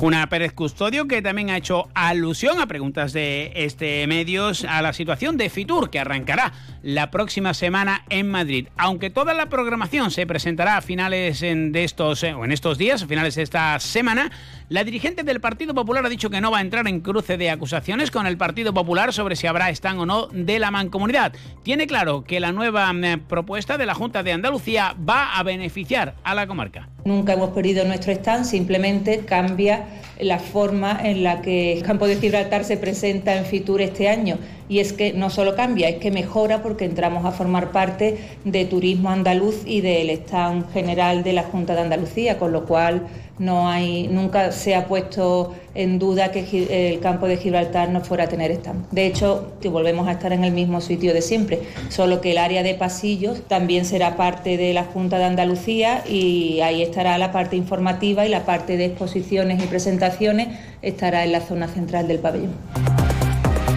Una 0.00 0.28
Pérez 0.28 0.52
Custodio 0.52 1.08
que 1.08 1.22
también 1.22 1.48
ha 1.48 1.56
hecho 1.56 1.88
alusión 1.94 2.60
a 2.60 2.66
preguntas 2.66 3.14
de 3.14 3.52
este 3.54 4.06
medios 4.06 4.64
a 4.64 4.82
la 4.82 4.92
situación 4.92 5.38
de 5.38 5.48
Fitur 5.48 5.88
que 5.88 5.98
arrancará 5.98 6.52
la 6.86 7.10
próxima 7.10 7.52
semana 7.52 8.04
en 8.10 8.28
Madrid. 8.28 8.68
Aunque 8.76 9.10
toda 9.10 9.34
la 9.34 9.48
programación 9.48 10.12
se 10.12 10.24
presentará 10.24 10.76
a 10.76 10.80
finales 10.80 11.40
de 11.40 11.82
estos 11.82 12.22
eh, 12.22 12.32
o 12.32 12.44
en 12.44 12.52
estos 12.52 12.78
días, 12.78 13.02
a 13.02 13.08
finales 13.08 13.34
de 13.34 13.42
esta 13.42 13.80
semana, 13.80 14.30
la 14.68 14.84
dirigente 14.84 15.24
del 15.24 15.40
Partido 15.40 15.74
Popular 15.74 16.06
ha 16.06 16.08
dicho 16.08 16.30
que 16.30 16.40
no 16.40 16.52
va 16.52 16.58
a 16.58 16.60
entrar 16.60 16.86
en 16.86 17.00
cruce 17.00 17.38
de 17.38 17.50
acusaciones 17.50 18.12
con 18.12 18.28
el 18.28 18.36
Partido 18.36 18.72
Popular 18.72 19.12
sobre 19.12 19.34
si 19.34 19.48
habrá 19.48 19.68
stand 19.70 19.98
o 19.98 20.06
no 20.06 20.28
de 20.28 20.60
la 20.60 20.70
mancomunidad. 20.70 21.32
Tiene 21.64 21.88
claro 21.88 22.22
que 22.22 22.38
la 22.38 22.52
nueva 22.52 22.92
eh, 22.94 23.18
propuesta 23.18 23.78
de 23.78 23.86
la 23.86 23.94
Junta 23.94 24.22
de 24.22 24.30
Andalucía 24.30 24.94
va 24.96 25.36
a 25.36 25.42
beneficiar 25.42 26.14
a 26.22 26.36
la 26.36 26.46
comarca. 26.46 26.88
Nunca 27.04 27.32
hemos 27.32 27.50
perdido 27.50 27.84
nuestro 27.84 28.12
stand, 28.12 28.44
simplemente 28.44 29.24
cambia 29.24 29.86
la 30.20 30.38
forma 30.38 30.98
en 31.02 31.22
la 31.22 31.42
que 31.42 31.72
el 31.72 31.82
campo 31.82 32.06
de 32.06 32.16
Gibraltar 32.16 32.64
se 32.64 32.76
presenta 32.76 33.36
en 33.36 33.44
Fitur 33.44 33.80
este 33.80 34.08
año. 34.08 34.38
Y 34.68 34.80
es 34.80 34.92
que 34.92 35.12
no 35.12 35.30
solo 35.30 35.54
cambia, 35.54 35.88
es 35.88 35.96
que 35.96 36.10
mejora 36.10 36.62
porque 36.62 36.84
entramos 36.84 37.24
a 37.24 37.32
formar 37.32 37.70
parte 37.70 38.18
de 38.44 38.64
Turismo 38.64 39.10
Andaluz 39.10 39.62
y 39.64 39.80
del 39.80 40.10
stand 40.10 40.72
general 40.72 41.22
de 41.22 41.32
la 41.32 41.44
Junta 41.44 41.74
de 41.74 41.82
Andalucía, 41.82 42.38
con 42.38 42.52
lo 42.52 42.64
cual 42.64 43.06
no 43.38 43.68
hay, 43.68 44.08
nunca 44.08 44.52
se 44.52 44.74
ha 44.74 44.86
puesto 44.86 45.54
en 45.74 45.98
duda 45.98 46.32
que 46.32 46.92
el 46.94 47.00
campo 47.00 47.26
de 47.28 47.36
Gibraltar 47.36 47.90
no 47.90 48.00
fuera 48.00 48.24
a 48.24 48.28
tener 48.28 48.50
stand. 48.50 48.88
De 48.90 49.06
hecho, 49.06 49.52
volvemos 49.68 50.08
a 50.08 50.12
estar 50.12 50.32
en 50.32 50.44
el 50.44 50.52
mismo 50.52 50.80
sitio 50.80 51.12
de 51.12 51.22
siempre, 51.22 51.60
solo 51.90 52.20
que 52.20 52.32
el 52.32 52.38
área 52.38 52.62
de 52.62 52.74
pasillos 52.74 53.42
también 53.46 53.84
será 53.84 54.16
parte 54.16 54.56
de 54.56 54.72
la 54.72 54.84
Junta 54.84 55.18
de 55.18 55.24
Andalucía 55.24 56.02
y 56.08 56.60
ahí 56.60 56.82
estará 56.82 57.18
la 57.18 57.32
parte 57.32 57.56
informativa 57.56 58.26
y 58.26 58.28
la 58.28 58.44
parte 58.44 58.76
de 58.76 58.86
exposiciones 58.86 59.62
y 59.62 59.66
presentaciones 59.66 60.48
estará 60.82 61.24
en 61.24 61.32
la 61.32 61.40
zona 61.40 61.68
central 61.68 62.08
del 62.08 62.18
pabellón. 62.20 62.54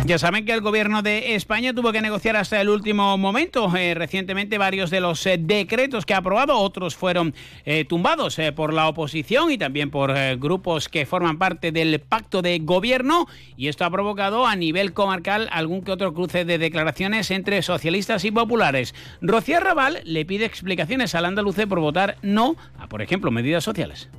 Ya 0.10 0.18
saben 0.18 0.44
que 0.44 0.54
el 0.54 0.62
gobierno 0.62 1.04
de 1.04 1.36
España 1.36 1.72
tuvo 1.72 1.92
que 1.92 2.02
negociar 2.02 2.36
hasta 2.36 2.60
el 2.60 2.70
último 2.70 3.16
momento. 3.20 3.72
Eh, 3.78 3.94
recientemente 3.94 4.58
varios 4.58 4.90
de 4.90 5.02
los 5.02 5.24
eh, 5.28 5.38
decretos 5.40 6.04
que 6.04 6.16
ha 6.16 6.18
aprobado, 6.18 6.58
otros 6.58 6.96
fueron 6.96 7.36
eh, 7.64 7.86
tumbados 7.86 8.40
por 8.56 8.74
la 8.74 8.88
oposición 8.88 9.52
y 9.52 9.60
también 9.60 9.92
por 9.92 10.12
grupos 10.38 10.90
que 10.90 11.06
forman 11.06 11.38
parte 11.38 11.72
del 11.72 12.00
pacto 12.00 12.42
de 12.42 12.58
gobierno 12.58 13.28
y 13.56 13.68
esto 13.68 13.86
ha 13.86 13.92
provocado 13.92 14.48
a 14.48 14.56
nivel 14.56 14.94
comarcal 14.94 15.48
algún 15.52 15.84
que 15.84 15.92
otro 15.92 16.12
cruce 16.12 16.44
de 16.44 16.58
declaraciones 16.58 17.30
entre 17.30 17.62
socialistas 17.62 18.26
y 18.26 18.32
populares. 18.32 18.96
Rocío 19.22 19.60
Raval 19.60 20.02
le 20.06 20.26
pide 20.26 20.46
explicaciones 20.46 21.14
al 21.14 21.26
andaluce 21.26 21.68
por 21.68 21.82
votar 21.82 22.18
no 22.24 22.56
a, 22.80 22.88
por 22.88 23.04
ejemplo, 23.04 23.30
medidas 23.30 23.64
sociales 23.64 24.10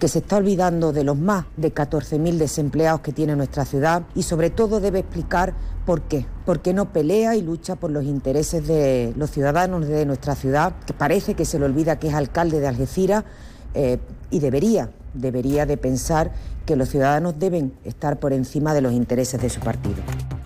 que 0.00 0.08
se 0.08 0.20
está 0.20 0.38
olvidando 0.38 0.92
de 0.92 1.04
los 1.04 1.16
más 1.16 1.44
de 1.58 1.72
14.000 1.72 2.38
desempleados 2.38 3.02
que 3.02 3.12
tiene 3.12 3.36
nuestra 3.36 3.66
ciudad 3.66 4.02
y 4.14 4.22
sobre 4.22 4.48
todo 4.48 4.80
debe 4.80 5.00
explicar 5.00 5.54
por 5.84 6.02
qué. 6.02 6.26
¿Por 6.46 6.60
qué 6.60 6.72
no 6.72 6.90
pelea 6.92 7.36
y 7.36 7.42
lucha 7.42 7.76
por 7.76 7.90
los 7.90 8.04
intereses 8.04 8.66
de 8.66 9.12
los 9.16 9.30
ciudadanos 9.30 9.86
de 9.86 10.06
nuestra 10.06 10.34
ciudad? 10.34 10.74
Que 10.86 10.94
parece 10.94 11.34
que 11.34 11.44
se 11.44 11.58
le 11.58 11.66
olvida 11.66 11.98
que 11.98 12.08
es 12.08 12.14
alcalde 12.14 12.60
de 12.60 12.66
Algeciras 12.66 13.24
eh, 13.74 13.98
y 14.30 14.40
debería, 14.40 14.90
debería 15.12 15.66
de 15.66 15.76
pensar 15.76 16.32
que 16.64 16.76
los 16.76 16.88
ciudadanos 16.88 17.38
deben 17.38 17.74
estar 17.84 18.18
por 18.18 18.32
encima 18.32 18.72
de 18.72 18.80
los 18.80 18.94
intereses 18.94 19.40
de 19.40 19.50
su 19.50 19.60
partido. 19.60 20.02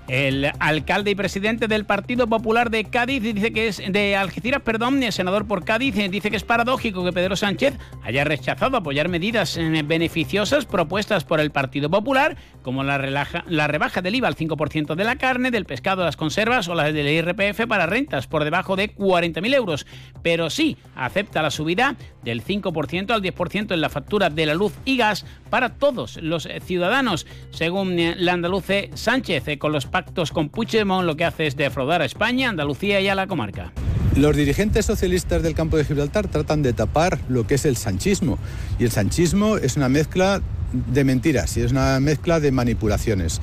El 0.08 0.52
alcalde 0.58 1.12
y 1.12 1.14
presidente 1.14 1.66
del 1.66 1.86
Partido 1.86 2.26
Popular 2.26 2.68
de 2.68 2.84
Cádiz 2.84 3.22
dice 3.22 3.52
que 3.52 3.68
es 3.68 3.82
de 3.88 4.16
Algeciras, 4.16 4.60
perdón, 4.60 5.00
senador 5.10 5.46
por 5.46 5.64
Cádiz 5.64 5.94
dice 6.10 6.30
que 6.30 6.36
es 6.36 6.44
paradójico 6.44 7.02
que 7.04 7.12
Pedro 7.12 7.36
Sánchez 7.36 7.78
haya 8.02 8.22
rechazado 8.24 8.76
apoyar 8.76 9.08
medidas 9.08 9.56
eh, 9.56 9.82
beneficiosas 9.82 10.66
propuestas 10.66 11.24
por 11.24 11.40
el 11.40 11.50
Partido 11.50 11.88
Popular, 11.88 12.36
como 12.62 12.84
la, 12.84 12.98
la 13.46 13.66
rebaja 13.66 14.02
del 14.02 14.14
IVA 14.16 14.28
al 14.28 14.36
5% 14.36 14.94
de 14.94 15.04
la 15.04 15.16
carne, 15.16 15.50
del 15.50 15.64
pescado, 15.64 16.04
las 16.04 16.18
conservas 16.18 16.68
o 16.68 16.74
la 16.74 16.92
del 16.92 17.08
IRPF 17.08 17.66
para 17.66 17.86
rentas 17.86 18.26
por 18.26 18.44
debajo 18.44 18.76
de 18.76 18.94
40.000 18.94 19.54
euros, 19.54 19.86
pero 20.22 20.50
sí 20.50 20.76
acepta 20.96 21.40
la 21.40 21.50
subida 21.50 21.96
del 22.22 22.44
5% 22.44 23.10
al 23.10 23.22
10% 23.22 23.72
en 23.72 23.80
la 23.80 23.88
factura 23.88 24.28
de 24.28 24.44
la 24.44 24.54
luz 24.54 24.74
y 24.84 24.98
gas 24.98 25.24
para 25.48 25.70
todos 25.70 26.18
los 26.18 26.46
ciudadanos, 26.62 27.26
según 27.50 27.98
eh, 27.98 28.14
la 28.18 28.34
andaluce 28.34 28.90
Sánchez, 28.94 29.48
eh, 29.48 29.58
con 29.58 29.72
los 29.72 29.86
pactos 29.94 30.32
con 30.32 30.48
Puigdemont 30.48 31.06
lo 31.06 31.14
que 31.14 31.24
hace 31.24 31.46
es 31.46 31.54
defraudar 31.54 32.02
a 32.02 32.04
España, 32.04 32.48
Andalucía 32.48 33.00
y 33.00 33.06
a 33.06 33.14
la 33.14 33.28
comarca. 33.28 33.70
Los 34.16 34.34
dirigentes 34.34 34.86
socialistas 34.86 35.44
del 35.44 35.54
campo 35.54 35.76
de 35.76 35.84
Gibraltar 35.84 36.26
tratan 36.26 36.62
de 36.62 36.72
tapar 36.72 37.20
lo 37.28 37.46
que 37.46 37.54
es 37.54 37.64
el 37.64 37.76
sanchismo. 37.76 38.36
Y 38.80 38.82
el 38.82 38.90
sanchismo 38.90 39.56
es 39.56 39.76
una 39.76 39.88
mezcla 39.88 40.42
de 40.72 41.04
mentiras 41.04 41.56
y 41.56 41.60
es 41.60 41.70
una 41.70 42.00
mezcla 42.00 42.40
de 42.40 42.50
manipulaciones. 42.50 43.40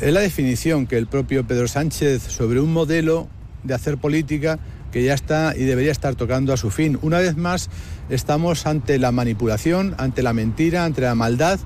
Es 0.00 0.12
la 0.12 0.20
definición 0.20 0.86
que 0.86 0.98
el 0.98 1.08
propio 1.08 1.44
Pedro 1.44 1.66
Sánchez 1.66 2.22
sobre 2.22 2.60
un 2.60 2.72
modelo 2.72 3.26
de 3.64 3.74
hacer 3.74 3.98
política 3.98 4.60
que 4.92 5.02
ya 5.02 5.14
está 5.14 5.54
y 5.56 5.64
debería 5.64 5.90
estar 5.90 6.14
tocando 6.14 6.52
a 6.52 6.56
su 6.56 6.70
fin. 6.70 6.96
Una 7.02 7.18
vez 7.18 7.36
más, 7.36 7.70
estamos 8.08 8.66
ante 8.66 9.00
la 9.00 9.10
manipulación, 9.10 9.96
ante 9.98 10.22
la 10.22 10.32
mentira, 10.32 10.84
ante 10.84 11.00
la 11.00 11.16
maldad 11.16 11.58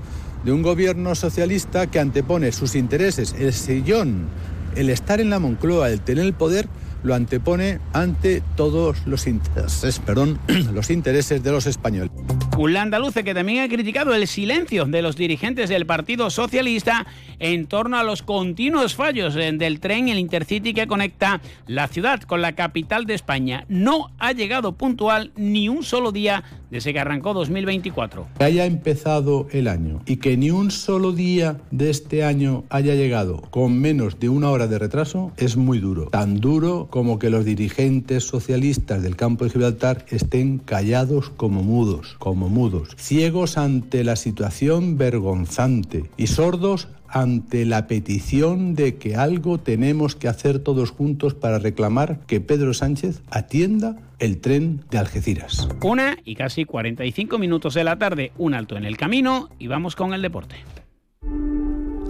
de 0.45 0.53
un 0.53 0.63
gobierno 0.63 1.15
socialista 1.15 1.87
que 1.87 2.01
antepone 2.01 2.53
sus 2.53 2.75
intereses, 2.75 3.35
el 3.39 3.53
sillón, 3.53 4.27
el 4.75 4.91
estar 4.91 5.21
en 5.21 5.31
la 5.31 5.39
Moncloa, 5.39 5.91
el 5.91 6.01
tener 6.01 6.25
el 6.25 6.33
poder, 6.33 6.69
lo 7.03 7.15
antepone 7.15 7.81
ante 7.93 8.43
todos 8.57 9.07
los 9.07 9.27
intereses, 9.27 9.99
perdón, 9.99 10.39
los 10.73 10.91
intereses 10.91 11.43
de 11.43 11.51
los 11.53 11.67
españoles. 11.67 12.11
Un 12.57 12.77
andaluce 12.77 13.25
que 13.25 13.35
también 13.35 13.65
ha 13.65 13.69
criticado 13.69 14.15
el 14.15 14.27
silencio 14.27 14.85
de 14.85 15.03
los 15.03 15.17
dirigentes 15.17 15.69
del 15.69 15.87
Partido 15.87 16.31
Socialista 16.31 17.07
en 17.39 17.67
torno 17.67 17.99
a 17.99 18.05
los 18.05 18.23
continuos 18.23 18.95
fallos 18.95 19.35
del 19.35 19.81
tren 19.81 20.09
el 20.09 20.19
Intercity 20.19 20.75
que 20.75 20.87
conecta 20.87 21.41
la 21.67 21.89
ciudad 21.89 22.23
con 22.23 22.41
la 22.43 22.53
capital 22.53 23.07
de 23.07 23.15
España. 23.15 23.65
No 23.69 24.11
ha 24.19 24.33
llegado 24.33 24.73
puntual 24.73 25.33
ni 25.37 25.69
un 25.69 25.83
solo 25.83 26.13
día 26.13 26.45
desde 26.71 26.93
que 26.93 27.01
arrancó 27.01 27.35
2024. 27.35 28.27
Que 28.39 28.45
haya 28.45 28.65
empezado 28.65 29.47
el 29.51 29.69
año 29.69 30.01
y 30.07 30.17
que 30.17 30.37
ni 30.37 30.51
un 30.51 30.71
solo 30.71 31.13
día 31.13 31.59
de 31.71 31.91
este 31.91 32.25
año 32.25 32.65
haya 32.71 32.95
llegado 32.95 33.43
con 33.51 33.79
menos 33.79 34.19
de 34.19 34.29
una 34.29 34.51
hora 34.51 34.67
de 34.67 34.79
retraso 34.79 35.33
es 35.37 35.57
muy 35.57 35.79
duro. 35.79 36.07
Tan 36.07 36.41
duro 36.41 36.89
como 36.93 37.19
que 37.19 37.31
los 37.31 37.47
dirigentes 37.47 38.25
socialistas 38.25 39.03
del 39.03 39.17
campo 39.17 39.45
de 39.45 39.51
Gibraltar 39.51 40.05
estén 40.11 40.59
callados 40.59 41.31
como 41.31 41.63
mudos, 41.63 42.17
como 42.19 42.51
mudos, 42.51 42.91
ciegos 42.99 43.57
ante 43.57 44.05
la 44.05 44.15
situación 44.15 44.99
vergonzante 44.99 46.05
y 46.19 46.27
sordos 46.27 46.89
ante 47.09 47.65
la 47.65 47.87
petición 47.87 48.75
de 48.75 48.97
que 48.97 49.17
algo 49.17 49.57
tenemos 49.57 50.17
que 50.17 50.29
hacer 50.29 50.59
todos 50.59 50.91
juntos 50.91 51.33
para 51.33 51.59
reclamar 51.59 52.21
que 52.27 52.43
Pedro 52.43 52.75
Sánchez 52.75 53.23
atienda 53.31 53.97
el 54.19 54.43
tren 54.43 54.85
de 54.91 54.99
Algeciras. 54.99 55.71
Una 55.83 56.19
y 56.27 56.35
casi 56.35 56.67
45 56.67 57.39
minutos 57.39 57.73
de 57.73 57.85
la 57.85 57.97
tarde, 57.97 58.33
un 58.37 58.53
alto 58.53 58.77
en 58.77 58.85
el 58.85 58.99
camino 58.99 59.49
y 59.59 59.67
vamos 59.67 59.97
con 59.97 60.13
el 60.13 60.21
deporte. 60.21 60.57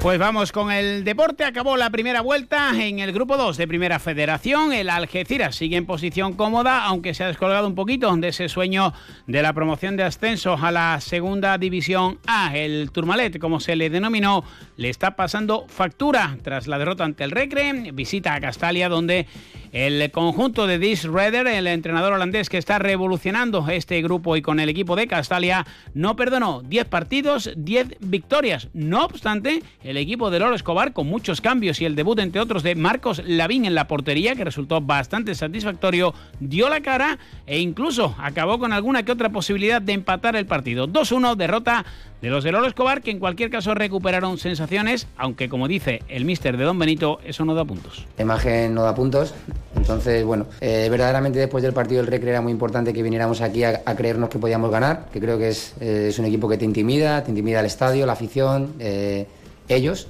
Pues 0.00 0.20
vamos 0.20 0.52
con 0.52 0.70
el 0.70 1.02
deporte. 1.02 1.44
Acabó 1.44 1.76
la 1.76 1.90
primera 1.90 2.20
vuelta 2.20 2.70
en 2.80 3.00
el 3.00 3.12
grupo 3.12 3.36
2 3.36 3.56
de 3.56 3.66
Primera 3.66 3.98
Federación. 3.98 4.72
El 4.72 4.90
Algeciras 4.90 5.56
sigue 5.56 5.76
en 5.76 5.86
posición 5.86 6.34
cómoda, 6.34 6.84
aunque 6.84 7.14
se 7.14 7.24
ha 7.24 7.26
descolgado 7.26 7.66
un 7.66 7.74
poquito 7.74 8.14
de 8.16 8.28
ese 8.28 8.48
sueño 8.48 8.94
de 9.26 9.42
la 9.42 9.52
promoción 9.52 9.96
de 9.96 10.04
ascenso 10.04 10.56
a 10.56 10.70
la 10.70 11.00
segunda 11.00 11.58
división 11.58 12.20
A. 12.28 12.56
El 12.56 12.92
Turmalet, 12.92 13.40
como 13.40 13.58
se 13.58 13.74
le 13.74 13.90
denominó, 13.90 14.44
le 14.76 14.88
está 14.88 15.16
pasando 15.16 15.66
factura 15.68 16.38
tras 16.42 16.68
la 16.68 16.78
derrota 16.78 17.02
ante 17.02 17.24
el 17.24 17.32
Recre. 17.32 17.90
Visita 17.92 18.34
a 18.34 18.40
Castalia, 18.40 18.88
donde 18.88 19.26
el 19.72 20.10
conjunto 20.12 20.66
de 20.66 20.78
Dis 20.78 21.04
Redder, 21.04 21.46
el 21.46 21.66
entrenador 21.66 22.14
holandés 22.14 22.48
que 22.48 22.56
está 22.58 22.78
revolucionando 22.78 23.68
este 23.68 24.00
grupo 24.00 24.36
y 24.36 24.42
con 24.42 24.60
el 24.60 24.68
equipo 24.68 24.96
de 24.96 25.06
Castalia, 25.06 25.66
no 25.92 26.16
perdonó 26.16 26.62
10 26.62 26.86
partidos, 26.86 27.50
10 27.56 27.96
victorias. 28.00 28.68
No 28.72 29.04
obstante, 29.04 29.62
el 29.88 29.96
equipo 29.96 30.30
de 30.30 30.38
Loro 30.38 30.54
Escobar, 30.54 30.92
con 30.92 31.06
muchos 31.06 31.40
cambios 31.40 31.80
y 31.80 31.86
el 31.86 31.96
debut, 31.96 32.18
entre 32.18 32.42
otros, 32.42 32.62
de 32.62 32.74
Marcos 32.74 33.22
Lavín 33.24 33.64
en 33.64 33.74
la 33.74 33.88
portería, 33.88 34.36
que 34.36 34.44
resultó 34.44 34.82
bastante 34.82 35.34
satisfactorio, 35.34 36.12
dio 36.40 36.68
la 36.68 36.82
cara 36.82 37.18
e 37.46 37.58
incluso 37.58 38.14
acabó 38.18 38.58
con 38.58 38.74
alguna 38.74 39.02
que 39.02 39.12
otra 39.12 39.30
posibilidad 39.30 39.80
de 39.80 39.94
empatar 39.94 40.36
el 40.36 40.44
partido. 40.44 40.88
2-1, 40.88 41.36
derrota 41.36 41.86
de 42.20 42.28
los 42.28 42.44
de 42.44 42.52
Loro 42.52 42.66
Escobar, 42.66 43.00
que 43.00 43.10
en 43.10 43.18
cualquier 43.18 43.48
caso 43.48 43.74
recuperaron 43.74 44.36
sensaciones, 44.36 45.06
aunque 45.16 45.48
como 45.48 45.68
dice 45.68 46.02
el 46.08 46.26
mister 46.26 46.58
de 46.58 46.64
Don 46.64 46.78
Benito, 46.78 47.20
eso 47.24 47.46
no 47.46 47.54
da 47.54 47.64
puntos. 47.64 48.04
La 48.18 48.24
imagen 48.24 48.74
no 48.74 48.82
da 48.82 48.94
puntos, 48.94 49.34
entonces 49.74 50.22
bueno, 50.24 50.46
eh, 50.60 50.88
verdaderamente 50.90 51.38
después 51.38 51.62
del 51.62 51.72
partido 51.72 52.02
del 52.02 52.10
Recre 52.10 52.30
era 52.30 52.42
muy 52.42 52.52
importante 52.52 52.92
que 52.92 53.02
viniéramos 53.02 53.40
aquí 53.40 53.64
a, 53.64 53.82
creernos 53.96 54.28
que 54.28 54.38
podíamos 54.38 54.70
ganar, 54.70 55.06
que 55.12 55.20
creo 55.20 55.38
que 55.38 55.48
es, 55.48 55.74
eh, 55.80 56.08
es, 56.08 56.18
un 56.18 56.26
equipo 56.26 56.46
que 56.48 56.58
te 56.58 56.64
intimida, 56.64 57.22
te 57.22 57.30
intimida 57.30 57.60
el 57.60 57.66
estadio, 57.66 58.04
la 58.04 58.12
afición, 58.12 58.74
eh, 58.80 59.26
ellos. 59.68 60.08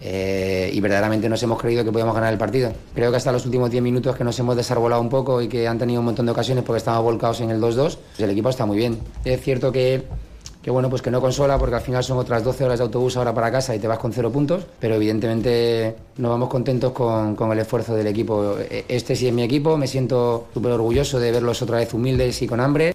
y 0.00 0.80
verdaderamente 0.80 1.28
nos 1.28 1.42
hemos 1.42 1.60
creído 1.60 1.84
que 1.84 1.92
podíamos 1.92 2.14
ganar 2.14 2.32
el 2.32 2.38
partido. 2.38 2.72
Creo 2.94 3.10
que 3.10 3.16
hasta 3.18 3.30
los 3.30 3.44
últimos 3.44 3.70
10 3.70 3.82
minutos 3.82 4.16
que 4.16 4.24
nos 4.24 4.38
hemos 4.38 4.56
desarbolado 4.56 5.00
un 5.00 5.08
poco 5.08 5.40
y 5.40 5.48
que 5.48 5.68
han 5.68 5.78
tenido 5.78 6.00
un 6.00 6.06
montón 6.06 6.26
de 6.26 6.32
ocasiones 6.32 6.64
porque 6.64 6.78
estábamos 6.78 7.04
volcados 7.04 7.40
en 7.40 7.50
el 7.50 7.60
2-2, 7.60 7.74
pues 7.76 8.20
el 8.20 8.30
equipo 8.30 8.48
está 8.48 8.66
muy 8.66 8.76
bien. 8.76 8.98
Es 9.24 9.40
cierto 9.40 9.70
que 9.70 10.04
que 10.62 10.70
bueno, 10.70 10.88
pues 10.88 11.02
que 11.02 11.10
no 11.10 11.20
consola 11.20 11.58
porque 11.58 11.74
al 11.74 11.80
final 11.80 12.04
son 12.04 12.18
otras 12.18 12.44
12 12.44 12.64
horas 12.64 12.78
de 12.78 12.84
autobús 12.84 13.16
ahora 13.16 13.34
para 13.34 13.50
casa 13.50 13.74
y 13.74 13.80
te 13.80 13.88
vas 13.88 13.98
con 13.98 14.12
cero 14.12 14.30
puntos, 14.30 14.64
pero 14.78 14.94
evidentemente 14.94 15.96
nos 16.18 16.30
vamos 16.30 16.48
contentos 16.48 16.92
con, 16.92 17.34
con 17.34 17.50
el 17.50 17.58
esfuerzo 17.58 17.94
del 17.94 18.06
equipo. 18.06 18.56
E, 18.58 18.84
este 18.88 19.16
sí 19.16 19.26
es 19.26 19.34
mi 19.34 19.42
equipo, 19.42 19.76
me 19.76 19.88
siento 19.88 20.46
súper 20.54 20.72
orgulloso 20.72 21.18
de 21.18 21.32
verlos 21.32 21.60
otra 21.62 21.78
vez 21.78 21.92
humildes 21.92 22.40
y 22.42 22.46
con 22.46 22.60
hambre. 22.60 22.94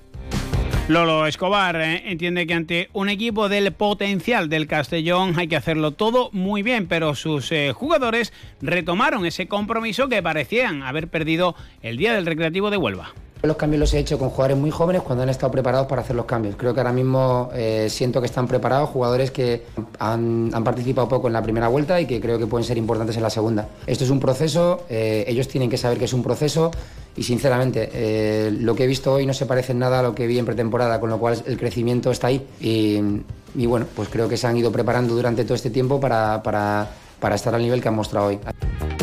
Lolo 0.88 1.27
Escobar 1.27 1.76
eh, 1.76 2.03
entiende 2.09 2.47
que 2.47 2.53
ante 2.53 2.89
un 2.93 3.09
equipo 3.09 3.49
del 3.49 3.73
potencial 3.73 4.47
del 4.47 4.68
Castellón 4.68 5.34
hay 5.38 5.49
que 5.49 5.57
hacerlo 5.57 5.91
todo 5.91 6.30
muy 6.31 6.64
bien, 6.64 6.88
pero 6.88 7.14
sus 7.14 7.51
eh, 7.51 7.73
jugadores 7.73 8.31
retomaron 8.61 9.26
ese 9.26 9.49
compromiso 9.49 10.07
que 10.07 10.23
parecían 10.23 10.84
haber 10.84 11.09
perdido 11.09 11.55
el 11.81 11.97
día 11.97 12.14
del 12.14 12.26
Recreativo 12.26 12.69
de 12.69 12.77
Huelva. 12.77 13.14
Los 13.43 13.57
cambios 13.57 13.81
los 13.81 13.93
he 13.93 13.99
hecho 13.99 14.18
con 14.18 14.30
jugadores 14.30 14.57
muy 14.57 14.72
jóvenes 14.72 15.01
cuando 15.01 15.23
han 15.23 15.30
estado 15.30 15.51
preparados 15.51 15.88
para 15.88 16.03
hacer 16.03 16.15
los 16.15 16.26
cambios. 16.26 16.55
Creo 16.55 16.73
que 16.73 16.80
ahora 16.80 16.93
mismo 16.93 17.49
eh, 17.53 17.88
siento 17.89 18.22
que 18.22 18.27
están 18.27 18.47
preparados 18.47 18.89
jugadores 18.89 19.30
que 19.30 19.64
han, 19.99 20.51
participado 20.64 21.09
poco 21.09 21.27
en 21.27 21.34
la 21.34 21.43
primera 21.43 21.68
vuelta 21.68 21.99
y 21.99 22.05
que 22.05 22.22
creo 22.22 22.39
que 22.39 22.47
pueden 22.47 22.64
ser 22.64 22.77
importantes 22.77 23.18
en 23.18 23.23
la 23.23 23.30
segunda. 23.30 23.68
Esto 23.85 24.05
es 24.05 24.09
un 24.09 24.22
proceso, 24.22 24.85
ellos 24.89 25.49
tienen 25.49 25.69
que 25.69 25.77
saber 25.77 25.97
que 25.97 26.05
es 26.05 26.14
un 26.14 26.23
proceso 26.23 26.72
y 27.18 27.23
sinceramente 27.23 27.89
eh, 27.94 28.52
lo 28.52 28.76
que 28.76 28.84
he 28.84 28.88
visto 28.88 29.11
hoy 29.11 29.26
no 29.26 29.34
se 29.34 29.48
parece 29.48 29.72
en 29.72 29.80
nada 29.80 29.99
a 29.99 30.03
lo 30.03 30.14
que 30.14 30.27
vi 30.27 30.38
en 30.38 30.45
pretemporada, 30.45 30.99
con 30.99 31.10
lo 31.10 31.18
cual 31.18 31.41
el 31.45 31.57
crecimiento 31.57 32.11
está 32.11 32.27
ahí. 32.27 32.45
Y, 32.61 33.65
bueno, 33.65 33.88
pues 33.95 34.07
creo 34.10 34.30
que 34.30 34.38
se 34.38 34.45
han 34.45 34.56
ido 34.56 34.72
preparando 34.72 35.15
durante 35.15 35.44
todo 35.44 35.56
este 35.56 35.72
tiempo 35.72 35.99
para, 35.99 36.88
estar 37.34 37.56
al 37.56 37.61
nivel 37.61 37.81
que 37.81 37.88
han 37.88 37.95
mostrado 37.95 38.27
hoy. 38.27 38.39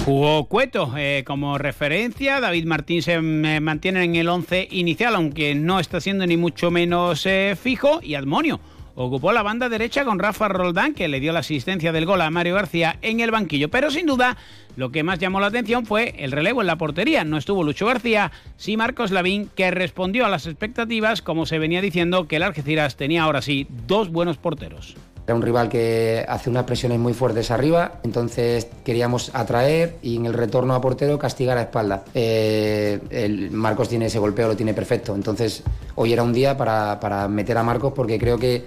Jugó 0.05 0.45
Cueto 0.45 0.93
eh, 0.97 1.24
como 1.27 1.59
referencia, 1.59 2.39
David 2.39 2.66
Martín 2.66 3.03
se 3.03 3.20
mantiene 3.20 4.05
en 4.05 4.15
el 4.15 4.28
11 4.28 4.69
inicial, 4.70 5.16
aunque 5.16 5.57
no 5.57 5.81
está 5.81 6.01
siendo 6.01 6.24
ni 6.24 6.36
mucho 6.36 6.70
menos 6.70 7.27
eh, 7.27 7.57
fijo, 7.61 8.01
y 8.01 8.15
Admonio 8.15 8.61
ocupó 8.95 9.33
la 9.33 9.43
banda 9.43 9.69
derecha 9.69 10.05
con 10.05 10.19
Rafa 10.19 10.49
Roldán, 10.49 10.95
que 10.95 11.09
le 11.09 11.21
dio 11.21 11.33
la 11.33 11.41
asistencia 11.41 11.93
del 11.93 12.07
gol 12.07 12.21
a 12.21 12.31
Mario 12.31 12.55
García 12.55 12.99
en 13.03 13.21
el 13.21 13.31
banquillo. 13.31 13.71
Pero 13.71 13.91
sin 13.91 14.07
duda, 14.07 14.37
lo 14.77 14.91
que 14.91 15.03
más 15.03 15.19
llamó 15.19 15.41
la 15.41 15.49
atención 15.49 15.87
fue 15.87 16.15
el 16.19 16.33
relevo 16.33 16.61
en 16.61 16.66
la 16.66 16.77
portería. 16.77 17.25
No 17.25 17.37
estuvo 17.37 17.65
Lucho 17.65 17.87
García, 17.87 18.33
sí 18.57 18.77
Marcos 18.77 19.11
Lavín, 19.11 19.51
que 19.55 19.71
respondió 19.71 20.27
a 20.27 20.29
las 20.29 20.47
expectativas, 20.47 21.23
como 21.23 21.47
se 21.47 21.59
venía 21.59 21.81
diciendo 21.81 22.29
que 22.29 22.37
el 22.37 22.43
Algeciras 22.43 22.97
tenía 22.97 23.25
ahora 23.25 23.43
sí 23.43 23.66
dos 23.87 24.11
buenos 24.11 24.37
porteros. 24.37 24.97
Era 25.27 25.35
un 25.35 25.43
rival 25.43 25.71
que 25.71 26.25
hace 26.29 26.51
unas 26.51 26.65
presiones 26.65 26.99
muy 26.99 27.15
fuertes 27.15 27.51
arriba, 27.51 27.93
entonces 28.03 28.67
queríamos 28.85 29.31
atraer 29.35 29.97
y 30.03 30.17
en 30.17 30.27
el 30.27 30.35
retorno 30.35 30.75
a 30.75 30.83
portero 30.83 31.19
castigar 31.19 31.57
a 31.57 31.63
espalda. 31.63 32.05
Eh, 32.15 33.01
el 33.09 33.51
Marcos 33.51 33.89
tiene 33.89 34.07
ese 34.07 34.19
golpeo, 34.19 34.49
lo 34.49 34.57
tiene 34.57 34.75
perfecto. 34.75 35.15
Entonces 35.15 35.63
hoy 35.95 36.13
era 36.13 36.23
un 36.23 36.35
día 36.35 36.59
para, 36.59 37.27
meter 37.29 37.57
a 37.57 37.63
Marcos 37.63 37.95
porque 37.95 38.19
creo 38.19 38.39
que, 38.39 38.65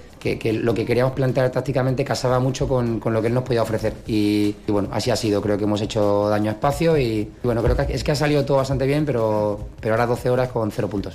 lo 0.51 0.73
que 0.73 0.83
queríamos 0.83 1.13
plantear 1.13 1.51
tácticamente 1.51 2.03
casaba 2.03 2.39
mucho 2.39 2.67
con, 2.67 3.01
lo 3.05 3.21
que 3.21 3.27
él 3.27 3.35
nos 3.35 3.43
podía 3.43 3.61
ofrecer. 3.61 3.93
Y, 4.07 4.55
bueno, 4.67 4.89
así 4.91 5.11
ha 5.11 5.15
sido. 5.15 5.43
Creo 5.43 5.59
que 5.59 5.65
hemos 5.65 5.81
hecho 5.81 6.27
daño 6.27 6.49
a 6.49 6.53
espacio 6.53 6.97
y, 6.97 7.31
bueno, 7.43 7.61
creo 7.61 7.75
que 7.75 7.93
es 7.93 8.03
que 8.03 8.13
ha 8.13 8.15
salido 8.15 8.43
todo 8.45 8.57
bastante 8.57 8.87
bien, 8.87 9.05
pero, 9.05 9.59
pero 9.79 9.93
ahora 9.93 10.07
12 10.07 10.29
horas 10.31 10.49
con 10.49 10.71
cero 10.71 10.89
puntos. 10.89 11.13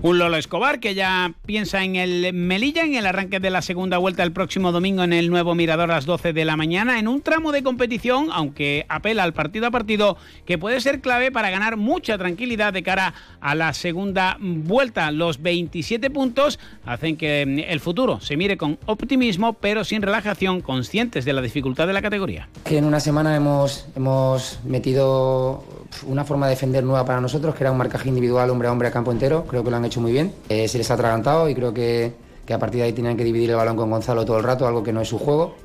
Un 0.00 0.16
Lolo 0.16 0.36
Escobar 0.36 0.78
que 0.78 0.94
ya 0.94 1.34
piensa 1.44 1.82
en 1.82 1.96
el 1.96 2.32
Melilla, 2.32 2.84
en 2.84 2.94
el 2.94 3.04
arranque 3.04 3.40
de 3.40 3.50
la 3.50 3.62
segunda 3.62 3.98
vuelta 3.98 4.22
el 4.22 4.30
próximo 4.30 4.70
domingo 4.70 5.02
en 5.02 5.12
el 5.12 5.28
nuevo 5.28 5.56
Mirador 5.56 5.90
a 5.90 5.96
las 5.96 6.06
12 6.06 6.32
de 6.32 6.44
la 6.44 6.56
mañana, 6.56 7.00
en 7.00 7.08
un 7.08 7.20
tramo 7.20 7.50
de 7.50 7.64
competición, 7.64 8.28
aunque 8.32 8.86
apela 8.88 9.24
al 9.24 9.32
partido 9.32 9.66
a 9.66 9.72
partido, 9.72 10.16
que 10.46 10.56
puede 10.56 10.80
ser 10.80 11.00
clave 11.00 11.32
para 11.32 11.50
ganar 11.50 11.76
mucha 11.76 12.16
tranquilidad 12.16 12.72
de 12.72 12.84
cara 12.84 13.12
a 13.40 13.56
la 13.56 13.72
segunda 13.72 14.36
vuelta. 14.40 15.10
Los 15.10 15.42
27 15.42 16.10
puntos 16.10 16.60
hacen 16.86 17.16
que 17.16 17.42
el 17.42 17.80
futuro 17.80 18.20
se 18.20 18.36
mire 18.36 18.56
con 18.56 18.78
optimismo, 18.86 19.54
pero 19.54 19.82
sin 19.82 20.02
relajación, 20.02 20.60
conscientes 20.60 21.24
de 21.24 21.32
la 21.32 21.42
dificultad 21.42 21.88
de 21.88 21.94
la 21.94 22.02
categoría. 22.02 22.48
Que 22.62 22.78
en 22.78 22.84
una 22.84 23.00
semana 23.00 23.34
hemos, 23.34 23.88
hemos 23.96 24.60
metido 24.64 25.64
una 26.06 26.24
forma 26.24 26.46
de 26.46 26.50
defender 26.50 26.84
nueva 26.84 27.04
para 27.04 27.20
nosotros, 27.20 27.56
que 27.56 27.64
era 27.64 27.72
un 27.72 27.78
marcaje 27.78 28.08
individual 28.08 28.48
hombre 28.50 28.68
a 28.68 28.72
hombre 28.72 28.86
a 28.86 28.90
campo 28.92 29.10
entero. 29.10 29.44
Creo 29.44 29.64
que 29.64 29.70
lo 29.70 29.76
han 29.76 29.87
hecho 29.88 30.00
muy 30.00 30.12
bien. 30.12 30.32
Eh, 30.48 30.68
se 30.68 30.78
les 30.78 30.90
ha 30.90 30.94
atragantado 30.94 31.48
y 31.48 31.54
creo 31.54 31.74
que, 31.74 32.12
que 32.46 32.54
a 32.54 32.58
partir 32.58 32.80
de 32.80 32.86
ahí 32.86 32.92
tenían 32.92 33.16
que 33.16 33.24
dividir 33.24 33.50
el 33.50 33.56
balón 33.56 33.76
con 33.76 33.90
Gonzalo 33.90 34.24
todo 34.24 34.38
el 34.38 34.44
rato, 34.44 34.66
algo 34.66 34.82
que 34.82 34.92
no 34.92 35.00
es 35.00 35.08
su 35.08 35.18
juego. 35.18 35.56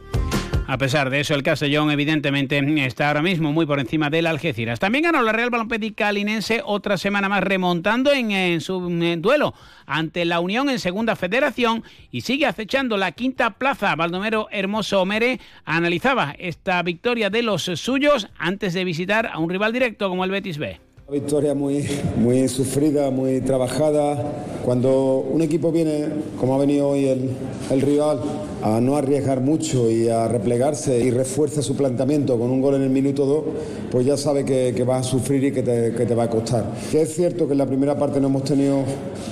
A 0.66 0.78
pesar 0.78 1.10
de 1.10 1.20
eso, 1.20 1.36
el 1.36 1.44
Castellón 1.44 1.92
evidentemente 1.92 2.58
está 2.86 3.10
ahora 3.10 3.22
mismo 3.22 3.52
muy 3.52 3.66
por 3.66 3.80
encima 3.80 4.10
del 4.10 4.26
Algeciras. 4.26 4.80
También 4.80 5.04
ganó 5.04 5.22
la 5.22 5.34
Real 5.34 5.50
Balompédica 5.50 6.06
Calinense 6.06 6.62
otra 6.64 6.98
semana 6.98 7.28
más 7.28 7.44
remontando 7.44 8.12
en, 8.14 8.62
su 8.62 8.80
duelo 9.20 9.54
ante 9.86 10.24
la 10.24 10.40
Unión 10.40 10.70
en 10.70 10.80
Segunda 10.80 11.16
Federación 11.18 11.84
y 12.12 12.22
sigue 12.22 12.46
acechando 12.46 12.96
la 12.96 13.12
quinta 13.12 13.52
plaza. 13.52 13.96
Baldomero 13.96 14.48
Hermoso 14.52 15.06
Mere 15.06 15.40
analizaba 15.66 16.34
esta 16.40 16.82
victoria 16.82 17.30
de 17.30 17.44
los 17.44 17.64
suyos 17.64 18.30
antes 18.38 18.74
de 18.74 18.86
visitar 18.86 19.28
a 19.28 19.40
un 19.40 19.50
rival 19.50 19.74
directo 19.74 20.08
como 20.10 20.24
el 20.24 20.32
Betis 20.32 20.58
B. 20.58 20.80
Una 21.06 21.20
victoria 21.20 21.54
muy, 21.54 21.86
muy 22.16 22.48
sufrida, 22.48 23.12
muy 23.12 23.42
trabajada. 23.42 24.16
Cuando 24.64 25.18
un 25.18 25.42
equipo 25.42 25.70
viene, 25.70 26.08
como 26.40 26.56
ha 26.56 26.58
venido 26.58 26.88
hoy 26.88 27.08
el, 27.08 27.30
el, 27.72 27.82
rival, 27.82 28.22
a 28.64 28.80
no 28.80 28.96
arriesgar 28.96 29.42
mucho 29.42 29.92
y 29.92 30.08
a 30.08 30.28
replegarse 30.30 30.98
y 30.98 31.12
refuerza 31.12 31.62
su 31.62 31.76
planteamiento 31.76 32.40
con 32.40 32.50
un 32.50 32.62
gol 32.62 32.76
en 32.76 32.84
el 32.84 32.90
minuto 32.90 33.26
2, 33.26 33.44
pues 33.92 34.06
ya 34.06 34.16
sabe 34.16 34.46
que, 34.46 34.74
que 34.74 34.84
vas 34.84 35.06
a 35.06 35.10
sufrir 35.10 35.44
y 35.44 35.52
que 35.52 35.62
te, 35.62 36.16
va 36.16 36.24
a 36.24 36.30
costar. 36.30 36.72
Que 36.90 37.02
es 37.02 37.14
cierto 37.14 37.46
que 37.46 37.52
en 37.52 37.58
la 37.58 37.66
primera 37.66 37.98
parte 37.98 38.22
no 38.22 38.28
hemos 38.28 38.46
tenido 38.46 38.84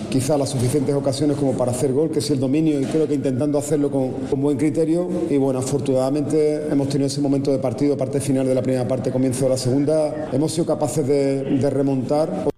quizá 0.09 0.37
las 0.37 0.49
suficientes 0.49 0.93
ocasiones 0.93 1.37
como 1.37 1.53
para 1.53 1.71
hacer 1.71 1.93
gol, 1.93 2.11
que 2.11 2.19
es 2.19 2.29
el 2.29 2.41
dominio 2.41 2.81
y 2.81 2.83
creo 2.83 3.07
que 3.07 3.13
intentando 3.13 3.57
hacerlo 3.57 3.89
con, 3.89 4.11
buen 4.41 4.57
criterio. 4.57 5.07
Y 5.29 5.37
bueno, 5.37 5.59
afortunadamente 5.59 6.67
hemos 6.69 6.89
tenido 6.89 7.07
ese 7.07 7.21
momento 7.21 7.51
de 7.51 7.59
partido, 7.59 7.95
parte 7.95 8.19
final 8.19 8.45
de 8.45 8.53
la 8.53 8.61
primera 8.61 8.85
parte, 8.85 9.11
comienzo 9.11 9.45
de 9.45 9.51
la 9.51 9.57
segunda. 9.57 10.29
Hemos 10.33 10.51
sido 10.51 10.65
capaces 10.65 11.07
de 11.07 11.69
remontar. 11.69 12.50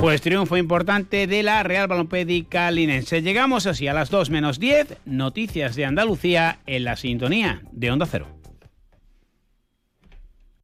Pues 0.00 0.20
triunfo 0.20 0.56
importante 0.56 1.26
de 1.26 1.42
la 1.42 1.62
Real 1.62 1.88
Balompédica 1.88 2.70
Linense. 2.70 3.22
Llegamos 3.22 3.66
así 3.66 3.88
a 3.88 3.94
las 3.94 4.10
2 4.10 4.30
menos 4.30 4.60
10, 4.60 4.98
noticias 5.06 5.74
de 5.74 5.86
Andalucía 5.86 6.58
en 6.66 6.84
la 6.84 6.96
sintonía 6.96 7.62
de 7.72 7.90
Onda 7.90 8.06
Cero. 8.06 8.28